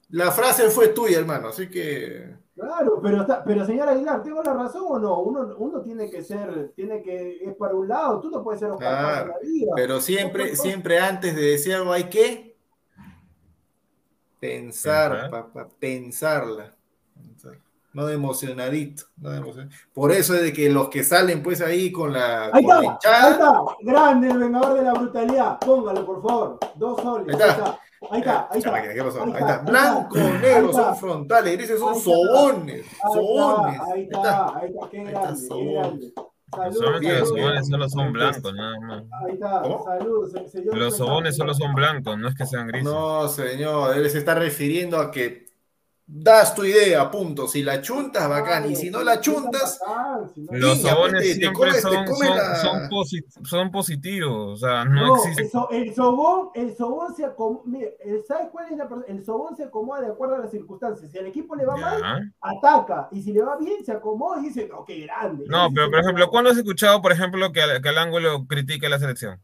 La 0.08 0.30
frase 0.32 0.68
fue 0.70 0.88
tuya, 0.88 1.18
hermano, 1.18 1.48
así 1.48 1.68
que 1.70 2.34
Claro, 2.54 3.00
pero 3.02 3.22
está, 3.22 3.42
pero 3.42 3.64
señor 3.64 3.88
Aguilar, 3.88 4.22
¿tengo 4.22 4.42
la 4.42 4.52
razón 4.52 4.82
o 4.86 4.98
no? 4.98 5.20
Uno, 5.20 5.54
uno 5.56 5.80
tiene 5.80 6.10
que 6.10 6.22
ser, 6.22 6.72
tiene 6.76 7.02
que, 7.02 7.38
es 7.44 7.54
para 7.56 7.74
un 7.74 7.88
lado, 7.88 8.20
tú 8.20 8.28
no 8.30 8.42
puedes 8.42 8.60
ser 8.60 8.70
Oscar 8.70 8.88
Claro, 8.98 9.26
la 9.28 9.38
vida. 9.40 9.72
pero 9.74 10.00
siempre, 10.00 10.54
siempre 10.54 10.98
antes 10.98 11.34
de 11.34 11.40
decir 11.42 11.74
algo 11.74 11.92
hay 11.92 12.04
que 12.04 12.56
pensar, 14.38 15.30
papá, 15.30 15.68
pensarla. 15.78 16.74
Pensar. 17.14 17.58
no 17.94 18.06
de 18.06 18.14
emocionadito, 18.14 19.04
no 19.18 19.30
de 19.30 19.40
emocion- 19.40 19.70
Por 19.94 20.12
eso 20.12 20.34
es 20.34 20.42
de 20.42 20.52
que 20.52 20.68
los 20.70 20.88
que 20.88 21.04
salen 21.04 21.42
pues 21.42 21.60
ahí 21.60 21.92
con 21.92 22.12
la, 22.12 22.46
Ahí 22.52 22.64
con 22.64 22.76
la 22.82 22.84
hinchada, 22.84 23.26
ahí 23.26 23.32
está. 23.32 23.60
Grande 23.80 24.30
el 24.30 24.38
vengador 24.38 24.74
de 24.74 24.82
la 24.82 24.92
brutalidad. 24.94 25.58
Póngalo, 25.60 26.04
por 26.06 26.22
favor. 26.22 26.58
Dos 26.74 27.00
soles. 27.02 27.34
Ahí 27.34 27.48
está. 27.50 27.52
Ahí 27.54 27.60
está, 27.60 27.80
ahí 28.10 28.18
está. 28.20 28.48
¿qué 28.94 29.02
pasó? 29.04 29.22
Ahí 29.24 29.32
Ahí 29.32 29.40
está. 29.40 29.58
Blanco, 29.58 30.16
ahí 30.16 30.22
está. 30.26 30.38
negro, 30.40 30.68
Ahí 30.68 30.74
son 30.74 30.96
frontales, 30.96 31.52
grises 31.56 31.78
son 31.80 31.94
sobones, 32.00 32.86
Ahí 32.86 33.12
sobones. 33.14 33.74
está, 33.74 33.92
ahí 33.92 34.02
está. 34.02 34.46
ahí 34.58 34.68
está, 34.70 34.88
qué 34.90 35.04
grande, 35.04 35.40
qué 35.48 35.72
grande. 35.74 36.12
Los 36.54 36.76
sobones, 37.28 37.54
los 37.54 37.68
solo 37.68 37.88
son 37.88 38.12
blancos, 38.12 38.52
nada 38.54 38.80
más. 38.80 39.04
Ahí 39.24 39.32
está, 39.32 39.62
¿Cómo? 39.62 39.84
salud, 39.84 40.30
se- 40.30 40.48
señor 40.48 40.76
Los 40.76 40.96
sobones 40.98 41.36
solo 41.36 41.54
son 41.54 41.74
blancos, 41.74 42.18
no 42.18 42.28
es 42.28 42.34
que 42.34 42.44
sean 42.44 42.66
grises. 42.66 42.84
No, 42.84 43.26
señor, 43.28 43.96
él 43.96 44.10
se 44.10 44.18
está 44.18 44.34
refiriendo 44.34 44.98
a 44.98 45.10
que 45.10 45.41
das 46.14 46.54
tu 46.54 46.62
idea, 46.64 47.10
punto. 47.10 47.48
Si 47.48 47.62
la 47.62 47.80
chuntas, 47.80 48.28
bacán, 48.28 48.70
y 48.70 48.76
si 48.76 48.90
no 48.90 49.02
la 49.02 49.18
chuntas, 49.18 49.80
Los 50.50 50.76
Niña, 50.78 50.90
sobones 50.90 51.22
te- 51.22 51.34
siempre 51.34 51.52
comes- 51.70 51.80
son, 51.80 52.04
comes 52.04 52.18
son, 52.18 52.36
la- 52.36 52.56
son, 52.56 52.80
posi- 52.90 53.24
son 53.48 53.70
positivos, 53.70 54.52
o 54.52 54.56
sea, 54.66 54.84
no, 54.84 55.06
No, 55.06 55.16
existe. 55.16 55.42
el, 55.44 55.50
so- 55.50 55.70
el 55.70 55.94
sobón, 55.94 56.48
el 56.54 56.76
sobón 56.76 57.16
se 57.16 57.24
acomoda, 57.24 57.64
el- 58.04 58.22
¿sabe 58.28 58.50
cuál 58.52 58.66
es 58.70 58.76
la 58.76 58.88
per- 58.88 59.04
El 59.08 59.24
sobón 59.24 59.56
se 59.56 59.64
acomoda 59.64 60.02
de 60.02 60.08
acuerdo 60.08 60.34
a 60.34 60.38
las 60.40 60.50
circunstancias. 60.50 61.10
Si 61.10 61.18
al 61.18 61.26
equipo 61.26 61.56
le 61.56 61.64
va 61.64 61.76
mal, 61.76 62.34
ataca. 62.40 63.08
Y 63.10 63.22
si 63.22 63.32
le 63.32 63.42
va 63.42 63.56
bien, 63.56 63.82
se 63.84 63.92
acomoda 63.92 64.40
y 64.40 64.44
dice, 64.48 64.68
no, 64.70 64.84
qué 64.84 65.00
grande. 65.00 65.46
No, 65.48 65.68
pero 65.74 65.86
por 65.86 65.94
el 65.98 66.04
ejemplo. 66.04 66.28
¿cuándo 66.28 66.50
has 66.50 66.58
escuchado, 66.58 67.00
por 67.00 67.12
ejemplo, 67.12 67.52
que, 67.52 67.62
que 67.82 67.88
al 67.88 67.98
ángulo 67.98 68.46
critique 68.46 68.88
la 68.88 68.98
selección? 68.98 69.40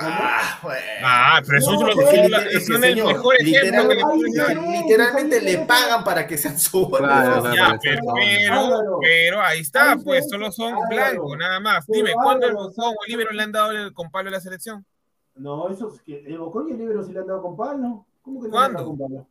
Ah, 0.00 0.58
bueno. 0.62 0.80
Ah, 1.04 1.42
pero 1.46 1.58
eso 1.58 1.72
No, 1.72 1.88
es 1.88 1.96
lo 1.96 2.02
pues, 2.02 2.08
que 2.14 2.22
liter- 2.22 2.46
es 2.48 2.70
el 2.70 2.80
señor, 2.80 3.06
mejor 3.08 3.34
ejemplo 3.40 3.84
literal- 3.84 3.88
que 3.88 3.94
le 3.94 4.54
sí. 4.54 4.82
literalmente 4.82 5.40
le 5.40 5.58
pagan 5.58 6.04
para 6.04 6.26
que 6.26 6.38
sean 6.38 6.58
sobones. 6.58 6.98
Claro, 7.08 7.40
claro. 7.42 7.54
Ya, 7.56 7.66
para 7.66 7.78
que 7.78 7.98
pero, 8.14 8.98
pero, 9.00 9.42
ahí 9.42 9.60
está, 9.60 9.92
Ahí 9.92 9.98
pues 10.04 10.28
solo 10.28 10.50
son 10.52 10.74
blancos, 10.88 11.36
nada 11.38 11.60
más. 11.60 11.84
Pero 11.86 11.96
Dime, 11.98 12.12
¿cuándo 12.14 12.46
el 12.46 12.54
Bocón 12.54 12.94
o 12.98 13.04
Libero 13.06 13.30
le 13.32 13.42
han 13.42 13.52
dado 13.52 13.70
el 13.72 13.92
compalo 13.92 14.28
a 14.28 14.32
la 14.32 14.40
selección? 14.40 14.84
No, 15.34 15.68
eso 15.70 15.92
es 15.94 16.00
que 16.02 16.24
el 16.26 16.38
Bocón 16.38 16.68
y 16.68 16.72
el 16.72 16.78
Libero 16.78 17.02
se 17.04 17.12
le 17.12 17.20
han 17.20 17.26
dado 17.26 17.42
con 17.42 17.56
palo. 17.56 18.06
¿Cómo 18.22 18.40
que 18.40 18.48
no 18.48 18.52
¿Cuándo? 18.52 18.78
le 18.78 18.84
han 18.90 18.98
dado? 19.14 19.26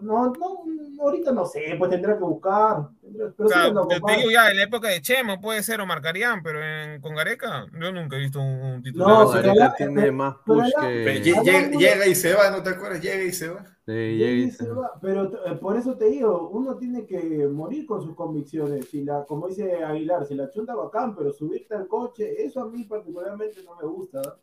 No, 0.00 0.32
no, 0.32 0.64
ahorita 1.02 1.30
no 1.32 1.46
sé, 1.46 1.76
pues 1.78 1.90
tendrá 1.90 2.16
que 2.18 2.24
buscar. 2.24 2.88
Pero 3.00 3.32
O 3.38 3.48
sea, 3.48 3.72
te, 3.88 4.16
digo 4.16 4.30
ya, 4.32 4.50
en 4.50 4.56
la 4.56 4.62
época 4.64 4.88
de 4.88 5.00
Chemo 5.00 5.40
puede 5.40 5.62
ser 5.62 5.80
o 5.80 5.86
Marcarían, 5.86 6.42
pero 6.42 6.60
en, 6.64 7.00
con 7.00 7.14
Gareca 7.14 7.66
yo 7.80 7.92
nunca 7.92 8.16
he 8.16 8.20
visto 8.20 8.40
un, 8.40 8.46
un 8.62 8.82
titular. 8.82 9.08
No, 9.08 9.28
Gareca 9.28 9.54
ya- 9.54 9.74
tiene 9.74 10.00
pero- 10.00 10.12
más 10.14 10.36
push 10.44 10.70
que. 10.80 11.02
Pero 11.04 11.24
llega, 11.44 11.70
llega 11.70 12.06
y 12.06 12.14
se 12.14 12.34
va, 12.34 12.50
¿no 12.50 12.62
te 12.62 12.70
acuerdas? 12.70 13.00
Llega 13.00 13.22
y 13.22 13.32
se 13.32 13.48
va. 13.48 13.64
Sí, 13.86 13.92
llega 13.92 14.32
y 14.46 14.50
se- 14.50 14.64
se 14.64 14.70
va. 14.72 14.92
Pero 15.00 15.24
eh, 15.46 15.54
por 15.56 15.76
eso 15.76 15.96
te 15.96 16.06
digo, 16.06 16.48
uno 16.48 16.76
tiene 16.76 17.06
que 17.06 17.46
morir 17.48 17.86
con 17.86 18.02
sus 18.02 18.14
convicciones. 18.16 18.88
Si 18.88 19.04
la, 19.04 19.24
como 19.24 19.46
dice 19.48 19.84
Aguilar, 19.84 20.26
si 20.26 20.34
la 20.34 20.50
chunta 20.50 20.74
bacán, 20.74 21.14
pero 21.14 21.32
subirte 21.32 21.74
al 21.74 21.86
coche, 21.86 22.42
eso 22.44 22.60
a 22.62 22.68
mí 22.68 22.84
particularmente 22.84 23.62
no 23.64 23.76
me 23.76 23.86
gusta. 23.86 24.20
¿no? 24.22 24.34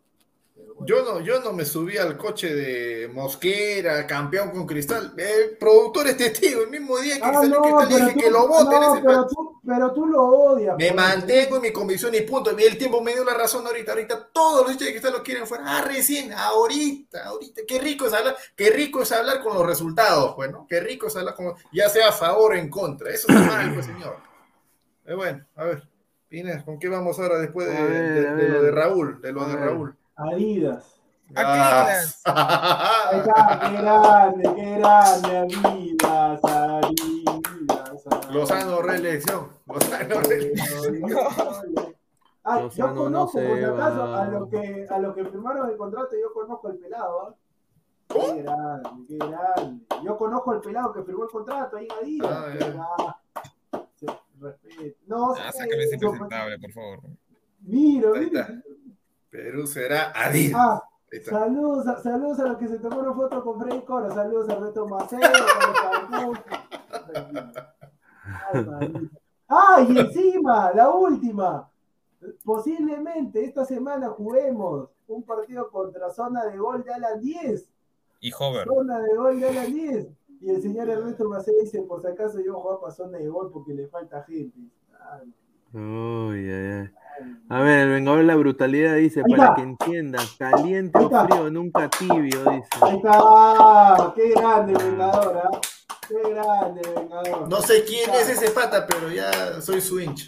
Bueno. 0.65 0.85
Yo 0.85 1.03
no, 1.03 1.19
yo 1.19 1.41
no 1.41 1.51
me 1.51 1.65
subí 1.65 1.97
al 1.97 2.15
coche 2.17 2.55
de 2.55 3.09
Mosquera, 3.09 4.07
campeón 4.07 4.51
con 4.51 4.65
Cristal. 4.65 5.13
El 5.17 5.57
productor 5.57 6.07
es 6.07 6.15
testigo, 6.17 6.61
el 6.61 6.69
mismo 6.69 6.97
día 6.99 7.15
que 7.17 7.21
Ah, 7.23 7.33
salió 7.33 7.55
no, 7.59 7.61
Cristal 7.61 7.89
dije 7.89 8.13
tú- 8.13 8.19
que 8.21 8.31
lo 8.31 8.47
voten 8.47 8.79
no, 8.79 8.95
ese 8.95 9.03
pero, 9.05 9.27
tú, 9.27 9.59
pero 9.67 9.93
tú 9.93 10.07
lo 10.07 10.23
odias. 10.23 10.77
Me 10.77 10.87
por- 10.87 10.95
mantengo 10.95 11.55
en 11.57 11.61
mi 11.63 11.71
convicción 11.73 12.15
y 12.15 12.21
punto. 12.21 12.57
Y 12.57 12.63
el 12.63 12.77
tiempo 12.77 13.01
me 13.01 13.13
dio 13.13 13.25
la 13.25 13.33
razón 13.33 13.67
ahorita. 13.67 13.91
Ahorita 13.91 14.29
todos 14.31 14.61
los 14.63 14.71
hinchas 14.71 14.85
de 14.87 14.91
Cristal 14.93 15.11
lo 15.13 15.21
quieren 15.23 15.45
fuera. 15.45 15.63
Ah, 15.67 15.81
recién, 15.81 16.31
ahorita, 16.33 17.25
ahorita. 17.25 17.61
Qué 17.67 17.79
rico 17.79 18.07
es 18.07 18.13
hablar, 18.13 18.37
qué 18.55 18.69
rico 18.69 19.01
es 19.01 19.11
hablar 19.11 19.43
con 19.43 19.53
los 19.55 19.65
resultados, 19.65 20.33
pues, 20.35 20.49
¿no? 20.49 20.65
Qué 20.69 20.79
rico 20.79 21.07
es 21.07 21.15
hablar 21.17 21.35
con, 21.35 21.53
ya 21.73 21.89
sea 21.89 22.07
a 22.09 22.13
favor 22.13 22.53
o 22.53 22.55
en 22.55 22.69
contra. 22.69 23.09
Eso 23.11 23.27
está 23.27 23.41
mal, 23.41 23.73
pues, 23.73 23.85
señor. 23.85 24.15
Eh, 25.05 25.13
bueno, 25.13 25.45
a 25.55 25.63
ver. 25.65 25.83
Inés, 26.31 26.63
¿con 26.63 26.77
qué 26.79 26.87
vamos 26.87 27.19
ahora 27.19 27.39
después 27.39 27.67
de, 27.67 27.75
A 27.75 27.83
ver, 27.83 28.13
de- 28.21 28.27
a 28.29 28.35
de 28.35 28.47
lo 28.49 28.61
de 28.63 28.71
Raúl? 28.71 29.19
De 29.19 29.31
lo 29.33 29.45
de. 29.45 29.55
Raúl. 29.55 29.95
Adidas. 30.19 30.95
Atlas. 31.35 32.21
Ahí 32.25 33.19
está, 33.19 33.59
qué 33.69 33.77
grande, 33.81 34.51
qué 34.55 34.77
grande, 34.77 35.37
Adidas, 35.37 36.43
Adidas. 36.43 38.07
Adidas. 38.07 38.31
Lozano 38.33 38.81
reelección. 38.81 39.47
Lozano 39.67 40.19
reelección. 40.21 40.95
Ay, 42.43 42.69
yo 42.75 42.87
no 42.87 42.95
conozco, 42.95 43.37
se 43.39 43.47
por 43.47 43.57
si 43.57 43.63
acaso, 43.63 43.99
va. 43.99 44.23
a 44.23 44.25
los 44.27 44.49
que, 44.49 44.87
a 44.89 44.99
los 44.99 45.13
que 45.15 45.25
firmaron 45.25 45.69
el 45.69 45.77
contrato, 45.77 46.15
yo 46.19 46.33
conozco 46.33 46.69
el 46.69 46.77
pelado, 46.79 47.27
¿ah? 47.27 47.35
¿Cómo? 48.07 48.33
Qué 48.33 48.41
grande, 48.41 48.89
qué 49.07 49.17
grande. 49.17 49.85
Yo 50.03 50.17
conozco 50.17 50.53
el 50.53 50.61
pelado 50.61 50.93
que 50.93 51.03
firmó 51.03 51.23
el 51.25 51.29
contrato 51.29 51.77
ahí 51.77 51.85
en 51.85 51.91
Adidas. 52.03 52.75
Ah. 52.79 53.19
Se- 53.95 54.07
respeto. 54.39 54.97
No, 55.05 55.33
Ah, 55.33 55.51
sé, 55.51 55.59
sácame 55.59 55.83
ese 55.83 55.97
presentable, 55.99 56.57
por 56.59 56.71
favor. 56.71 56.99
Mira, 57.61 58.09
mira. 58.15 58.47
Perú 59.29 59.67
será 59.67 60.11
Adidas. 60.15 60.59
Ah, 60.59 60.83
saludos, 61.23 61.87
a- 61.87 62.01
saludos 62.01 62.39
a 62.39 62.47
los 62.47 62.57
que 62.57 62.67
se 62.67 62.79
tomó 62.79 62.99
una 62.99 63.13
foto 63.13 63.43
con 63.43 63.59
Freddy 63.59 63.81
Cora. 63.81 64.09
Saludos 64.11 64.49
a 64.49 64.55
Reto 64.55 64.87
Maceo, 64.87 65.19
Ay. 68.53 69.09
Ah, 69.47 69.85
y 69.87 69.97
encima, 69.97 70.71
la 70.73 70.89
última. 70.91 71.69
Posiblemente 72.43 73.43
esta 73.43 73.65
semana 73.65 74.09
juguemos 74.09 74.89
un 75.07 75.23
partido 75.23 75.69
contra 75.71 76.11
zona 76.11 76.45
de 76.45 76.57
gol 76.57 76.83
de 76.83 76.93
Alan 76.93 77.19
10. 77.19 77.67
Y 78.19 78.31
Hover. 78.37 78.67
Zona 78.67 78.99
de 78.99 79.15
gol 79.15 79.39
de 79.39 79.49
Alan 79.49 79.73
10. 79.73 80.07
Y 80.41 80.49
el 80.51 80.61
señor 80.61 80.89
Ernesto 80.89 81.27
Maceo 81.27 81.53
dice, 81.61 81.81
por 81.81 82.01
si 82.01 82.07
acaso 82.07 82.39
yo 82.39 82.59
juego 82.59 82.79
para 82.81 82.93
zona 82.93 83.17
de 83.17 83.27
gol 83.27 83.49
porque 83.51 83.73
le 83.73 83.87
falta 83.87 84.23
gente. 84.23 84.59
Ay, 84.99 85.33
Uy, 85.73 86.49
ay, 86.51 86.71
ay. 86.81 86.89
A 87.49 87.59
ver, 87.61 87.79
el 87.79 87.89
Vengador 87.89 88.19
de 88.19 88.25
la 88.25 88.35
Brutalidad 88.35 88.95
dice, 88.95 89.21
Ahí 89.25 89.35
para 89.35 89.55
que 89.55 89.61
entiendas, 89.61 90.35
caliente 90.37 90.97
Ahí 90.99 91.05
o 91.09 91.25
frío, 91.27 91.49
nunca 91.49 91.89
tibio, 91.89 92.49
Ahí 92.49 92.57
dice. 92.57 92.95
está, 92.95 94.13
qué 94.15 94.29
grande 94.31 94.73
Vengador, 94.73 95.41
¿ah? 95.43 95.59
Qué 96.09 96.29
grande 96.31 96.81
Vengador. 96.95 97.47
No 97.47 97.61
sé 97.61 97.85
quién 97.85 98.09
es 98.15 98.27
ese 98.29 98.49
pata, 98.49 98.87
pero 98.87 99.11
ya 99.11 99.61
soy 99.61 99.79
su 99.79 99.99
hincha. 99.99 100.25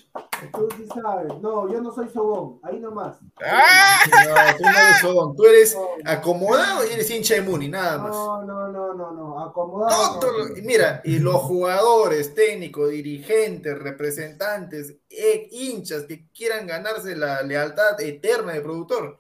Tú 0.54 0.68
sí 0.78 0.88
sabes. 0.94 1.34
No, 1.42 1.68
yo 1.72 1.82
no 1.82 1.92
soy 1.92 2.08
Sobón, 2.10 2.60
ahí 2.64 2.80
nomás. 2.80 3.18
¡Ah! 3.44 4.00
No, 4.08 4.58
tú 4.58 4.64
no 4.64 4.70
eres 4.70 5.00
Sodón, 5.02 5.36
tú 5.36 5.46
eres 5.46 5.76
No, 5.76 5.88
acomodado 6.12 6.86
y 6.86 6.94
eres 6.94 7.10
hincha 7.10 7.34
de 7.36 7.42
Muni, 7.42 7.68
nada 7.68 7.98
más. 7.98 8.12
no, 8.16 8.44
no, 8.44 8.68
no, 8.70 8.94
no, 8.94 9.12
no. 9.12 9.44
acomodado. 9.44 10.20
Todo 10.20 10.32
no. 10.32 10.38
lo- 10.50 10.56
mira, 10.64 11.02
y 11.04 11.18
los 11.20 11.36
jugadores, 11.42 12.34
técnicos, 12.36 12.90
dirigentes, 12.92 13.78
representantes, 13.78 14.96
eh, 15.10 15.48
hinchas 15.52 16.04
que 16.04 16.28
quieran 16.32 16.68
ganarse 16.68 17.16
la 17.16 17.42
lealtad 17.44 18.00
eterna 18.02 18.54
del 18.54 18.62
productor, 18.64 19.18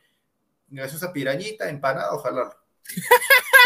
gaseosa 0.69 1.11
pirañita, 1.11 1.69
empanada, 1.69 2.13
ojalá. 2.13 2.55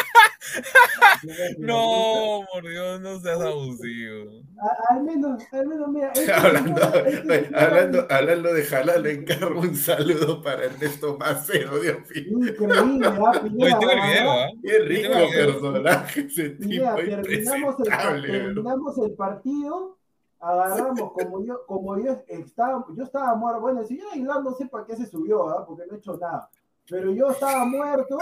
No, 1.57 2.41
por 2.51 2.67
Dios, 2.67 3.01
no 3.01 3.19
seas 3.19 3.41
abusivo. 3.41 4.31
A- 4.59 4.93
Al 4.95 5.03
menos, 5.03 5.43
al 5.51 5.67
menos, 5.67 5.87
mira. 5.89 6.11
este 6.13 6.31
hablando, 6.33 6.81
este 7.05 7.21
oye, 7.31 7.43
señor- 7.45 7.55
hablando, 7.61 8.07
hablando 8.09 8.53
de 8.53 8.63
jalar 8.63 9.07
en 9.07 9.25
carro, 9.25 9.59
un 9.59 9.75
saludo 9.75 10.41
para 10.41 10.65
Ernesto 10.65 11.17
Macero, 11.17 11.79
Dios 11.79 11.97
mío. 12.09 12.49
Increíble, 12.49 13.07
¿ah? 13.07 13.41
Hoy 13.43 13.73
tengo 13.79 13.91
el 13.91 14.01
video, 14.01 14.31
¿ah? 14.31 14.47
Qué 14.63 14.79
rico 14.79 15.13
personaje 15.33 16.19
ese 16.21 16.49
tipo, 16.51 16.69
Pineda, 16.69 16.95
terminamos 16.95 17.75
el, 17.79 18.21
terminamos 18.21 18.97
el 18.99 19.13
partido, 19.13 19.97
agarramos, 20.39 21.11
como 21.13 21.43
yo, 21.43 21.65
como 21.65 21.97
yo 21.99 22.17
estaba, 22.27 22.85
yo 22.95 23.03
estaba 23.03 23.35
muerto, 23.35 23.61
bueno, 23.61 23.81
el 23.81 23.87
señor 23.87 24.07
Aguilar 24.13 24.43
no 24.43 24.51
sé 24.53 24.67
para 24.67 24.85
qué 24.85 24.95
se 24.95 25.05
subió, 25.07 25.49
¿ah? 25.49 25.65
porque 25.65 25.83
no 25.87 25.95
he 25.95 25.97
hecho 25.97 26.17
nada, 26.17 26.49
pero 26.89 27.11
yo 27.11 27.29
estaba 27.29 27.65
muerto, 27.65 28.17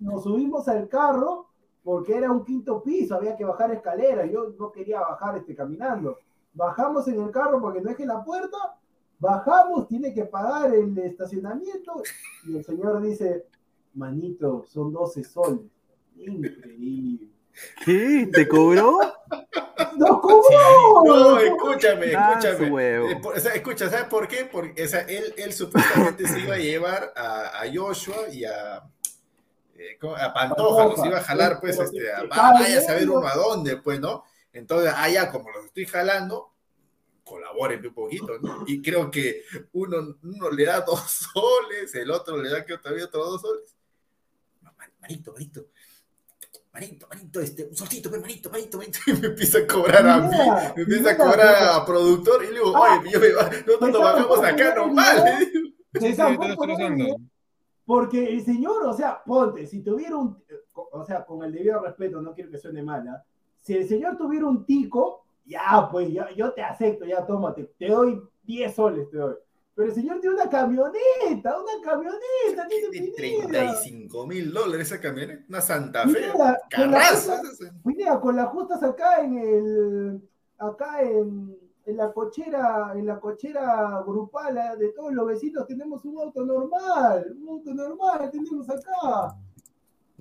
nos 0.00 0.22
subimos 0.22 0.68
al 0.68 0.88
carro, 0.88 1.46
porque 1.82 2.16
era 2.16 2.30
un 2.30 2.44
quinto 2.44 2.82
piso, 2.82 3.14
había 3.14 3.36
que 3.36 3.44
bajar 3.44 3.72
escaleras, 3.72 4.30
yo 4.30 4.54
no 4.58 4.70
quería 4.70 5.00
bajar 5.00 5.38
este, 5.38 5.54
caminando. 5.54 6.18
Bajamos 6.52 7.08
en 7.08 7.20
el 7.20 7.30
carro 7.30 7.60
porque 7.60 7.80
no 7.80 7.90
dejé 7.90 8.06
la 8.06 8.22
puerta, 8.22 8.76
bajamos, 9.18 9.88
tiene 9.88 10.12
que 10.12 10.24
pagar 10.24 10.74
el 10.74 10.96
estacionamiento, 10.98 12.02
y 12.46 12.56
el 12.56 12.64
señor 12.64 13.00
dice, 13.02 13.46
manito, 13.94 14.64
son 14.66 14.92
12 14.92 15.24
soles. 15.24 15.60
Increíble. 16.16 17.28
¿Qué? 17.84 18.28
¿Te 18.32 18.46
cobró? 18.46 18.98
¡No, 19.96 20.20
cómo! 20.20 21.02
No, 21.04 21.38
escúchame, 21.38 22.14
Ah, 22.14 22.38
escúchame. 22.38 22.82
Eh, 22.82 23.20
o 23.22 23.40
sea, 23.40 23.54
escucha, 23.54 23.90
¿sabes 23.90 24.06
por 24.06 24.28
qué? 24.28 24.44
Porque 24.44 24.84
o 24.84 24.88
sea, 24.88 25.00
él, 25.00 25.34
él 25.36 25.52
supuestamente 25.52 26.26
se 26.26 26.40
iba 26.40 26.54
a 26.54 26.58
llevar 26.58 27.12
a, 27.16 27.62
a 27.62 27.72
Joshua 27.72 28.28
y 28.30 28.44
a, 28.44 28.82
eh, 29.76 29.98
a 30.18 30.34
Pantoja, 30.34 30.84
los 30.86 31.06
iba 31.06 31.18
a 31.18 31.22
jalar, 31.22 31.60
pues, 31.60 31.78
este, 31.78 32.12
a, 32.12 32.24
vaya 32.24 32.78
a 32.78 32.82
saber 32.82 33.08
uno 33.08 33.26
a 33.26 33.34
dónde, 33.34 33.76
pues, 33.78 33.98
¿no? 34.00 34.24
Entonces, 34.52 34.92
allá 34.94 35.30
como 35.30 35.50
los 35.50 35.66
estoy 35.66 35.86
jalando, 35.86 36.52
colaboren 37.24 37.86
un 37.86 37.94
poquito, 37.94 38.38
¿no? 38.40 38.64
Y 38.66 38.82
creo 38.82 39.10
que 39.10 39.44
uno, 39.72 40.16
uno 40.22 40.50
le 40.50 40.64
da 40.64 40.80
dos 40.80 41.00
soles, 41.32 41.94
el 41.94 42.10
otro 42.10 42.36
le 42.36 42.50
da 42.50 42.64
que 42.64 42.76
todavía 42.76 43.06
otros 43.06 43.30
dos 43.30 43.40
soles. 43.40 43.76
Manito, 45.00 45.32
manito. 45.32 45.66
Manito, 46.72 47.06
manito, 47.08 47.40
este, 47.40 47.64
un 47.64 47.76
solcito, 47.76 48.08
pues, 48.10 48.20
manito, 48.20 48.50
manito, 48.50 48.78
manito, 48.78 48.98
y 49.06 49.12
me 49.14 49.26
empieza 49.28 49.58
a 49.58 49.66
cobrar 49.66 50.06
a 50.06 50.18
mí, 50.18 50.36
me 50.76 50.82
empieza 50.82 51.10
a 51.10 51.16
cobrar 51.16 51.54
pero- 51.58 51.72
a 51.72 51.86
productor, 51.86 52.44
y 52.44 52.46
le 52.48 52.52
digo, 52.54 52.72
Ah, 52.76 52.98
oye, 53.00 53.10
yo 53.10 53.20
me, 53.20 53.28
nosotros 53.30 53.76
pues, 53.78 53.92
nos 53.92 54.02
bajamos 54.02 54.38
acá 54.44 54.74
no 54.74 54.86
nomás, 54.86 55.08
olvidar- 55.20 55.38
le 55.40 55.46
digo. 55.46 55.68
Se 55.92 56.00
Sí, 56.00 56.14
zampó 56.14 56.42
te 56.42 56.48
lo 56.50 56.56
con 56.56 56.70
estoy 56.70 56.86
un 56.86 56.92
usando. 56.94 57.04
video, 57.04 57.16
Porque 57.84 58.32
el 58.32 58.44
señor, 58.44 58.86
o 58.86 58.92
sea, 58.92 59.22
ponte, 59.24 59.66
si 59.66 59.82
tuviera 59.82 60.16
un, 60.16 60.40
o 60.72 61.04
sea, 61.04 61.24
con 61.24 61.42
el 61.44 61.52
debido 61.52 61.80
respeto, 61.82 62.22
no 62.22 62.32
quiero 62.32 62.50
que 62.50 62.58
suene 62.58 62.82
mala, 62.82 63.24
si 63.60 63.74
el 63.76 63.88
señor 63.88 64.16
tuviera 64.16 64.46
un 64.46 64.64
tico, 64.64 65.24
ya, 65.44 65.88
pues, 65.90 66.08
yo, 66.12 66.22
yo 66.36 66.52
te 66.52 66.62
acepto, 66.62 67.04
ya, 67.04 67.26
tómate, 67.26 67.72
te 67.76 67.88
doy 67.88 68.22
10 68.44 68.72
soles, 68.74 69.10
te 69.10 69.16
doy. 69.16 69.34
Pero 69.80 69.88
el 69.88 69.94
señor 69.94 70.20
tiene 70.20 70.36
una 70.36 70.50
camioneta, 70.50 71.56
una 71.58 71.82
camioneta, 71.82 72.66
tiene 72.68 72.88
De 72.90 73.12
Pineda. 73.12 73.48
35 73.48 74.26
mil 74.26 74.52
dólares 74.52 74.88
esa 74.88 75.00
camioneta, 75.00 75.42
una 75.48 75.60
Santa 75.62 76.06
Fe, 76.06 76.12
Pineda, 76.20 76.60
con 76.76 76.90
las 76.90 77.02
carraza. 77.08 77.38
justas- 77.40 77.72
Pineda, 77.82 78.20
con 78.20 78.36
las 78.36 78.48
justas 78.50 78.82
acá 78.82 79.22
en 79.24 79.38
el, 79.38 80.20
acá 80.58 81.00
en, 81.00 81.56
en 81.86 81.96
la 81.96 82.12
cochera, 82.12 82.92
en 82.94 83.06
la 83.06 83.18
cochera 83.18 84.02
grupal 84.06 84.58
ah, 84.58 84.76
de 84.76 84.90
todos 84.90 85.14
los 85.14 85.26
vecinos 85.26 85.66
tenemos 85.66 86.04
un 86.04 86.18
auto 86.18 86.44
normal, 86.44 87.34
un 87.40 87.48
auto 87.48 87.72
normal 87.72 88.30
tenemos 88.30 88.68
acá. 88.68 89.34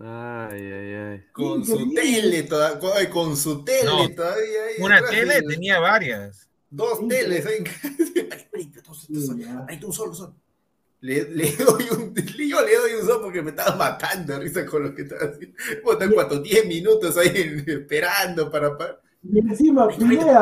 Ay, 0.02 0.62
ay, 0.72 0.94
ay. 0.94 1.24
Con 1.34 1.66
Sí, 1.66 1.72
su 1.74 1.94
tele, 1.94 2.44
toda- 2.44 2.80
con, 2.80 2.92
ay, 2.96 3.08
con 3.10 3.36
su 3.36 3.66
tele 3.66 3.84
No, 3.84 4.16
todavía. 4.16 4.64
ahí 4.70 4.82
Una 4.82 4.96
atrás, 5.00 5.12
tele 5.12 5.42
tenía 5.42 5.80
varias. 5.82 6.46
Dos 6.70 7.00
Sí, 7.00 7.08
teles 7.10 7.46
ahí 7.46 7.64
ya. 9.10 9.54
marito, 9.54 9.88
un 9.88 9.94
solo. 9.94 10.36
Le, 11.02 11.30
le 11.30 11.56
doy 11.56 11.88
un, 11.92 12.14
yo 12.14 12.62
le 12.62 12.76
doy 12.76 12.94
un 13.00 13.08
sol 13.08 13.22
porque 13.22 13.42
me 13.42 13.52
estaba 13.52 13.76
matando 13.76 14.38
risa 14.38 14.66
con 14.66 14.84
lo 14.84 14.94
que 14.94 15.04
estaba 15.04 15.32
haciendo. 15.32 15.56
Botan 15.84 16.44
10 16.44 16.68
minutos 16.68 17.18
ahí 17.18 17.64
esperando 17.68 18.52
para. 18.52 18.78
para 18.78 19.00
Y 19.24 19.40
encima, 19.40 19.86
dos 19.86 19.96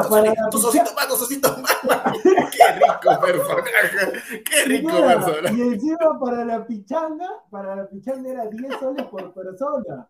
para 0.09 0.33
ositos 0.51 0.95
más, 0.95 1.09
dos 1.09 1.21
ositos 1.21 1.61
más. 1.61 1.75
Qué 2.23 2.73
rico 2.73 3.21
personaje. 3.21 4.43
Qué 4.43 4.65
rico 4.65 4.89
personaje. 4.89 5.55
y 5.55 5.61
encima 5.61 6.19
para 6.19 6.43
la 6.43 6.65
pichanga, 6.65 7.27
para 7.51 7.75
la 7.75 7.87
pichanga 7.87 8.31
era 8.31 8.47
10 8.47 8.79
soles 8.79 9.05
por 9.05 9.33
persona. 9.33 10.09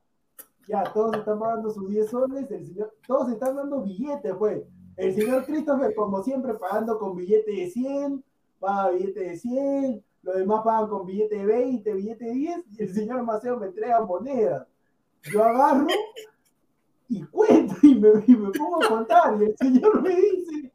Ya, 0.68 0.84
todos 0.94 1.16
están 1.18 1.40
pagando 1.40 1.72
sus 1.72 1.90
10 1.90 2.10
soles, 2.10 2.52
el 2.52 2.68
señor, 2.68 2.94
todos 3.06 3.32
están 3.32 3.56
dando 3.56 3.82
billetes, 3.82 4.34
pues. 4.38 4.64
El 4.98 5.14
señor 5.14 5.46
Christopher, 5.46 5.94
como 5.94 6.24
siempre, 6.24 6.56
pagando 6.56 6.98
con 6.98 7.16
billete 7.16 7.52
de 7.52 7.70
100, 7.70 8.24
paga 8.60 8.92
billete 8.92 9.20
de 9.22 9.38
100, 9.38 10.04
los 10.24 10.36
demás 10.36 10.62
pagan 10.64 10.90
con 10.90 11.06
billete 11.06 11.38
de 11.38 11.46
20, 11.46 11.94
billete 11.94 12.26
de 12.26 12.34
10, 12.34 12.60
y 12.78 12.84
el 12.84 12.94
señor 12.94 13.24
Maceo 13.24 13.58
me 13.58 13.68
entrega 13.68 14.02
monedas. 14.02 14.68
Yo 15.32 15.44
agarro 15.44 15.88
y 17.10 17.24
cuento 17.24 17.76
y 17.82 17.96
me, 17.96 18.10
y 18.28 18.36
me 18.36 18.52
pongo 18.52 18.84
a 18.84 18.88
contar, 18.88 19.38
y 19.42 19.46
el 19.46 19.58
señor 19.58 20.02
me 20.02 20.16
dice, 20.16 20.72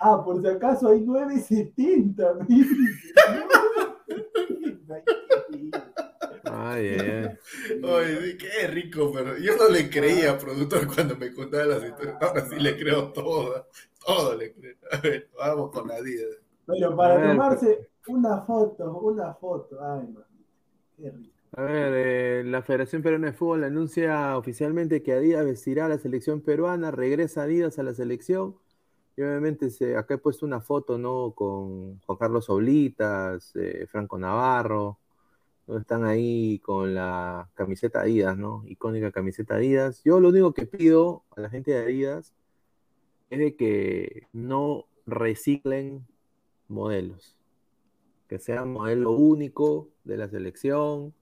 ah, 0.00 0.22
por 0.24 0.40
si 0.40 0.48
acaso 0.48 0.88
hay 0.88 1.00
9.70, 1.00 2.38
me 2.38 2.46
dice. 2.46 2.74
9.70. 4.86 6.08
Ay. 6.44 6.98
Ay, 7.84 8.18
sí, 8.22 8.38
qué 8.38 8.66
rico, 8.68 9.12
pero 9.12 9.36
yo 9.38 9.56
no 9.56 9.68
le 9.68 9.90
creía 9.90 10.32
al 10.32 10.38
productor 10.38 10.86
cuando 10.92 11.16
me 11.16 11.32
contaba 11.32 11.64
las 11.66 11.84
historias. 11.84 12.16
Ahora 12.20 12.46
sí 12.48 12.56
le 12.58 12.76
creo 12.76 13.12
todo, 13.12 13.68
todo 14.04 14.34
le 14.34 14.52
creo. 14.52 14.76
A 14.90 14.96
ver, 14.98 15.28
vamos 15.36 15.70
con 15.70 15.88
la 15.88 16.00
vida. 16.00 16.26
Pero 16.68 16.94
para 16.94 17.16
ver, 17.16 17.30
tomarse 17.30 17.88
una 18.08 18.42
foto, 18.42 18.98
una 18.98 19.34
foto, 19.34 19.78
ay, 19.82 20.06
man, 20.08 20.24
qué 20.96 21.10
rico. 21.10 21.38
A 21.56 21.62
ver, 21.62 21.92
eh, 21.96 22.44
la 22.44 22.62
Federación 22.62 23.02
Peruana 23.02 23.28
de 23.28 23.32
Fútbol 23.32 23.64
anuncia 23.64 24.36
oficialmente 24.36 25.02
que 25.02 25.14
Adidas 25.14 25.46
vestirá 25.46 25.86
a 25.86 25.88
la 25.88 25.98
selección 25.98 26.42
peruana, 26.42 26.90
regresa 26.90 27.44
Adidas 27.44 27.78
a 27.78 27.82
la 27.82 27.94
selección. 27.94 28.56
Y 29.16 29.22
obviamente 29.22 29.70
se, 29.70 29.96
acá 29.96 30.14
he 30.14 30.18
puesto 30.18 30.44
una 30.44 30.60
foto, 30.60 30.98
¿no? 30.98 31.32
Con 31.34 31.98
Juan 32.00 32.18
Carlos 32.18 32.50
Oblitas, 32.50 33.56
eh, 33.56 33.86
Franco 33.88 34.18
Navarro, 34.18 34.98
¿no? 35.66 35.78
están 35.78 36.04
ahí 36.04 36.60
con 36.60 36.94
la 36.94 37.48
camiseta 37.54 38.02
Adidas, 38.02 38.36
¿no? 38.36 38.62
Icónica 38.66 39.10
camiseta 39.10 39.54
Adidas. 39.54 40.02
Yo 40.04 40.20
lo 40.20 40.28
único 40.28 40.52
que 40.52 40.66
pido 40.66 41.24
a 41.34 41.40
la 41.40 41.50
gente 41.50 41.70
de 41.72 41.78
Adidas 41.78 42.34
es 43.30 43.38
de 43.38 43.56
que 43.56 44.28
no 44.32 44.84
reciclen 45.06 46.06
modelos, 46.68 47.36
que 48.28 48.38
sea 48.38 48.64
modelo 48.64 49.12
único 49.12 49.88
de 50.04 50.16
la 50.16 50.28
selección, 50.28 51.14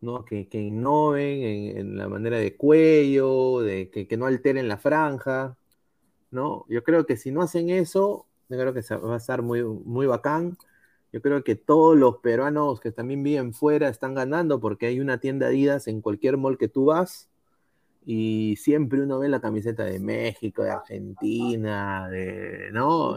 ¿no? 0.00 0.24
Que, 0.24 0.48
que 0.48 0.60
innoven 0.60 1.42
en, 1.76 1.96
la 1.96 2.08
manera 2.08 2.38
de 2.38 2.56
cuello, 2.56 3.60
de 3.60 3.90
que, 3.90 4.06
que 4.06 4.16
no 4.16 4.26
alteren 4.26 4.68
la 4.68 4.78
franja, 4.78 5.56
¿no? 6.30 6.64
Yo 6.68 6.82
creo 6.84 7.06
que 7.06 7.16
si 7.16 7.30
no 7.30 7.42
hacen 7.42 7.70
eso, 7.70 8.26
yo 8.48 8.58
creo 8.58 8.72
que 8.72 8.82
va 8.96 9.14
a 9.14 9.18
estar 9.18 9.42
muy, 9.42 9.62
muy 9.64 10.06
bacán. 10.06 10.56
Yo 11.12 11.22
creo 11.22 11.42
que 11.44 11.54
todos 11.56 11.96
los 11.96 12.18
peruanos 12.18 12.80
que 12.80 12.92
también 12.92 13.22
viven 13.22 13.54
fuera 13.54 13.88
están 13.88 14.14
ganando 14.14 14.60
porque 14.60 14.86
hay 14.86 15.00
una 15.00 15.18
tienda 15.18 15.46
Adidas 15.46 15.88
en 15.88 16.00
cualquier 16.00 16.36
mall 16.36 16.58
que 16.58 16.68
tú 16.68 16.86
vas 16.86 17.30
y 18.04 18.56
siempre 18.56 19.02
uno 19.02 19.18
ve 19.18 19.28
la 19.28 19.40
camiseta 19.40 19.84
de 19.84 19.98
México, 19.98 20.62
de 20.62 20.70
Argentina, 20.70 22.08
de, 22.08 22.70
¿no? 22.72 23.16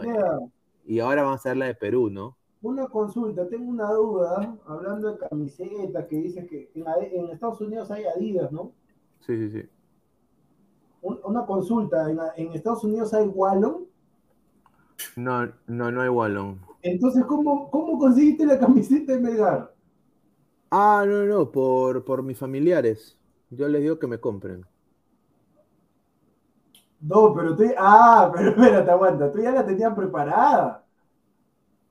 Y 0.90 0.98
ahora 0.98 1.22
vamos 1.22 1.46
a 1.46 1.50
ver 1.50 1.56
la 1.58 1.66
de 1.66 1.74
Perú, 1.76 2.10
¿no? 2.10 2.36
una 2.62 2.86
consulta, 2.88 3.46
tengo 3.48 3.68
una 3.70 3.90
duda, 3.92 4.56
hablando 4.66 5.12
de 5.12 5.18
camisetas, 5.18 6.06
que 6.06 6.16
dices 6.16 6.48
que 6.48 6.70
en, 6.74 7.28
Estados 7.30 7.60
Unidos 7.60 7.90
hay 7.90 8.04
Adidas, 8.04 8.50
¿no? 8.52 8.72
Sí, 9.20 9.36
sí, 9.36 9.50
sí. 9.50 9.68
Un- 11.02 11.20
una 11.24 11.44
consulta, 11.44 12.10
en, 12.10 12.18
en 12.36 12.52
Estados 12.54 12.84
Unidos 12.84 13.12
hay 13.14 13.26
Wallon, 13.28 13.86
No, 15.16 15.46
no, 15.68 15.92
no 15.92 16.02
hay 16.02 16.08
Wallon. 16.08 16.60
entonces, 16.82 17.24
¿cómo, 17.26 17.70
cómo 17.70 17.98
conseguiste 17.98 18.44
la 18.46 18.58
camiseta 18.58 19.12
de 19.12 19.20
Melgar? 19.20 19.74
Ah, 20.70 21.04
no, 21.06 21.24
no, 21.26 21.50
por, 21.52 22.04
por 22.04 22.22
mis 22.24 22.36
familiares. 22.38 23.16
Yo 23.50 23.68
les 23.68 23.82
digo 23.82 23.98
que 23.98 24.06
me 24.08 24.18
compren. 24.20 24.66
No, 27.00 27.34
pero 27.34 27.56
tú, 27.56 27.64
ah, 27.78 28.30
pero 28.36 28.50
espérate, 28.50 28.90
aguanta, 28.90 29.32
tú 29.32 29.40
ya 29.40 29.52
la 29.52 29.64
tenías 29.64 29.94
preparada. 29.94 30.84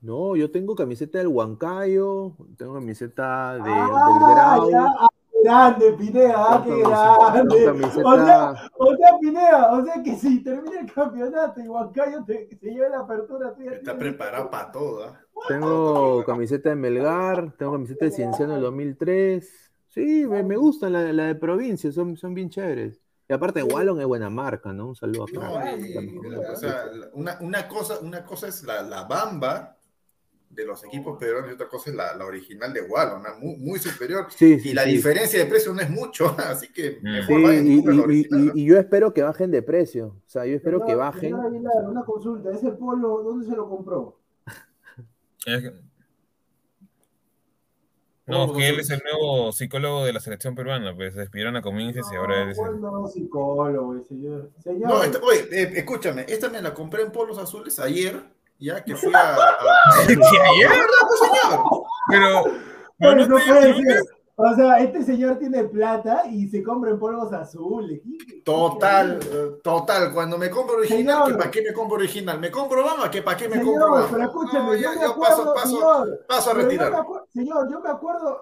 No, 0.00 0.34
yo 0.34 0.50
tengo 0.50 0.74
camiseta 0.74 1.18
del 1.18 1.28
Huancayo, 1.28 2.32
tengo 2.56 2.74
camiseta 2.74 3.54
de, 3.54 3.70
ah, 3.70 4.08
del 4.08 4.34
Grau, 4.34 4.70
ya, 4.70 4.86
ah, 4.98 5.08
grande, 5.44 5.92
Pineda, 5.92 6.34
ah, 6.38 6.62
qué 6.64 6.78
grande. 6.80 7.64
camiseta, 7.64 8.08
O 8.08 8.24
sea, 8.24 8.54
o 8.78 8.96
sea, 8.96 9.18
Pineda, 9.20 9.72
o 9.72 9.84
sea 9.84 10.02
que 10.02 10.16
si 10.16 10.42
termina 10.42 10.80
el 10.80 10.92
campeonato 10.92 11.60
y 11.60 11.68
Huancayo 11.68 12.24
te, 12.24 12.48
se 12.56 12.70
lleva 12.70 12.88
la 12.88 13.00
apertura, 13.00 13.54
Está 13.58 13.98
preparado 13.98 14.48
para 14.48 14.72
todo. 14.72 15.04
¿ah? 15.04 15.20
tengo 15.48 16.24
camiseta 16.24 16.70
de 16.70 16.76
Melgar, 16.76 17.52
tengo 17.58 17.72
camiseta 17.72 18.06
de 18.06 18.10
Cienciano 18.12 18.54
del 18.54 18.62
2003. 18.62 19.70
Sí, 19.88 20.24
me, 20.26 20.42
me 20.42 20.56
gustan 20.56 20.92
la, 20.92 21.12
la 21.12 21.24
de 21.24 21.34
provincia, 21.34 21.90
son, 21.92 22.16
son 22.16 22.32
bien 22.32 22.48
chéveres. 22.48 23.02
Y 23.30 23.32
aparte, 23.32 23.62
Wallon 23.62 24.00
es 24.00 24.06
buena 24.08 24.28
marca, 24.28 24.72
¿no? 24.72 24.88
Un 24.88 24.96
saludo 24.96 25.22
a 25.22 25.26
No, 25.32 25.86
y- 25.86 25.92
la 26.28 26.50
o 26.52 26.56
sea, 26.56 26.90
una, 27.12 27.38
una 27.40 27.68
cosa, 27.68 28.00
una 28.00 28.24
cosa 28.24 28.48
es 28.48 28.64
la, 28.64 28.82
la 28.82 29.04
bamba 29.04 29.76
de 30.48 30.64
los 30.66 30.82
equipos 30.82 31.16
peruanos 31.16 31.48
y 31.48 31.54
otra 31.54 31.68
cosa 31.68 31.90
es 31.90 31.96
la, 31.96 32.16
la 32.16 32.24
original 32.24 32.72
de 32.72 32.82
Wallon, 32.82 33.20
una 33.20 33.34
muy, 33.34 33.56
muy 33.58 33.78
superior. 33.78 34.26
Sí, 34.30 34.58
sí, 34.58 34.70
Y 34.70 34.74
la 34.74 34.82
sí. 34.82 34.90
diferencia 34.90 35.38
de 35.38 35.46
precio 35.46 35.72
no 35.72 35.80
es 35.80 35.88
mucho, 35.90 36.26
así 36.38 36.72
que 36.72 36.98
Mm. 37.00 37.04
mejor 37.04 37.36
Sí, 37.36 37.42
vayan 37.44 37.66
y, 37.68 37.70
y 37.78 37.82
la 37.84 37.92
y- 37.92 37.94
y- 37.94 38.00
original, 38.00 38.46
¿no? 38.46 38.52
y 38.56 38.64
yo 38.64 38.78
espero 38.80 39.14
que 39.14 39.22
bajen 39.22 39.50
de 39.52 39.62
precio. 39.62 40.06
O 40.08 40.28
sea, 40.28 40.44
yo 40.44 40.56
espero 40.56 40.84
que 40.84 40.96
bajen. 40.96 41.32
Aguilar, 41.32 41.84
una 41.88 42.02
consulta, 42.04 42.50
ese 42.50 42.72
polo, 42.72 43.22
¿dónde 43.22 43.46
se 43.46 43.54
lo 43.54 43.68
compró? 43.68 44.18
Es 48.30 48.36
que- 48.46 48.46
No, 48.46 48.52
que 48.52 48.68
él 48.68 48.80
es 48.80 48.90
el 48.90 49.02
nuevo 49.04 49.52
psicólogo 49.52 50.04
de 50.04 50.12
la 50.12 50.20
selección 50.20 50.54
peruana, 50.54 50.94
pues 50.94 51.14
se 51.14 51.20
despidieron 51.20 51.56
a 51.56 51.62
Cominges 51.62 52.06
y 52.12 52.16
ahora 52.16 52.42
él 52.42 52.50
es 52.50 52.58
el... 52.58 52.64
Bueno, 52.76 53.06
psicólogo, 53.06 54.04
señor. 54.08 54.50
Señor, 54.62 54.88
No, 54.88 55.02
esta- 55.02 55.18
oye, 55.20 55.48
eh, 55.52 55.72
escúchame, 55.76 56.24
esta 56.28 56.48
me 56.48 56.62
la 56.62 56.72
compré 56.74 57.02
en 57.02 57.12
polos 57.12 57.38
azules 57.38 57.78
ayer, 57.78 58.20
ya 58.58 58.82
que 58.84 58.94
fui 58.96 59.12
a... 59.14 59.34
a- 59.34 59.36
¿Que 60.06 60.12
ayer? 60.14 60.68
¿Verdad, 60.68 61.06
pues, 61.08 61.20
señor? 61.20 61.64
Pero... 62.08 62.44
Pero 62.98 63.16
¿no 63.16 63.26
no 63.28 63.36
puede 63.44 63.74
ser. 63.82 64.04
O 64.42 64.54
sea, 64.54 64.80
este 64.80 65.02
señor 65.04 65.38
tiene 65.38 65.64
plata 65.64 66.22
y 66.30 66.48
se 66.48 66.62
compra 66.62 66.90
en 66.90 66.98
polvos 66.98 67.32
azules. 67.32 68.00
¿Qué- 68.02 68.18
qué- 68.26 68.42
Total, 68.42 69.20
eh, 69.22 69.50
total, 69.62 70.12
cuando 70.14 70.38
me 70.38 70.48
compro 70.50 70.76
original, 70.78 71.24
Señor. 71.24 71.32
que 71.32 71.38
para 71.38 71.50
qué 71.50 71.62
me 71.62 71.72
compro 71.72 71.96
original, 71.96 72.40
me 72.40 72.50
compro 72.50 72.84
bamba, 72.84 73.10
que 73.10 73.22
para 73.22 73.36
qué 73.36 73.48
me 73.48 73.56
Señor, 73.58 73.72
compro 73.74 73.90
bamba. 73.92 74.08
pero 74.10 74.22
escúcheme, 74.24 74.64
No, 74.64 74.74
yo 74.74 74.90
me 74.94 75.04
acuerdo, 75.06 75.36
paso, 75.36 75.54
paso, 75.54 75.68
señor, 75.68 76.24
paso 76.26 76.50
a 76.50 76.54
yo 76.54 76.60
retirar. 76.60 76.94
acuerdo- 76.94 77.26
señor, 77.32 77.70
yo 77.70 77.80
me 77.80 77.88
acuerdo, 77.90 78.40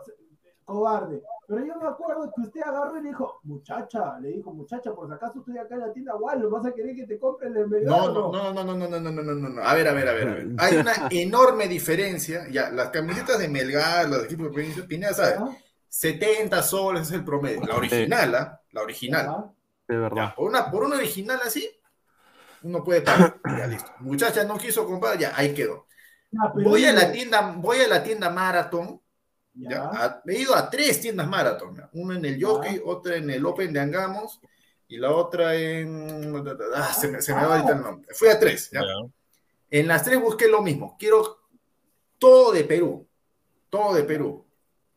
cobarde, 0.65 1.23
pero 1.47 1.65
yo 1.65 1.75
me 1.77 1.89
acuerdo 1.89 2.31
que 2.35 2.43
usted 2.43 2.61
agarró 2.61 2.99
y 2.99 3.03
le 3.03 3.09
dijo, 3.09 3.41
muchacha, 3.45 4.19
le 4.21 4.29
dijo, 4.29 4.53
muchacha, 4.53 4.95
por 4.95 5.09
si 5.09 5.15
acaso 5.15 5.39
estoy 5.39 5.57
acá 5.57 5.75
en 5.77 5.81
la 5.81 5.93
tienda 5.95 6.15
Wallo, 6.17 6.51
¿vas 6.51 6.67
a 6.67 6.73
querer 6.73 6.95
que 6.95 7.07
te 7.07 7.19
compre 7.19 7.49
el 7.49 7.55
No, 7.87 8.13
no, 8.13 8.31
no, 8.31 8.53
no, 8.53 8.65
no, 8.65 8.75
no, 8.75 8.87
no, 8.87 9.01
no, 9.01 9.11
no, 9.11 9.23
no, 9.23 9.35
no, 9.35 9.49
no. 9.49 9.63
A 9.63 9.75
ver, 9.75 9.89
a 9.89 9.93
ver, 9.95 10.09
a 10.09 10.13
ver, 10.13 10.29
a 10.29 10.33
ver. 10.35 10.49
Hay 10.59 10.77
una 10.77 10.93
enorme 11.11 11.69
diferencia. 11.69 12.47
Ya, 12.51 12.71
las 12.71 12.91
camisetas 12.91 13.39
de 13.39 13.49
Melgar, 13.49 14.11
los 14.11 14.25
equipos 14.25 14.47
de 14.49 14.53
provincia, 14.53 14.85
Pineda 14.87 15.15
sabe. 15.15 15.37
¿Ah? 15.39 15.49
70 15.89 16.63
soles 16.63 17.09
es 17.09 17.13
el 17.13 17.25
promedio. 17.25 17.63
La 17.67 17.77
original, 17.77 18.35
¿ah? 18.35 18.61
La 18.73 18.83
original. 18.83 19.53
De 19.87 19.97
verdad. 19.97 20.17
Ya, 20.29 20.35
por, 20.35 20.49
una, 20.49 20.71
por 20.71 20.85
una 20.85 20.97
original 20.97 21.41
así, 21.45 21.69
uno 22.63 22.83
puede 22.85 23.01
pagar. 23.03 23.39
Ya, 23.59 23.67
listo. 23.67 23.91
Muchacha 24.01 24.45
no 24.45 24.59
quiso 24.59 24.87
comprar, 24.87 25.19
ya, 25.19 25.33
ahí 25.37 25.55
quedó. 25.55 25.87
Voy 26.63 26.85
a 26.85 26.93
la 26.93 27.11
tienda, 27.11 27.41
voy 27.57 27.79
a 27.79 27.89
la 27.89 28.03
tienda 28.03 28.29
Marathon. 28.31 29.01
ya. 29.55 29.71
Ya, 29.71 29.83
a- 29.85 30.23
he 30.27 30.39
ido 30.41 30.55
a 30.55 30.69
tres 30.69 31.01
tiendas 31.01 31.27
Marathon. 31.27 31.89
Una 31.95 32.17
en 32.17 32.25
el 32.27 32.39
Ya. 32.39 32.47
Jockey, 32.47 32.81
otra 32.85 33.17
en 33.17 33.31
el 33.31 33.45
Open 33.47 33.73
de 33.73 33.81
Angamos 33.81 34.41
y 34.89 34.99
la 34.99 35.11
otra 35.13 35.55
en. 35.55 36.35
Ah, 36.75 36.93
se 36.93 37.09
me, 37.09 37.23
se 37.23 37.35
me 37.35 37.45
va 37.45 37.57
ahorita 37.57 37.73
el 37.77 37.83
nombre. 37.83 38.15
Fui 38.15 38.29
a 38.29 38.39
tres. 38.39 38.71
¿ya? 38.71 38.81
Ya. 38.83 39.11
En 39.71 39.89
las 39.89 40.03
tres 40.05 40.21
busqué 40.21 40.49
lo 40.49 40.61
mismo. 40.63 40.97
Quiero 40.99 41.39
todo 42.19 42.53
de 42.53 42.65
Perú. 42.65 43.09
Todo 43.71 43.95
de 43.95 44.05
Perú. 44.05 44.47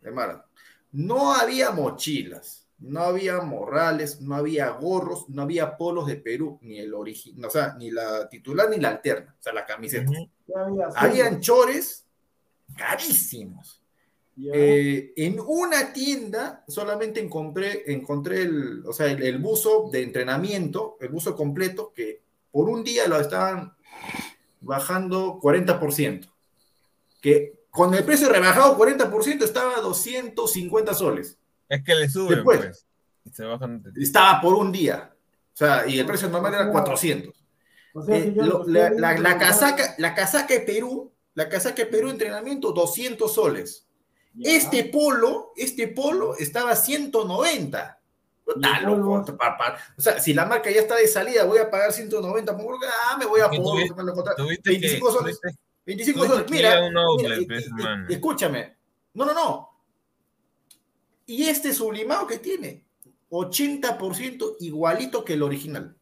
De 0.01 0.11
Marathon. 0.11 0.50
No 0.91 1.33
había 1.33 1.71
mochilas, 1.71 2.67
no 2.79 3.01
había 3.01 3.39
morrales, 3.41 4.21
no 4.21 4.35
había 4.35 4.69
gorros, 4.69 5.29
no 5.29 5.43
había 5.43 5.77
polos 5.77 6.07
de 6.07 6.15
Perú, 6.15 6.59
ni 6.61 6.79
el 6.79 6.93
original, 6.93 7.45
o 7.45 7.49
sea, 7.51 7.75
ni 7.77 7.91
la 7.91 8.27
titular 8.27 8.69
ni 8.69 8.77
la 8.77 8.89
alterna, 8.89 9.35
o 9.39 9.41
sea, 9.41 9.53
la 9.53 9.65
camiseta. 9.65 10.11
Había 10.55 10.87
Habían 10.95 11.39
chores 11.39 12.05
carísimos. 12.75 13.81
Eh, 14.53 15.13
en 15.17 15.39
una 15.39 15.93
tienda 15.93 16.63
solamente 16.67 17.19
encontré, 17.19 17.83
encontré 17.91 18.41
el, 18.41 18.83
o 18.87 18.93
sea, 18.93 19.11
el, 19.11 19.21
el 19.21 19.37
buzo 19.37 19.89
de 19.91 20.01
entrenamiento, 20.01 20.97
el 20.99 21.09
buzo 21.09 21.35
completo, 21.35 21.93
que 21.93 22.21
por 22.51 22.67
un 22.67 22.83
día 22.83 23.07
lo 23.07 23.19
estaban 23.19 23.73
bajando 24.61 25.39
40%. 25.39 26.27
Que 27.21 27.60
con 27.71 27.93
el 27.95 28.03
precio 28.03 28.29
rebajado 28.29 28.77
40% 28.77 29.43
estaba 29.43 29.77
a 29.77 29.81
250 29.81 30.93
soles. 30.93 31.37
Es 31.69 31.83
que 31.83 31.95
le 31.95 32.09
suben, 32.09 32.35
Después. 32.35 32.59
pues. 32.59 32.85
Y 33.25 33.29
se 33.31 33.45
bajan. 33.45 33.83
Estaba 33.95 34.41
por 34.41 34.55
un 34.55 34.71
día. 34.71 35.13
O 35.53 35.57
sea, 35.57 35.87
y 35.87 35.99
el 35.99 36.05
precio 36.05 36.27
normal 36.29 36.53
era 36.53 36.71
400. 36.71 37.33
O 37.93 38.01
sea, 38.03 38.17
Eh, 38.17 38.33
lo- 38.35 38.63
la, 38.65 39.37
casaca, 39.37 39.95
la 39.97 40.13
casaca 40.15 40.53
de 40.53 40.61
Perú, 40.61 41.11
la 41.33 41.47
casaca 41.49 41.83
de 41.83 41.85
Perú 41.87 42.09
entrenamiento, 42.09 42.71
200 42.71 43.33
soles. 43.33 43.87
Ya. 44.33 44.51
Este 44.51 44.85
polo, 44.85 45.51
este 45.57 45.87
polo 45.89 46.35
estaba 46.37 46.71
a 46.71 46.75
190. 46.75 47.99
Está 48.47 48.69
Y 48.69 48.79
el 48.79 48.83
loco, 48.85 49.23
polvo. 49.25 49.37
pa- 49.37 49.57
pa- 49.57 49.77
O 49.97 50.01
sea, 50.01 50.19
si 50.19 50.33
la 50.33 50.45
marca 50.45 50.71
ya 50.71 50.81
está 50.81 50.95
de 50.95 51.07
salida, 51.07 51.43
voy 51.45 51.59
a 51.59 51.69
pagar 51.69 51.91
190. 51.93 52.57
por- 52.57 52.75
Ah, 53.09 53.17
me 53.17 53.25
voy 53.25 53.39
a. 53.41 53.49
Tuviste 53.49 54.69
25 54.69 55.07
que, 55.07 55.13
soles. 55.13 55.39
tuviste- 55.39 55.59
25 55.85 56.19
tuviste 56.19 56.35
soles. 56.35 56.51
Mira, 56.51 56.81
un 56.87 56.97
outlet, 56.97 57.39
mira, 57.39 57.47
pues, 57.47 57.65
y- 57.65 57.69
y- 57.69 57.83
mano. 57.83 58.07
escúchame. 58.09 58.77
No, 59.13 59.25
no, 59.25 59.33
no. 59.33 59.69
Y 61.25 61.43
este 61.47 61.73
sublimado 61.73 62.27
que 62.27 62.37
tiene, 62.39 62.85
80% 63.29 64.57
igualito 64.59 65.23
que 65.23 65.33
el 65.33 65.43
original. 65.43 65.95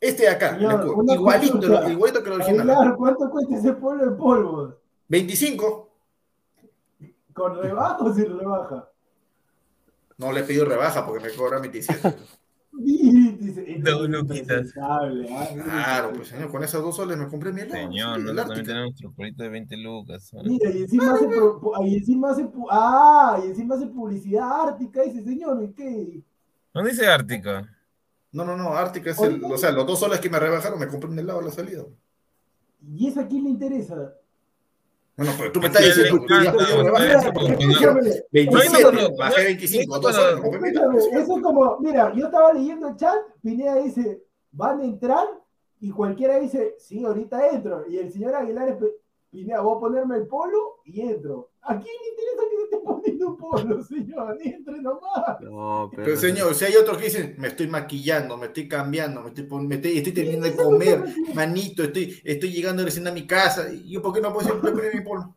Este 0.00 0.22
de 0.22 0.28
acá, 0.30 0.54
Señor, 0.54 0.86
igualito, 1.08 1.88
igualito 1.90 2.22
que 2.22 2.30
el 2.30 2.36
original. 2.40 2.70
Aguilar, 2.70 2.96
¿cuánto 2.96 3.30
cuesta 3.30 3.54
ese 3.56 3.72
polvo 3.74 4.02
en 4.04 4.16
polvo? 4.16 4.74
25. 5.08 5.90
¿Con 7.34 7.62
rebaja 7.62 7.98
o 7.98 8.14
sin 8.14 8.38
rebaja? 8.38 8.88
No 10.16 10.32
le 10.32 10.40
he 10.40 10.44
pedido 10.44 10.64
rebaja 10.64 11.06
porque 11.06 11.24
me 11.28 11.34
cobra 11.34 11.58
27. 11.60 12.16
Dice, 12.72 13.76
Dos 13.80 14.08
luquitas. 14.08 14.72
¿ah? 14.80 15.00
Claro, 15.64 16.12
pues 16.14 16.28
señor, 16.28 16.50
con 16.50 16.62
esos 16.62 16.82
dos 16.82 16.96
soles 16.96 17.16
me 17.18 17.28
compré 17.28 17.52
mi 17.52 17.62
helado. 17.62 17.80
Señor, 17.90 18.16
sí, 18.16 18.22
nosotros 18.22 18.46
también 18.46 18.66
tenemos 18.66 18.90
nuestro 18.90 19.12
polito 19.12 19.42
de 19.42 19.48
20 19.48 19.76
lucas. 19.76 20.32
¿no? 20.32 20.42
Mira, 20.44 20.70
y 20.70 20.82
encima 20.82 21.12
hace, 21.14 21.26
pro- 21.26 21.60
pu- 21.60 21.88
y 21.88 21.96
encima 21.96 22.30
hace, 22.30 22.48
ah, 22.70 23.40
y 23.44 23.48
encima 23.48 23.74
hace 23.74 23.86
publicidad 23.86 24.68
ártica, 24.68 25.02
ese 25.02 25.22
señor, 25.24 25.62
¿y 25.62 25.72
qué? 25.72 26.22
No 26.72 26.84
dice 26.84 27.06
Ártica. 27.08 27.68
No, 28.32 28.44
no, 28.44 28.56
no, 28.56 28.74
Ártica 28.76 29.10
es 29.10 29.20
el. 29.20 29.42
O 29.44 29.58
sea, 29.58 29.72
los 29.72 29.84
dos 29.86 29.98
soles 29.98 30.20
que 30.20 30.30
me 30.30 30.38
rebajaron 30.38 30.78
me 30.78 30.86
compré 30.86 31.10
un 31.10 31.18
helado 31.18 31.40
a 31.40 31.42
la 31.42 31.50
salida. 31.50 31.82
¿Y 32.94 33.08
eso 33.08 33.20
a 33.20 33.26
quién 33.26 33.42
le 33.44 33.50
interesa? 33.50 34.14
Bueno, 35.16 35.32
pero 35.38 35.52
tú 35.52 35.60
me 35.60 35.66
Es 35.66 35.72
estás 35.74 35.86
diciendo 35.96 36.16
le 36.20 36.26
que 36.26 36.32
ya 36.34 36.40
encanta, 36.50 36.64
pedí 36.66 36.82
rebaja. 36.82 37.04
ustedes 37.04 37.20
Mira, 37.20 37.32
como 37.34 37.46
que 37.46 37.52
no- 37.66 37.72
escúchame, 37.72 38.00
27, 38.32 38.82
cuando- 38.82 39.16
bajé 39.18 39.44
25, 39.44 39.94
no, 39.94 40.00
dos 40.00 40.02
cuando- 40.02 40.20
soles, 40.20 40.36
me 40.36 40.42
compré 40.42 40.60
mi 40.60 40.68
helado. 40.68 40.92
Escúchame, 40.92 41.22
eso 41.22 41.36
es 41.36 41.42
como, 41.42 41.78
mira, 41.80 42.12
yo 42.14 42.24
estaba 42.26 42.52
leyendo 42.54 42.88
el 42.88 42.96
chat, 42.96 43.16
Pineda 43.42 43.74
dice, 43.76 44.22
van 44.52 44.80
a 44.80 44.84
entrar, 44.84 45.26
y 45.80 45.90
cualquiera 45.90 46.38
dice, 46.38 46.74
sí, 46.78 47.04
ahorita 47.04 47.48
entro, 47.50 47.84
y 47.88 47.98
el 47.98 48.10
señor 48.10 48.34
Aguilar 48.34 48.78
Pineda, 49.30 49.60
voy 49.60 49.76
a 49.76 49.80
ponerme 49.80 50.16
el 50.16 50.26
polo 50.26 50.80
y 50.84 51.02
entro. 51.02 51.49
¿A 51.62 51.78
quién 51.78 51.94
le 52.02 52.08
interesa 52.10 52.42
que 52.50 52.56
se 52.56 52.62
esté 52.64 52.78
poniendo 52.78 53.36
polo, 53.36 53.84
señor? 53.84 54.38
Entre 54.42 54.80
nomás. 54.80 55.40
No, 55.42 55.90
pero. 55.94 56.04
Pero 56.04 56.16
señor, 56.16 56.54
si 56.54 56.64
hay 56.64 56.76
otros 56.76 56.96
que 56.98 57.04
dicen, 57.04 57.34
me 57.38 57.48
estoy 57.48 57.66
maquillando, 57.68 58.36
me 58.36 58.46
estoy 58.46 58.66
cambiando, 58.66 59.22
me 59.22 59.28
estoy, 59.28 59.44
me 59.66 59.74
estoy, 59.76 59.98
estoy 59.98 60.12
terminando 60.12 60.46
de 60.48 60.54
comer, 60.56 61.04
manito, 61.34 61.82
estoy, 61.82 62.20
estoy 62.24 62.50
llegando 62.52 62.82
recién 62.84 63.06
a 63.06 63.12
mi 63.12 63.26
casa, 63.26 63.72
y 63.72 63.90
yo, 63.90 64.00
¿por 64.02 64.14
qué 64.14 64.20
no 64.20 64.32
puedo 64.32 64.46
decir, 64.48 64.60
poner 64.72 64.94
mi 64.94 65.00
polo? 65.02 65.36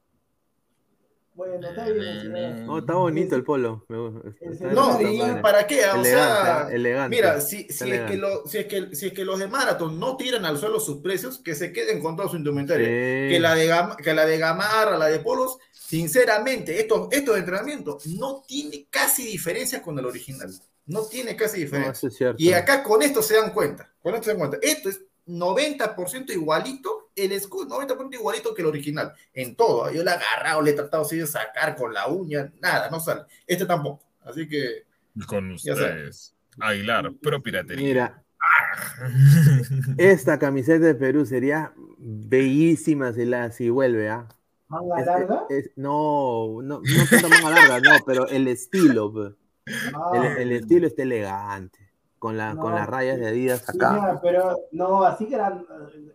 Bueno, 1.35 1.67
está 1.67 1.89
bien, 1.89 2.21
señor. 2.21 2.51
No, 2.59 2.77
está 2.77 2.93
bonito 2.93 3.35
el 3.35 3.43
polo. 3.43 3.83
No, 3.89 5.01
¿y 5.01 5.41
para 5.41 5.65
qué? 5.65 5.83
O 5.87 6.03
sea, 6.03 6.67
Elegante. 6.71 7.15
Mira, 7.15 7.41
si, 7.41 7.63
si, 7.69 7.89
es 7.91 8.01
que 8.03 8.17
lo- 8.17 8.45
si, 8.45 8.59
es 8.59 8.65
que, 8.67 8.95
si 8.95 9.07
es 9.07 9.13
que 9.13 9.25
los 9.25 9.39
de 9.39 9.47
Marathon 9.47 9.99
no 9.99 10.15
tiran 10.15 10.45
al 10.45 10.59
suelo 10.59 10.79
sus 10.79 10.97
precios, 11.01 11.39
que 11.39 11.55
se 11.55 11.73
queden 11.73 12.03
con 12.03 12.15
toda 12.15 12.29
su 12.29 12.35
indumentaria. 12.37 12.85
Sí. 12.85 13.33
Que, 13.33 13.39
la 13.41 13.55
de 13.55 13.67
Gam- 13.67 13.95
que 13.95 14.13
la 14.13 14.27
de 14.27 14.37
Gamarra, 14.37 14.95
la 14.95 15.07
de 15.07 15.17
Polos, 15.19 15.57
sinceramente, 15.93 16.79
estos, 16.79 17.07
estos 17.11 17.35
de 17.35 17.39
entrenamiento 17.41 17.99
no 18.17 18.41
tiene 18.47 18.87
casi 18.89 19.27
diferencia 19.27 19.79
con 19.79 19.99
el 19.99 20.05
original. 20.05 20.51
No 20.87 21.05
tiene 21.05 21.35
casi 21.35 21.59
diferencia. 21.61 22.33
Y 22.35 22.51
acá 22.51 22.81
con 22.81 23.03
esto 23.03 23.21
se 23.21 23.35
dan 23.35 23.53
cuenta. 23.53 23.93
Con 24.01 24.15
esto 24.15 24.25
se 24.25 24.31
dan 24.31 24.39
cuenta. 24.39 24.57
Esto 24.59 24.89
es 24.89 25.01
90% 25.27 26.31
igualito, 26.31 27.11
el 27.15 27.31
escudo 27.33 27.79
90% 27.79 28.11
igualito 28.11 28.55
que 28.55 28.63
el 28.63 28.69
original. 28.69 29.13
En 29.35 29.55
todo. 29.55 29.91
Yo 29.91 30.03
le 30.03 30.09
he 30.09 30.13
agarrado, 30.15 30.63
le 30.63 30.71
he 30.71 30.73
tratado 30.73 31.03
así 31.03 31.17
de 31.17 31.27
sacar 31.27 31.75
con 31.75 31.93
la 31.93 32.07
uña, 32.07 32.51
nada, 32.59 32.89
no 32.89 32.99
sale. 32.99 33.25
Este 33.45 33.67
tampoco. 33.67 34.03
Así 34.21 34.47
que. 34.49 34.85
Con 35.27 35.51
ustedes. 35.51 36.33
Aguilar, 36.59 37.13
pro 37.21 37.43
piratería. 37.43 37.85
Mira, 37.87 38.23
esta 39.99 40.39
camiseta 40.39 40.87
de 40.87 40.95
Perú 40.95 41.23
sería 41.27 41.71
bellísima 41.99 43.13
si, 43.13 43.25
la, 43.25 43.51
si 43.51 43.69
vuelve, 43.69 44.09
¿ah? 44.09 44.27
¿Manga 44.73 44.99
Es- 44.99 45.05
larga? 45.05 45.45
es- 45.49 45.71
no, 45.75 46.61
no, 46.61 46.79
no 46.81 47.05
tanto 47.09 47.29
manga 47.29 47.49
larga, 47.51 47.79
no, 47.79 47.91
pero 48.05 48.27
el 48.27 48.47
estilo, 48.47 49.13
pe. 49.13 49.35
Ah, 49.93 50.11
el, 50.35 50.41
el 50.43 50.51
estilo 50.51 50.87
está 50.87 51.03
elegante, 51.03 51.79
con, 52.19 52.35
la, 52.37 52.55
con 52.55 52.71
No, 52.71 52.77
las 52.77 52.87
rayas 52.87 53.17
de 53.19 53.27
Adidas 53.27 53.67
acá. 53.69 53.91
mira, 53.93 54.19
pero 54.21 54.55
no, 54.71 55.03
así 55.03 55.25
que 55.27 55.35
eran. 55.35 55.65
eh, 55.93 56.13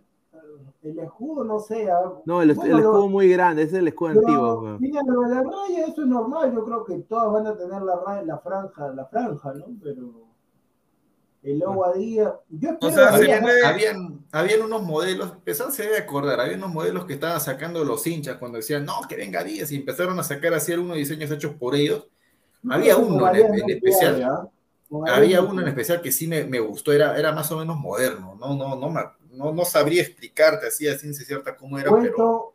El 0.83 0.99
escudo, 1.01 1.45
no 1.45 1.59
sé. 1.59 1.91
ah, 1.91 2.13
No, 2.27 2.43
el, 2.43 2.55
bueno, 2.55 2.77
el 2.77 2.83
lo- 2.83 2.89
escudo 2.91 3.09
muy 3.09 3.29
grande, 3.29 3.63
ese 3.63 3.77
es 3.77 3.79
el 3.81 3.89
escudo 3.89 4.11
pero, 4.15 4.21
antiguo. 4.29 4.77
Mira, 4.81 5.03
lo 5.07 5.21
de 5.23 5.35
la 5.35 5.43
raya, 5.43 5.87
eso 5.87 6.03
es 6.03 6.07
normal. 6.09 6.55
Yo 6.55 6.65
creo 6.65 6.85
que 6.85 6.99
todas 7.01 7.33
van 7.33 7.47
a 7.47 7.57
tener 7.57 7.83
la 7.83 7.97
raya, 8.07 8.23
la 8.23 8.39
franja, 8.39 8.89
la 8.95 9.07
franja, 9.07 9.53
¿no? 9.55 9.65
Pero 9.83 10.28
el 11.43 11.59
logo 11.59 11.87
a 11.87 11.93
día. 11.95 12.35
Yo 12.49 12.71
espero 12.71 12.93
sea, 12.93 13.09
que 13.11 13.15
Habían, 13.17 13.31
haya- 13.31 13.41
puede- 13.43 13.67
habían, 13.67 14.25
habían 14.33 14.63
unos 14.63 14.83
modelos, 14.83 15.33
empezaron 15.33 15.73
se 15.73 15.85
debe 15.85 15.99
acordar, 15.99 16.41
había 16.41 16.57
unos 16.57 16.71
modelos 16.73 17.05
que 17.05 17.15
estaban 17.15 17.41
sacando 17.41 17.85
los 17.85 18.07
hinchas 18.07 18.37
cuando 18.39 18.57
decían, 18.59 18.85
no, 18.85 19.01
que 19.09 19.17
venga 19.17 19.43
Díaz, 19.45 19.71
y 19.73 19.77
empezaron 19.77 20.19
a 20.19 20.23
sacar 20.23 20.53
así 20.55 20.73
algunos 20.73 20.97
diseños 20.97 21.31
hechos 21.31 21.55
por 21.55 21.75
ellos. 21.75 22.09
Había 22.69 22.95
Con 22.97 23.05
uno 23.13 23.21
en- 23.21 23.27
Arias 23.29 23.53
en 23.53 23.59
no 23.61 23.67
especial. 23.69 24.23
¿ah? 24.25 24.49
Había 25.15 25.41
no 25.43 25.49
uno 25.51 25.63
en 25.63 25.69
especial 25.69 26.01
que 26.01 26.11
sí 26.11 26.27
me, 26.27 26.45
me 26.45 26.61
gustó, 26.61 26.93
era, 26.93 27.17
era 27.19 27.31
más 27.33 27.51
o 27.53 27.59
menos 27.59 27.77
moderno, 27.77 28.37
no, 28.41 28.57
no, 28.57 28.75
no, 28.77 28.91
me- 28.91 29.05
no, 29.33 29.53
no 29.53 29.65
sabría 29.65 30.03
explicarte 30.03 30.67
así 30.67 30.89
a 30.89 30.99
ciencia 30.99 31.25
cierta 31.25 31.55
cómo 31.57 31.79
era, 31.79 31.91
pero 31.91 32.01
Cuento, 32.15 32.55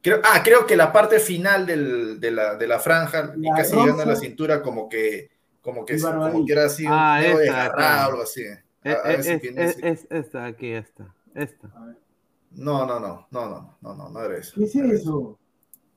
creo, 0.00 0.20
ah, 0.24 0.40
creo 0.42 0.66
que 0.66 0.76
la 0.76 0.92
parte 0.92 1.18
final 1.18 1.66
del- 1.66 2.20
de, 2.20 2.30
la, 2.30 2.54
de 2.56 2.66
la 2.68 2.78
franja, 2.78 3.34
y 3.36 3.42
La 3.42 3.56
casi 3.56 3.76
llegando 3.76 4.02
a 4.02 4.06
la 4.06 4.16
cintura, 4.16 4.62
como 4.62 4.88
que, 4.88 5.28
como 5.66 5.84
que, 5.84 6.00
como 6.00 6.46
que 6.46 6.52
era 6.52 6.64
así, 6.64 6.84
Ah, 6.88 7.16
un 7.18 7.22
dedo 7.24 7.40
esa, 7.40 7.40
desgarrado, 7.42 7.76
claro. 7.76 8.10
algo 8.10 8.22
así. 8.22 8.46
A- 8.46 8.62
Eh, 8.84 8.96
a 9.04 9.08
ver 9.08 9.16
eh, 9.16 9.18
es, 9.20 9.26
es- 9.26 9.42
ese- 9.76 9.88
es 9.88 10.06
esta, 10.10 10.44
aquí, 10.46 10.70
esta, 10.70 11.14
esta. 11.34 11.66
a 11.68 11.92
No, 12.52 12.86
no, 12.86 13.00
no, 13.00 13.26
no, 13.30 13.48
no, 13.50 13.76
no, 13.82 13.94
no, 13.94 14.08
no 14.08 14.20
era 14.24 14.38
eso. 14.38 14.54
¿Qué 14.56 14.64
es 14.64 14.74
no 14.76 14.84
era 14.84 14.94
eso? 14.94 15.38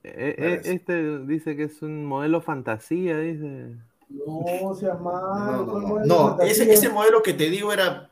Eh, 0.04 0.36
No 0.38 0.46
eh, 0.46 0.54
eso. 0.62 0.72
este 0.72 1.20
dice 1.20 1.56
que 1.56 1.64
es 1.66 1.82
un 1.82 2.04
modelo 2.06 2.42
fantasía, 2.42 3.18
dice. 3.20 3.76
No 4.10 4.74
seas 4.74 5.00
malo. 5.00 5.36
No, 5.36 5.66
no, 5.66 5.72
¿cuál 5.72 5.82
no. 5.84 5.88
modelo 5.88 6.06
No, 6.08 6.28
fantasía? 6.30 6.52
ese, 6.52 6.74
ese 6.74 6.90
modelo 6.90 7.22
que 7.22 7.34
te 7.34 7.50
digo 7.50 7.72
era 7.72 8.10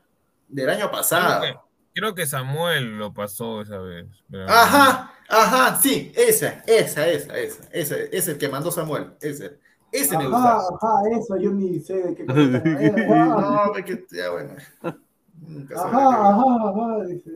del 0.48 0.70
año 0.70 0.90
pasado. 0.90 1.40
Creo 1.40 1.52
que, 1.54 1.60
creo 2.00 2.14
que 2.14 2.26
Samuel 2.26 2.98
lo 2.98 3.12
pasó 3.12 3.62
esa 3.62 3.78
vez. 3.78 4.06
pero- 4.30 4.48
Ajá, 4.48 5.12
ajá, 5.28 5.76
sí, 5.82 6.12
esa, 6.14 6.62
esa, 6.66 7.08
esa, 7.08 7.36
esa, 7.38 7.64
ese 7.72 8.08
es 8.16 8.28
el 8.28 8.38
que 8.38 8.48
mandó 8.48 8.70
Samuel, 8.70 9.14
ese, 9.20 9.58
ese 9.92 10.16
me 10.18 10.24
Ajá, 10.24 10.56
gustaba. 10.58 10.78
ajá, 11.02 11.18
eso 11.18 11.36
yo 11.36 11.50
ni 11.52 11.80
sé 11.80 11.94
de 12.02 12.14
qué 12.14 12.26
cosa. 12.26 12.40
Ajá, 12.40 13.66
No, 13.66 13.74
es 13.76 13.84
que 13.84 14.04
ya 14.10 14.30
bueno. 14.30 14.50
Nunca 15.40 15.74
ajá, 15.82 16.08
ajá, 16.30 16.44
ajá, 16.70 17.04
dice. 17.06 17.30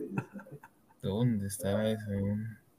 ¿Dónde 1.01 1.47
está 1.47 1.89
ese? 1.89 2.35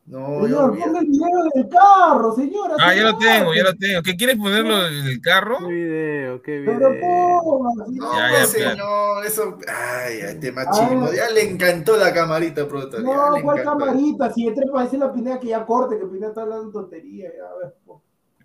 No, 0.07 0.43
Señor, 0.45 0.79
ponga 0.79 1.01
el 1.01 1.07
video 1.07 1.29
del 1.55 1.69
carro, 1.71 2.35
señor. 2.35 2.73
Ah, 2.79 2.89
hace 2.89 2.97
ya 2.99 3.03
lo 3.05 3.17
tengo, 3.17 3.55
ya 3.55 3.63
lo 3.65 3.75
tengo. 3.75 4.03
¿Qué 4.03 4.15
quieres 4.17 4.37
ponerlo 4.37 4.87
en 4.87 5.07
el 5.07 5.21
carro? 5.23 5.57
Qué 5.61 5.73
video, 5.73 6.43
qué 6.43 6.59
video. 6.61 6.79
Pero 6.79 7.01
ponga, 7.01 7.85
señor. 7.87 8.05
No, 8.05 8.13
Ya, 8.19 8.47
ya, 8.59 8.75
no, 8.77 9.23
eso. 9.23 9.59
Ay, 9.67 10.21
ay, 10.21 10.35
este 10.35 10.53
machismo. 10.53 11.07
ver. 11.07 11.15
Ya 11.17 11.31
le 11.31 11.51
encantó 11.51 11.97
la 11.97 12.13
camarita, 12.13 12.69
productor. 12.69 13.01
No, 13.03 13.13
¿cuál 13.43 13.61
encantó. 13.61 13.79
camarita? 13.87 14.31
Si 14.35 14.47
entré 14.47 14.67
para 14.67 14.85
decir 14.85 14.99
la 14.99 15.11
Pineda 15.11 15.41
que 15.41 15.47
ya 15.49 15.65
corte, 15.65 15.99
que 15.99 16.05
Pineda 16.07 16.29
está 16.29 16.43
hablando 16.43 16.71
tontería. 16.71 17.31
Ya, 17.35 17.45
a 17.45 17.57
ver. 17.65 17.75
po. 17.87 18.03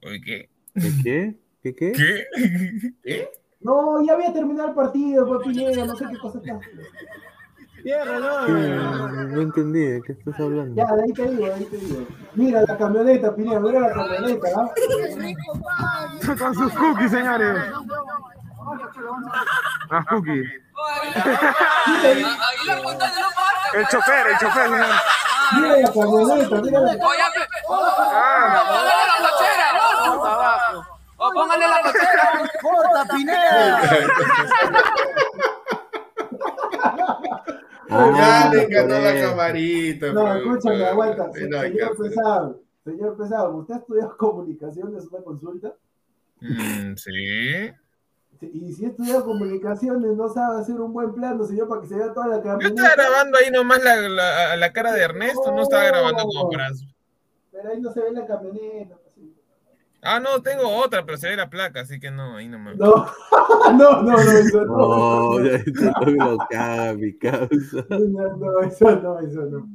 Oye, 0.07 0.21
¿Qué? 0.21 0.49
¿Qué 0.73 0.91
qué? 1.03 1.35
¿Qué 1.63 1.75
qué? 1.75 1.91
¿Qué? 1.91 2.93
¿Qué? 3.03 3.29
No, 3.61 4.01
ya 4.05 4.13
había 4.13 4.31
terminado 4.31 4.69
el 4.69 4.75
partido, 4.75 5.41
Pineda, 5.41 5.85
no 5.85 5.95
sé 5.95 6.05
qué 6.09 6.17
cosa 6.17 6.37
está. 6.37 6.59
¿Qué? 7.83 7.95
No 9.29 9.41
entendí, 9.41 9.79
¿de 9.79 10.01
qué 10.01 10.13
estás 10.13 10.39
hablando? 10.39 10.75
Ya, 10.75 10.95
de 10.95 11.03
ahí 11.03 11.13
te 11.13 11.29
digo, 11.29 11.45
de 11.45 11.53
ahí 11.53 11.65
te 11.65 11.77
digo. 11.77 12.07
Mira 12.35 12.61
la 12.61 12.77
camioneta, 12.77 13.35
Pineda, 13.35 13.59
mira 13.59 13.79
la 13.81 13.93
camioneta, 13.93 14.47
¿ah? 14.55 14.69
Con 16.37 16.55
sus 16.55 16.73
cookies, 16.73 17.11
señores. 17.11 17.57
Las 19.89 20.05
cookies. 20.05 20.47
El 23.73 23.87
chofer, 23.87 24.27
el 24.27 24.37
chofer, 24.37 24.69
señor. 24.69 24.87
Mira 25.55 25.77
la 25.77 25.91
camioneta, 25.91 26.61
mira 26.61 26.79
la 26.81 26.97
Póngale 31.33 31.65
la 31.67 31.81
cochera. 31.83 32.51
Corta, 32.61 33.13
Pineda. 33.15 33.81
Ah, 37.89 38.11
ya 38.49 38.53
le 38.53 38.63
encantó 38.63 38.95
por 38.95 39.03
la 39.03 39.21
camarita. 39.21 40.07
No, 40.07 40.13
productor. 40.23 40.57
escúchame, 40.57 40.85
aguanta. 40.85 41.23
No 41.49 41.59
hay 41.59 41.71
Señor. 41.71 41.97
Pesado, 41.97 42.61
señor 42.83 43.17
Pesado, 43.17 43.55
¿usted 43.57 43.73
ha 43.73 43.77
estudiado 43.77 44.17
comunicaciones, 44.17 45.07
una 45.11 45.23
consulta? 45.23 45.73
Mm, 46.41 46.95
sí. 46.95 47.71
Y 48.41 48.71
si 48.71 48.85
ha 48.85 48.89
estudiado 48.89 49.25
comunicaciones, 49.25 50.15
no 50.15 50.29
sabe 50.29 50.61
hacer 50.61 50.79
un 50.79 50.93
buen 50.93 51.13
plano, 51.13 51.43
señor, 51.45 51.67
para 51.67 51.81
que 51.81 51.87
se 51.87 51.95
vea 51.95 52.13
toda 52.13 52.27
la 52.27 52.37
Yo 52.37 52.43
camioneta. 52.43 52.83
estaba 52.87 52.95
grabando 53.09 53.37
ahí 53.37 53.51
nomás 53.51 53.83
la, 53.83 53.95
la, 53.97 54.55
la 54.55 54.71
cara 54.71 54.93
de 54.93 55.01
Ernesto, 55.01 55.51
no 55.51 55.61
estaba 55.63 55.83
grabando 55.83 56.23
como 56.23 56.49
para... 56.49 56.69
Pero 57.51 57.69
ahí 57.69 57.81
no 57.81 57.91
se 57.91 57.99
ve 58.01 58.11
la 58.13 58.25
camioneta. 58.25 58.95
Ah, 60.01 60.19
no, 60.19 60.41
tengo 60.41 60.67
otra, 60.67 61.05
pero 61.05 61.17
se 61.17 61.29
ve 61.29 61.35
la 61.35 61.49
placa, 61.49 61.81
así 61.81 61.99
que 61.99 62.09
no, 62.09 62.37
ahí 62.37 62.47
nomás. 62.47 62.77
No, 62.77 63.05
no, 63.77 64.01
no, 64.01 64.11
no, 64.11 64.31
eso 64.31 64.65
no. 64.65 64.77
No, 64.77 65.43
ya 65.43 65.55
esto 65.55 65.91
no 66.05 66.31
lo 66.31 66.37
caga 66.49 66.93
mi 66.93 67.17
causa. 67.17 67.85
No, 67.89 68.37
no, 68.37 68.59
eso 68.61 68.95
no, 69.01 69.19
eso 69.19 69.45
no. 69.45 69.69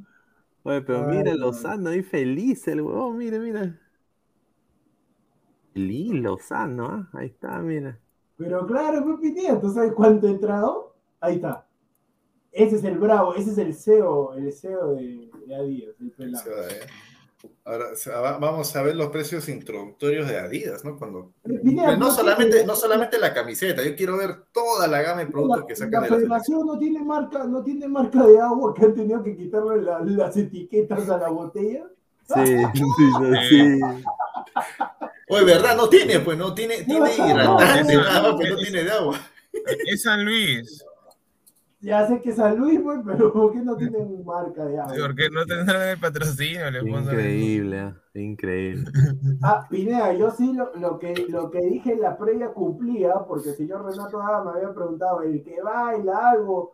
Oye, 0.62 0.80
pero 0.80 1.06
Ay, 1.08 1.18
mira 1.18 1.32
no. 1.32 1.38
Lozano 1.38 1.90
ahí 1.90 2.02
feliz 2.02 2.66
el 2.68 2.80
huevón, 2.80 3.18
mira, 3.18 3.38
mira. 3.38 3.78
Feliz 5.74 6.12
Lozano, 6.14 6.86
¿ah? 6.86 7.08
Ahí 7.12 7.26
está, 7.26 7.58
mira. 7.58 7.98
Pero 8.38 8.66
claro, 8.66 9.20
Pineda, 9.20 9.60
¿tú 9.60 9.70
sabes 9.70 9.92
cuánto 9.92 10.26
ha 10.26 10.30
entrado? 10.30 10.96
Ahí 11.20 11.36
está. 11.36 11.66
Ese 12.50 12.76
es 12.76 12.84
el 12.84 12.98
bravo, 12.98 13.34
ese 13.34 13.50
es 13.50 13.58
el 13.58 13.74
CEO, 13.74 14.34
el 14.34 14.52
CEO 14.52 14.94
de, 14.94 15.28
de 15.46 15.54
Adidas, 15.54 16.00
el 16.00 16.10
pelado. 16.12 16.68
¿eh? 16.68 16.80
Ahora 17.64 18.38
vamos 18.38 18.76
a 18.76 18.82
ver 18.82 18.94
los 18.94 19.08
precios 19.08 19.48
introductorios 19.48 20.28
de 20.28 20.38
Adidas, 20.38 20.84
¿no? 20.84 20.98
Cuando 20.98 21.32
Pues 21.42 21.98
no 21.98 22.10
solamente, 22.10 22.64
no 22.66 22.76
solamente 22.76 23.18
la 23.18 23.32
camiseta, 23.32 23.82
yo 23.82 23.96
quiero 23.96 24.16
ver 24.18 24.36
toda 24.52 24.86
la 24.86 25.00
gama 25.02 25.20
de 25.24 25.26
productos 25.30 25.60
La, 25.60 25.66
que 25.66 25.72
la 25.72 25.76
sacan 25.78 26.02
de 26.02 26.10
la 26.10 26.16
federación 26.16 26.66
no 26.66 26.78
tiene 26.78 27.02
marca, 27.02 27.44
no 27.44 27.62
tiene 27.64 27.88
marca 27.88 28.26
de 28.26 28.40
agua 28.40 28.74
que 28.74 28.84
han 28.84 28.94
tenido 28.94 29.22
que 29.22 29.36
quitarle 29.36 29.80
la- 29.82 30.00
las 30.00 30.36
etiquetas 30.36 31.08
a 31.08 31.16
la 31.18 31.28
botella. 31.30 31.84
Sí, 32.26 32.56
sí, 32.74 32.82
no, 33.20 33.40
sí. 33.48 33.80
Oye, 35.28 35.44
¿verdad? 35.44 35.76
No 35.76 35.88
tiene, 35.88 36.20
pues 36.20 36.36
no 36.36 36.54
tiene, 36.54 36.82
tiene 36.84 37.14
hidratante, 37.14 37.94
no, 37.94 38.00
más, 38.02 38.22
no, 38.22 38.36
pero 38.38 38.54
no 38.54 38.60
es- 38.60 38.62
tiene 38.70 38.84
de 38.84 38.90
agua. 38.90 39.20
Es 39.86 40.02
San 40.02 40.24
Luis, 40.24 40.84
Ya 41.84 42.06
sé 42.06 42.20
que 42.20 42.32
San 42.32 42.56
Luis, 42.56 42.80
pues, 42.82 43.00
pero 43.04 43.30
¿por 43.32 43.52
qué 43.52 43.58
no 43.58 43.76
tienen 43.76 44.24
marca 44.24 44.64
de 44.64 44.78
agua? 44.78 44.94
porque 45.06 45.28
no 45.30 45.44
tendrán 45.44 45.90
el 45.90 45.98
patrocinio, 45.98 46.70
le 46.70 46.80
Increíble, 46.80 47.80
¿ah? 47.80 47.96
increíble. 48.14 48.90
Ah, 49.42 49.66
Pineda, 49.68 50.14
yo 50.14 50.30
sí 50.30 50.54
lo, 50.54 50.74
lo 50.76 50.98
que, 50.98 51.26
lo 51.28 51.50
que 51.50 51.60
dije 51.60 51.92
en 51.92 52.00
la 52.00 52.16
previa 52.16 52.48
cumplía, 52.48 53.12
porque 53.28 53.50
el 53.50 53.56
señor 53.56 53.84
Renato 53.84 54.22
Ada 54.22 54.42
me 54.44 54.52
había 54.52 54.72
preguntado, 54.72 55.20
el 55.22 55.42
que 55.42 55.60
baila 55.60 56.30
algo, 56.30 56.72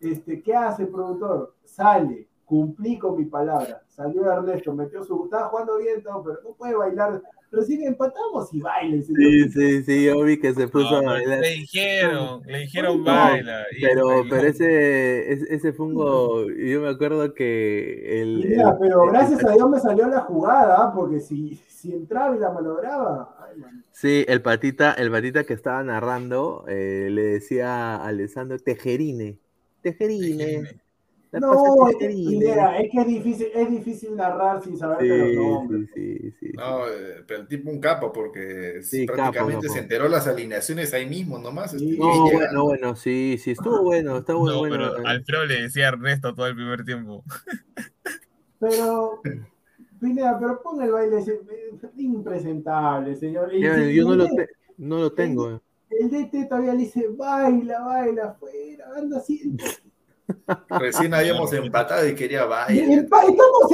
este, 0.00 0.42
¿qué 0.42 0.54
hace 0.54 0.82
el 0.82 0.88
productor? 0.88 1.54
Sale, 1.64 2.26
cumplí 2.50 2.98
con 2.98 3.16
mi 3.16 3.26
palabra. 3.26 3.80
Salió 3.86 4.28
Ernesto, 4.28 4.74
metió 4.74 5.04
su, 5.04 5.24
estaba 5.26 5.48
jugando 5.50 5.78
bien 5.78 6.02
todo, 6.02 6.20
pero 6.24 6.38
no 6.42 6.50
puede 6.56 6.74
bailar. 6.74 7.22
Recién 7.52 7.82
empatamos 7.84 8.52
y 8.52 8.60
señor. 8.60 9.04
Sí, 9.04 9.48
sí, 9.50 9.82
sí, 9.84 10.04
yo 10.06 10.20
vi 10.22 10.36
que 10.40 10.52
se 10.52 10.66
puso 10.66 10.90
No, 10.90 10.96
a 10.96 11.00
pero 11.00 11.10
bailar. 11.12 11.40
le 11.40 11.48
dijeron, 11.50 12.42
le 12.46 12.58
dijeron 12.58 12.98
No, 12.98 13.04
baila. 13.04 13.64
Pero, 13.80 14.22
pero 14.28 14.48
ese, 14.48 15.32
ese, 15.54 15.72
fungo, 15.72 16.50
yo 16.50 16.80
me 16.80 16.88
acuerdo 16.88 17.34
que 17.34 18.20
el, 18.20 18.44
Mira, 18.48 18.70
el- 18.70 18.76
pero 18.80 19.04
el- 19.04 19.10
gracias 19.10 19.44
a 19.44 19.52
Dios 19.52 19.70
me 19.70 19.78
salió 19.78 20.08
la 20.08 20.20
jugada, 20.22 20.76
¿ah? 20.82 20.92
porque 20.92 21.20
si, 21.20 21.54
si 21.68 21.92
entraba 21.92 22.34
y 22.34 22.40
la 22.40 22.50
malograba, 22.50 23.36
ay. 23.48 23.62
Sí, 23.92 24.24
el 24.26 24.42
patita, 24.42 24.92
el 24.94 25.10
patita 25.12 25.44
que 25.44 25.54
estaba 25.54 25.84
narrando 25.84 26.64
eh, 26.66 27.08
le 27.12 27.22
decía 27.22 27.94
a 27.96 28.06
Alessandro 28.08 28.58
Tejerine. 28.58 29.38
Tejerine. 29.82 30.36
Tejerine. 30.36 30.79
No, 31.32 31.88
es 31.88 31.96
que, 31.96 32.06
Tejerine". 32.06 32.30
Pineda, 32.40 32.78
es 32.78 32.90
que 32.90 33.00
es 33.00 33.06
difícil, 33.06 33.46
es 33.54 33.70
difícil 33.70 34.16
narrar 34.16 34.62
sin 34.64 34.76
saber 34.76 34.98
Sí, 35.00 35.08
los 35.08 35.32
nombres. 35.34 35.88
sí, 35.94 36.16
sí, 36.18 36.32
sí. 36.40 36.52
No, 36.56 36.88
eh, 36.88 37.22
pero 37.26 37.42
el 37.42 37.46
tipo 37.48 37.70
un 37.70 37.80
capo, 37.80 38.12
porque 38.12 38.80
Sí, 38.82 39.06
prácticamente 39.06 39.66
capo, 39.68 39.72
se 39.74 39.78
enteró 39.80 40.08
las 40.08 40.26
alineaciones 40.26 40.92
ahí 40.92 41.06
mismo 41.08 41.38
nomás. 41.38 41.70
Sí. 41.70 41.76
este, 41.92 41.98
No, 41.98 42.06
bueno, 42.08 42.24
llegando. 42.38 42.64
bueno, 42.64 42.96
sí, 42.96 43.38
sí, 43.38 43.52
estuvo 43.52 43.82
bueno, 43.82 44.18
está 44.18 44.34
muy 44.34 44.50
No, 44.50 44.58
bueno. 44.58 44.92
pero 44.96 45.06
Alfredo 45.06 45.44
le 45.44 45.62
decía 45.62 45.88
Ernesto 45.88 46.34
todo 46.34 46.46
el 46.48 46.56
primer 46.56 46.84
tiempo. 46.84 47.22
Pero, 48.58 49.22
Pineda, 50.00 50.38
pero 50.38 50.60
pon 50.62 50.82
el 50.82 50.90
baile 50.90 51.18
ese, 51.18 51.32
eh, 51.34 51.74
impresentable, 51.98 53.14
señor. 53.16 53.54
Y 53.54 53.62
si- 53.62 53.94
yo 53.94 54.04
no 54.04 54.16
lo, 54.16 54.26
te- 54.28 54.48
no 54.78 54.98
lo 54.98 55.12
tengo. 55.12 55.50
eh. 55.52 55.60
el 55.90 56.08
DT 56.10 56.46
todavía 56.46 56.72
le 56.72 56.78
dice, 56.80 57.06
baila, 57.08 57.80
baila, 57.80 58.24
afuera, 58.30 58.84
anda 58.96 59.18
así. 59.18 59.56
Recién 60.68 61.14
habíamos 61.14 61.52
empatado 61.52 62.06
y 62.08 62.14
quería 62.14 62.44
empa- 62.78 63.22
estamos 63.28 63.70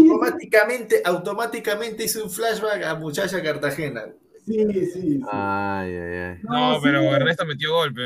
y- 0.00 0.10
automáticamente, 0.10 1.02
automáticamente 1.04 2.04
hice 2.04 2.22
un 2.22 2.30
flashback 2.30 2.82
a 2.84 2.94
Muchacha 2.94 3.42
Cartagena. 3.42 4.06
Sí, 4.44 4.66
sí, 4.72 4.86
sí. 4.86 5.20
Ay, 5.30 5.94
ay, 5.94 6.14
ay. 6.16 6.38
No, 6.42 6.74
sí, 6.76 6.80
pero 6.82 7.00
Ernesto 7.02 7.44
metió 7.44 7.74
golpe. 7.74 8.02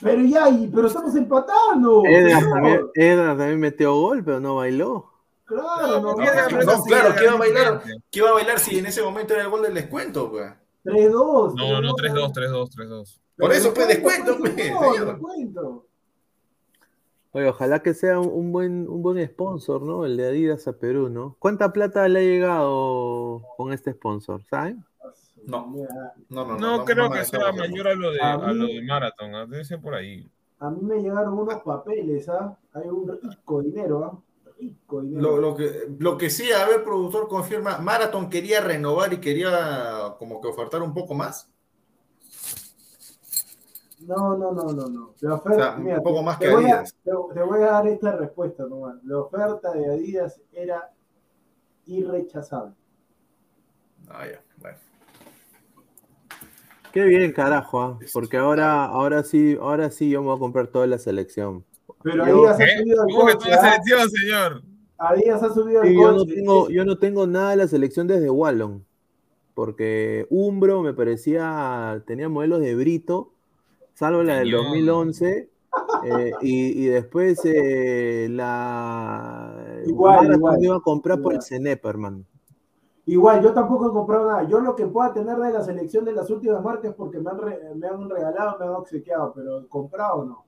Pero 0.00 0.22
ya, 0.22 0.48
pero 0.74 0.86
estamos 0.86 1.14
empatando. 1.16 2.04
Edgar 2.06 2.40
señor. 2.42 2.52
también, 2.94 3.16
también 3.36 3.60
metió 3.60 3.94
gol, 3.94 4.22
pero 4.24 4.40
no 4.40 4.56
bailó. 4.56 5.12
Claro, 5.44 6.00
no, 6.00 6.14
¿por 6.14 6.24
qué 6.24 6.30
no, 6.30 6.62
no, 6.62 6.76
sí 6.82 6.88
claro, 6.88 7.14
¿qué 7.18 7.26
va 7.26 7.32
a 7.32 7.36
bailar? 7.36 7.82
¿Qué 8.10 8.18
iba 8.18 8.28
a 8.30 8.34
bailar 8.34 8.58
si 8.60 8.78
en 8.78 8.86
ese 8.86 9.02
momento 9.02 9.34
era 9.34 9.42
el 9.44 9.48
gol 9.48 9.62
del 9.62 9.74
descuento? 9.74 10.30
Pues? 10.30 10.52
3-2. 10.84 11.54
No, 11.56 11.80
no, 11.80 11.94
3-2. 11.94 12.32
3-2, 12.32 12.32
3-2, 12.32 12.68
3-2. 12.76 13.20
Por 13.36 13.52
eso, 13.52 13.72
pues, 13.74 13.88
descuento, 13.88 14.36
pues, 14.38 14.56
descuento. 14.56 15.86
Oye, 17.38 17.48
ojalá 17.50 17.84
que 17.84 17.94
sea 17.94 18.18
un, 18.18 18.28
un 18.32 18.50
buen, 18.50 18.88
un 18.88 19.00
buen 19.00 19.24
sponsor, 19.24 19.80
¿no? 19.82 20.04
El 20.04 20.16
de 20.16 20.26
Adidas 20.26 20.66
a 20.66 20.72
Perú, 20.72 21.08
¿no? 21.08 21.36
¿Cuánta 21.38 21.72
plata 21.72 22.08
le 22.08 22.18
ha 22.18 22.22
llegado 22.22 23.42
con 23.56 23.72
este 23.72 23.92
sponsor, 23.92 24.42
¿saben? 24.50 24.84
No. 25.44 25.72
No, 26.28 26.44
no, 26.44 26.58
no. 26.58 26.58
No, 26.58 26.84
creo 26.84 27.08
que 27.08 27.24
sea 27.24 27.52
mayor 27.52 27.86
a 27.86 27.94
lo 27.94 28.10
de, 28.10 28.20
A 28.20 28.32
a 28.34 28.52
lo 28.52 28.66
de 28.66 28.82
Marathon, 28.82 29.36
¿ah? 29.36 29.46
debe 29.46 29.64
ser 29.64 29.80
por 29.80 29.94
ahí. 29.94 30.28
A 30.58 30.68
mí 30.68 30.80
me 30.82 31.00
llegaron 31.00 31.38
unos 31.38 31.62
papeles, 31.62 32.28
¿ah? 32.28 32.58
Hay 32.72 32.88
un 32.88 33.16
rico 33.22 33.62
dinero, 33.62 34.04
¿ah? 34.04 34.18
Rico 34.58 35.02
dinero. 35.02 35.22
Lo, 35.22 35.36
lo 35.36 35.54
que, 35.54 35.86
lo 35.96 36.18
que 36.18 36.30
sí, 36.30 36.50
a 36.50 36.66
ver, 36.66 36.82
productor 36.82 37.28
confirma, 37.28 37.78
Marathon 37.78 38.28
quería 38.28 38.60
renovar 38.60 39.12
y 39.12 39.18
quería 39.18 40.16
como 40.18 40.40
que 40.40 40.48
ofertar 40.48 40.82
un 40.82 40.92
poco 40.92 41.14
más. 41.14 41.48
No, 44.06 44.36
no, 44.36 44.52
no, 44.52 44.64
no, 44.72 44.88
no. 44.88 45.14
La 45.20 45.34
O 45.34 45.36
oferta, 45.36 45.62
sea, 45.72 45.74
un 45.76 45.84
mira, 45.84 46.00
poco 46.02 46.18
te- 46.20 46.24
más 46.24 46.38
te 46.38 46.44
que 46.46 46.52
voy 46.54 46.64
a- 46.64 46.74
Adidas. 46.74 46.94
te, 47.04 47.10
te 47.34 47.42
voy 47.42 47.58
a 47.62 47.66
dar 47.66 47.86
esta 47.88 48.12
respuesta 48.16 48.64
nomás. 48.68 49.02
La 49.04 49.18
oferta 49.18 49.72
de 49.72 49.86
Adidas 49.92 50.40
era 50.52 50.90
irrechazable. 51.86 52.74
Ah, 54.08 54.24
ya, 54.26 54.40
bueno. 54.58 54.78
Qué 56.92 57.04
bien, 57.04 57.32
carajo, 57.32 57.80
¿ah? 57.82 57.98
porque 58.12 58.38
ahora, 58.38 58.84
ahora 58.86 59.22
sí, 59.22 59.56
ahora 59.60 59.90
sí 59.90 60.08
yo 60.10 60.20
me 60.22 60.28
voy 60.28 60.36
a 60.36 60.40
comprar 60.40 60.68
toda 60.68 60.86
la 60.86 60.98
selección. 60.98 61.64
Pero 62.02 62.26
Yo- 62.26 62.48
Adidas 62.48 62.60
ha 62.60 62.78
subido 62.78 63.02
el 63.06 63.14
¿Cómo 63.14 63.26
que 63.26 63.32
coche, 63.34 63.50
toda 63.50 63.62
la 63.62 63.68
¿ah? 63.68 63.72
selección, 63.82 64.10
señor? 64.10 64.62
Adidas 64.96 65.42
ha 65.42 65.54
subido 65.54 65.82
el 65.82 65.88
Sí, 65.88 65.94
yo 65.94 66.12
no 66.12 66.24
tengo, 66.24 66.70
yo 66.70 66.84
no 66.84 66.98
tengo 66.98 67.26
nada 67.26 67.50
de 67.50 67.56
la 67.56 67.68
selección 67.68 68.06
desde 68.06 68.30
Wallon, 68.30 68.84
porque 69.54 70.26
Umbro 70.30 70.82
me 70.82 70.94
parecía, 70.94 72.02
tenía 72.06 72.28
modelos 72.28 72.60
de 72.60 72.74
Brito, 72.74 73.32
salvo 73.98 74.22
la 74.22 74.36
del 74.36 74.44
Señor. 74.50 74.62
2011, 74.64 75.50
eh, 76.04 76.32
y, 76.40 76.84
y 76.84 76.86
después 76.86 77.40
eh, 77.44 78.28
la 78.30 79.52
Igual, 79.86 80.32
igual. 80.34 80.62
iba 80.64 80.76
a 80.76 80.80
comprar 80.80 81.20
por 81.20 81.34
el. 81.34 81.42
Cenepa, 81.42 81.88
hermano. 81.90 82.24
Igual, 83.06 83.42
yo 83.42 83.52
tampoco 83.54 83.88
he 83.88 83.92
comprado 83.92 84.28
nada. 84.28 84.42
Yo 84.44 84.60
lo 84.60 84.76
que 84.76 84.86
pueda 84.86 85.12
tener 85.14 85.36
de 85.38 85.50
la 85.52 85.62
selección 85.62 86.04
de 86.04 86.12
las 86.12 86.28
últimas 86.30 86.62
marcas 86.62 86.94
porque 86.94 87.18
me 87.18 87.30
han, 87.30 87.38
re- 87.38 87.74
me 87.74 87.86
han 87.88 88.08
regalado, 88.08 88.58
me 88.58 88.66
han 88.66 88.72
obsequiado, 88.72 89.32
pero 89.34 89.66
comprado 89.68 90.24
no. 90.24 90.44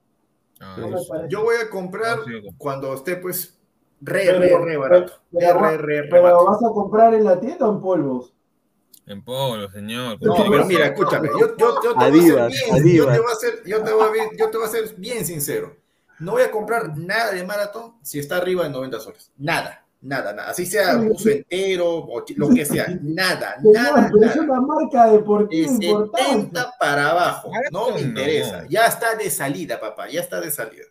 Ah, 0.61 0.77
No 0.79 1.27
yo 1.29 1.43
voy 1.43 1.57
a 1.57 1.71
comprar 1.71 2.19
cuando 2.59 2.93
esté 2.93 3.17
pues 3.17 3.59
re, 4.03 4.25
Pero- 4.27 4.59
re, 4.59 4.65
re 4.65 4.77
barato. 4.77 5.13
pero- 5.33 5.59
re, 5.61 5.77
re, 5.79 6.03
re 6.03 6.09
Pero 6.11 6.23
barato. 6.23 6.45
vas 6.45 6.63
a 6.65 6.69
comprar 6.75 7.15
en 7.15 7.25
la 7.25 7.41
tienda 7.41 7.67
o 7.69 7.73
en 7.73 7.81
polvos. 7.81 8.35
En 9.11 9.25
polo, 9.25 9.69
señor. 9.71 10.19
No, 10.21 10.35
pero 10.49 10.65
mira, 10.67 10.87
escúchame, 10.87 11.29
yo, 11.39 11.57
yo, 11.57 11.81
yo 11.83 11.93
te 11.95 11.97
voy 11.99 12.05
a 12.05 12.07
Adivas, 12.07 12.55
ser 12.55 12.83
bien, 12.83 12.97
yo 12.97 13.09
Adivas. 13.09 13.15
te 13.17 13.21
voy 13.21 13.33
a 13.33 13.35
ser, 13.35 13.63
yo 13.67 13.83
te 13.83 13.93
voy 13.93 14.03
a, 14.05 14.11
ver- 14.11 14.37
yo 14.39 14.51
te 14.51 14.57
voy 14.59 14.67
a 14.67 14.71
ser 14.71 14.95
bien 14.97 15.27
sincero. 15.27 15.77
No 16.21 16.33
voy 16.33 16.43
a 16.43 16.51
comprar 16.51 16.97
nada 16.97 17.33
de 17.33 17.43
maratón 17.45 17.95
si 18.03 18.19
está 18.21 18.37
arriba 18.37 18.63
de 18.65 18.71
90 18.71 19.01
soles. 19.01 19.33
Nada, 19.37 19.85
nada, 20.01 20.33
nada. 20.33 20.51
Así 20.51 20.65
sea 20.65 20.97
buzo 20.97 21.29
entero 21.31 21.89
o 21.89 22.25
lo 22.37 22.49
que 22.51 22.65
sea. 22.65 22.87
Nada, 23.03 23.57
nada, 23.63 24.11
pero 24.13 24.31
es 24.31 24.37
una 24.37 24.61
marca 24.61 25.07
deportiva 25.11 25.73
De 25.73 25.85
importante. 25.87 26.29
70 26.61 26.75
para 26.79 27.11
abajo. 27.11 27.51
No 27.73 27.91
me 27.93 28.03
interesa. 28.03 28.63
no. 28.63 28.69
Ya 28.69 28.87
está 28.87 29.15
de 29.17 29.29
salida, 29.31 29.81
papá. 29.81 30.09
Ya 30.09 30.21
está 30.21 30.41
de 30.41 30.51
salida. 30.53 30.85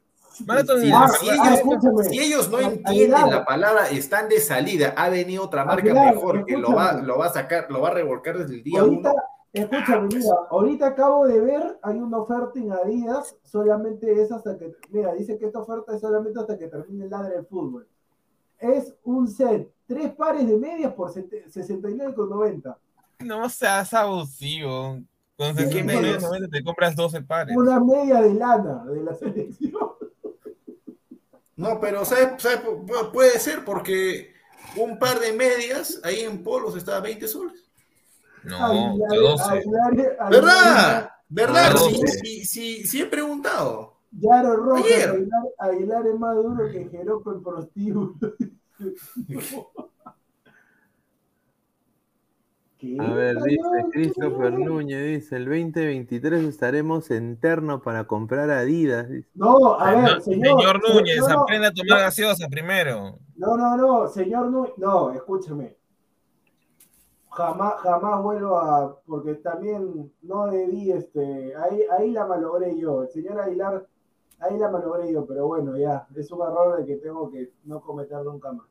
Maratón, 0.45 0.81
Si, 0.81 0.91
Ah, 0.91 1.05
ah, 1.07 1.17
ellos, 1.23 1.59
escúchame. 1.59 2.03
si 2.05 2.19
ellos 2.19 2.49
no 2.49 2.57
Ah, 2.57 2.63
entienden 2.63 3.29
la 3.29 3.45
palabra 3.45 3.89
están 3.89 4.29
de 4.29 4.39
salida, 4.39 4.93
ha 4.97 5.09
venido 5.09 5.43
otra 5.43 5.65
marca 5.65 5.83
Aguilar, 5.91 6.15
mejor 6.15 6.45
que 6.45 6.57
lo 6.57 6.73
va, 6.73 6.93
lo 6.93 7.17
va 7.17 7.27
a 7.27 7.33
sacar, 7.33 7.67
lo 7.69 7.81
va 7.81 7.89
a 7.89 7.93
revolcar 7.93 8.37
desde 8.37 8.55
el 8.55 8.63
día 8.63 8.81
Ahorita, 8.81 9.11
uno. 9.11 9.21
escúchame, 9.53 10.07
mira, 10.07 10.33
ahorita 10.49 10.87
acabo 10.87 11.27
de 11.27 11.41
ver, 11.41 11.79
hay 11.83 11.97
una 11.97 12.17
oferta 12.19 12.59
en 12.59 12.71
Adidas, 12.71 13.35
solamente 13.43 14.21
es 14.21 14.31
hasta 14.31 14.57
que, 14.57 14.73
mira, 14.91 15.13
dice 15.13 15.37
que 15.37 15.45
esta 15.45 15.59
oferta 15.59 15.93
es 15.95 16.01
solamente 16.01 16.39
hasta 16.39 16.57
que 16.57 16.67
termine 16.67 17.05
el 17.05 17.09
ladre 17.09 17.35
del 17.35 17.45
fútbol. 17.45 17.87
Es 18.59 18.93
un 19.03 19.27
set, 19.27 19.71
tres 19.87 20.11
pares 20.11 20.47
de 20.47 20.57
medias 20.57 20.93
por 20.93 21.11
sete- 21.11 21.45
69,90. 21.49 22.77
no 23.19 23.49
seas 23.49 23.93
abusivo. 23.93 24.99
Con 25.37 25.55
¿De 25.55 25.63
qué 25.63 25.69
69 25.71 26.01
medias? 26.01 26.23
90 26.23 26.47
te 26.49 26.63
compras 26.65 26.95
12 26.97 27.21
pares. 27.21 27.55
Una 27.55 27.79
media 27.79 28.21
de 28.21 28.33
lana 28.33 28.83
de 28.85 29.01
la 29.03 29.13
selección. 29.15 29.71
No, 31.60 31.80
pero 31.80 32.06
¿sabes? 32.06 32.41
¿sabes? 32.41 32.61
Pu- 32.64 33.11
puede 33.11 33.38
ser 33.38 33.65
porque 33.65 34.34
un 34.77 34.98
par 34.98 35.19
de 35.19 35.34
medias 35.34 35.99
ahí 36.03 36.22
en 36.22 36.41
polos 36.41 36.76
está 36.77 36.98
a 36.98 37.02
20 37.02 37.27
soles. 37.27 37.65
No, 38.44 38.65
Aguilar, 38.65 39.10
de 39.11 39.18
12. 39.18 39.44
Aguilar, 39.44 39.91
Aguilar, 39.94 40.30
¿Verdad? 40.31 41.11
¿Verdad? 41.27 41.76
Sí, 41.76 42.02
sí, 42.07 42.45
sí, 42.45 42.88
sí 42.88 43.02
he 43.02 43.06
preguntado. 43.06 43.98
Yaro 44.11 44.56
Rojas, 44.56 44.86
Ayer. 44.86 45.10
Aguilar, 45.10 45.44
Aguilar 45.60 46.07
es 46.07 46.19
más 46.19 46.36
duro 46.36 46.72
que 46.72 46.88
Jeroco 46.90 47.34
en 47.34 47.44
prostíbulo. 47.44 48.15
¿Qué? 52.80 52.95
A 52.97 53.14
ver, 53.14 53.38
dice 53.43 53.60
Christopher 53.91 54.56
¿qué? 54.56 54.64
Núñez, 54.64 55.06
dice, 55.06 55.35
el 55.35 55.45
2023 55.45 56.45
estaremos 56.45 57.11
en 57.11 57.38
terno 57.38 57.81
para 57.81 58.06
comprar 58.07 58.49
Adidas. 58.49 59.10
dice. 59.10 59.30
No, 59.35 59.77
a 59.77 59.91
ver, 59.91 60.03
No, 60.15 60.22
señor. 60.22 60.60
señor 60.61 60.81
Núñez, 60.95 61.19
no, 61.19 61.41
aprenda 61.41 61.68
a 61.68 61.73
tomar 61.73 61.99
gaseosa 61.99 62.47
primero. 62.47 63.19
No, 63.35 63.57
no, 63.57 63.76
no, 63.76 64.07
señor 64.07 64.47
Núñez, 64.49 64.73
no, 64.77 65.11
escúcheme. 65.11 65.77
Jamás, 67.31 67.73
jamás 67.81 68.23
vuelvo 68.23 68.57
a, 68.57 68.97
porque 69.06 69.35
también 69.35 70.14
no 70.22 70.47
debí, 70.47 70.91
este, 70.91 71.53
ahí, 71.57 71.84
ahí 71.97 72.11
la 72.11 72.26
malogré 72.26 72.80
yo. 72.80 73.03
El 73.03 73.10
señor 73.10 73.41
Aguilar, 73.41 73.85
ahí 74.39 74.57
la 74.57 74.69
malogré 74.72 75.11
yo, 75.11 75.26
pero 75.26 75.47
bueno, 75.47 75.77
ya, 75.77 76.07
es 76.15 76.31
un 76.31 76.41
error 76.41 76.77
de 76.80 76.85
que 76.85 76.95
tengo 76.95 77.30
que 77.30 77.51
no 77.65 77.81
cometer 77.81 78.23
nunca 78.23 78.53
más. 78.53 78.65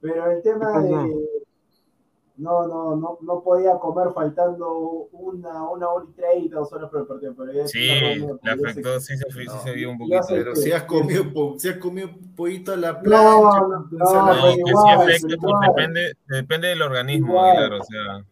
Pero 0.00 0.30
el 0.32 0.42
tema 0.42 0.82
de, 0.82 1.14
no, 2.36 2.66
no, 2.66 2.96
no, 2.96 3.18
no 3.20 3.42
podía 3.42 3.78
comer 3.78 4.08
faltando 4.14 4.70
una, 5.12 5.68
una 5.70 5.88
hora 5.88 6.06
y 6.08 6.12
treinta, 6.14 6.56
dos 6.56 6.72
horas 6.72 6.90
por 6.90 7.00
el 7.00 7.06
partido, 7.06 7.34
pero 7.36 7.52
ya 7.52 7.66
Sí, 7.68 7.88
un 8.22 8.38
le 8.42 8.54
sé 8.54 8.68
afectó, 8.68 9.00
sí 9.00 9.16
se, 9.16 9.30
fue- 9.30 9.42
sí 9.44 9.58
se 9.64 9.72
vio 9.72 9.90
un 9.90 9.98
poquito. 9.98 10.20
Pero 10.28 10.52
que- 10.54 10.60
si 10.60 10.72
has 10.72 10.82
comido, 10.84 11.32
po- 11.32 11.54
si 11.58 11.68
has 11.68 11.76
comido 11.76 12.08
pollito 12.36 12.72
a 12.72 12.76
la 12.76 13.00
plancha, 13.00 13.60
no, 13.60 13.88
que 13.90 14.64
sí 14.64 14.90
afecta, 14.90 15.26
pues, 15.28 15.32
igual. 15.38 15.68
depende, 15.68 16.12
depende 16.28 16.68
del 16.68 16.82
organismo, 16.82 17.28
Igual. 17.32 17.56
claro, 17.56 17.78
o 17.80 17.84
sea. 17.84 18.24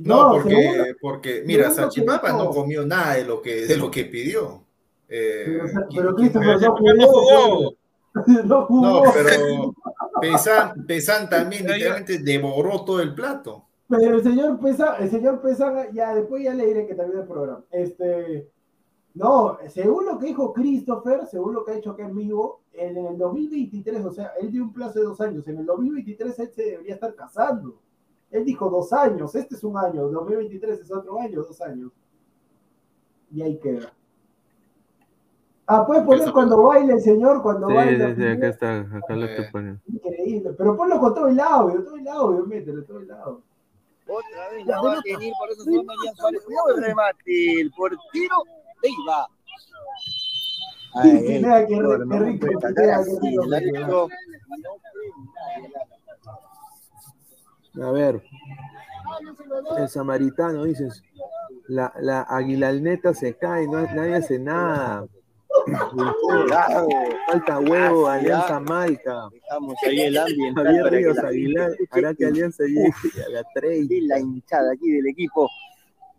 No, 0.00 0.30
porque, 0.32 0.94
porque 1.00 1.42
mira, 1.46 1.70
Salchipapa 1.70 2.32
no 2.32 2.50
comió 2.50 2.84
nada 2.84 3.14
de 3.14 3.24
lo 3.24 3.40
que, 3.40 3.66
de 3.66 3.76
lo 3.76 3.90
que 3.90 4.04
pidió. 4.04 4.62
Eh, 5.08 5.60
Pero, 5.94 6.14
¿quién- 6.16 6.32
pero 6.32 6.74
Christopher. 6.74 7.74
No 8.46 8.66
jugó. 8.66 9.02
No, 9.04 9.12
pero 9.12 9.30
Pesan, 10.20 10.86
Pesan 10.86 11.28
también 11.28 11.66
literalmente 11.66 12.18
devoró 12.18 12.84
todo 12.84 13.00
el 13.00 13.14
plato. 13.14 13.64
Pero 13.88 14.16
el 14.16 14.22
señor 14.22 14.60
Pesa, 14.60 14.96
el 14.98 15.10
señor 15.10 15.40
Pesa, 15.40 15.90
ya 15.92 16.14
después 16.14 16.44
ya 16.44 16.54
le 16.54 16.66
diré 16.66 16.86
que 16.86 16.94
también 16.94 17.20
el 17.20 17.26
programa. 17.26 17.64
Este, 17.70 18.50
no, 19.14 19.58
según 19.68 20.06
lo 20.06 20.18
que 20.18 20.26
dijo 20.26 20.52
Christopher, 20.52 21.26
según 21.26 21.54
lo 21.54 21.64
que 21.64 21.72
ha 21.72 21.76
hecho 21.78 21.92
acá 21.92 22.04
en 22.04 22.14
vivo, 22.14 22.62
en 22.72 22.96
el 22.96 23.18
2023, 23.18 24.04
o 24.04 24.12
sea, 24.12 24.32
él 24.40 24.52
dio 24.52 24.62
un 24.62 24.72
plazo 24.72 24.98
de 25.00 25.06
dos 25.06 25.20
años, 25.20 25.48
en 25.48 25.58
el 25.58 25.66
2023 25.66 26.38
él 26.38 26.50
se 26.54 26.62
debería 26.62 26.94
estar 26.94 27.14
casando. 27.14 27.80
Él 28.30 28.44
dijo 28.44 28.68
dos 28.68 28.92
años, 28.92 29.34
este 29.34 29.54
es 29.54 29.64
un 29.64 29.76
año, 29.78 30.08
2023 30.08 30.80
es 30.80 30.92
otro 30.92 31.18
año, 31.18 31.42
dos 31.42 31.60
años. 31.62 31.90
Y 33.32 33.42
ahí 33.42 33.58
queda. 33.58 33.92
Ah, 35.70 35.84
puedes 35.86 36.02
poner 36.04 36.32
cuando 36.32 36.62
baile 36.62 36.94
el 36.94 37.00
señor, 37.02 37.42
cuando 37.42 37.68
Sí, 37.68 37.74
baile. 37.74 38.14
sí, 38.14 38.22
sí, 38.22 38.26
acá 38.28 38.48
está, 38.48 38.80
acá 38.80 39.14
lo 39.16 39.26
estoy 39.26 39.44
poniendo. 39.52 39.80
Increíble, 39.86 40.50
pero 40.56 40.74
ponlo 40.74 40.98
con 40.98 41.14
todo 41.14 41.28
el 41.28 41.38
audio, 41.38 41.84
todo 41.84 41.96
el 41.96 42.08
audio, 42.08 42.46
mételo, 42.46 42.84
todo 42.84 43.00
el 43.00 43.10
audio. 43.10 43.42
Otra 44.06 44.48
vez 44.50 44.66
la 44.66 44.80
va 44.80 44.92
a 44.94 45.02
tener, 45.02 45.32
por 45.38 45.50
eso 45.50 45.64
son 45.64 45.84
María 45.86 46.14
Suárez. 46.14 46.42
Cuidado 46.46 46.68
el 46.74 46.82
remate, 46.84 47.60
el 47.60 47.70
portero 47.72 48.36
de 48.82 48.88
Iba. 48.88 49.28
Sí, 51.02 51.18
Pineda, 51.26 51.66
qué 51.66 51.74
ri- 51.76 52.08
qué 52.10 52.18
rico, 52.18 52.46
qué. 57.74 57.82
A 57.82 57.90
ver, 57.92 58.22
el 59.76 59.88
samaritano 59.90 60.64
dice, 60.64 60.88
la, 61.68 61.92
la 62.00 62.22
aguilalneta 62.22 63.12
se 63.12 63.34
cae, 63.36 63.66
no, 63.68 63.82
nadie 63.82 64.14
hace 64.16 64.38
nada. 64.38 65.04
Falta 67.26 67.58
huevo, 67.58 68.06
Ah, 68.08 68.14
Alianza. 68.14 68.60
Maica. 68.60 69.28
Dejamos 69.32 69.74
ahí 69.86 70.00
el 70.02 70.18
ambiente. 70.18 70.62
Javier 70.62 70.84
Ríos 70.86 71.18
Aguilar 71.18 71.70
hará 71.90 72.14
que 72.14 72.26
Alianza 72.26 72.64
llegue 72.64 72.92
a 73.26 73.28
la 73.30 73.42
30. 73.54 73.94
de 73.94 74.00
la 74.02 74.18
hinchada 74.20 74.72
aquí 74.72 74.90
del 74.90 75.06
equipo 75.08 75.48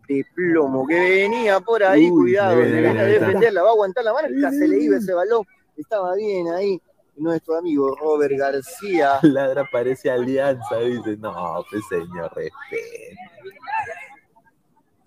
de 0.08 0.26
plomo 0.36 0.88
que 0.88 1.00
venía 1.00 1.60
por 1.60 1.84
ahí, 1.84 2.10
Uy, 2.10 2.24
cuidado, 2.32 2.54
a 2.54 2.66
le 2.66 2.82
viene. 2.82 3.06
defenderla, 3.06 3.62
va 3.62 3.70
a 3.70 3.72
aguantar 3.74 4.04
la 4.04 4.14
marca, 4.14 4.52
se 4.52 4.68
le 4.68 4.80
iba 4.84 4.98
ese 4.98 5.14
balón, 5.14 5.46
estaba 5.78 6.16
bien 6.16 6.48
ahí 6.48 6.82
nuestro 7.16 7.58
amigo 7.58 7.96
Robert 7.96 8.34
García. 8.36 9.20
Ladra 9.24 9.68
parece 9.72 10.10
Alianza, 10.10 10.78
dice, 10.80 11.16
no, 11.18 11.64
pues 11.70 11.84
señor, 11.90 12.32
respete. 12.36 13.18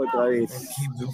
Otra 0.02 0.24
vez, 0.24 0.50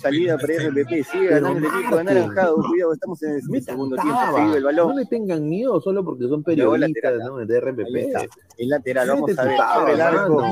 salida 0.01 0.39
para 0.39 0.55
RPP, 0.55 1.05
sigue 1.11 1.27
ganando 1.29 1.59
el 1.59 1.65
equipo 1.67 1.99
anaranjado, 1.99 2.57
cuidado, 2.57 2.93
estamos 2.95 3.23
en 3.23 3.33
el 3.33 3.43
Me 3.49 3.61
segundo 3.61 3.97
tiempo, 3.97 4.39
el 4.39 4.61
No 4.61 4.67
balón, 4.67 4.97
le 4.97 5.05
tengan 5.07 5.49
miedo 5.49 5.81
solo 5.81 6.05
porque 6.05 6.27
son 6.29 6.43
periodistas 6.43 7.19
¿no? 7.25 7.37
de 7.39 7.61
RPP. 7.61 8.29
el 8.59 8.69
lateral, 8.69 9.09
vamos 9.09 9.39
a 9.39 9.45
ver, 9.45 9.95
el 9.95 10.01
arco, 10.01 10.45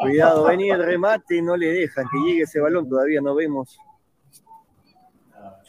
cuidado, 0.00 0.44
venía 0.44 0.74
el 0.74 0.84
remate, 0.84 1.42
no 1.42 1.56
le 1.56 1.72
dejan 1.72 2.06
que 2.10 2.18
llegue 2.26 2.42
ese 2.42 2.60
balón, 2.60 2.88
todavía 2.88 3.20
no 3.20 3.34
vemos 3.34 3.78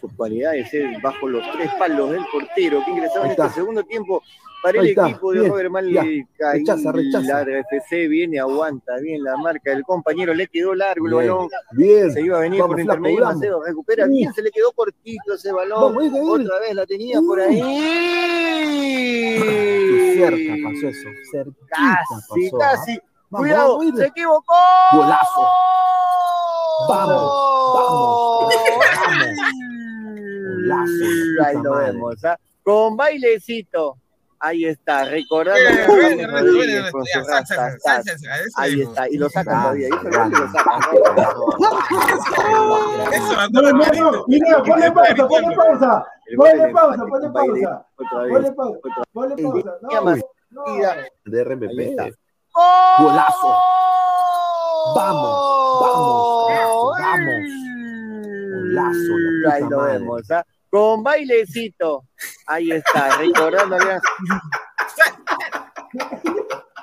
sus 0.01 0.11
cualidades 0.13 0.73
eh, 0.73 0.97
bajo 1.01 1.27
los 1.29 1.43
tres 1.53 1.69
palos 1.79 2.11
del 2.11 2.25
portero 2.31 2.81
que 2.83 2.91
ingresaba 2.91 3.25
en 3.25 3.31
este 3.31 3.49
segundo 3.51 3.83
tiempo 3.83 4.21
para 4.63 4.79
el 4.79 4.89
equipo 4.89 5.31
de 5.31 5.39
bien, 5.39 5.51
Robert 5.51 5.65
ya, 5.67 5.71
Malca 5.71 6.05
y 6.05 6.23
rechaza, 6.59 6.91
rechaza. 6.91 7.27
la 7.27 7.43
RFC 7.43 8.07
viene, 8.07 8.39
aguanta 8.39 8.97
bien 9.01 9.23
la 9.23 9.35
marca 9.37 9.71
del 9.71 9.83
compañero, 9.83 10.35
le 10.35 10.45
quedó 10.47 10.75
largo 10.75 11.07
el 11.07 11.13
balón, 11.15 11.49
bien. 11.71 12.11
se 12.11 12.21
iba 12.21 12.37
a 12.37 12.41
venir 12.41 12.59
Vamos, 12.61 12.75
por 12.75 12.83
flaco, 12.83 12.97
intermedio, 12.99 13.21
vamos. 13.25 13.35
Macedo 13.37 13.63
recupera 13.63 14.05
bien, 14.05 14.31
se 14.33 14.43
le 14.43 14.51
quedó 14.51 14.71
cortito 14.73 15.33
ese 15.33 15.51
balón, 15.51 15.95
Vamos, 15.95 16.13
otra 16.41 16.59
vez 16.59 16.75
la 16.75 16.85
tenía 16.85 17.19
por 17.21 17.39
Uh. 17.39 17.41
ahí. 17.41 17.61
Cerca 20.13 20.53
pasó 20.63 20.87
eso, 20.89 21.09
cerquita 21.31 21.65
Casi, 21.69 22.49
pasó. 22.51 22.57
casi. 22.59 22.91
¿ah? 22.93 23.03
Vamos, 23.31 23.47
Cuidado, 23.47 23.77
vamos, 23.79 23.97
se 23.99 24.05
equivocó. 24.07 24.53
Golazo. 24.91 25.47
Vamos, 26.89 27.21
vamos, 27.73 28.53
vamos. 28.53 29.31
Golazo, 30.61 31.05
la 31.37 31.47
Ahí 31.47 31.55
lo 31.57 31.71
madre. 31.71 31.91
vemos, 31.91 32.25
¿ah? 32.25 32.37
Con 32.63 32.97
bailecito. 32.97 33.97
Ahí 34.43 34.65
está, 34.65 35.05
recordando 35.05 35.59
eso 35.59 35.93
Ahí 38.57 38.75
mismo. 38.75 38.89
está, 38.91 39.07
y 39.09 39.17
lo 39.17 39.29
sacan 39.29 39.61
todavía. 39.61 39.87
Y 39.87 39.91
lo 39.91 40.01
sacan. 40.51 40.81
Eso, 43.13 43.35
No, 43.51 43.61
no, 43.61 43.71
no, 43.71 44.25
Pineda, 44.25 44.63
ponle 44.63 44.91
pausa, 44.91 45.27
ponle 45.27 45.55
pausa. 45.55 46.05
Ponle 46.35 46.67
pausa, 46.73 47.03
ponle 47.05 47.29
pausa. 47.29 47.85
Ponle 47.97 48.51
pausa. 48.53 48.79
Ponle 49.13 49.35
pausa. 49.35 50.21
De. 51.65 52.15
Golazo. 52.97 53.55
Vamos, 54.95 55.81
vamos, 55.81 56.99
vamos. 56.99 57.70
Golazo, 58.71 59.17
la 59.43 59.53
Ahí 59.53 59.63
puta 59.63 59.75
lo 59.75 59.83
vemos, 59.83 60.31
¿ah? 60.31 60.45
Con 60.69 61.03
bailecito. 61.03 62.05
Ahí 62.47 62.71
está, 62.71 63.17
recordándole 63.19 63.91
a 63.93 64.01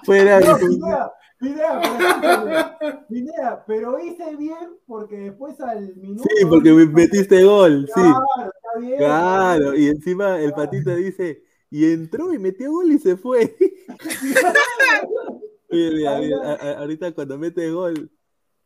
Fuera 0.05 0.41
No, 0.41 0.59
Pineda, 0.59 1.13
Pineda, 1.39 1.81
pero 1.81 2.09
escúchame, 2.09 3.01
Pineda, 3.09 3.65
pero 3.67 3.99
hice 4.01 4.37
bien 4.37 4.77
porque 4.87 5.17
después 5.17 5.61
al 5.61 5.95
minuto. 5.97 6.25
Sí, 6.25 6.45
porque 6.47 6.73
me 6.73 6.87
metiste 6.87 7.45
gol, 7.45 7.87
sí. 7.87 8.01
Claro, 8.01 8.27
está 8.47 8.79
bien. 8.81 8.99
Claro, 8.99 9.75
y 9.75 9.87
encima 9.89 10.41
el 10.41 10.53
patito 10.53 10.95
dice, 10.97 11.45
y 11.71 11.93
entró 11.93 12.35
y 12.35 12.39
metió 12.39 12.73
gol 12.73 12.91
y 12.91 12.99
se 12.99 13.17
fue. 13.17 13.57
Mira, 15.71 16.19
mira, 16.19 16.55
ahorita 16.79 17.13
cuando 17.13 17.37
mete 17.37 17.71
gol. 17.71 18.11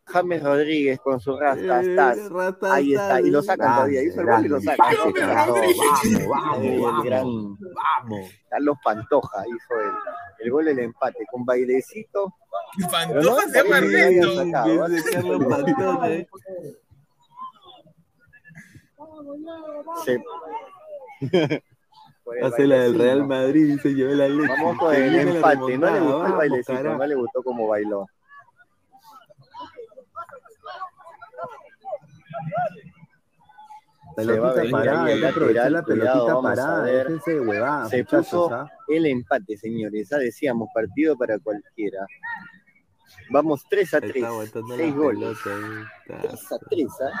James 0.05 0.43
Rodríguez 0.43 0.99
con 0.99 1.19
su 1.19 1.37
rastas. 1.37 1.85
eh, 2.17 2.29
rata, 2.29 2.73
Ahí 2.73 2.93
está, 2.93 3.21
y 3.21 3.29
lo 3.31 3.41
sacan 3.41 3.75
todavía. 3.75 4.03
Hizo 4.03 4.19
el 4.21 4.27
gol 4.27 4.45
y 4.45 4.49
lo 4.49 4.61
sacan. 4.61 4.95
Vamos, 5.27 5.59
El 6.61 6.79
vamos, 6.81 7.03
gran 7.05 7.23
vamos. 7.73 8.29
Carlos 8.49 8.77
Pantoja 8.83 9.43
hizo 9.47 9.79
el, 9.81 9.91
el 10.45 10.51
gol 10.51 10.65
del 10.65 10.79
empate 10.79 11.25
con 11.31 11.45
bailecito. 11.45 12.33
Pantoja 12.91 13.41
se 13.49 13.63
llama 13.63 13.81
no, 13.81 13.87
Ernesto. 13.87 14.51
Carlos 14.51 14.91
eh. 16.09 16.27
Se- 20.05 20.23
el 22.35 22.43
Hace 22.45 22.67
la 22.67 22.75
del. 22.79 22.97
Real 22.97 23.25
Madrid 23.27 23.75
y 23.75 23.79
se 23.79 23.93
llevó 23.93 24.13
la 24.13 24.27
leche. 24.27 24.47
Vamos 24.49 24.77
con 24.77 24.93
el 24.95 25.15
empate. 25.15 25.77
No 25.77 25.89
le 25.91 25.99
gustó 25.99 26.25
el 26.25 26.33
bailecito, 26.33 26.83
no 26.83 27.05
le 27.05 27.15
gustó 27.15 27.43
cómo 27.43 27.67
bailó. 27.67 28.05
Se 30.25 30.63
va 30.65 30.71
a 30.71 32.22
Pelotita 34.15 34.53
venir 34.53 34.71
parada, 34.71 35.03
ahí 35.05 35.07
hay 35.07 35.13
el 35.15 35.21
que 35.21 35.27
aprovechar 35.27 35.71
la 35.71 35.83
pelotita 35.83 36.41
parada. 36.41 36.83
Déjense 36.83 37.31
de 37.31 37.39
huevada, 37.39 37.89
Se 37.89 37.97
muchachos, 37.97 38.27
puso 38.27 38.53
¿ah? 38.53 38.71
el 38.89 39.05
empate, 39.07 39.57
señores. 39.57 40.09
Ya 40.09 40.17
decíamos, 40.17 40.69
partido 40.73 41.17
para 41.17 41.39
cualquiera. 41.39 42.05
Vamos 43.31 43.63
3 43.69 43.93
a 43.95 44.01
3. 44.01 44.15
Está 44.15 44.27
aguantando 44.27 44.75
6 44.75 44.91
la 44.95 45.01
goles. 45.01 45.37
pelota 45.43 45.67
ahí. 45.67 45.83
Está- 46.15 46.27
3 46.29 46.51
a 46.51 46.57
3, 46.69 46.87
¿ah? 47.01 47.11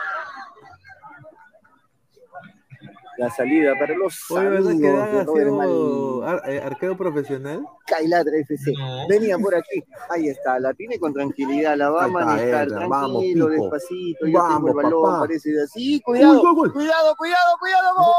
La 3.17 3.29
salida 3.29 3.73
para 3.79 3.93
los 3.95 4.31
Oye, 4.31 4.49
¿verdad 4.49 4.63
que 4.63 4.69
amigos 4.87 4.97
Dan 4.97 5.11
de 5.13 5.19
ha 5.19 5.23
Robert 5.23 5.45
sido 5.49 6.21
Mal- 6.21 6.29
ar- 6.39 6.49
eh, 6.51 6.61
arquero 6.63 6.97
profesional? 6.97 7.63
Kailatra 7.85 8.37
FC. 8.39 8.71
No. 8.77 9.07
Venía 9.07 9.37
por 9.37 9.53
aquí. 9.55 9.83
Ahí 10.09 10.29
está. 10.29 10.59
La 10.59 10.73
tiene 10.73 10.97
con 10.97 11.13
tranquilidad. 11.13 11.77
La 11.77 11.89
va 11.91 12.05
a 12.05 12.07
manejar. 12.07 12.69
Vamos, 12.69 13.11
tranquilo, 13.21 13.47
despacito. 13.49 14.25
Yo 14.25 14.31
tengo 14.31 14.39
Vamos, 14.39 14.69
el 14.71 14.75
balón. 14.75 15.03
papá. 15.03 15.19
Parece 15.21 15.51
de 15.51 15.63
así. 15.63 16.01
Cuidado. 16.01 16.41
Gol. 16.55 16.73
Cuidado, 16.73 17.15
cuidado, 17.15 17.57
cuidado. 17.59 17.95
¡Gol! 17.97 18.13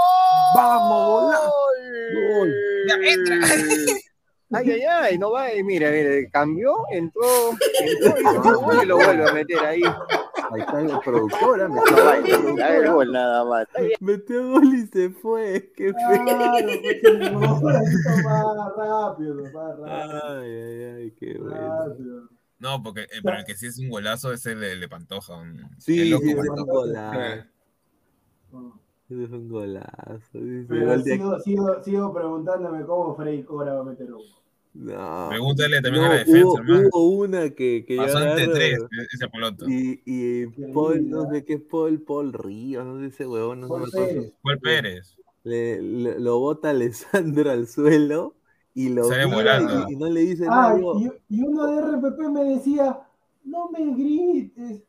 Vamos. 0.55 1.35
Gol. 2.39 2.55
Ya, 2.89 2.95
entra. 3.11 3.37
Ay, 4.53 4.71
ay, 4.71 4.83
ay, 4.83 5.19
no 5.19 5.33
va, 5.33 5.51
eh, 5.51 5.65
mira, 5.65 5.91
mira, 5.91 6.11
cambió, 6.31 6.73
entró, 6.93 7.25
entró 7.81 8.83
y 8.83 8.87
lo 8.87 8.97
vuelve 8.99 9.29
a 9.29 9.33
meter 9.33 9.59
ahí. 9.65 9.83
Ahí 10.55 10.61
está 10.61 10.81
el 10.81 11.01
productor, 11.01 11.63
ah, 11.63 11.69
me 11.69 11.79
está 12.51 12.77
el 12.77 12.91
gol 12.93 13.13
nada 13.13 13.45
más. 13.45 13.67
Metió 14.01 14.51
gol 14.53 14.75
y 14.75 14.87
se 14.87 15.11
fue. 15.11 15.73
Qué 15.77 15.93
feo. 15.93 16.25
Pues, 16.25 17.33
no, 17.33 17.41
más 17.41 17.63
rápido. 18.77 19.45
Ay, 19.87 20.51
ay, 20.51 20.83
ay, 20.97 21.11
qué 21.13 21.39
bueno. 21.39 22.29
No, 22.59 22.83
porque 22.83 23.03
eh, 23.03 23.21
pero 23.23 23.39
el 23.39 23.45
que 23.45 23.57
sí 23.57 23.67
es 23.67 23.79
un 23.79 23.89
golazo 23.91 24.33
es 24.33 24.47
el 24.47 24.61
de, 24.81 24.89
Pantoja. 24.89 25.37
un- 25.37 25.59
el 25.59 25.69
Sí, 25.81 26.09
loco 26.09 26.25
sí, 26.25 26.35
fue 26.35 26.47
Pantoja. 26.47 26.63
un 26.63 26.69
golazo. 26.69 27.47
Fue 29.09 29.17
un 29.17 29.49
golazo. 29.49 30.39
Pero 30.69 31.01
sigo, 31.03 31.41
sigo, 31.41 31.83
sigo 31.83 32.15
preguntándome 32.15 32.85
cómo 32.87 33.15
Freddy 33.17 33.43
Cobra 33.43 33.75
va 33.75 33.81
a 33.81 33.85
meter 33.85 34.13
uno. 34.13 34.23
No. 34.75 35.29
Pregúntale 35.31 35.81
también 35.81 36.03
No, 36.05 36.11
a 36.11 36.15
la 36.15 36.19
defensa, 36.19 36.47
hubo, 36.47 36.59
hermano. 36.59 36.89
hubo 36.93 37.19
una 37.23 37.51
que, 37.51 37.85
que 37.87 37.97
Pasó 37.97 38.19
ante 38.19 38.49
tres 38.49 38.79
ese 39.13 39.29
poloto. 39.29 39.67
y, 39.69 40.03
y 40.05 40.47
Paul, 40.73 41.09
no 41.09 41.31
sé 41.31 41.45
qué 41.45 41.55
es 41.55 41.61
Paul, 41.63 42.03
Paul 42.03 42.33
Ríos, 42.33 42.85
no 42.85 42.99
sé 43.01 43.07
ese 43.07 43.27
huevón, 43.27 43.61
no, 43.61 43.69
Paul 43.69 43.83
me 43.83 43.87
acuerdo. 43.89 44.09
Pérez. 44.09 44.33
El 44.45 44.59
Pérez. 44.61 45.17
Le, 45.45 45.83
le- 45.83 46.19
lo 46.21 46.39
bota 46.41 46.71
Alessandro 46.71 47.51
al 47.51 47.69
suelo 47.69 48.35
y 48.75 48.89
lo 48.89 49.05
Sale 49.05 49.25
y, 49.25 49.93
y 49.93 49.97
no 49.97 50.09
le 50.11 50.21
dice 50.21 50.47
Ah, 50.49 50.75
nada. 50.75 50.77
y, 50.99 51.37
y 51.37 51.43
uno 51.43 51.67
de 51.67 51.79
RPP 51.79 52.29
me 52.31 52.45
decía, 52.45 52.99
no 53.45 53.71
me 53.71 53.93
grites, 53.95 54.83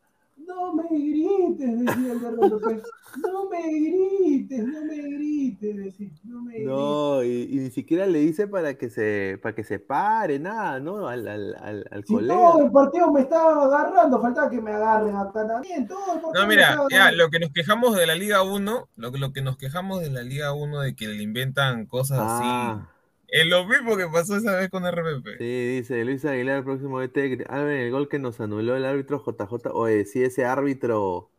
no 0.48 0.74
me 0.74 0.84
grites, 0.90 1.80
decía 1.80 2.12
el 2.14 2.20
de 2.22 2.28
RPP, 2.30 2.84
no 3.22 3.50
me 3.50 3.62
grites, 3.62 4.64
no 4.68 4.86
me 4.86 4.96
grites, 4.98 5.78
decía, 5.78 6.10
no 6.26 6.42
me 6.42 6.52
grites. 6.54 6.68
No, 6.68 7.24
y, 7.24 7.48
y 7.52 7.56
ni 7.60 7.72
siquiera 7.72 8.06
le 8.06 8.20
dice 8.20 8.48
para 8.48 8.76
que 8.78 8.90
se, 8.90 9.40
para 9.42 9.56
que 9.56 9.64
se 9.64 9.80
pare, 9.80 10.40
nada, 10.40 10.80
¿no? 10.80 11.08
Al, 11.08 11.28
al, 11.28 11.56
al, 11.62 11.86
al 11.92 12.04
Si 12.06 12.14
colega. 12.14 12.36
todo 12.36 12.64
el 12.66 12.72
partido 12.72 13.12
me 13.12 13.22
estaba 13.22 13.66
agarrando, 13.66 14.22
faltaba 14.22 14.50
que 14.50 14.62
me 14.62 14.72
agarren 14.72 15.16
acá 15.16 15.48
también, 15.48 15.88
todo 15.88 16.00
el 16.16 16.22
partido 16.22 16.34
No, 16.42 16.48
mira, 16.48 16.78
ya, 16.92 17.12
lo 17.12 17.30
que 17.30 17.40
nos 17.40 17.52
quejamos 17.52 17.96
de 17.96 18.06
la 18.08 18.16
Liga 18.16 18.44
1, 18.44 18.90
lo, 18.96 19.12
que- 19.12 19.18
lo 19.20 19.34
que 19.34 19.42
nos 19.42 19.58
quejamos 19.58 20.02
de 20.02 20.10
la 20.12 20.22
Liga 20.24 20.54
1 20.54 20.82
de 20.82 20.96
que 20.96 21.08
le 21.08 21.24
inventan 21.24 21.86
cosas 21.86 22.20
así, 22.20 22.44
Ah, 22.46 22.90
es 23.28 23.46
lo 23.48 23.66
mismo 23.66 23.98
que 23.98 24.08
pasó 24.08 24.38
esa 24.38 24.56
vez 24.56 24.70
con 24.70 24.84
RPP. 24.86 25.38
sí, 25.38 25.76
dice 25.78 26.04
Luis 26.06 26.24
Aguilar, 26.26 26.64
próximo 26.64 27.00
DT. 27.00 27.46
Ah, 27.50 27.62
ven, 27.64 27.78
el 27.82 27.92
gol 27.92 28.08
que 28.10 28.20
nos 28.20 28.40
anuló 28.40 28.76
el 28.76 28.86
árbitro 28.86 29.24
JJ. 29.26 29.72
Oye, 29.74 30.06
sí, 30.06 30.24
ese 30.24 30.46
árbitro. 30.46 31.30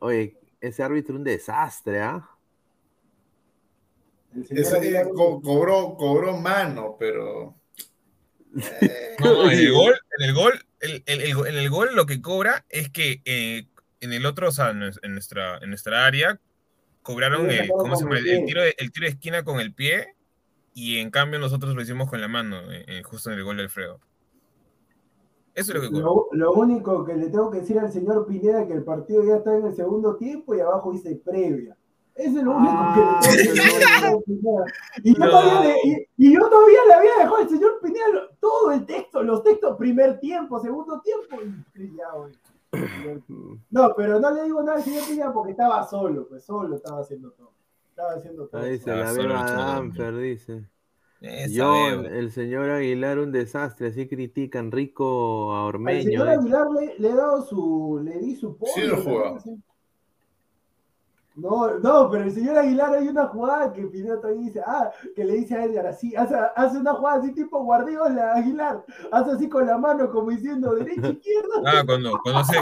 Oye, 0.00 0.36
ese 0.60 0.82
árbitro 0.82 1.16
un 1.16 1.24
desastre, 1.24 2.00
¿ah? 2.00 2.28
El 4.50 4.64
Aguilar- 4.66 5.06
eh, 5.06 5.10
co- 5.14 5.40
cobró, 5.40 5.96
cobró 5.96 6.36
mano, 6.36 6.96
pero. 6.98 7.56
eh, 8.80 9.16
No, 9.20 9.50
en 9.50 9.58
el 9.58 9.72
gol, 9.72 9.94
en 10.18 10.24
el 10.28 10.34
gol, 10.34 10.64
el, 10.80 11.02
el- 11.06 11.20
el- 11.22 11.46
en 11.46 11.54
el 11.56 11.70
gol 11.70 11.94
lo 11.94 12.06
que 12.06 12.20
cobra 12.20 12.64
es 12.68 12.90
que 12.90 13.22
eh, 13.24 13.66
en 14.00 14.12
el 14.12 14.26
otro, 14.26 14.48
o 14.48 14.52
sea, 14.52 14.70
en 14.70 14.80
nues- 14.80 15.00
en 15.02 15.12
nuestra, 15.14 15.58
en 15.58 15.70
nuestra 15.70 16.06
área, 16.06 16.38
cobraron 17.02 17.48
Sí, 17.48 17.56
el, 17.56 17.58
sacaron 17.66 17.78
¿cómo 17.78 17.96
se 17.96 18.04
con 18.04 18.14
llama? 18.14 18.18
el 18.20 18.26
El, 18.28 18.32
el 18.32 18.38
pie. 18.38 18.46
tiro 18.46 18.62
de, 18.62 18.74
el 18.78 18.92
tiro 18.92 19.04
de 19.06 19.10
esquina 19.10 19.42
con 19.44 19.60
el 19.60 19.74
pie, 19.74 20.14
y 20.78 20.98
en 20.98 21.10
cambio 21.10 21.38
nosotros 21.38 21.74
lo 21.74 21.82
hicimos 21.82 22.08
con 22.08 22.20
la 22.20 22.28
mano, 22.28 22.56
eh, 22.70 22.84
eh, 22.86 23.02
justo 23.02 23.30
en 23.30 23.38
el 23.38 23.44
gol 23.44 23.56
de 23.56 23.64
Alfredo. 23.64 24.00
Eso 25.54 25.72
es 25.72 25.82
lo 25.82 25.90
que. 25.90 25.98
Lo, 25.98 26.28
lo 26.32 26.52
único 26.52 27.04
que 27.04 27.14
le 27.16 27.30
tengo 27.30 27.50
que 27.50 27.60
decir 27.60 27.78
al 27.78 27.90
señor 27.92 28.26
Pineda 28.26 28.62
es 28.62 28.68
que 28.68 28.74
el 28.74 28.84
partido 28.84 29.24
ya 29.24 29.36
está 29.36 29.56
en 29.56 29.66
el 29.66 29.74
segundo 29.74 30.16
tiempo 30.16 30.54
y 30.54 30.60
abajo 30.60 30.92
dice 30.92 31.20
previa. 31.24 31.76
Eso 32.14 32.38
es 32.38 32.44
lo 32.44 32.56
único 32.56 32.72
Ah, 32.74 33.20
que 33.22 33.30
le 33.36 33.42
tengo 33.42 33.54
que 33.54 33.62
decir 33.62 33.84
al 33.84 34.00
señor 34.00 34.24
Pineda. 34.26 34.64
Y 35.02 35.14
yo, 35.14 35.24
No. 35.24 35.30
todavía 35.30 35.60
le, 35.62 35.76
y, 35.84 36.06
y 36.28 36.34
yo 36.34 36.48
todavía 36.48 36.78
le 36.86 36.94
había 36.94 37.10
dejado 37.18 37.36
al 37.36 37.48
señor 37.48 37.80
Pineda 37.82 38.08
lo- 38.12 38.28
todo 38.40 38.72
el 38.72 38.86
texto, 38.86 39.22
los 39.22 39.42
textos, 39.42 39.76
primer 39.76 40.20
tiempo, 40.20 40.60
segundo 40.60 41.00
tiempo, 41.00 41.36
y 41.74 41.96
ya, 41.96 42.10
güey. 42.16 42.32
No, 43.70 43.94
pero 43.96 44.20
no 44.20 44.30
le 44.30 44.44
digo 44.44 44.62
nada 44.62 44.78
al 44.78 44.84
señor 44.84 45.04
Pineda 45.08 45.32
porque 45.32 45.52
estaba 45.52 45.84
solo, 45.88 46.28
pues 46.28 46.44
solo 46.44 46.76
estaba 46.76 47.00
haciendo 47.00 47.30
todo. 47.32 47.52
Estaba 47.98 48.14
haciendo 48.14 48.46
todo. 48.46 48.62
Ahí 48.62 48.70
dice 48.72 48.92
Ah, 48.92 48.96
la 48.96 49.12
beba 49.12 49.40
el. 49.40 49.56
Danfer, 49.56 50.16
dice. 50.18 50.64
Esa 51.20 51.64
veo. 51.68 52.00
el 52.04 52.30
señor 52.30 52.70
Aguilar, 52.70 53.18
un 53.18 53.32
desastre, 53.32 53.88
así 53.88 54.06
critican 54.06 54.70
rico 54.70 55.52
a 55.52 55.64
Ormeño. 55.64 56.02
señor 56.04 56.28
eh. 56.28 56.32
Aguilar 56.34 56.70
le, 56.70 56.94
le 56.96 57.08
he 57.08 57.14
dado 57.14 57.42
su, 57.42 58.00
le 58.04 58.18
di 58.20 58.36
su 58.36 58.56
Sí 58.72 58.82
lo 58.82 59.02
pollo, 59.02 59.02
jugó. 59.02 59.38
¿no? 61.34 61.78
No, 61.78 62.08
pero 62.08 62.22
el 62.22 62.30
señor 62.32 62.56
Aguilar 62.58 62.94
hay 62.94 63.08
una 63.08 63.26
jugada 63.26 63.72
que 63.72 63.84
Pineda 63.88 64.20
también 64.20 64.46
dice, 64.46 64.60
ah, 64.64 64.92
que 65.16 65.24
le 65.24 65.34
dice 65.34 65.56
a 65.56 65.64
Edgar 65.64 65.86
así, 65.88 66.14
hace, 66.14 66.36
hace 66.54 66.78
una 66.78 66.94
jugada 66.94 67.18
así 67.18 67.32
tipo 67.34 67.62
Guardiola, 67.64 68.34
Aguilar, 68.34 68.84
hace 69.10 69.30
así 69.32 69.48
con 69.48 69.66
la 69.66 69.76
mano 69.76 70.08
como 70.12 70.30
diciendo 70.30 70.72
derecha, 70.76 71.08
izquierda, 71.08 71.54
Ah, 71.66 71.82
cuando, 71.84 72.12
cuando, 72.22 72.44
se, 72.44 72.58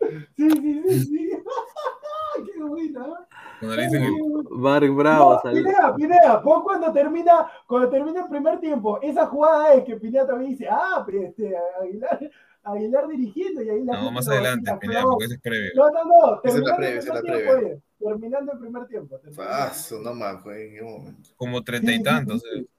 sí, 0.36 0.50
sí, 0.50 0.82
sí, 0.86 1.00
sí, 1.00 1.30
qué 2.54 2.62
buena, 2.62 3.26
cuando 3.66 3.76
le 3.76 3.82
dicen 3.84 4.02
el, 4.02 4.12
Mark 4.50 4.90
Bravo, 4.94 5.32
no, 5.34 5.40
sal- 5.40 5.54
Pineda, 5.54 5.94
Pineda, 5.96 6.42
pon 6.42 6.62
cuando 6.62 6.92
termina, 6.92 7.48
cuando 7.66 7.88
termina 7.88 8.22
el 8.22 8.28
primer 8.28 8.58
tiempo, 8.60 9.00
esa 9.00 9.26
jugada 9.26 9.74
es 9.74 9.84
que 9.84 9.96
Pineda 9.96 10.26
también 10.26 10.50
dice, 10.52 10.66
ah, 10.70 11.02
pero 11.06 11.22
este, 11.22 11.54
Aguilar, 11.80 12.30
Aguilar 12.64 13.08
dirigiendo 13.08 13.62
y 13.62 13.70
ahí 13.70 13.84
la 13.84 14.00
no, 14.02 14.10
más 14.12 14.28
adelante, 14.28 14.72
Pineda, 14.80 15.00
pero- 15.00 15.10
porque 15.10 15.24
ese 15.26 15.34
es 15.34 15.40
previo. 15.40 15.70
No, 15.76 15.90
no, 15.90 16.04
no. 16.04 16.40
Esa 16.44 16.58
es 16.58 16.64
la 16.64 16.76
terminando 16.76 16.76
previa, 16.76 16.90
el 16.92 16.98
esa 16.98 17.08
es 17.08 17.14
la 17.14 17.20
primer 17.20 17.42
previa. 17.42 17.58
tiempo, 17.60 17.76
eh, 17.76 17.82
Terminando 18.04 18.52
el 18.52 18.58
primer 18.58 18.86
tiempo. 18.88 19.20
el 19.24 19.34
Ah, 19.38 19.72
su- 19.72 20.00
no 20.02 20.24
acuerdo 20.24 20.60
en 20.60 20.74
qué 20.74 20.82
momento. 20.82 21.30
Como 21.36 21.62
treinta 21.62 21.90
y 21.90 21.94
Sí, 21.94 21.98
sí, 21.98 22.04
tantos. 22.04 22.40
sí, 22.42 22.48
eh. 22.48 22.52
tiempo. 22.52 22.70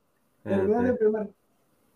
Ah, 0.45 0.49
Terminando 0.49 0.87
el 0.89 0.93
sí. 0.93 0.97
primer 0.99 1.29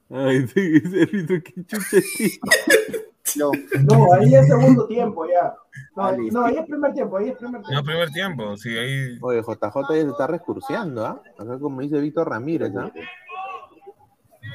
Ay, 0.10 0.48
sí, 0.48 0.82
ese 0.86 1.06
rito, 1.06 1.34
qué 1.44 1.66
chucha, 1.66 1.78
No, 3.38 4.14
ahí 4.14 4.34
es 4.36 4.48
segundo 4.48 4.88
tiempo 4.88 5.26
ya. 5.28 5.54
No, 5.96 6.04
Ah, 6.04 6.16
no, 6.32 6.46
ahí 6.46 6.58
es 6.58 6.66
primer 6.66 6.94
tiempo, 6.94 7.18
ahí 7.18 7.30
es 7.30 7.38
primer 7.38 7.62
No, 7.62 7.68
tiempo. 7.68 7.86
primer 7.86 8.10
tiempo, 8.12 8.58
sí, 8.58 8.78
ahí. 8.78 9.18
Oye, 9.22 9.42
JJ 9.42 9.74
ya 9.90 10.02
se 10.04 10.10
está 10.10 10.28
recurseando, 10.28 11.06
¿ah? 11.06 11.22
Acá 11.38 11.60
como 11.60 11.82
dice 11.82 12.00
Víctor 12.00 12.30
Ramírez, 12.30 12.72
¿ah? 12.78 12.92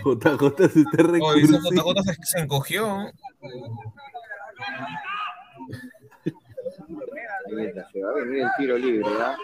JJ 0.05 0.69
se 0.69 0.81
está 0.81 1.03
recurseando. 1.03 1.71
JJ 1.71 2.03
se, 2.05 2.15
se 2.23 2.39
encogió. 2.41 3.11
Se 7.93 8.03
va 8.03 8.11
a 8.11 8.15
venir 8.15 8.43
el 8.43 8.49
tiro 8.57 8.79
libre, 8.79 9.09
¿ah? 9.21 9.37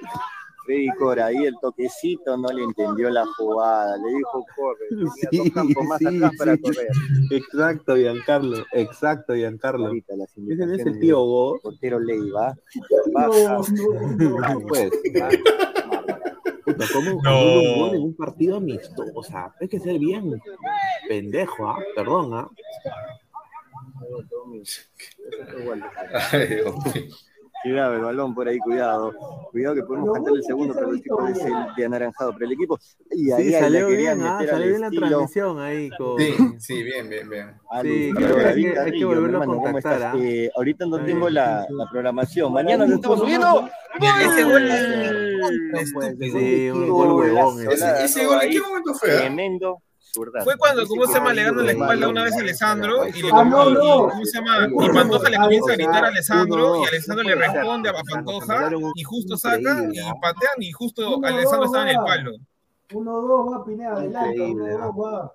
Freddy 0.68 0.88
Cora, 0.98 1.26
ahí 1.26 1.46
el 1.46 1.54
toquecito 1.62 2.36
no 2.36 2.48
le 2.48 2.62
entendió 2.62 3.08
la 3.08 3.24
jugada, 3.38 3.96
le 3.96 4.16
dijo 4.18 4.44
corre, 4.54 4.86
tenía 4.90 5.10
Sí, 5.30 5.38
dos 5.38 5.50
campos 5.54 5.84
más 5.86 5.98
sí, 5.98 6.06
atrás 6.06 6.32
para 6.36 6.54
sí. 6.56 6.60
correr. 6.60 6.88
Exacto, 7.30 7.96
Giancarlo. 7.96 8.56
Exacto, 8.72 9.34
Giancarlo. 9.34 9.86
Ahorita 9.86 10.14
las 10.16 10.28
Ese 10.36 10.74
es 10.74 10.86
el 10.86 11.00
tío 11.00 11.20
Go. 11.24 11.58
portero 11.62 11.98
Leiva. 11.98 12.54
No, 13.06 13.12
Baja, 13.14 13.58
no, 13.72 14.40
no. 14.60 14.60
Pues, 14.68 14.90
puta, 16.66 16.84
¿cómo 16.92 17.22
No. 17.22 17.40
un 17.40 17.78
gol 17.78 17.94
en 17.96 18.02
un 18.02 18.14
partido 18.14 18.56
amistoso? 18.58 19.10
O 19.14 19.22
sea, 19.22 19.54
hay 19.58 19.68
que 19.68 19.80
ser 19.80 19.98
bien 19.98 20.38
pendejo, 21.08 21.66
¿ah? 21.66 21.78
Perdón, 21.96 22.34
¿ah? 22.34 22.48
Cuidado 27.62 27.94
el 27.94 28.00
balón 28.02 28.34
por 28.34 28.46
ahí, 28.46 28.58
cuidado. 28.58 29.12
Cuidado 29.50 29.74
que 29.74 29.82
podemos 29.82 30.12
cantar 30.14 30.34
el 30.34 30.42
segundo, 30.44 30.74
pero 30.74 30.90
el 30.90 31.02
tipo 31.02 31.26
es 31.26 31.38
el 31.44 31.52
de 31.76 31.84
anaranjado. 31.84 32.32
Pero 32.34 32.46
el 32.46 32.52
equipo, 32.52 32.78
y 33.10 33.30
ahí, 33.32 33.44
Sí, 33.44 33.52
salió 33.52 33.88
la 33.90 33.96
bien, 33.96 34.22
¿ah? 34.22 34.40
Salió 34.48 34.68
bien 34.68 34.80
la 34.80 34.90
transmisión 34.90 35.58
ahí 35.60 35.90
con... 35.98 36.18
Sí, 36.18 36.34
sí, 36.58 36.82
bien, 36.84 37.08
bien, 37.08 37.28
bien. 37.28 37.50
al 37.70 37.86
Sí, 37.86 38.12
creo 38.14 38.36
que 38.36 38.44
hay 38.44 38.54
que- 38.54 38.60
hay 38.60 38.64
que 38.68 38.74
Carrillo, 38.74 39.06
volverlo 39.08 39.26
a 39.38 39.42
hermano, 39.42 39.52
¿cómo 39.60 39.62
contactar? 39.72 40.02
¿ah? 40.02 40.12
Eh, 40.18 40.50
ahorita 40.54 40.86
no 40.86 41.04
tengo 41.04 41.28
la, 41.28 41.66
la 41.68 41.90
programación. 41.90 42.52
Mañana 42.52 42.86
nos 42.86 42.94
estamos 42.96 43.18
subiendo. 43.20 43.68
Ese 44.24 44.44
gol 44.44 44.70
es. 44.70 46.32
Sí, 46.32 46.70
un 46.70 46.88
gol 46.88 47.12
huevón. 47.12 47.56
Ese. 47.72 48.24
gol, 48.24 48.38
¿en 48.42 48.50
qué 48.50 48.60
momento 48.60 48.94
fue? 48.94 49.12
ah? 49.12 49.18
Tremendo. 49.18 49.82
Fue 50.14 50.56
cuando, 50.56 50.86
¿cómo 50.86 51.06
se 51.06 51.14
llama? 51.14 51.32
Le 51.32 51.44
ganó 51.44 51.62
la 51.62 51.72
espalda 51.72 52.08
una 52.08 52.24
vez 52.24 52.34
a 52.36 52.40
Alessandro 52.40 53.06
y, 53.08 53.22
le, 53.22 53.30
¿cómo 53.30 54.24
se 54.24 54.38
llama? 54.38 54.66
Y 54.66 54.88
Pantoja 54.90 55.30
le 55.30 55.36
comienza 55.36 55.72
a 55.72 55.76
gritar 55.76 56.04
a 56.04 56.08
Alessandro 56.08 56.82
y. 56.82 56.86
Alessandro 56.86 57.24
le 57.24 57.34
responde 57.34 57.88
a 57.88 57.92
Pantoja 57.92 58.70
y 58.94 59.02
justo 59.02 59.36
saca 59.36 59.88
y 59.92 60.20
patean 60.20 60.54
y 60.60 60.72
justo 60.72 61.20
Alessandro 61.24 61.66
estaba 61.66 61.90
en 61.90 61.96
el 61.96 62.04
palo. 62.04 62.32
Uno, 62.94 63.20
dos, 63.20 63.52
va, 63.52 63.64
Pineda, 63.66 63.92
adelante. 63.92 64.30
Increíble, 64.30 64.74
Uno, 64.74 64.86
dos, 64.86 65.04
va. 65.04 65.32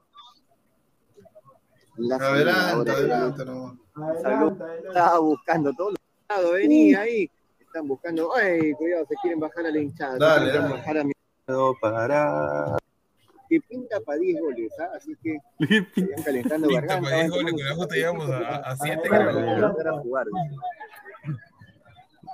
la 1.97 2.17
salida 2.17 2.69
Adelante, 2.71 2.91
adelante, 2.91 3.45
no. 3.45 3.77
Estaba 4.87 5.19
buscando 5.19 5.71
todos 5.73 5.91
los 5.91 5.99
lados, 6.37 6.53
venía 6.53 7.01
ahí. 7.01 7.29
Están 7.59 7.87
buscando, 7.87 8.35
ay, 8.35 8.73
cuidado, 8.73 9.05
se 9.07 9.15
quieren 9.21 9.39
bajar 9.39 9.67
a 9.67 9.71
la 9.71 9.79
hinchada. 9.79 10.17
Dale, 10.17 10.45
quieren 10.45 10.61
dale. 10.63 10.75
bajar 10.75 10.97
a 10.97 11.03
mi 11.03 11.13
No 11.47 11.73
para. 11.79 12.77
Que 13.49 13.59
pinta 13.61 13.99
para 14.01 14.17
10 14.19 14.41
goles, 14.41 14.71
¿ah? 14.79 14.89
así 14.95 15.15
que 15.21 15.37
vayan 15.59 16.23
calentando 16.23 16.67
Pinta, 16.67 16.87
para 16.87 16.99
10 16.99 17.11
vayan 17.11 17.29
goles, 17.29 17.51
con 17.53 17.63
la 17.63 17.69
su 17.69 17.75
justa 17.75 17.95
llegamos 17.95 18.29
a- 18.29 18.39
cafecito, 18.39 18.69
a 18.69 18.75
7, 18.77 19.09
para 19.09 19.31
creo. 19.31 19.65
empezar 19.67 19.87
a 19.87 19.99
jugar. 19.99 20.25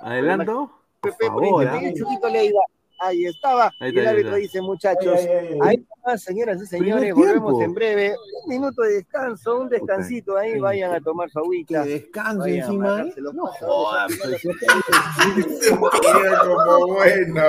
¿Adelanto? 0.02 0.70
Por 1.00 1.12
Pepe, 1.12 1.26
favor, 1.26 1.48
por 1.48 1.66
¿ah? 1.66 1.80
Chuquito 1.96 2.28
Leiva. 2.28 2.60
Ahí 3.02 3.24
estaba. 3.24 3.70
Ahí 3.80 3.88
y 3.94 3.98
el 3.98 3.98
está, 3.98 4.00
ahí 4.00 4.06
árbitro 4.08 4.30
está. 4.30 4.40
dice, 4.42 4.60
muchachos, 4.60 5.14
Ay, 5.16 5.26
ay, 5.26 5.46
ay, 5.52 5.58
ay. 5.62 5.86
ahí 6.04 6.18
señoras 6.18 6.60
y 6.62 6.66
señores, 6.66 7.14
volvemos 7.14 7.62
en 7.62 7.72
breve. 7.72 8.14
Un 8.44 8.48
minuto 8.50 8.82
de 8.82 8.92
descanso, 8.96 9.58
un 9.60 9.68
descansito 9.70 10.36
ahí, 10.36 10.58
vayan 10.58 10.92
a 10.92 11.00
tomar 11.00 11.30
su 11.30 11.38
agüita. 11.38 11.82
Que 11.84 11.88
descanse 11.90 12.38
Vayan 12.40 12.60
a 12.60 12.66
encima. 12.66 13.00
¿eh? 13.02 13.14
No 13.32 13.46
jodas, 13.46 14.12
como 15.70 16.86
bueno. 16.88 17.42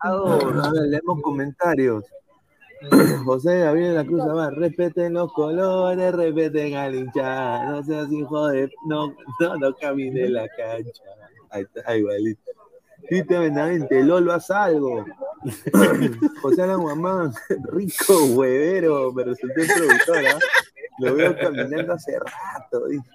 A 0.00 0.10
dos. 0.10 0.44
A 0.66 0.70
ver, 0.72 0.82
leemos 0.88 1.20
comentarios. 1.22 2.04
José 3.24 3.60
Gabriel 3.60 3.94
la 3.94 4.04
Cruz 4.04 4.22
Abad, 4.22 4.52
respeten 4.52 5.14
los 5.14 5.32
colores, 5.32 6.12
respeten 6.14 6.74
al 6.74 6.94
hinchada, 6.94 7.70
no 7.70 7.82
seas 7.82 8.10
hijo 8.10 8.48
de. 8.48 8.70
No, 8.86 9.14
no, 9.40 9.56
no 9.56 9.74
camine 9.76 10.28
la 10.28 10.48
cancha. 10.48 11.02
Ahí 11.50 11.62
está, 11.62 11.96
igualito. 11.96 12.50
Tite 13.08 13.38
Benavente, 13.38 14.02
Lolo, 14.02 14.32
haz 14.32 14.50
algo. 14.50 15.04
José 16.42 16.62
Alan 16.62 16.80
Guamán, 16.80 17.32
rico 17.72 18.24
huevero, 18.34 19.12
me 19.12 19.24
resulté 19.24 19.66
productora. 19.66 20.38
Lo 20.98 21.14
veo 21.14 21.36
caminando 21.36 21.94
hace 21.94 22.18
rato. 22.18 22.86
dice. 22.86 23.08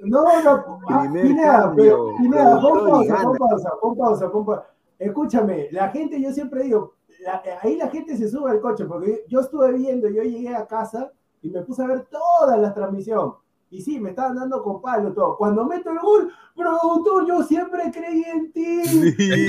No, 0.00 0.42
no, 0.42 0.80
ah, 0.90 1.00
Primer 1.00 1.34
pero, 1.74 2.14
Pineda, 2.18 2.60
pon 2.60 2.86
pausa, 2.86 3.22
pon 3.22 3.38
pausa, 3.38 3.70
pon 3.80 3.96
pausa, 3.96 4.30
pon 4.30 4.46
pausa. 4.46 4.66
Escúchame, 4.98 5.68
la 5.72 5.90
gente, 5.90 6.20
yo 6.20 6.32
siempre 6.32 6.64
digo, 6.64 6.95
la- 7.20 7.42
ahí 7.62 7.76
la 7.76 7.88
gente 7.88 8.16
se 8.16 8.28
sube 8.28 8.50
al 8.50 8.60
coche, 8.60 8.84
porque 8.84 9.24
yo 9.28 9.40
estuve 9.40 9.72
viendo, 9.72 10.08
yo 10.08 10.22
llegué 10.22 10.54
a 10.54 10.66
casa 10.66 11.12
y 11.42 11.50
me 11.50 11.62
puse 11.62 11.82
a 11.82 11.86
ver 11.86 12.06
toda 12.06 12.56
la 12.56 12.72
transmisión. 12.74 13.34
Y 13.68 13.82
sí, 13.82 13.98
me 13.98 14.10
estaban 14.10 14.36
dando 14.36 14.62
con 14.62 14.80
palo 14.80 15.12
todo. 15.12 15.36
Cuando 15.36 15.64
meto 15.64 15.90
el 15.90 15.98
gol, 15.98 16.32
productor, 16.54 17.26
yo 17.26 17.42
siempre 17.42 17.90
creí 17.92 18.22
en 18.22 18.52
ti. 18.52 18.84
Sí, 18.84 19.46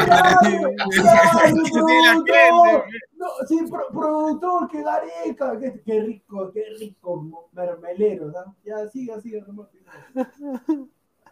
productor. 1.68 2.84
No, 3.15 3.27
sí, 3.48 3.60
pro- 3.69 3.88
productor, 3.91 4.68
qué 4.69 4.81
gareca, 4.84 5.57
qué, 5.60 5.81
qué 5.85 6.02
rico, 6.02 6.52
qué 6.52 6.64
rico 6.80 7.48
mermelero, 7.52 8.27
¿no? 8.31 8.56
Ya, 8.65 8.88
siga, 8.89 9.22
siga, 9.22 9.45
nomás. 9.45 9.68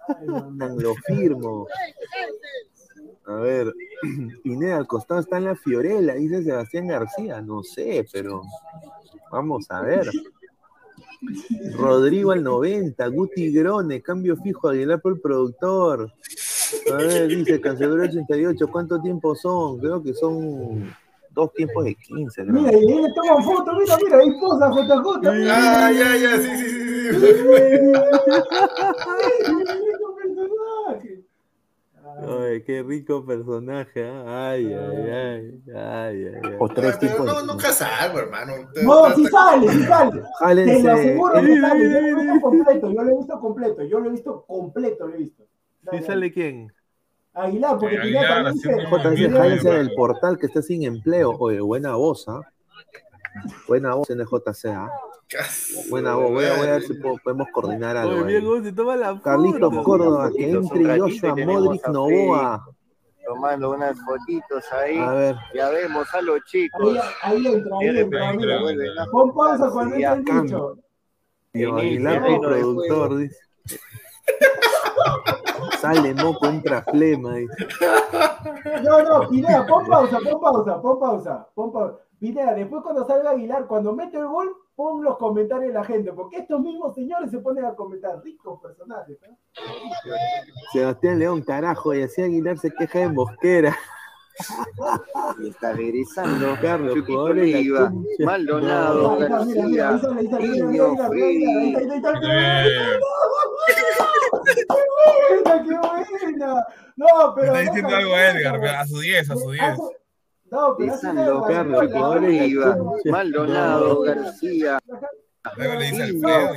Ay. 0.07 0.27
Lo 0.77 0.93
firmo. 1.07 1.65
A 3.27 3.33
ver, 3.35 3.73
Pineda, 4.43 4.77
al 4.77 4.87
costado 4.87 5.19
está 5.19 5.37
en 5.37 5.45
la 5.45 5.55
Fiorella, 5.55 6.13
dice 6.13 6.43
Sebastián 6.43 6.87
García. 6.87 7.41
No 7.41 7.63
sé, 7.63 8.05
pero 8.11 8.43
vamos 9.31 9.65
a 9.69 9.81
ver. 9.81 10.09
Rodrigo 11.77 12.31
al 12.31 12.43
90, 12.43 13.07
Guti 13.07 13.51
Grone, 13.51 14.01
cambio 14.01 14.37
fijo, 14.37 14.69
Aguilar 14.69 15.01
por 15.01 15.13
el 15.13 15.21
productor. 15.21 16.11
A 16.91 16.95
ver, 16.97 17.27
dice 17.29 17.59
Cancelero 17.61 18.03
88, 18.03 18.67
¿cuánto 18.71 19.01
tiempo 19.01 19.35
son? 19.35 19.79
Creo 19.79 20.03
que 20.03 20.13
son 20.13 20.93
dos 21.31 21.51
tiempos 21.53 21.85
de 21.85 21.95
15. 21.95 22.43
creo. 22.43 22.53
Mira, 22.53 22.71
y 22.73 22.75
ahí 22.75 23.01
le 23.01 23.13
toman 23.13 23.43
foto, 23.43 23.73
mira, 23.73 23.97
mira, 24.03 24.17
ahí 24.19 24.39
posa 24.39 24.69
JJ. 24.69 25.27
Ah, 25.51 25.91
ya, 25.91 26.15
ya, 26.15 26.37
sí, 26.37 26.49
sí, 26.57 26.69
sí, 26.69 27.27
sí. 29.59 29.84
Ay, 32.17 32.63
qué 32.63 32.81
rico 32.81 33.25
personaje. 33.25 34.07
¿ah? 34.07 34.51
Ay, 34.51 34.73
ay, 34.73 34.97
ay, 34.97 35.61
ay, 35.67 36.25
ay, 36.25 36.41
ay. 36.43 36.55
O 36.59 36.69
tres 36.69 36.97
tipos 36.99 37.25
no, 37.25 37.41
nunca 37.43 37.71
salgo, 37.71 38.19
hermano. 38.19 38.53
No, 38.83 39.13
si 39.15 39.25
sale, 39.25 39.69
si 39.69 39.83
sale. 39.83 40.21
Te 40.65 40.83
lo 40.83 40.91
aseguro 40.91 41.33
que 41.41 41.61
sale. 41.61 41.83
Yo 41.83 41.99
lo 42.01 42.07
he 42.07 42.13
visto 42.13 42.41
completo, 42.41 42.91
yo 42.91 43.03
lo 43.03 43.11
he 43.11 43.17
visto 43.17 43.39
completo, 43.39 43.83
yo 43.83 43.99
lo 43.99 44.07
he 44.07 44.11
visto 44.11 44.45
completo, 44.47 45.07
lo 45.07 45.15
he 45.15 45.17
visto. 45.17 45.43
¿Sí 45.43 45.87
Dale, 45.91 46.01
sale 46.03 46.31
quién? 46.31 46.73
Aguilar, 47.33 47.77
porque 47.77 47.95
Eh, 47.95 47.99
Aguilar, 47.99 48.53
JC, 48.53 49.63
del 49.63 49.93
portal 49.93 50.37
que 50.37 50.45
está 50.45 50.61
sin 50.61 50.83
empleo. 50.83 51.31
Oye, 51.37 51.59
buena 51.59 51.95
voz, 51.95 52.27
¿ah? 52.29 52.41
Buena 53.67 53.93
voz 53.95 54.09
en 54.09 54.21
el 54.21 54.25
JC, 54.25 54.67
¿ah? 54.67 54.89
Buena 55.89 56.15
voz. 56.15 56.31
Voy 56.31 56.45
a, 56.45 56.57
voy 56.57 56.67
a 56.67 56.71
ver 56.73 56.81
si 56.83 56.93
puedo- 56.95 57.17
podemos 57.23 57.47
coordinar 57.51 57.97
algo. 57.97 58.27
se 58.63 58.71
toma 58.71 58.95
la 58.95 59.19
Carlitos 59.21 59.83
Córdoba, 59.83 60.29
que 60.35 60.49
entre 60.51 60.99
Joshua 60.99 61.35
Modric 61.35 61.87
Novoa. 61.87 62.65
Tomando 63.25 63.71
unas 63.71 63.97
fotitos 64.05 64.71
ahí. 64.71 64.99
A 64.99 65.11
ver, 65.13 65.35
Ya 65.55 65.69
vemos 65.69 66.13
a 66.13 66.21
los 66.21 66.43
chicos. 66.45 66.95
ahí 67.23 67.47
entra, 67.47 67.77
ahí 67.81 67.87
entra, 67.97 69.05
Pon 69.11 69.33
pausa 69.33 69.69
cuando 69.71 69.95
entra 69.95 70.13
el 71.53 71.61
el 71.63 71.71
Aguilar 71.75 72.23
productor, 72.39 73.17
dice. 73.17 73.39
Sale 75.79 76.13
moco, 76.13 76.45
entra 76.47 76.83
flema. 76.83 77.35
dice. 77.35 77.53
No, 78.83 79.01
no, 79.01 79.27
Pineda, 79.29 79.65
pon 79.65 79.85
pausa, 79.87 80.19
pon 80.19 80.39
pausa, 80.41 80.81
pon 80.81 80.99
pausa, 80.99 81.47
pon 81.55 81.73
pausa. 81.73 81.97
Pineda, 82.19 82.53
después 82.53 82.83
cuando 82.83 83.05
salga 83.07 83.31
Aguilar, 83.31 83.65
cuando 83.67 83.93
mete 83.93 84.17
el 84.17 84.27
gol, 84.27 84.55
pon 84.75 85.03
los 85.03 85.17
comentarios 85.17 85.73
de 85.73 85.79
la 85.79 85.83
gente, 85.83 86.11
porque 86.13 86.37
estos 86.37 86.59
mismos 86.61 86.93
señores 86.95 87.31
se 87.31 87.39
ponen 87.39 87.65
a 87.65 87.75
comentar, 87.75 88.21
ricos 88.23 88.59
personajes. 88.61 89.17
¿eh? 89.23 89.35
Sebastián 90.73 91.19
León, 91.19 91.41
carajo, 91.41 91.93
y 91.93 92.03
así 92.03 92.21
Aguilar 92.21 92.57
se 92.57 92.71
queja 92.71 92.99
de 92.99 93.09
Mosquera. 93.09 93.77
Y 95.39 95.49
está 95.49 95.71
regresando. 95.71 96.57
Carlos, 96.61 96.97
jugador 97.05 97.37
concha. 97.37 97.91
Maldonado, 98.19 99.17
García, 99.17 99.97
Freddy. 99.97 100.77
Eh, 101.57 101.89
¡Qué 104.45 104.81
buena, 105.41 105.63
qué 105.63 105.75
buena! 105.75 106.67
No, 106.97 107.33
pero. 107.33 107.47
Está 107.47 107.59
diciendo 107.59 107.95
algo 107.95 108.13
a 108.13 108.29
Edgar, 108.29 108.65
a 108.65 108.87
su 108.87 108.99
10, 108.99 109.29
a 109.29 109.35
su 109.35 109.51
10. 109.51 109.79
No, 110.55 110.73
pero 110.77 110.93
de 110.93 110.97
San 110.97 111.25
Lucas, 111.25 111.67
Oliva, 111.93 112.77
Maldonado, 113.11 114.01
García. 114.03 114.79
Luego 115.57 115.79
le 115.79 115.85
dice 115.85 116.03
Alfredo. 116.03 116.53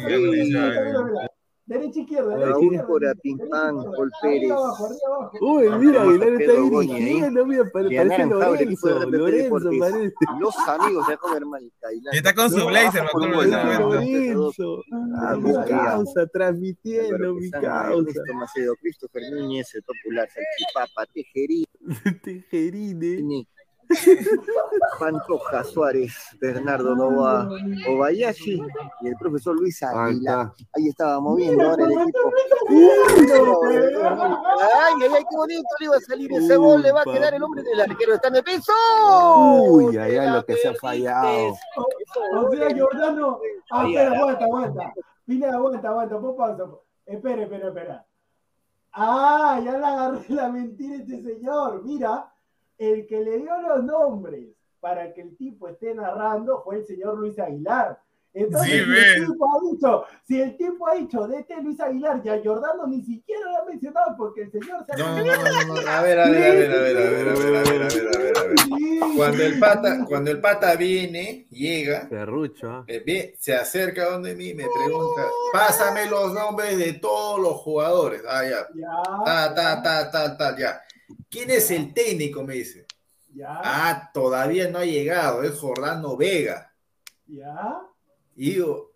Derecha 1.67 2.01
izquierda. 2.01 2.37
Derecha 2.37 2.75
izquierda. 2.77 3.15
Pimpán, 3.21 3.75
Paul 3.77 4.11
Pérez. 4.23 4.53
Uy, 5.41 5.69
mira, 5.81 6.03
Aguilar 6.03 6.41
está 6.41 6.53
ahí 6.53 6.71
dirigiendo. 6.71 7.45
Mira, 7.45 7.65
parece 7.73 8.27
Lorenzo. 8.27 9.07
Lorenzo, 9.11 9.71
parece. 9.81 10.15
Los 10.39 10.57
amigos 10.69 11.07
se 11.07 11.17
con 11.17 11.37
hermanita. 11.37 11.89
Y 11.93 12.17
está 12.17 12.35
con 12.35 12.51
su 12.51 12.65
blazer, 12.67 13.03
me 13.03 13.09
acuerdo 13.09 13.43
de 13.43 13.79
Lorenzo. 13.81 14.83
Ah, 15.17 15.37
mi 15.37 15.53
causa, 15.69 16.27
transmitiendo 16.33 17.35
mi 17.35 17.49
eh, 17.49 17.51
causa. 17.51 18.21
Macedo, 18.33 18.75
Christopher 18.81 19.23
Núñez, 19.33 19.75
el 19.75 19.83
popular, 19.83 20.29
el 20.29 20.45
Salchipapa, 20.45 21.05
Tejerín. 21.13 21.65
Tejerín, 22.23 23.03
eh. 23.03 23.45
Pantoja, 24.99 25.65
Suárez, 25.65 26.13
Bernardo 26.41 26.95
Nova, 26.95 27.49
Obayashi 27.89 28.63
y 29.01 29.09
el 29.09 29.15
profesor 29.17 29.57
Luis 29.57 29.83
Ahí 29.83 29.97
Aguilar. 29.97 30.53
Ahí 30.75 30.89
estaba 30.89 31.21
moviendo 31.21 31.65
ahora 31.69 31.85
el 31.85 31.93
equipo. 31.93 32.33
Ay, 34.61 34.95
ay, 35.03 35.11
ay, 35.17 35.25
qué 35.31 35.37
bonito 35.37 35.69
le 35.81 35.87
iba 35.87 35.97
a 35.97 36.01
salir 36.01 36.33
ese 36.33 36.57
gol, 36.57 36.83
le 36.83 36.93
va 36.93 37.01
a 37.03 37.05
quedar 37.05 37.35
el 37.35 37.43
hombre 37.43 37.63
del 37.63 37.81
arquero, 37.81 38.15
está 38.15 38.29
en 38.29 38.37
el 38.37 38.45
piso. 38.45 38.73
Uy, 39.71 39.97
ay, 39.97 40.17
ay, 40.17 40.31
lo 40.31 40.45
que 40.45 40.55
se 40.57 40.69
ha 40.69 40.73
la 40.73 40.79
fallado. 40.79 41.55
O 42.37 42.51
sea, 42.53 42.69
Giordano. 42.75 43.41
Ah, 43.71 43.83
Ahí, 43.83 43.97
espera, 43.97 44.11
ahí. 44.13 44.19
aguanta, 44.21 44.45
aguanta. 44.45 44.95
Pineda, 45.27 45.55
aguanta, 45.55 45.89
aguanta. 45.89 46.21
Pausa. 46.21 46.65
Espera, 47.07 47.43
espera, 47.43 47.69
espera. 47.69 48.07
Ah, 48.93 49.61
ya 49.65 49.73
le 49.79 49.87
agarré 49.87 50.25
la 50.29 50.49
mentira 50.49 50.95
a 50.95 50.99
este 50.99 51.23
señor. 51.23 51.83
Mira, 51.85 52.33
el 52.79 53.07
que 53.07 53.21
le 53.21 53.39
dio 53.39 53.61
los 53.61 53.85
nombres 53.85 54.49
para 54.81 55.13
que 55.13 55.21
el 55.21 55.37
tipo 55.37 55.69
esté 55.69 55.95
narrando 55.95 56.63
fue 56.63 56.77
el 56.77 56.87
señor 56.87 57.19
Luis 57.19 57.39
Aguilar. 57.39 58.01
Entonces, 58.35 58.71
Sí, 58.71 58.85
si, 58.85 58.99
el 58.99 59.27
tipo 59.27 59.47
ha 59.49 59.73
dicho, 59.73 60.05
si 60.25 60.41
el 60.41 60.57
tipo 60.57 60.89
ha 60.89 60.95
dicho 60.95 61.27
de 61.27 61.39
este 61.41 61.63
Luis 61.63 61.81
Aguilar 61.81 62.21
y 62.23 62.29
a 62.29 62.39
Giordano 62.41 62.87
ni 62.87 63.03
siquiera 63.03 63.41
lo 63.51 63.63
ha 63.63 63.65
mencionado 63.65 64.15
porque 64.17 64.43
el 64.43 64.53
señor 64.53 64.85
se 64.87 64.93
ha 64.93 64.97
No, 64.97 65.17
no, 65.17 65.83
no, 65.83 65.91
a 65.91 66.03
ver, 66.03 66.21
a 66.21 66.29
ver, 66.29 66.45
a 66.45 66.55
ver, 66.55 66.73
a 66.73 66.81
ver, 66.81 66.97
a 66.97 67.11
ver, 67.11 67.29
a 67.29 67.33
ver, 67.33 67.57
a 67.57 67.63
ver, 67.63 67.83
a 67.83 68.19
ver, 68.19 68.39
a 68.39 68.43
ver, 68.43 68.57
Cuando 69.17 69.43
el 69.43 69.59
pata, 69.59 70.05
cuando 70.07 70.31
el 70.31 70.41
pata 70.41 70.77
viene, 70.77 71.47
llega, 71.51 72.07
Ferrucho, 72.09 72.71
¿ah? 72.71 72.85
eh, 72.87 73.35
se 73.39 73.55
acerca 73.55 74.11
donde 74.11 74.37
mí, 74.37 74.55
me 74.55 74.67
pregunta, 74.69 75.23
pásame 75.53 76.07
los 76.07 76.33
nombres 76.33 76.79
de 76.79 76.93
todos 76.93 77.41
los 77.41 77.55
jugadores. 77.55 78.23
Ah, 78.29 78.45
ya. 78.45 78.69
Ya, 78.75 79.25
Ta, 79.25 79.55
ta, 79.55 79.83
ta, 79.83 80.11
ta, 80.11 80.37
ta, 80.37 80.57
ya. 80.57 80.81
¿Quién 81.31 81.51
es 81.51 81.71
el 81.71 81.93
técnico? 81.95 82.43
Me 82.43 82.55
dice. 82.55 82.87
ya, 83.35 83.61
Ah, 83.63 84.11
todavía 84.13 84.69
no 84.69 84.79
ha 84.79 84.85
llegado, 84.85 85.43
es 85.43 85.59
Jordano 85.59 86.17
Vega. 86.17 86.73
ya. 87.27 87.81
Y 88.37 88.53
digo, 88.53 88.93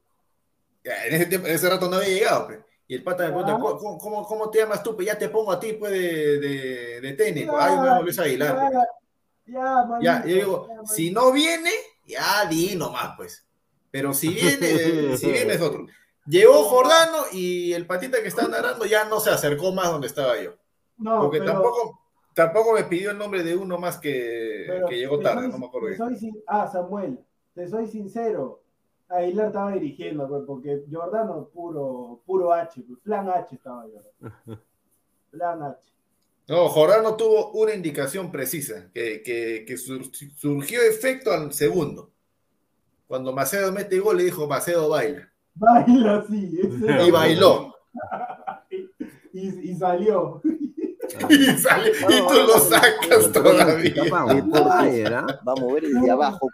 ya, 0.84 1.04
en 1.06 1.14
ese 1.14 1.26
tiempo, 1.26 1.48
en 1.48 1.54
ese 1.54 1.68
rato 1.68 1.88
no 1.88 1.96
había 1.96 2.08
llegado, 2.08 2.46
pues. 2.46 2.60
Y 2.86 2.94
el 2.94 3.02
pata 3.02 3.24
me 3.24 3.30
pregunta. 3.30 3.52
¿cómo, 3.58 3.98
cómo, 3.98 4.24
cómo 4.26 4.50
te 4.50 4.58
llamas 4.60 4.82
tú? 4.82 4.94
Pues 4.94 5.06
ya 5.06 5.18
te 5.18 5.28
pongo 5.28 5.50
a 5.52 5.58
ti, 5.58 5.72
pues, 5.72 5.90
de, 5.92 6.38
de, 6.38 7.00
de 7.00 7.12
técnico. 7.14 7.56
Ay, 7.58 7.76
me 7.76 7.86
llamo 7.86 8.02
Luis 8.02 8.18
Aguilar. 8.18 8.54
pues. 8.54 8.72
Ya, 9.46 9.52
ya, 9.54 9.84
manito, 9.84 10.00
Ya, 10.02 10.24
yo 10.26 10.34
digo, 10.34 10.68
ya, 10.68 10.86
si 10.94 11.10
no 11.10 11.32
viene, 11.32 11.70
ya 12.06 12.44
di 12.48 12.76
nomás, 12.76 13.14
pues. 13.16 13.44
Pero 13.90 14.14
si 14.14 14.28
viene, 14.28 15.16
si 15.18 15.30
viene 15.32 15.54
es 15.54 15.60
otro. 15.60 15.86
Llegó 16.26 16.62
Jordano 16.64 17.24
y 17.32 17.72
el 17.72 17.86
patita 17.86 18.22
que 18.22 18.28
está 18.28 18.46
narrando 18.46 18.84
ya 18.86 19.04
no 19.06 19.18
se 19.18 19.30
acercó 19.30 19.72
más 19.72 19.88
donde 19.90 20.06
estaba 20.06 20.40
yo. 20.40 20.54
No, 20.98 21.22
Porque 21.22 21.38
pero- 21.40 21.52
tampoco, 21.54 22.00
tampoco 22.34 22.74
me 22.74 22.84
pidió 22.84 23.10
el 23.10 23.18
nombre 23.18 23.42
de 23.42 23.54
uno 23.56 23.78
más 23.78 23.98
que, 23.98 24.64
pero 24.66 24.86
que 24.88 24.96
llegó 24.98 25.18
tarde, 25.20 25.42
soy- 25.42 25.50
no 25.52 25.58
me 25.58 25.66
acuerdo 25.66 25.96
soy 25.96 26.16
sin- 26.16 26.42
Ah, 26.46 26.68
Samuel, 26.70 27.18
te 27.54 27.68
soy 27.68 27.86
sincero. 27.86 28.62
Aguilar 29.08 29.48
estaba 29.48 29.72
dirigiendo, 29.72 30.26
pues, 30.28 30.42
porque 30.46 30.84
Jordano 30.90 31.48
puro, 31.52 32.22
puro 32.24 32.52
H, 32.52 32.82
pues, 32.86 32.98
plan 33.00 33.28
H 33.28 33.54
estaba 33.56 33.82
Jordano. 33.82 34.62
Plan 35.30 35.62
H. 35.62 35.78
No, 36.48 36.68
Jordano 36.68 37.14
tuvo 37.16 37.52
una 37.52 37.74
indicación 37.74 38.30
precisa, 38.32 38.90
que, 38.92 39.22
que, 39.22 39.64
que 39.66 39.76
sur- 39.76 40.04
surgió 40.36 40.80
efecto 40.82 41.30
al 41.32 41.52
segundo. 41.52 42.10
Cuando 43.06 43.32
Macedo 43.32 43.70
mete 43.72 43.98
gol, 43.98 44.16
le 44.16 44.24
dijo, 44.24 44.46
Macedo 44.46 44.88
baila. 44.88 45.28
Baila 45.54 46.24
ese- 46.28 47.06
Y 47.06 47.10
bailó. 47.10 47.74
y, 49.32 49.70
y 49.70 49.74
salió. 49.76 50.40
Y, 51.28 51.44
sale- 51.58 51.90
y 51.90 52.18
tú 52.26 52.34
lo 52.46 52.58
sacas 52.58 53.32
todavía. 53.32 54.02
¿ah? 54.12 55.40
Va 55.46 55.52
a 55.52 55.56
mover 55.60 55.82
desde 55.84 56.10
abajo. 56.10 56.48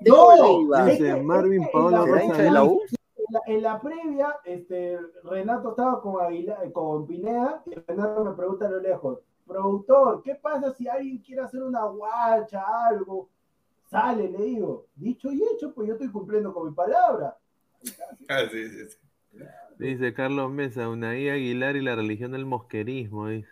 No, 0.00 0.84
Dice 0.86 1.22
Marvin 1.22 1.62
en 1.62 1.70
Paolo 1.72 2.04
¿Será 2.04 2.24
hincha 2.24 2.42
de 2.42 2.50
la 2.50 2.64
U? 2.64 2.80
En 3.16 3.32
la, 3.32 3.40
en 3.46 3.62
la 3.62 3.80
previa, 3.80 4.36
este, 4.44 4.98
Renato 5.24 5.70
estaba 5.70 6.00
con, 6.02 6.22
Aguilar, 6.22 6.70
con 6.72 7.06
Pineda 7.06 7.62
y 7.66 7.74
Renato 7.74 8.24
me 8.24 8.32
pregunta 8.32 8.66
a 8.66 8.70
lo 8.70 8.80
lejos, 8.80 9.20
productor, 9.46 10.22
¿qué 10.22 10.34
pasa 10.34 10.74
si 10.74 10.86
alguien 10.88 11.18
quiere 11.18 11.40
hacer 11.42 11.62
una 11.62 11.84
guacha, 11.86 12.62
algo? 12.88 13.30
Sale, 13.90 14.28
le 14.28 14.44
digo, 14.44 14.86
dicho 14.94 15.32
y 15.32 15.42
hecho, 15.42 15.72
pues 15.72 15.88
yo 15.88 15.94
estoy 15.94 16.10
cumpliendo 16.10 16.52
con 16.52 16.68
mi 16.68 16.74
palabra. 16.74 17.36
Ah, 18.28 18.42
sí, 18.50 18.68
sí, 18.68 18.88
sí. 18.88 18.98
Dice 19.78 20.14
Carlos 20.14 20.50
Mesa, 20.50 20.88
Unai 20.88 21.28
Aguilar 21.28 21.76
y 21.76 21.80
la 21.82 21.96
religión 21.96 22.32
del 22.32 22.46
mosquerismo. 22.46 23.28
dice. 23.28 23.48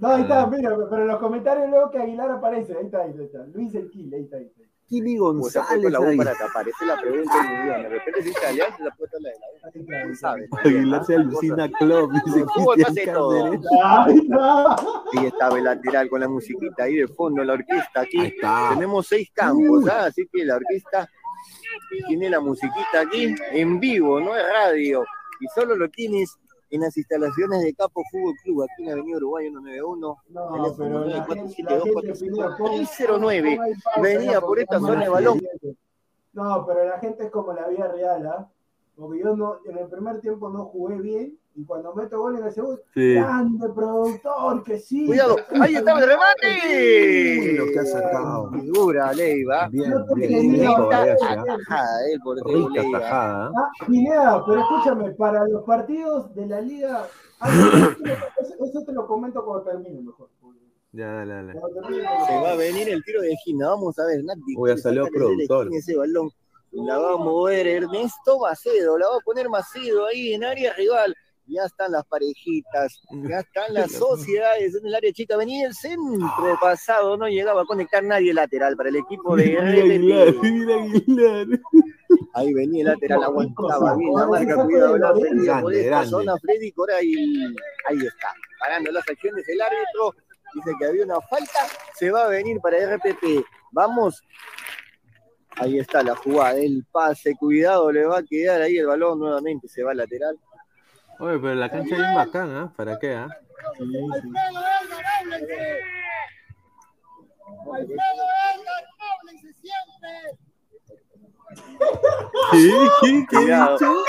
No, 0.00 0.08
ahí 0.08 0.22
está, 0.22 0.46
mira, 0.46 0.76
pero 0.88 1.02
en 1.02 1.08
los 1.08 1.20
comentarios 1.20 1.68
luego 1.68 1.90
que 1.90 1.98
Aguilar 1.98 2.30
aparece, 2.30 2.76
ahí 2.76 2.86
está, 2.86 3.02
ahí 3.02 3.14
está, 3.18 3.44
Luis 3.52 3.74
el 3.74 3.90
Kill, 3.90 4.14
ahí 4.14 4.22
está, 4.22 4.38
ahí 4.38 4.46
está. 4.46 4.62
Kili 4.90 5.18
González 5.18 5.84
con 5.84 5.92
la 5.92 6.00
U 6.00 6.04
ahí. 6.04 6.16
para 6.16 6.34
que 6.34 6.42
aparece 6.42 6.84
la 6.84 7.00
pregunta 7.00 7.32
en 7.38 7.62
idioma. 7.62 7.78
De 7.78 7.88
repente 7.90 8.22
dice 8.22 8.46
Alianza, 8.46 8.84
la 8.84 8.90
puerta 8.90 9.18
la 9.20 9.28
de 9.30 9.36
la. 9.38 10.60
Aguilar 10.64 11.04
se 11.04 11.14
alucina 11.14 11.68
club, 11.68 12.12
dice 12.12 12.44
Cristian. 12.44 13.14
Calderón. 13.14 13.62
Ahí 13.84 14.18
está. 14.18 14.76
Ahí 15.16 15.26
estaba 15.26 15.58
el 15.58 15.64
lateral 15.64 16.08
con 16.08 16.20
la 16.20 16.28
musiquita 16.28 16.82
ahí 16.82 16.96
de 16.96 17.06
fondo, 17.06 17.44
la 17.44 17.52
orquesta 17.52 18.00
aquí. 18.00 18.34
Tenemos 18.70 19.06
seis 19.06 19.30
campos, 19.32 19.86
¿ah? 19.88 20.06
así 20.06 20.26
que 20.32 20.44
la 20.44 20.56
orquesta 20.56 21.08
tiene 22.08 22.28
la 22.28 22.40
musiquita 22.40 23.02
aquí 23.02 23.32
en 23.52 23.78
vivo, 23.78 24.18
no 24.18 24.34
es 24.34 24.42
radio. 24.42 25.04
Y 25.40 25.46
solo 25.54 25.76
lo 25.76 25.88
tienes 25.88 26.36
en 26.70 26.80
las 26.82 26.96
instalaciones 26.96 27.62
de 27.62 27.74
Capo 27.74 28.02
Fútbol 28.10 28.34
Club, 28.44 28.62
aquí 28.62 28.82
en 28.84 28.92
Avenida 28.92 29.16
Uruguay 29.16 29.46
191. 29.50 30.16
No, 30.28 30.52
Teléfono 30.52 30.76
pero 30.78 31.16
la 31.16 31.24
gente, 31.24 31.62
la 31.62 31.78
947 31.78 32.06
gente 32.06 32.24
Pineda, 32.30 32.56
ponga- 32.56 32.70
309. 32.76 33.50
ponga 33.50 33.64
ahí 33.64 33.72
pausa, 33.82 34.00
Venía 34.00 34.40
por 34.40 34.58
esta 34.60 34.80
zona 34.80 35.02
de 35.02 35.08
balón. 35.08 35.40
No, 36.32 36.64
pero 36.66 36.84
la 36.84 36.98
gente 37.00 37.24
es 37.24 37.30
como 37.30 37.52
la 37.52 37.66
vida 37.68 37.88
real, 37.88 38.26
¿ah? 38.26 38.50
Porque 38.94 39.18
yo 39.18 39.34
no, 39.34 39.58
en 39.64 39.78
el 39.78 39.88
primer 39.88 40.20
tiempo 40.20 40.48
no 40.48 40.66
jugué 40.66 41.00
bien 41.00 41.38
y 41.56 41.64
cuando 41.64 41.92
meto 41.94 42.18
gol 42.20 42.38
en 42.38 42.44
el 42.46 42.52
segundo, 42.52 42.80
Sí. 42.94 43.14
grande 43.14 43.68
productor, 43.74 44.62
que 44.62 44.78
sí. 44.78 45.06
Cuidado, 45.06 45.36
ahí 45.60 45.74
estaba 45.74 46.00
el 46.00 46.06
remate. 46.06 47.52
Lo 47.54 47.66
que 47.66 47.78
ha 47.80 47.84
sacado. 47.86 48.50
Figura, 48.52 49.12
Leiva. 49.12 49.68
Bien, 49.68 49.90
No 49.90 50.14
bien, 50.14 50.52
bien, 50.52 50.66
ha- 50.66 50.88
Tajada, 50.88 51.16
Rica 52.44 52.82
tajada. 52.92 53.50
Ah, 53.56 53.70
Pineda, 53.86 54.44
pero 54.46 54.60
escúchame, 54.60 55.10
para 55.12 55.46
los 55.48 55.64
partidos 55.64 56.34
de 56.34 56.46
la 56.46 56.60
liga, 56.60 57.06
eso, 58.40 58.54
eso 58.64 58.84
te 58.84 58.92
lo 58.92 59.06
comento 59.06 59.44
cuando 59.44 59.64
termine 59.64 60.00
mejor. 60.02 60.28
Ya, 60.92 61.06
dale, 61.12 61.34
dale. 61.34 61.52
Cuando 61.60 61.80
termine, 61.82 62.02
Se 62.26 62.34
va 62.42 62.50
a 62.52 62.56
venir 62.56 62.88
el 62.88 63.04
tiro 63.04 63.20
de 63.22 63.32
esquina. 63.32 63.68
Vamos 63.68 63.98
a 63.98 64.06
ver, 64.06 64.24
Nati. 64.24 64.40
Ya 64.66 64.76
Sácale 64.76 65.00
de 65.00 65.04
la 65.04 65.10
productor. 65.10 65.68
Ese 65.72 65.96
balón. 65.96 66.30
La 66.72 66.98
va 66.98 67.14
a 67.14 67.16
mover 67.16 67.66
Ernesto 67.66 68.38
Macedo. 68.40 68.96
La 68.98 69.08
va 69.08 69.16
a 69.16 69.20
poner 69.24 69.48
Macedo 69.48 70.06
ahí 70.06 70.32
en 70.34 70.44
área 70.44 70.72
rival. 70.74 71.14
Ya 71.50 71.64
están 71.64 71.90
las 71.90 72.04
parejitas, 72.06 73.02
ya 73.28 73.40
están 73.40 73.64
las 73.74 73.90
sociedades 73.90 74.76
en 74.76 74.86
el 74.86 74.94
área 74.94 75.12
chica. 75.12 75.36
Venía 75.36 75.66
el 75.66 75.74
centro 75.74 76.56
pasado, 76.60 77.16
no 77.16 77.28
llegaba 77.28 77.62
a 77.62 77.64
conectar 77.64 78.04
nadie 78.04 78.32
lateral 78.32 78.76
para 78.76 78.88
el 78.90 78.96
equipo 78.96 79.34
de. 79.36 79.58
Ahí 82.34 82.54
venía 82.54 82.82
el 82.82 82.86
lateral, 82.86 83.24
aguantaba 83.24 83.96
bien 83.96 84.12
la 84.14 84.26
marca, 84.26 84.64
cuidado 84.64 84.96
la 84.96 85.12
pérdida 85.12 85.60
por 85.60 85.74
esta 85.74 86.04
zona. 86.06 86.36
Freddy 86.38 86.70
Cora 86.70 87.02
y 87.02 87.14
ahí 87.88 87.98
está, 87.98 88.32
parando 88.60 88.92
las 88.92 89.08
acciones 89.08 89.44
del 89.46 89.60
árbitro. 89.60 90.14
Dice 90.54 90.70
que 90.78 90.86
había 90.86 91.04
una 91.04 91.20
falta, 91.22 91.66
se 91.94 92.10
va 92.10 92.24
a 92.24 92.28
venir 92.28 92.60
para 92.60 92.96
RPP. 92.96 93.44
Vamos. 93.72 94.22
Ahí 95.56 95.78
está 95.78 96.02
la 96.02 96.14
jugada, 96.14 96.54
el 96.58 96.86
pase, 96.90 97.34
cuidado, 97.36 97.90
le 97.90 98.06
va 98.06 98.18
a 98.18 98.22
quedar 98.22 98.62
ahí 98.62 98.78
el 98.78 98.86
balón 98.86 99.18
nuevamente, 99.18 99.68
se 99.68 99.82
va 99.82 99.90
al 99.90 99.98
lateral. 99.98 100.38
Oye, 101.20 101.38
pero 101.38 101.54
la 101.54 101.70
cancha 101.70 101.94
es 101.94 102.00
bien 102.00 102.14
bacana, 102.14 102.62
¿ah? 102.62 102.72
¿para 102.74 102.98
qué, 102.98 103.14
ah? 103.14 103.28
¡Al 103.28 103.76
todo 103.76 103.86
el 103.86 104.22
ganable! 104.90 105.36
¡Al 107.72 107.86
todo 107.86 108.24
el 108.46 108.60
ganable 108.66 109.32
siempre! 109.60 110.14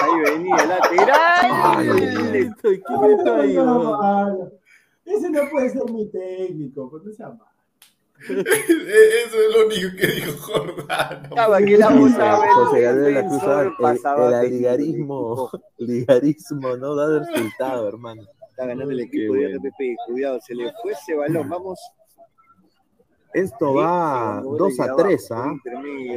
¡Ay, 0.02 0.16
venía 0.26 0.66
lateral! 0.66 2.36
¡Estoy 2.36 2.82
que 2.82 2.94
me 2.98 3.14
estoy! 3.14 3.50
Ese 5.04 5.30
no 5.30 5.50
puede 5.50 5.70
ser 5.70 5.84
muy 5.92 6.10
técnico, 6.10 6.90
¿cómo 6.90 7.04
se 7.04 7.22
llama? 7.22 7.51
Eso 8.30 9.38
es 9.38 9.56
lo 9.56 9.66
único 9.66 9.96
que 9.98 10.08
dijo 10.08 10.38
Jordano. 10.38 11.24
Estaba 11.24 11.58
que 11.60 11.78
la 11.78 11.88
el 11.88 11.94
José 11.94 12.82
Gabriel 12.82 13.04
de 13.04 13.12
la 13.12 13.26
Cruz 13.26 13.44
el, 13.44 14.24
el 14.24 14.30
de 14.30 14.36
aligarismo, 14.38 15.50
ligarismo 15.78 16.78
no 16.78 16.96
da 16.96 17.20
resultado, 17.20 17.88
hermano. 17.88 18.24
Está 18.50 18.66
ganando 18.66 18.92
el 18.92 19.00
equipo 19.00 19.34
de. 19.34 19.58
RPP. 19.58 19.98
Cuidado, 20.08 20.40
se 20.42 20.54
le 20.54 20.72
fue 20.82 20.92
ese 20.92 21.16
balón. 21.16 21.50
Vamos. 21.50 21.80
Esto 23.34 23.74
va 23.76 24.42
2 24.44 24.80
a 24.82 24.96
3, 24.96 25.32
¿ah? 25.32 25.54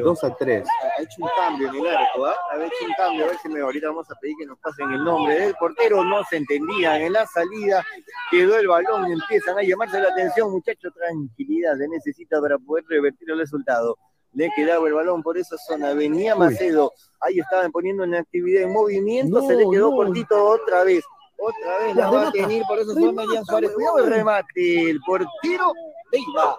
2 0.02 0.24
a 0.24 0.34
3. 0.34 0.66
Ha 0.66 1.02
hecho 1.02 1.16
un 1.18 1.28
cambio 1.36 1.68
en 1.68 1.74
el 1.76 1.86
arco, 1.86 2.26
¿ah? 2.26 2.34
Ha 2.52 2.56
hecho 2.56 2.84
un 2.86 2.92
cambio. 2.96 3.24
A 3.24 3.28
ver 3.28 3.38
si 3.38 3.48
me, 3.48 3.60
ahorita 3.60 3.88
vamos 3.88 4.10
a 4.10 4.14
pedir 4.16 4.34
que 4.38 4.46
nos 4.46 4.58
pasen 4.58 4.90
el 4.90 5.04
nombre 5.04 5.38
del 5.38 5.54
portero. 5.54 6.04
No 6.04 6.24
se 6.24 6.38
entendían 6.38 7.02
en 7.02 7.12
la 7.12 7.24
salida. 7.26 7.84
Quedó 8.30 8.56
el 8.56 8.66
balón 8.66 9.08
y 9.08 9.12
empiezan 9.12 9.58
a 9.58 9.62
llamarse 9.62 10.00
la 10.00 10.08
atención. 10.08 10.50
Muchachos, 10.50 10.92
tranquilidad 10.94 11.76
se 11.76 11.88
necesita 11.88 12.40
para 12.40 12.58
poder 12.58 12.84
revertir 12.88 13.30
el 13.30 13.38
resultado. 13.38 13.96
Le 14.32 14.50
quedaba 14.56 14.88
el 14.88 14.94
balón 14.94 15.22
por 15.22 15.38
esa 15.38 15.56
zona. 15.56 15.94
Venía 15.94 16.34
Macedo. 16.34 16.92
Ahí 17.20 17.38
estaban 17.38 17.70
poniendo 17.70 18.02
una 18.02 18.18
actividad 18.18 18.64
en 18.64 18.72
movimiento. 18.72 19.46
se 19.46 19.54
le 19.54 19.70
quedó 19.70 19.90
no. 19.90 19.96
cortito 19.96 20.44
otra 20.44 20.82
vez. 20.82 21.04
Otra 21.39 21.78
vez 21.78 21.97
la 21.97 22.02
La 22.05 22.11
va 22.11 22.28
a 22.28 22.32
tener 22.32 22.62
por 22.69 22.78
esa 22.78 22.93
zona 22.94 23.06
Remata, 23.06 23.35
Jan 23.35 23.44
Suárez. 23.44 23.70
Cuidado 23.74 23.98
el 23.98 24.06
remate. 24.06 24.90
El 24.90 25.01
portero 25.01 25.73
Leiva. 26.12 26.56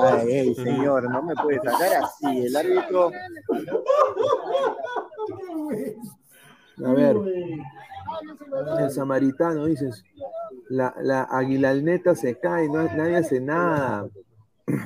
Ay, 0.00 0.32
ey, 0.32 0.54
señor, 0.54 1.10
no 1.10 1.22
me 1.22 1.34
puede 1.36 1.58
sacar 1.58 2.04
así. 2.04 2.46
El 2.46 2.56
árbitro. 2.56 3.10
A 6.84 6.92
ver, 6.92 7.16
el 8.78 8.90
samaritano, 8.90 9.66
dices, 9.66 10.04
la, 10.68 10.94
la 11.00 11.22
aguilalneta 11.22 12.14
se 12.14 12.38
cae, 12.38 12.68
no, 12.68 12.84
nadie 12.84 13.16
hace 13.16 13.40
nada. 13.40 14.08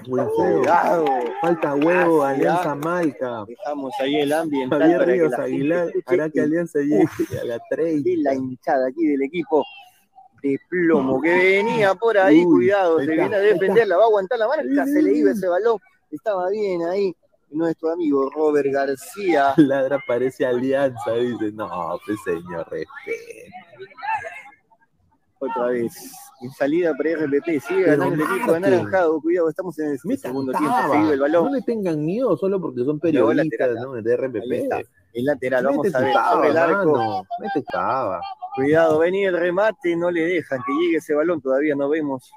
Wilfredo, 0.06 0.58
Cuidado. 0.60 1.04
falta 1.40 1.74
huevo, 1.74 2.22
Ah, 2.22 2.30
Alianza 2.30 2.72
sí, 2.74 2.78
Malca. 2.84 3.44
Dejamos 3.46 3.92
ahí 4.00 4.16
el 4.20 4.32
ambiental 4.32 4.80
Javier 4.80 4.98
para 4.98 5.06
que 5.06 5.12
Ríos 5.12 5.30
la 5.32 5.44
Aguilar 5.44 5.92
hará 6.06 6.30
que 6.30 6.40
Alianza 6.40 6.78
llegue 6.80 7.40
a 7.40 7.44
la 7.44 7.58
30. 7.70 8.08
de 8.10 8.16
la 8.18 8.34
hinchada 8.34 8.88
aquí 8.88 9.06
del 9.06 9.22
equipo 9.22 9.64
de 10.42 10.58
plomo 10.68 11.20
que 11.20 11.32
venía 11.32 11.94
por 11.94 12.18
ahí, 12.18 12.44
Uy, 12.44 12.44
cuidado, 12.44 12.98
se 12.98 13.06
viene 13.06 13.36
a 13.36 13.38
ahí 13.38 13.46
defender, 13.46 13.86
la 13.86 13.96
va 13.96 14.02
a 14.02 14.06
aguantar 14.06 14.38
la 14.38 14.48
marca, 14.48 14.86
se 14.86 15.00
le 15.02 15.12
iba 15.12 15.30
ese 15.30 15.46
balón, 15.46 15.78
estaba 16.10 16.48
bien 16.50 16.82
ahí 16.82 17.14
nuestro 17.50 17.92
amigo 17.92 18.30
Robert 18.30 18.68
García. 18.72 19.52
Ladra 19.58 20.00
parece 20.06 20.44
Alianza, 20.46 21.12
dice, 21.12 21.52
no, 21.52 21.98
pues 22.06 22.18
señor, 22.24 22.66
respeto. 22.70 23.52
Otra 25.38 25.66
vez, 25.66 25.92
en 26.42 26.50
salida 26.52 26.94
para 26.96 27.10
RPP, 27.26 27.44
sigue 27.60 27.84
Pero 27.84 27.96
ganando 27.98 28.14
el 28.14 28.20
equipo 28.22 28.52
de 28.52 28.60
marquen. 28.60 28.60
Naranjado, 28.60 29.20
cuidado, 29.20 29.48
estamos 29.48 29.78
en 29.78 29.86
el 29.92 29.98
Me 30.04 30.16
segundo 30.16 30.52
tiempo, 30.52 30.76
se 30.90 30.98
el 30.98 31.16
No 31.16 31.22
balón, 31.22 31.52
le 31.52 31.62
tengan 31.62 32.04
miedo 32.04 32.36
solo 32.36 32.60
porque 32.60 32.84
son 32.84 32.98
periodistas 33.00 33.74
¿no? 33.76 33.92
de 33.92 34.16
RPP. 34.16 34.86
el 35.14 35.24
lateral, 35.24 35.64
vamos 35.64 35.86
Mete 35.86 35.96
a 35.96 36.00
ver, 36.00 36.12
cava, 36.12 36.48
el 36.48 36.56
arco, 36.56 36.92
mano, 36.92 37.26
mete 37.40 37.64
cava. 37.64 38.20
cuidado, 38.54 38.98
venía 38.98 39.28
el 39.28 39.38
remate, 39.38 39.96
no 39.96 40.10
le 40.10 40.22
dejan 40.22 40.60
que 40.66 40.72
llegue 40.72 40.96
ese 40.96 41.14
balón, 41.14 41.40
todavía 41.40 41.74
no 41.74 41.88
vemos 41.88 42.30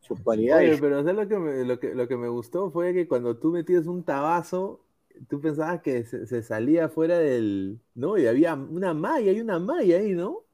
sus 0.00 0.18
Oye, 0.18 0.24
cualidades. 0.24 0.80
pero 0.80 0.98
¿sabes 1.02 1.16
lo 1.16 1.28
que, 1.28 1.36
me, 1.38 1.64
lo, 1.64 1.78
que, 1.80 1.94
lo 1.94 2.06
que 2.08 2.16
me 2.16 2.28
gustó? 2.28 2.70
Fue 2.70 2.94
que 2.94 3.08
cuando 3.08 3.36
tú 3.38 3.50
metías 3.50 3.86
un 3.86 4.04
tabazo, 4.04 4.84
tú 5.28 5.40
pensabas 5.40 5.80
que 5.82 6.04
se, 6.04 6.26
se 6.26 6.42
salía 6.42 6.88
fuera 6.88 7.18
del... 7.18 7.80
No, 7.94 8.16
y 8.16 8.26
había 8.26 8.54
una 8.54 8.94
malla, 8.94 9.30
hay 9.32 9.40
una 9.40 9.58
malla 9.58 9.96
ahí, 9.96 10.12
¿no? 10.12 10.45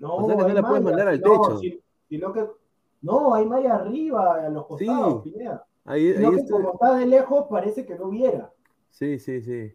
No, 0.00 0.16
O 0.16 0.26
sea 0.26 0.36
que 0.36 0.42
no 0.42 0.48
la 0.48 0.62
puedes 0.62 0.82
mandar 0.82 1.08
al 1.08 1.20
no, 1.20 1.26
techo. 1.32 1.58
si- 1.60 1.82
sino 2.08 2.32
que, 2.32 2.46
no, 3.02 3.34
hay 3.34 3.46
malla 3.46 3.76
arriba, 3.76 4.44
a 4.46 4.48
los 4.48 4.66
costados, 4.66 5.22
Pineda. 5.22 5.64
Ahí, 5.84 6.08
ahí 6.08 6.14
que 6.36 6.50
como 6.50 6.72
está 6.74 6.94
de 6.96 7.06
lejos, 7.06 7.46
parece 7.50 7.86
que 7.86 7.94
no 7.94 8.06
hubiera. 8.06 8.50
Sí, 8.90 9.18
sí, 9.18 9.40
sí. 9.40 9.72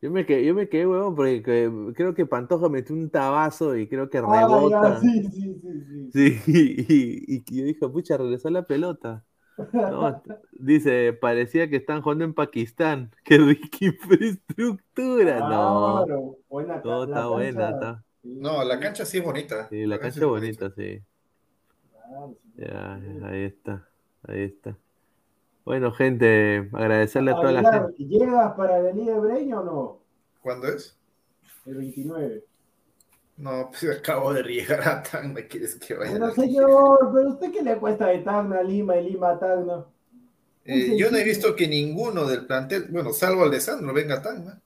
Yo 0.00 0.10
me 0.10 0.26
quedé, 0.26 0.44
yo 0.44 0.54
me 0.54 0.68
quedé, 0.68 0.86
huevón, 0.86 1.14
porque 1.14 1.42
que- 1.42 1.70
creo 1.94 2.14
que 2.14 2.26
Pantoja 2.26 2.68
metió 2.68 2.94
un 2.94 3.08
tabazo 3.10 3.76
y 3.76 3.88
creo 3.88 4.10
que 4.10 4.18
Ah, 4.20 4.42
ya, 4.42 4.48
rebota. 4.48 5.00
sí, 5.00 5.22
sí, 5.24 5.60
sí, 5.60 5.60
sí. 5.62 6.10
Sí, 6.12 6.38
y, 6.46 7.36
y- 7.36 7.44
y 7.48 7.58
yo 7.58 7.64
dije, 7.64 7.88
pucha, 7.88 8.16
regresó 8.16 8.50
la 8.50 8.62
pelota. 8.66 9.24
No, 9.56 10.22
dice, 10.52 11.12
parecía 11.12 11.68
que 11.70 11.76
están 11.76 12.02
jugando 12.02 12.24
en 12.24 12.34
Pakistán. 12.34 13.10
Qué 13.24 13.38
rica 13.38 13.68
infraestructura. 13.80 15.40
No, 15.40 16.04
Claro, 16.06 16.36
buena 16.48 16.82
no, 16.84 17.00
la 17.06 17.06
está 17.06 17.28
buena, 17.28 17.50
cancha, 17.52 17.70
está. 17.70 18.04
No, 18.22 18.62
la 18.64 18.78
cancha 18.78 19.04
sí 19.04 19.18
es 19.18 19.24
bonita. 19.24 19.68
Sí, 19.68 19.86
la 19.86 19.98
cancha 19.98 20.20
es 20.20 20.26
bonita, 20.26 20.70
sí. 20.70 21.00
claro, 21.90 22.36
sí. 22.42 22.62
Ya, 22.62 22.94
ahí 23.28 23.44
está, 23.44 23.88
ahí 24.22 24.42
está. 24.42 24.76
Bueno, 25.64 25.92
gente, 25.92 26.68
agradecerle 26.72 27.32
a 27.32 27.34
toda 27.34 27.52
la 27.52 27.72
gente. 27.72 28.04
¿Llegas 28.04 28.54
para 28.54 28.82
de 28.82 28.92
Breña 28.92 29.60
o 29.60 29.64
no? 29.64 30.00
¿Cuándo 30.40 30.68
es? 30.68 30.96
El 31.66 31.76
29. 31.76 32.44
No, 33.36 33.70
pues 33.70 33.98
acabo 33.98 34.32
de 34.32 34.42
llegar 34.42 34.86
a 34.86 35.02
Tacna, 35.02 35.40
¿quieres 35.46 35.76
que 35.76 35.94
vaya? 35.94 36.12
Pero 36.12 36.34
señor, 36.34 37.10
¿pero 37.12 37.28
usted 37.30 37.50
qué 37.50 37.62
le 37.62 37.76
cuesta 37.76 38.06
de 38.06 38.18
Tacna 38.18 38.58
a 38.58 38.62
Lima 38.62 38.96
y 38.96 39.10
Lima 39.10 39.30
a 39.30 39.38
Tacna? 39.38 39.84
Eh, 40.64 40.96
yo 40.96 41.10
no 41.10 41.16
he 41.16 41.24
visto 41.24 41.56
que 41.56 41.66
ninguno 41.66 42.24
del 42.26 42.46
plantel, 42.46 42.86
bueno, 42.90 43.12
salvo 43.12 43.42
Alessandro, 43.42 43.92
venga 43.92 44.16
a 44.16 44.22
Tacna. 44.22 44.60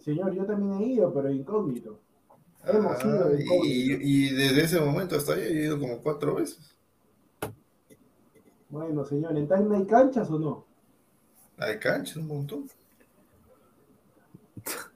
Señor, 0.00 0.34
yo 0.34 0.44
también 0.44 0.82
he 0.82 0.86
ido, 0.94 1.12
pero 1.14 1.30
incógnito. 1.30 1.98
Ah, 2.64 2.96
y, 3.64 4.30
desde 4.30 4.64
ese 4.64 4.80
momento 4.80 5.16
hasta 5.16 5.34
ahí 5.34 5.42
he 5.42 5.64
ido 5.64 5.80
como 5.80 5.98
cuatro 5.98 6.36
veces. 6.36 6.76
Bueno, 8.68 9.04
señor, 9.04 9.36
¿en 9.36 9.48
Tacna 9.48 9.78
hay 9.78 9.86
canchas 9.86 10.30
o 10.30 10.38
no? 10.38 10.64
Hay 11.58 11.78
canchas, 11.78 12.16
un 12.16 12.28
montón. 12.28 12.70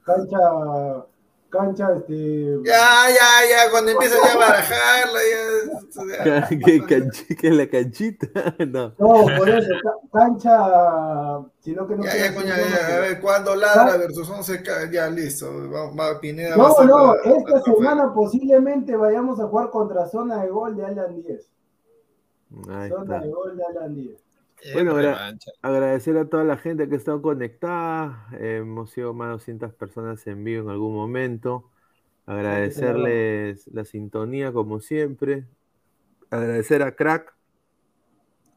Cancha, 0.03 1.05
cancha, 1.49 1.87
este... 1.95 2.57
Ya, 2.63 3.09
ya, 3.09 3.49
ya, 3.65 3.71
cuando 3.71 3.91
empiezan 3.91 4.19
ya 4.23 4.33
a 4.33 4.37
barajarla, 4.37 5.19
ya. 5.31 6.47
¿Qué, 6.49 6.81
canchi- 6.81 7.35
qué 7.39 7.47
es 7.47 7.53
la 7.55 7.67
canchita? 7.69 8.27
No. 8.67 8.93
No, 8.97 9.25
por 9.37 9.49
eso, 9.49 9.69
ca- 9.83 10.19
cancha, 10.19 11.45
sino 11.59 11.87
que 11.87 11.95
no 11.95 12.03
Ya, 12.03 12.11
quiero 12.11 12.41
ya, 12.41 12.55
ya, 12.57 12.97
a 12.97 12.99
ver, 12.99 13.19
cuando 13.21 13.55
ladra 13.55 13.97
versus 13.97 14.29
11, 14.29 14.61
ca- 14.63 14.91
ya, 14.91 15.09
listo. 15.09 15.47
Va, 15.71 15.89
va, 15.91 16.19
Pineda 16.19 16.55
va 16.57 16.67
a 16.67 16.85
No, 16.85 17.13
no, 17.13 17.15
esta 17.15 17.61
semana 17.63 18.13
posiblemente 18.13 18.95
vayamos 18.95 19.39
a 19.39 19.47
jugar 19.47 19.69
contra 19.69 20.07
zona 20.07 20.43
de 20.43 20.49
gol 20.49 20.75
de 20.75 20.85
Alan 20.85 21.15
10. 21.21 21.49
Ahí 22.69 22.89
Zona 22.89 23.15
está. 23.15 23.19
de 23.25 23.31
gol 23.31 23.57
de 23.57 23.63
Alan 23.65 23.95
10. 23.95 24.26
Bueno, 24.73 24.95
gra- 24.95 25.13
mancha. 25.15 25.51
agradecer 25.61 26.17
a 26.17 26.27
toda 26.29 26.43
la 26.43 26.57
gente 26.57 26.87
que 26.89 26.95
ha 26.95 26.97
estado 26.97 27.21
conectada. 27.21 28.27
Eh, 28.39 28.57
hemos 28.61 28.91
sido 28.91 29.13
más 29.13 29.27
de 29.27 29.31
200 29.33 29.73
personas 29.73 30.25
en 30.27 30.43
vivo 30.43 30.63
en 30.63 30.69
algún 30.69 30.95
momento. 30.95 31.69
Agradecerles 32.25 33.67
la 33.67 33.85
sintonía 33.85 34.51
como 34.51 34.79
siempre. 34.79 35.45
Agradecer 36.29 36.81
a 36.83 36.95
Crack, 36.95 37.33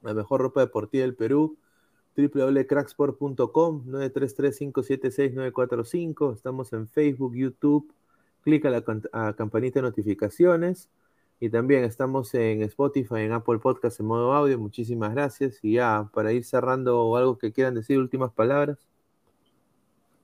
la 0.02 0.14
mejor 0.14 0.40
ropa 0.40 0.60
deportiva 0.60 1.02
del 1.02 1.14
Perú. 1.14 1.56
www.cracksport.com 2.16 3.84
933-576-945. 3.86 6.34
Estamos 6.34 6.72
en 6.72 6.88
Facebook, 6.88 7.34
YouTube. 7.34 7.92
Clica 8.42 8.68
a 8.68 8.72
la 8.72 8.84
a 9.12 9.34
campanita 9.34 9.80
de 9.80 9.82
notificaciones. 9.82 10.88
Y 11.42 11.48
también 11.48 11.84
estamos 11.84 12.34
en 12.34 12.62
Spotify, 12.64 13.20
en 13.20 13.32
Apple 13.32 13.58
Podcast 13.60 13.98
en 13.98 14.06
modo 14.06 14.34
audio. 14.34 14.58
Muchísimas 14.58 15.14
gracias. 15.14 15.58
Y 15.62 15.72
ya, 15.72 16.10
para 16.12 16.32
ir 16.32 16.44
cerrando, 16.44 17.16
algo 17.16 17.38
que 17.38 17.50
quieran 17.50 17.74
decir, 17.74 17.98
últimas 17.98 18.30
palabras. 18.30 18.76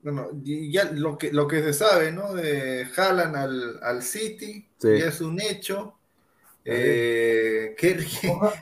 Bueno, 0.03 0.29
ya 0.43 0.91
lo 0.91 1.17
que, 1.17 1.33
lo 1.33 1.47
que 1.47 1.63
se 1.63 1.73
sabe, 1.73 2.11
¿no? 2.11 2.35
De 2.35 2.85
jalan 2.85 3.35
al, 3.35 3.79
al 3.81 4.03
City, 4.03 4.69
Sí. 4.77 4.99
ya 4.99 5.07
es 5.07 5.19
un 5.21 5.41
hecho. 5.41 5.95
Eh, 6.63 7.73
qué, 7.77 7.93
rico, 7.95 8.53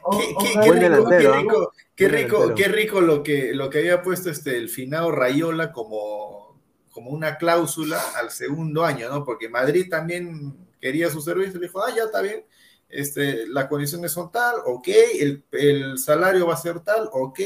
qué 1.95 2.07
rico, 2.07 2.53
qué 2.55 2.67
rico 2.67 3.01
lo 3.01 3.21
que, 3.21 3.53
lo 3.53 3.69
que 3.69 3.79
había 3.79 4.01
puesto 4.01 4.29
este, 4.29 4.57
el 4.57 4.69
finado 4.69 5.11
Rayola 5.11 5.71
como, 5.73 6.61
como 6.91 7.09
una 7.09 7.37
cláusula 7.37 7.99
al 8.15 8.29
segundo 8.29 8.85
año, 8.85 9.09
¿no? 9.09 9.25
Porque 9.25 9.49
Madrid 9.49 9.87
también 9.89 10.64
quería 10.79 11.09
su 11.09 11.21
servicio, 11.21 11.59
le 11.59 11.67
dijo, 11.67 11.83
ah, 11.83 11.93
ya 11.95 12.03
está 12.03 12.21
bien, 12.21 12.45
este, 12.89 13.47
las 13.47 13.67
condiciones 13.67 14.11
son 14.11 14.31
tal, 14.31 14.55
ok, 14.65 14.87
el, 15.19 15.43
el 15.51 15.97
salario 15.97 16.47
va 16.47 16.53
a 16.53 16.57
ser 16.57 16.79
tal, 16.81 17.09
ok, 17.11 17.39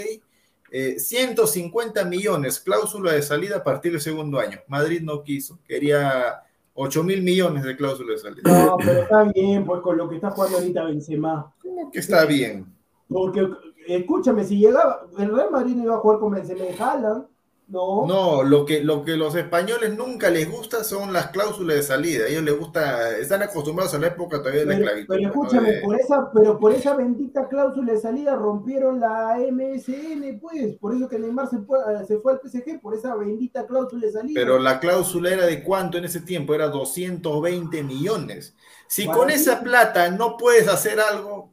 eh, 0.71 0.99
150 0.99 2.05
millones, 2.05 2.59
cláusula 2.59 3.13
de 3.13 3.21
salida 3.21 3.57
a 3.57 3.63
partir 3.63 3.91
del 3.91 4.01
segundo 4.01 4.39
año. 4.39 4.59
Madrid 4.67 5.01
no 5.01 5.23
quiso, 5.23 5.59
quería 5.67 6.43
8 6.73 7.03
mil 7.03 7.23
millones 7.23 7.63
de 7.63 7.75
cláusula 7.75 8.13
de 8.13 8.17
salida. 8.19 8.41
No, 8.43 8.77
pero 8.77 9.01
está 9.01 9.23
bien, 9.23 9.65
pues 9.65 9.81
con 9.81 9.97
lo 9.97 10.07
que 10.07 10.15
está 10.15 10.29
jugando 10.31 10.57
ahorita 10.57 10.83
Benzema. 10.85 11.53
¿Cómo 11.61 11.91
que 11.91 11.99
está 11.99 12.25
bien? 12.25 12.65
Porque, 13.07 13.47
escúchame, 13.87 14.43
si 14.43 14.59
llegaba, 14.59 15.07
el 15.17 15.33
Real 15.33 15.49
Madrid 15.51 15.75
no 15.75 15.83
iba 15.83 15.95
a 15.95 15.99
jugar 15.99 16.19
con 16.19 16.33
Benzema 16.33 16.65
y 16.65 16.79
Haaland. 16.79 17.25
No. 17.69 18.07
No, 18.07 18.41
lo 18.41 18.65
que, 18.65 18.83
lo 18.83 19.03
que 19.03 19.15
los 19.15 19.35
españoles 19.35 19.95
nunca 19.95 20.31
les 20.31 20.49
gusta 20.49 20.83
son 20.83 21.13
las 21.13 21.27
cláusulas 21.27 21.75
de 21.75 21.83
salida. 21.83 22.25
Ellos 22.27 22.41
les 22.41 22.57
gusta, 22.57 23.15
están 23.17 23.43
acostumbrados 23.43 23.93
a 23.93 23.99
la 23.99 24.07
época 24.07 24.39
todavía 24.39 24.61
de 24.61 24.65
la 24.65 24.73
esclavitud. 24.75 25.07
pero 25.15 25.27
escúchame, 25.29 25.71
De- 25.73 25.81
por 25.81 25.99
esa, 25.99 26.31
pero 26.33 26.59
por 26.59 26.73
esa 26.73 26.95
bendita 26.95 27.47
cláusula 27.47 27.93
de 27.93 27.99
salida 27.99 28.35
rompieron 28.35 28.99
la 28.99 29.37
MSN, 29.39 30.39
pues. 30.41 30.77
Por 30.77 30.95
eso 30.95 31.07
que 31.07 31.19
Neymar 31.19 31.47
se 31.47 31.59
fue, 31.59 31.77
se 32.07 32.17
fue 32.17 32.33
al 32.33 32.39
PSG, 32.43 32.81
por 32.81 32.95
esa 32.95 33.15
bendita 33.15 33.67
cláusula 33.67 34.07
de 34.07 34.11
salida. 34.13 34.39
Pero 34.41 34.57
la 34.57 34.79
cláusula 34.79 35.31
era 35.31 35.45
de 35.45 35.63
cuánto 35.63 35.99
en 35.99 36.05
ese 36.05 36.21
tiempo, 36.21 36.55
era 36.55 36.69
220 36.69 37.83
millones. 37.83 38.55
Si 38.87 39.05
con 39.05 39.29
esa 39.29 39.61
plata 39.61 40.09
no 40.09 40.37
puedes 40.37 40.67
hacer 40.67 40.99
algo, 40.99 41.51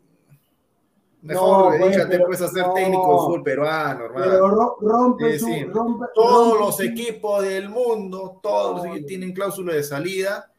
mejor 1.27 1.66
pues, 1.69 1.81
dedícate 1.81 2.09
pero- 2.11 2.27
pues 2.27 2.40
a 2.43 2.48
ser 2.48 2.66
no. 2.66 2.74
técnico 2.74 3.12
de 3.12 3.19
fútbol 3.19 3.43
peruano, 3.43 4.05
hermano. 4.07 4.24
Pero 4.31 4.48
ro- 4.48 4.77
rompe 4.81 5.32
Sí, 5.35 5.39
su. 5.40 5.47
sí. 5.47 5.65
rompe- 5.65 6.09
Todos 6.15 6.48
rompe 6.53 6.65
los 6.65 6.77
su- 6.77 6.82
equipos 6.82 7.43
del 7.44 7.69
mundo, 7.69 8.40
todos 8.43 8.77
los 8.77 8.85
No, 8.85 8.90
equipos 8.90 9.01
no. 9.03 9.07
tienen 9.07 9.32
cláusula 9.32 9.74
de 9.74 9.82
salida 9.82 10.51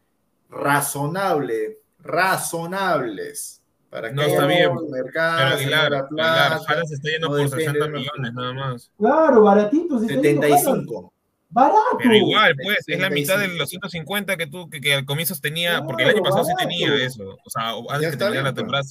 razonable, 0.50 1.80
razonables. 2.00 3.62
Para 3.90 4.10
que 4.10 4.16
No, 4.16 4.22
está 4.24 4.46
bien, 4.46 4.70
Pero 4.76 4.90
mercado, 4.90 5.38
se 5.38 5.64
Aguilar, 5.64 5.86
Aguilar, 5.94 6.08
plata, 6.10 6.60
Jara 6.68 6.86
se 6.86 6.96
está 6.96 7.10
yendo 7.10 7.28
no 7.28 7.34
por 7.38 7.42
depende 7.50 7.64
60 7.66 7.86
de 7.86 7.92
la- 7.92 7.98
millones 7.98 8.34
nada 8.34 8.54
más. 8.54 8.92
Claro, 8.98 9.44
baratito. 9.44 10.00
se 10.00 10.06
está 10.08 10.22
yendo 10.22 10.42
Haaland. 10.44 10.62
75. 10.64 11.14
Barato. 11.50 11.98
Pero 11.98 12.14
igual, 12.14 12.56
pues, 12.62 12.80
es 12.86 13.00
la 13.00 13.10
mitad 13.10 13.36
de 13.36 13.46
75. 13.46 13.58
los 13.60 13.70
150 13.70 14.36
que 14.36 14.48
tú, 14.48 14.70
que, 14.70 14.82
que 14.82 14.94
al 14.94 15.06
comienzo 15.06 15.34
tenía, 15.42 15.82
porque 15.86 16.04
el 16.04 16.10
año 16.10 16.18
Claro, 16.22 16.36
pasado 16.36 16.44
sí 16.46 16.52
barato. 16.54 16.70
tenía 16.70 17.06
eso. 17.06 17.38
O 17.46 17.50
sea, 17.50 17.72
Ya 17.72 17.96
antes 17.96 18.10
terminara 18.18 18.32
bien, 18.32 18.44
la 18.44 18.52
pues. 18.52 18.56
temporada. 18.56 18.84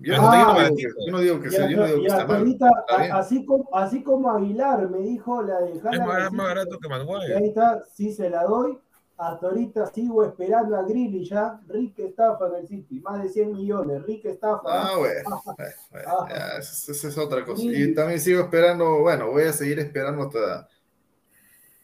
Yo, 0.00 0.12
Pero 0.14 0.22
no 0.22 0.30
digo 0.32 0.76
yo 0.78 1.12
no 1.12 1.18
digo 1.18 1.40
que 1.40 1.50
sea, 1.50 1.68
yo 1.68 1.76
no 1.76 1.86
digo 1.86 2.00
que 2.00 2.06
está 2.06 2.16
hasta 2.22 2.28
mal. 2.28 2.36
ahorita, 2.38 2.68
está 2.80 2.98
bien. 2.98 3.12
a- 3.12 3.18
así, 3.18 3.44
como, 3.44 3.68
así 3.76 4.02
como 4.04 4.30
Aguilar 4.30 4.88
me 4.90 4.98
dijo 4.98 5.42
la 5.42 5.60
de 5.60 5.72
Es 5.72 5.84
Haaland, 5.84 6.06
más, 6.06 6.32
más 6.32 6.46
barato 6.46 6.78
que 6.78 6.88
Maguire. 6.88 7.36
ahí 7.36 7.48
está, 7.48 7.82
sí 7.94 8.12
se 8.12 8.30
la 8.30 8.44
doy. 8.44 8.78
Hasta 9.16 9.48
ahorita 9.48 9.86
sigo 9.86 10.24
esperando 10.24 10.76
a 10.76 10.82
Grilly 10.84 11.24
ya. 11.28 11.60
Rick 11.66 11.98
estafa 11.98 12.46
en 12.46 12.54
el 12.54 12.68
City, 12.68 13.00
más 13.00 13.20
de 13.20 13.28
100 13.28 13.52
millones. 13.52 14.04
Rick 14.06 14.26
estafa. 14.26 14.62
Ah, 14.68 14.96
bueno, 14.96 15.42
bueno, 15.44 15.70
bueno, 15.90 16.08
Ah. 16.30 16.58
esa 16.60 17.08
es 17.08 17.18
otra 17.18 17.44
cosa. 17.44 17.60
Y 17.64 17.92
también 17.94 18.20
sigo 18.20 18.40
esperando, 18.42 19.00
bueno, 19.00 19.32
voy 19.32 19.42
a 19.42 19.52
seguir 19.52 19.80
esperando 19.80 20.22
hasta 20.22 20.68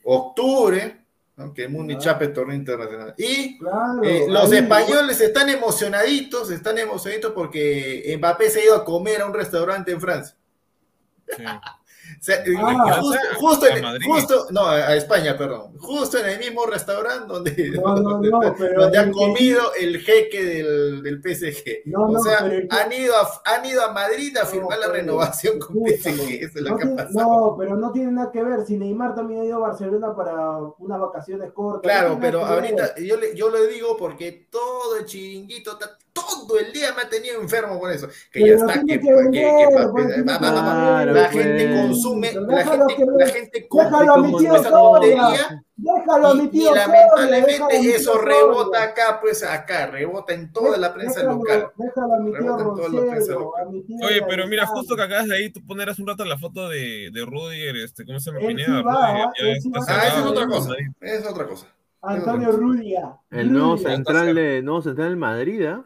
octubre, 0.04 1.03
¿no? 1.36 1.52
que 1.52 1.68
Muni 1.68 1.98
chape 1.98 2.28
torneo 2.28 2.56
internacional. 2.56 3.14
Y 3.18 3.58
Claro, 3.58 4.02
eh, 4.02 4.26
los 4.28 4.50
ahí, 4.52 4.58
españoles 4.58 5.20
están 5.20 5.48
emocionaditos, 5.48 6.50
están 6.50 6.78
emocionaditos 6.78 7.32
porque 7.32 8.14
Mbappé 8.18 8.50
se 8.50 8.60
ha 8.60 8.64
ido 8.64 8.76
a 8.76 8.84
comer 8.84 9.22
a 9.22 9.26
un 9.26 9.34
restaurante 9.34 9.92
en 9.92 10.00
Francia. 10.00 10.36
Sí. 11.36 11.44
Ah. 12.58 12.98
justo, 13.00 13.18
justo 13.36 13.66
en- 13.66 14.02
justo- 14.02 14.46
no, 14.50 14.66
a 14.66 14.94
España, 14.96 15.36
perdón. 15.36 15.76
Justo 15.78 16.18
en 16.18 16.26
el 16.30 16.38
mismo 16.38 16.64
restaurante 16.66 17.26
donde, 17.32 17.70
No, 17.70 17.94
no, 17.96 18.02
donde, 18.10 18.30
no, 18.30 18.40
pero 18.56 18.82
donde 18.82 18.98
ha 18.98 19.04
que- 19.04 19.10
comido 19.12 19.62
el 19.78 19.98
jeque 20.00 20.44
del, 20.44 21.02
del 21.02 21.20
PSG. 21.22 21.82
No, 21.86 22.04
o 22.04 22.12
no, 22.12 22.20
sea, 22.20 22.38
que- 22.48 22.66
han, 22.70 22.92
ido 22.92 23.14
a, 23.16 23.28
han 23.56 23.64
ido 23.66 23.82
a 23.84 23.92
Madrid 23.92 24.36
a 24.36 24.44
No, 24.44 24.48
firmar 24.48 24.78
la 24.78 24.88
renovación 24.88 25.58
con 25.58 25.76
escúchame, 25.86 26.16
PSG. 26.16 26.44
Eso 26.44 26.58
es 26.58 26.62
lo 26.62 26.70
no, 26.70 26.76
que 26.78 26.84
ha 26.84 26.96
pasado. 26.96 27.12
no, 27.30 27.56
pero 27.58 27.76
no 27.76 27.92
tiene 27.92 28.12
nada 28.12 28.30
que 28.32 28.42
ver. 28.42 28.64
Si 28.66 28.76
Neymar 28.76 29.14
también 29.14 29.40
ha 29.42 29.44
ido 29.44 29.56
a 29.56 29.68
Barcelona 29.68 30.14
para 30.16 30.58
unas 30.78 31.00
vacaciones 31.00 31.52
cortas. 31.52 31.82
Claro, 31.82 32.18
pero 32.20 32.44
ahorita 32.44 32.94
yo 32.96 33.16
le, 33.16 33.34
yo 33.36 33.50
le 33.50 33.66
digo 33.68 33.96
porque 33.96 34.46
todo 34.50 34.96
el 34.96 35.04
chiringuito, 35.04 35.72
está- 35.72 35.98
todo 36.14 36.58
el 36.60 36.72
día 36.72 36.92
me 36.94 37.02
ha 37.02 37.08
tenido 37.08 37.40
enfermo 37.40 37.78
con 37.80 37.90
eso. 37.90 38.06
Que 38.30 38.40
Pero 38.40 38.46
ya 38.46 38.54
está, 38.54 38.80
que, 38.86 39.00
que 39.00 39.12
vender, 39.14 39.68
pues, 39.92 40.06
va- 40.28 40.38
va- 40.38 41.04
la 41.04 41.12
pues. 41.12 41.30
gente 41.32 41.74
consume, 41.82 42.28
Pero 42.32 42.46
la 42.46 42.64
gente, 42.64 43.06
la 43.18 43.26
gente 43.26 43.68
compra 43.68 43.90
déjalo 44.00 44.12
a 44.14 44.18
mi 44.18 44.24
como 44.26 44.38
tío 44.38 44.54
esa 44.56 44.70
tontería 44.70 45.64
Déjalo 45.76 46.28
a 46.28 46.34
mi 46.36 46.42
y, 46.42 46.46
y 46.46 46.48
tío 46.50 46.70
a 46.70 46.74
lamentablemente 46.76 47.90
eso 47.96 48.18
rebota 48.18 48.82
acá, 48.84 49.18
pues 49.20 49.42
acá, 49.42 49.86
rebota 49.88 50.32
en 50.32 50.52
toda 50.52 50.78
la 50.78 50.94
prensa 50.94 51.20
Déjalo- 51.22 51.38
local. 51.38 51.66
Déjalo 51.76 52.14
a 52.14 52.18
mi 52.20 52.30
tío 52.30 52.38
Rebota 52.40 52.62
en 52.62 52.68
toda 52.76 52.88
la 52.88 53.00
prensa 53.00 53.14
Roncero, 53.16 53.40
local. 53.40 53.66
a 53.66 53.70
mi 53.70 53.82
tío 53.82 53.96
Oye, 54.06 54.22
pero 54.28 54.46
mira, 54.46 54.66
justo 54.66 54.94
que 54.96 55.02
acabas 55.02 55.26
de 55.28 55.34
ahí, 55.36 55.50
tú 55.50 55.66
poner 55.66 55.90
hace 55.90 56.00
un 56.00 56.06
rato 56.08 56.24
la 56.24 56.38
foto 56.38 56.68
de, 56.68 57.10
de 57.12 57.24
Rudiger, 57.24 57.76
este, 57.76 58.06
¿cómo 58.06 58.20
se 58.20 58.30
llama? 58.30 58.46
Pineda, 58.46 58.66
Rudiger, 58.82 58.86
va. 58.86 59.24
Ah, 59.24 59.32
esa 60.06 60.18
es 60.20 60.24
otra 60.26 60.46
cosa. 60.46 60.72
Esa 61.00 61.14
es 61.16 61.26
otra 61.26 61.46
cosa. 61.48 61.66
Antonio 62.02 62.52
Rudia. 62.52 63.16
El 63.30 63.52
nuevo 63.52 63.78
central 63.78 64.34
de 64.34 64.62
nuevo 64.62 64.82
central 64.82 65.08
del 65.08 65.16
Madrid, 65.16 65.64
¿ah? 65.66 65.84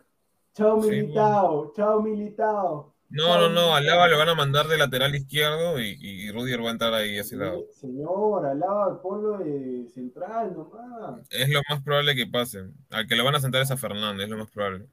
Chao 0.58 0.82
Sí, 0.82 0.90
Militao, 0.90 1.72
chao 1.76 2.02
Militao. 2.02 2.92
No, 3.10 3.38
no, 3.38 3.48
no, 3.48 3.74
al 3.76 3.86
Lava 3.86 4.08
lo 4.08 4.18
van 4.18 4.28
a 4.28 4.34
mandar 4.34 4.66
de 4.66 4.76
lateral 4.76 5.14
izquierdo 5.14 5.78
y, 5.80 5.96
y 6.00 6.30
Rudiger 6.32 6.62
va 6.62 6.68
a 6.70 6.72
entrar 6.72 6.92
ahí 6.92 7.16
a 7.16 7.20
ese 7.20 7.36
lado. 7.36 7.64
Señor, 7.70 8.44
Alaba, 8.44 9.00
ponlo 9.00 9.38
de 9.38 9.86
central 9.94 10.52
nomás. 10.54 11.20
Es 11.30 11.48
lo 11.48 11.60
más 11.70 11.80
probable 11.82 12.16
que 12.16 12.26
pase. 12.26 12.64
Al 12.90 13.06
que 13.06 13.14
lo 13.14 13.24
van 13.24 13.36
a 13.36 13.40
sentar 13.40 13.62
es 13.62 13.70
a 13.70 13.76
Fernández, 13.76 14.24
es 14.24 14.30
lo 14.30 14.36
más 14.38 14.50
probable. 14.50 14.86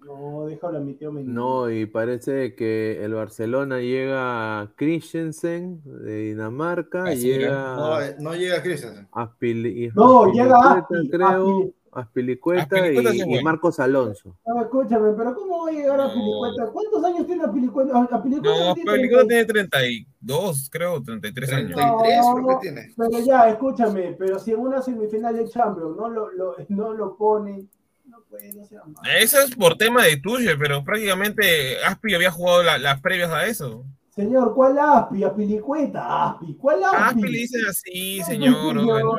No, 0.00 0.44
déjalo 0.46 0.78
a 0.78 0.80
mi 0.82 0.94
tío 0.94 1.10
Mendy. 1.10 1.32
No, 1.32 1.68
y 1.70 1.86
parece 1.86 2.54
que 2.54 3.02
el 3.02 3.14
Barcelona 3.14 3.80
llega 3.80 4.60
a 4.60 4.72
Christensen 4.76 5.80
de 5.84 6.16
Dinamarca, 6.28 7.04
Ah, 7.06 7.14
llega 7.14 7.74
No, 7.76 8.00
eh, 8.02 8.16
no 8.20 8.34
llega 8.34 8.62
Christensen. 8.62 9.08
a 9.10 9.36
Pili- 9.36 9.90
No, 9.94 10.30
llega 10.32 10.56
Aspi, 10.74 11.10
creo, 11.10 11.26
Aspi. 11.60 11.74
Aspilicueta 12.00 12.62
Aspilicueta 12.76 13.14
y, 13.14 13.38
y. 13.38 13.42
Marcos 13.42 13.80
Alonso. 13.80 14.36
No, 14.46 14.60
escúchame, 14.62 15.12
pero 15.16 15.34
¿cómo 15.34 15.64
va 15.64 15.70
a 15.70 15.72
llegar 15.72 16.00
a 16.00 16.06
No. 16.08 16.12
Pilicueta? 16.14 16.70
¿Cuántos 16.72 17.04
años 17.04 17.26
tiene 17.26 17.48
Pilicueta? 17.48 17.98
A 18.10 18.22
Pilicueta 18.22 18.58
No, 18.66 18.74
30. 18.74 19.26
tiene 19.26 19.44
32, 19.44 20.68
creo, 20.70 21.02
33 21.02 21.52
años. 21.52 21.72
33 21.76 22.18
No, 22.26 22.34
creo 22.34 22.48
que 22.48 22.62
tiene. 22.68 22.94
Pero 22.96 23.18
ya, 23.24 23.48
escúchame, 23.48 24.14
pero 24.18 24.38
si 24.38 24.52
en 24.52 24.60
una 24.60 24.82
semifinal 24.82 25.34
de 25.36 25.48
Champions 25.48 25.96
no 25.96 26.08
lo, 26.08 26.30
lo- 26.32 26.56
no 26.68 26.92
lo 26.92 27.16
ponen, 27.16 27.68
no 28.06 28.18
puede, 28.28 28.52
no 28.52 28.64
sea 28.64 28.80
malo. 28.84 28.98
Eso 29.18 29.40
es 29.40 29.54
por 29.56 29.76
tema 29.76 30.04
de 30.04 30.16
Tuchel, 30.18 30.58
pero 30.58 30.84
prácticamente 30.84 31.76
Aspi 31.84 32.14
había 32.14 32.30
jugado 32.30 32.62
la- 32.62 32.78
las 32.78 33.00
previas 33.00 33.30
a 33.30 33.46
eso. 33.46 33.84
Señor, 34.10 34.54
¿cuál 34.54 34.78
Aspi? 34.78 35.24
A 35.24 35.34
Pilicueta, 35.34 36.30
Aspi, 36.30 36.54
¿cuál 36.54 36.82
Aspi? 36.84 36.96
Aspi 37.02 37.22
le 37.22 37.38
dicen 37.38 37.60
así, 37.68 38.22
señor. 38.22 38.74
No, 38.76 39.16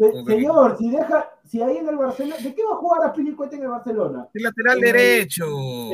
Se- 0.00 0.24
señor, 0.24 0.78
si 0.78 0.90
deja, 0.90 1.30
si 1.44 1.60
ahí 1.60 1.76
en 1.76 1.88
el 1.88 1.96
Barcelona, 1.96 2.36
¿de 2.42 2.54
qué 2.54 2.64
va 2.64 2.72
a 2.72 2.76
jugar 2.78 3.06
a 3.06 3.12
Pilicueta 3.12 3.56
en 3.56 3.62
el 3.64 3.68
Barcelona? 3.68 4.28
El 4.32 4.42
lateral 4.42 4.80
derecho. 4.80 5.44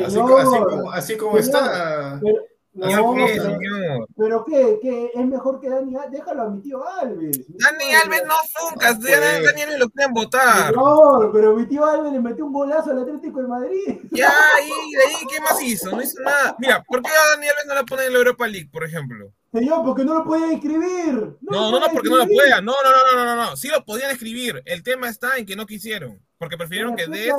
Así, 0.04 0.12
Señor. 0.14 0.30
co- 0.30 0.38
así 0.38 0.58
como, 0.64 0.90
así 0.92 1.16
como 1.16 1.42
Señor. 1.42 1.44
está. 1.62 2.20
Pero, 2.22 3.02
¿Por 3.02 3.16
no, 3.16 3.26
qué, 3.26 3.40
señor? 3.40 4.06
pero 4.18 4.44
qué, 4.44 4.78
qué, 4.82 5.10
es 5.14 5.26
mejor 5.26 5.58
que 5.60 5.70
Dani 5.70 5.96
Alves, 5.96 6.10
déjalo 6.12 6.42
a 6.42 6.50
mi 6.50 6.60
tío 6.60 6.86
Alves. 6.86 7.46
Dani 7.48 7.94
Alves 7.94 8.22
no 8.26 8.34
funcas, 8.54 8.98
No 8.98 9.08
ya 9.08 9.16
puede. 9.16 9.42
Dani 9.46 9.62
Alves 9.62 9.78
lo 9.78 9.88
pueden 9.88 10.12
votar. 10.12 10.74
No, 10.74 11.30
pero 11.32 11.56
mi 11.56 11.64
tío 11.66 11.86
Alves 11.86 12.12
le 12.12 12.20
metió 12.20 12.44
un 12.44 12.52
golazo 12.52 12.90
al 12.90 13.00
Atlético 13.00 13.40
de 13.40 13.48
Madrid. 13.48 13.98
Ya, 14.12 14.28
ahí, 14.58 14.68
de 14.68 15.02
ahí, 15.04 15.26
¿qué 15.34 15.40
más 15.40 15.60
hizo? 15.62 15.90
No 15.90 16.02
hizo 16.02 16.20
nada. 16.22 16.54
Mira, 16.58 16.84
¿por 16.86 17.00
qué 17.02 17.08
a 17.08 17.30
Dani 17.34 17.48
Alves 17.48 17.64
no 17.66 17.74
la 17.74 17.82
ponen 17.84 18.06
en 18.08 18.12
la 18.12 18.18
Europa 18.18 18.46
League, 18.46 18.68
por 18.70 18.84
ejemplo? 18.84 19.32
Señor, 19.58 19.84
porque 19.84 20.04
no 20.04 20.14
lo 20.14 20.24
podía 20.24 20.52
inscribir. 20.52 21.36
No, 21.40 21.70
no, 21.70 21.80
no, 21.80 21.86
porque 21.92 22.08
no 22.10 22.16
lo 22.16 22.22
escribir. 22.22 22.42
puedan. 22.42 22.64
No, 22.64 22.72
no, 22.84 22.90
no, 22.90 23.18
no, 23.18 23.24
no, 23.24 23.36
no, 23.36 23.50
no. 23.50 23.56
Sí 23.56 23.68
lo 23.68 23.84
podían 23.84 24.10
escribir. 24.10 24.62
El 24.66 24.82
tema 24.82 25.08
está 25.08 25.36
en 25.38 25.46
que 25.46 25.56
no 25.56 25.66
quisieron. 25.66 26.20
Porque 26.38 26.58
prefirieron 26.58 26.94
que 26.96 27.06
Des 27.06 27.32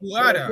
jugara. 0.00 0.50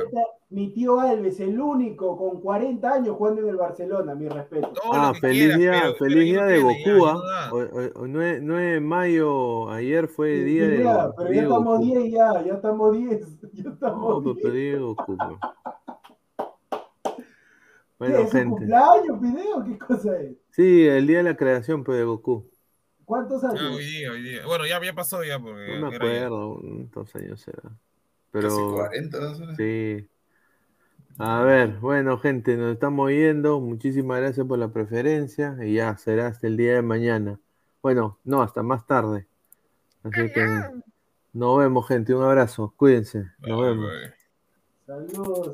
Mi 0.49 0.71
tío 0.71 0.99
Alves, 0.99 1.39
el 1.39 1.59
único 1.59 2.15
con 2.15 2.39
40 2.41 2.93
años 2.93 3.15
jugando 3.17 3.41
en 3.41 3.49
el 3.49 3.55
Barcelona, 3.57 4.13
mi 4.13 4.29
respeto. 4.29 4.71
todo 4.71 4.93
Ah, 4.93 5.13
feliz 5.19 5.39
quieras, 5.55 5.57
día, 5.57 5.71
pero- 5.71 5.83
pero 5.97 5.97
feliz 5.97 6.23
día 6.25 6.41
no 6.41 6.47
de 6.47 6.59
Goku, 6.59 6.75
ya 6.85 6.91
¿ah? 7.09 7.13
no 7.13 7.21
da. 7.23 7.53
Hoy- 7.53 7.69
hoy- 7.73 7.91
hoy 7.95 8.09
9, 8.09 8.39
9 8.43 8.65
de 8.73 8.79
mayo, 8.79 9.69
ayer 9.71 10.07
fue 10.07 10.35
Sí, 10.37 10.43
día 10.43 10.67
de, 10.67 10.83
ya, 10.83 11.11
pero 11.17 11.33
ya 11.33 11.41
estamos 11.41 11.65
Goku. 11.79 11.83
10 11.85 12.11
ya, 12.13 12.43
ya 12.45 12.53
estamos 12.53 12.97
10. 12.97 13.19
Ya 13.53 13.63
No, 13.63 13.73
estamos 13.73 14.23
pero 14.23 14.33
10. 14.33 14.53
día 14.53 14.71
de 14.73 14.79
Goku, 14.79 15.17
pues. 15.17 15.39
¿Qué, 17.99 18.05
¿Es 18.13 18.19
un 18.19 18.29
gente. 18.31 18.49
cumpleaños, 18.49 19.21
video? 19.21 19.63
¿Qué 19.65 19.77
cosa 19.79 20.17
es? 20.19 20.37
Sí, 20.57 20.87
el 20.87 21.05
día 21.07 21.17
de 21.17 21.23
la 21.23 21.37
creación 21.37 21.83
pues, 21.83 21.99
de 21.99 22.03
Goku. 22.03 22.49
¿Cuántos 23.05 23.43
Ah, 23.43 23.51
años? 23.51 23.75
hoy 23.75 23.85
día, 23.85 24.11
hoy 24.11 24.21
día. 24.23 24.45
Bueno, 24.45 24.65
ya, 24.65 24.83
ya 24.83 24.93
pasó 24.93 25.23
ya. 25.23 25.39
Porque 25.39 25.77
No 25.79 25.89
me 25.91 25.95
acuerdo 25.95 26.59
cuántos 26.59 27.15
años 27.15 27.39
será. 27.39 27.61
Casi 27.61 27.77
Pero 28.31 28.73
40. 28.75 29.19
¿no? 29.19 29.55
sí. 29.55 30.07
A 31.19 31.41
ver, 31.41 31.77
bueno, 31.79 32.17
gente, 32.19 32.57
nos 32.57 32.73
estamos 32.73 33.07
viendo. 33.09 33.59
Muchísimas 33.59 34.19
gracias 34.19 34.45
por 34.45 34.59
la 34.59 34.73
preferencia. 34.73 35.55
Y 35.63 35.75
ya 35.75 35.95
será 35.97 36.27
hasta 36.27 36.47
el 36.47 36.57
día 36.57 36.73
de 36.75 36.81
mañana. 36.81 37.39
Bueno, 37.81 38.19
no, 38.23 38.41
hasta 38.41 38.61
más 38.61 38.85
tarde. 38.85 39.27
Así 40.03 40.31
que 40.33 40.45
nos 41.33 41.57
vemos, 41.59 41.87
gente. 41.87 42.13
Un 42.13 42.23
abrazo. 42.23 42.73
Cuídense. 42.75 43.25
Nos 43.39 43.61
vemos. 43.61 43.91
Saludos. 44.85 45.53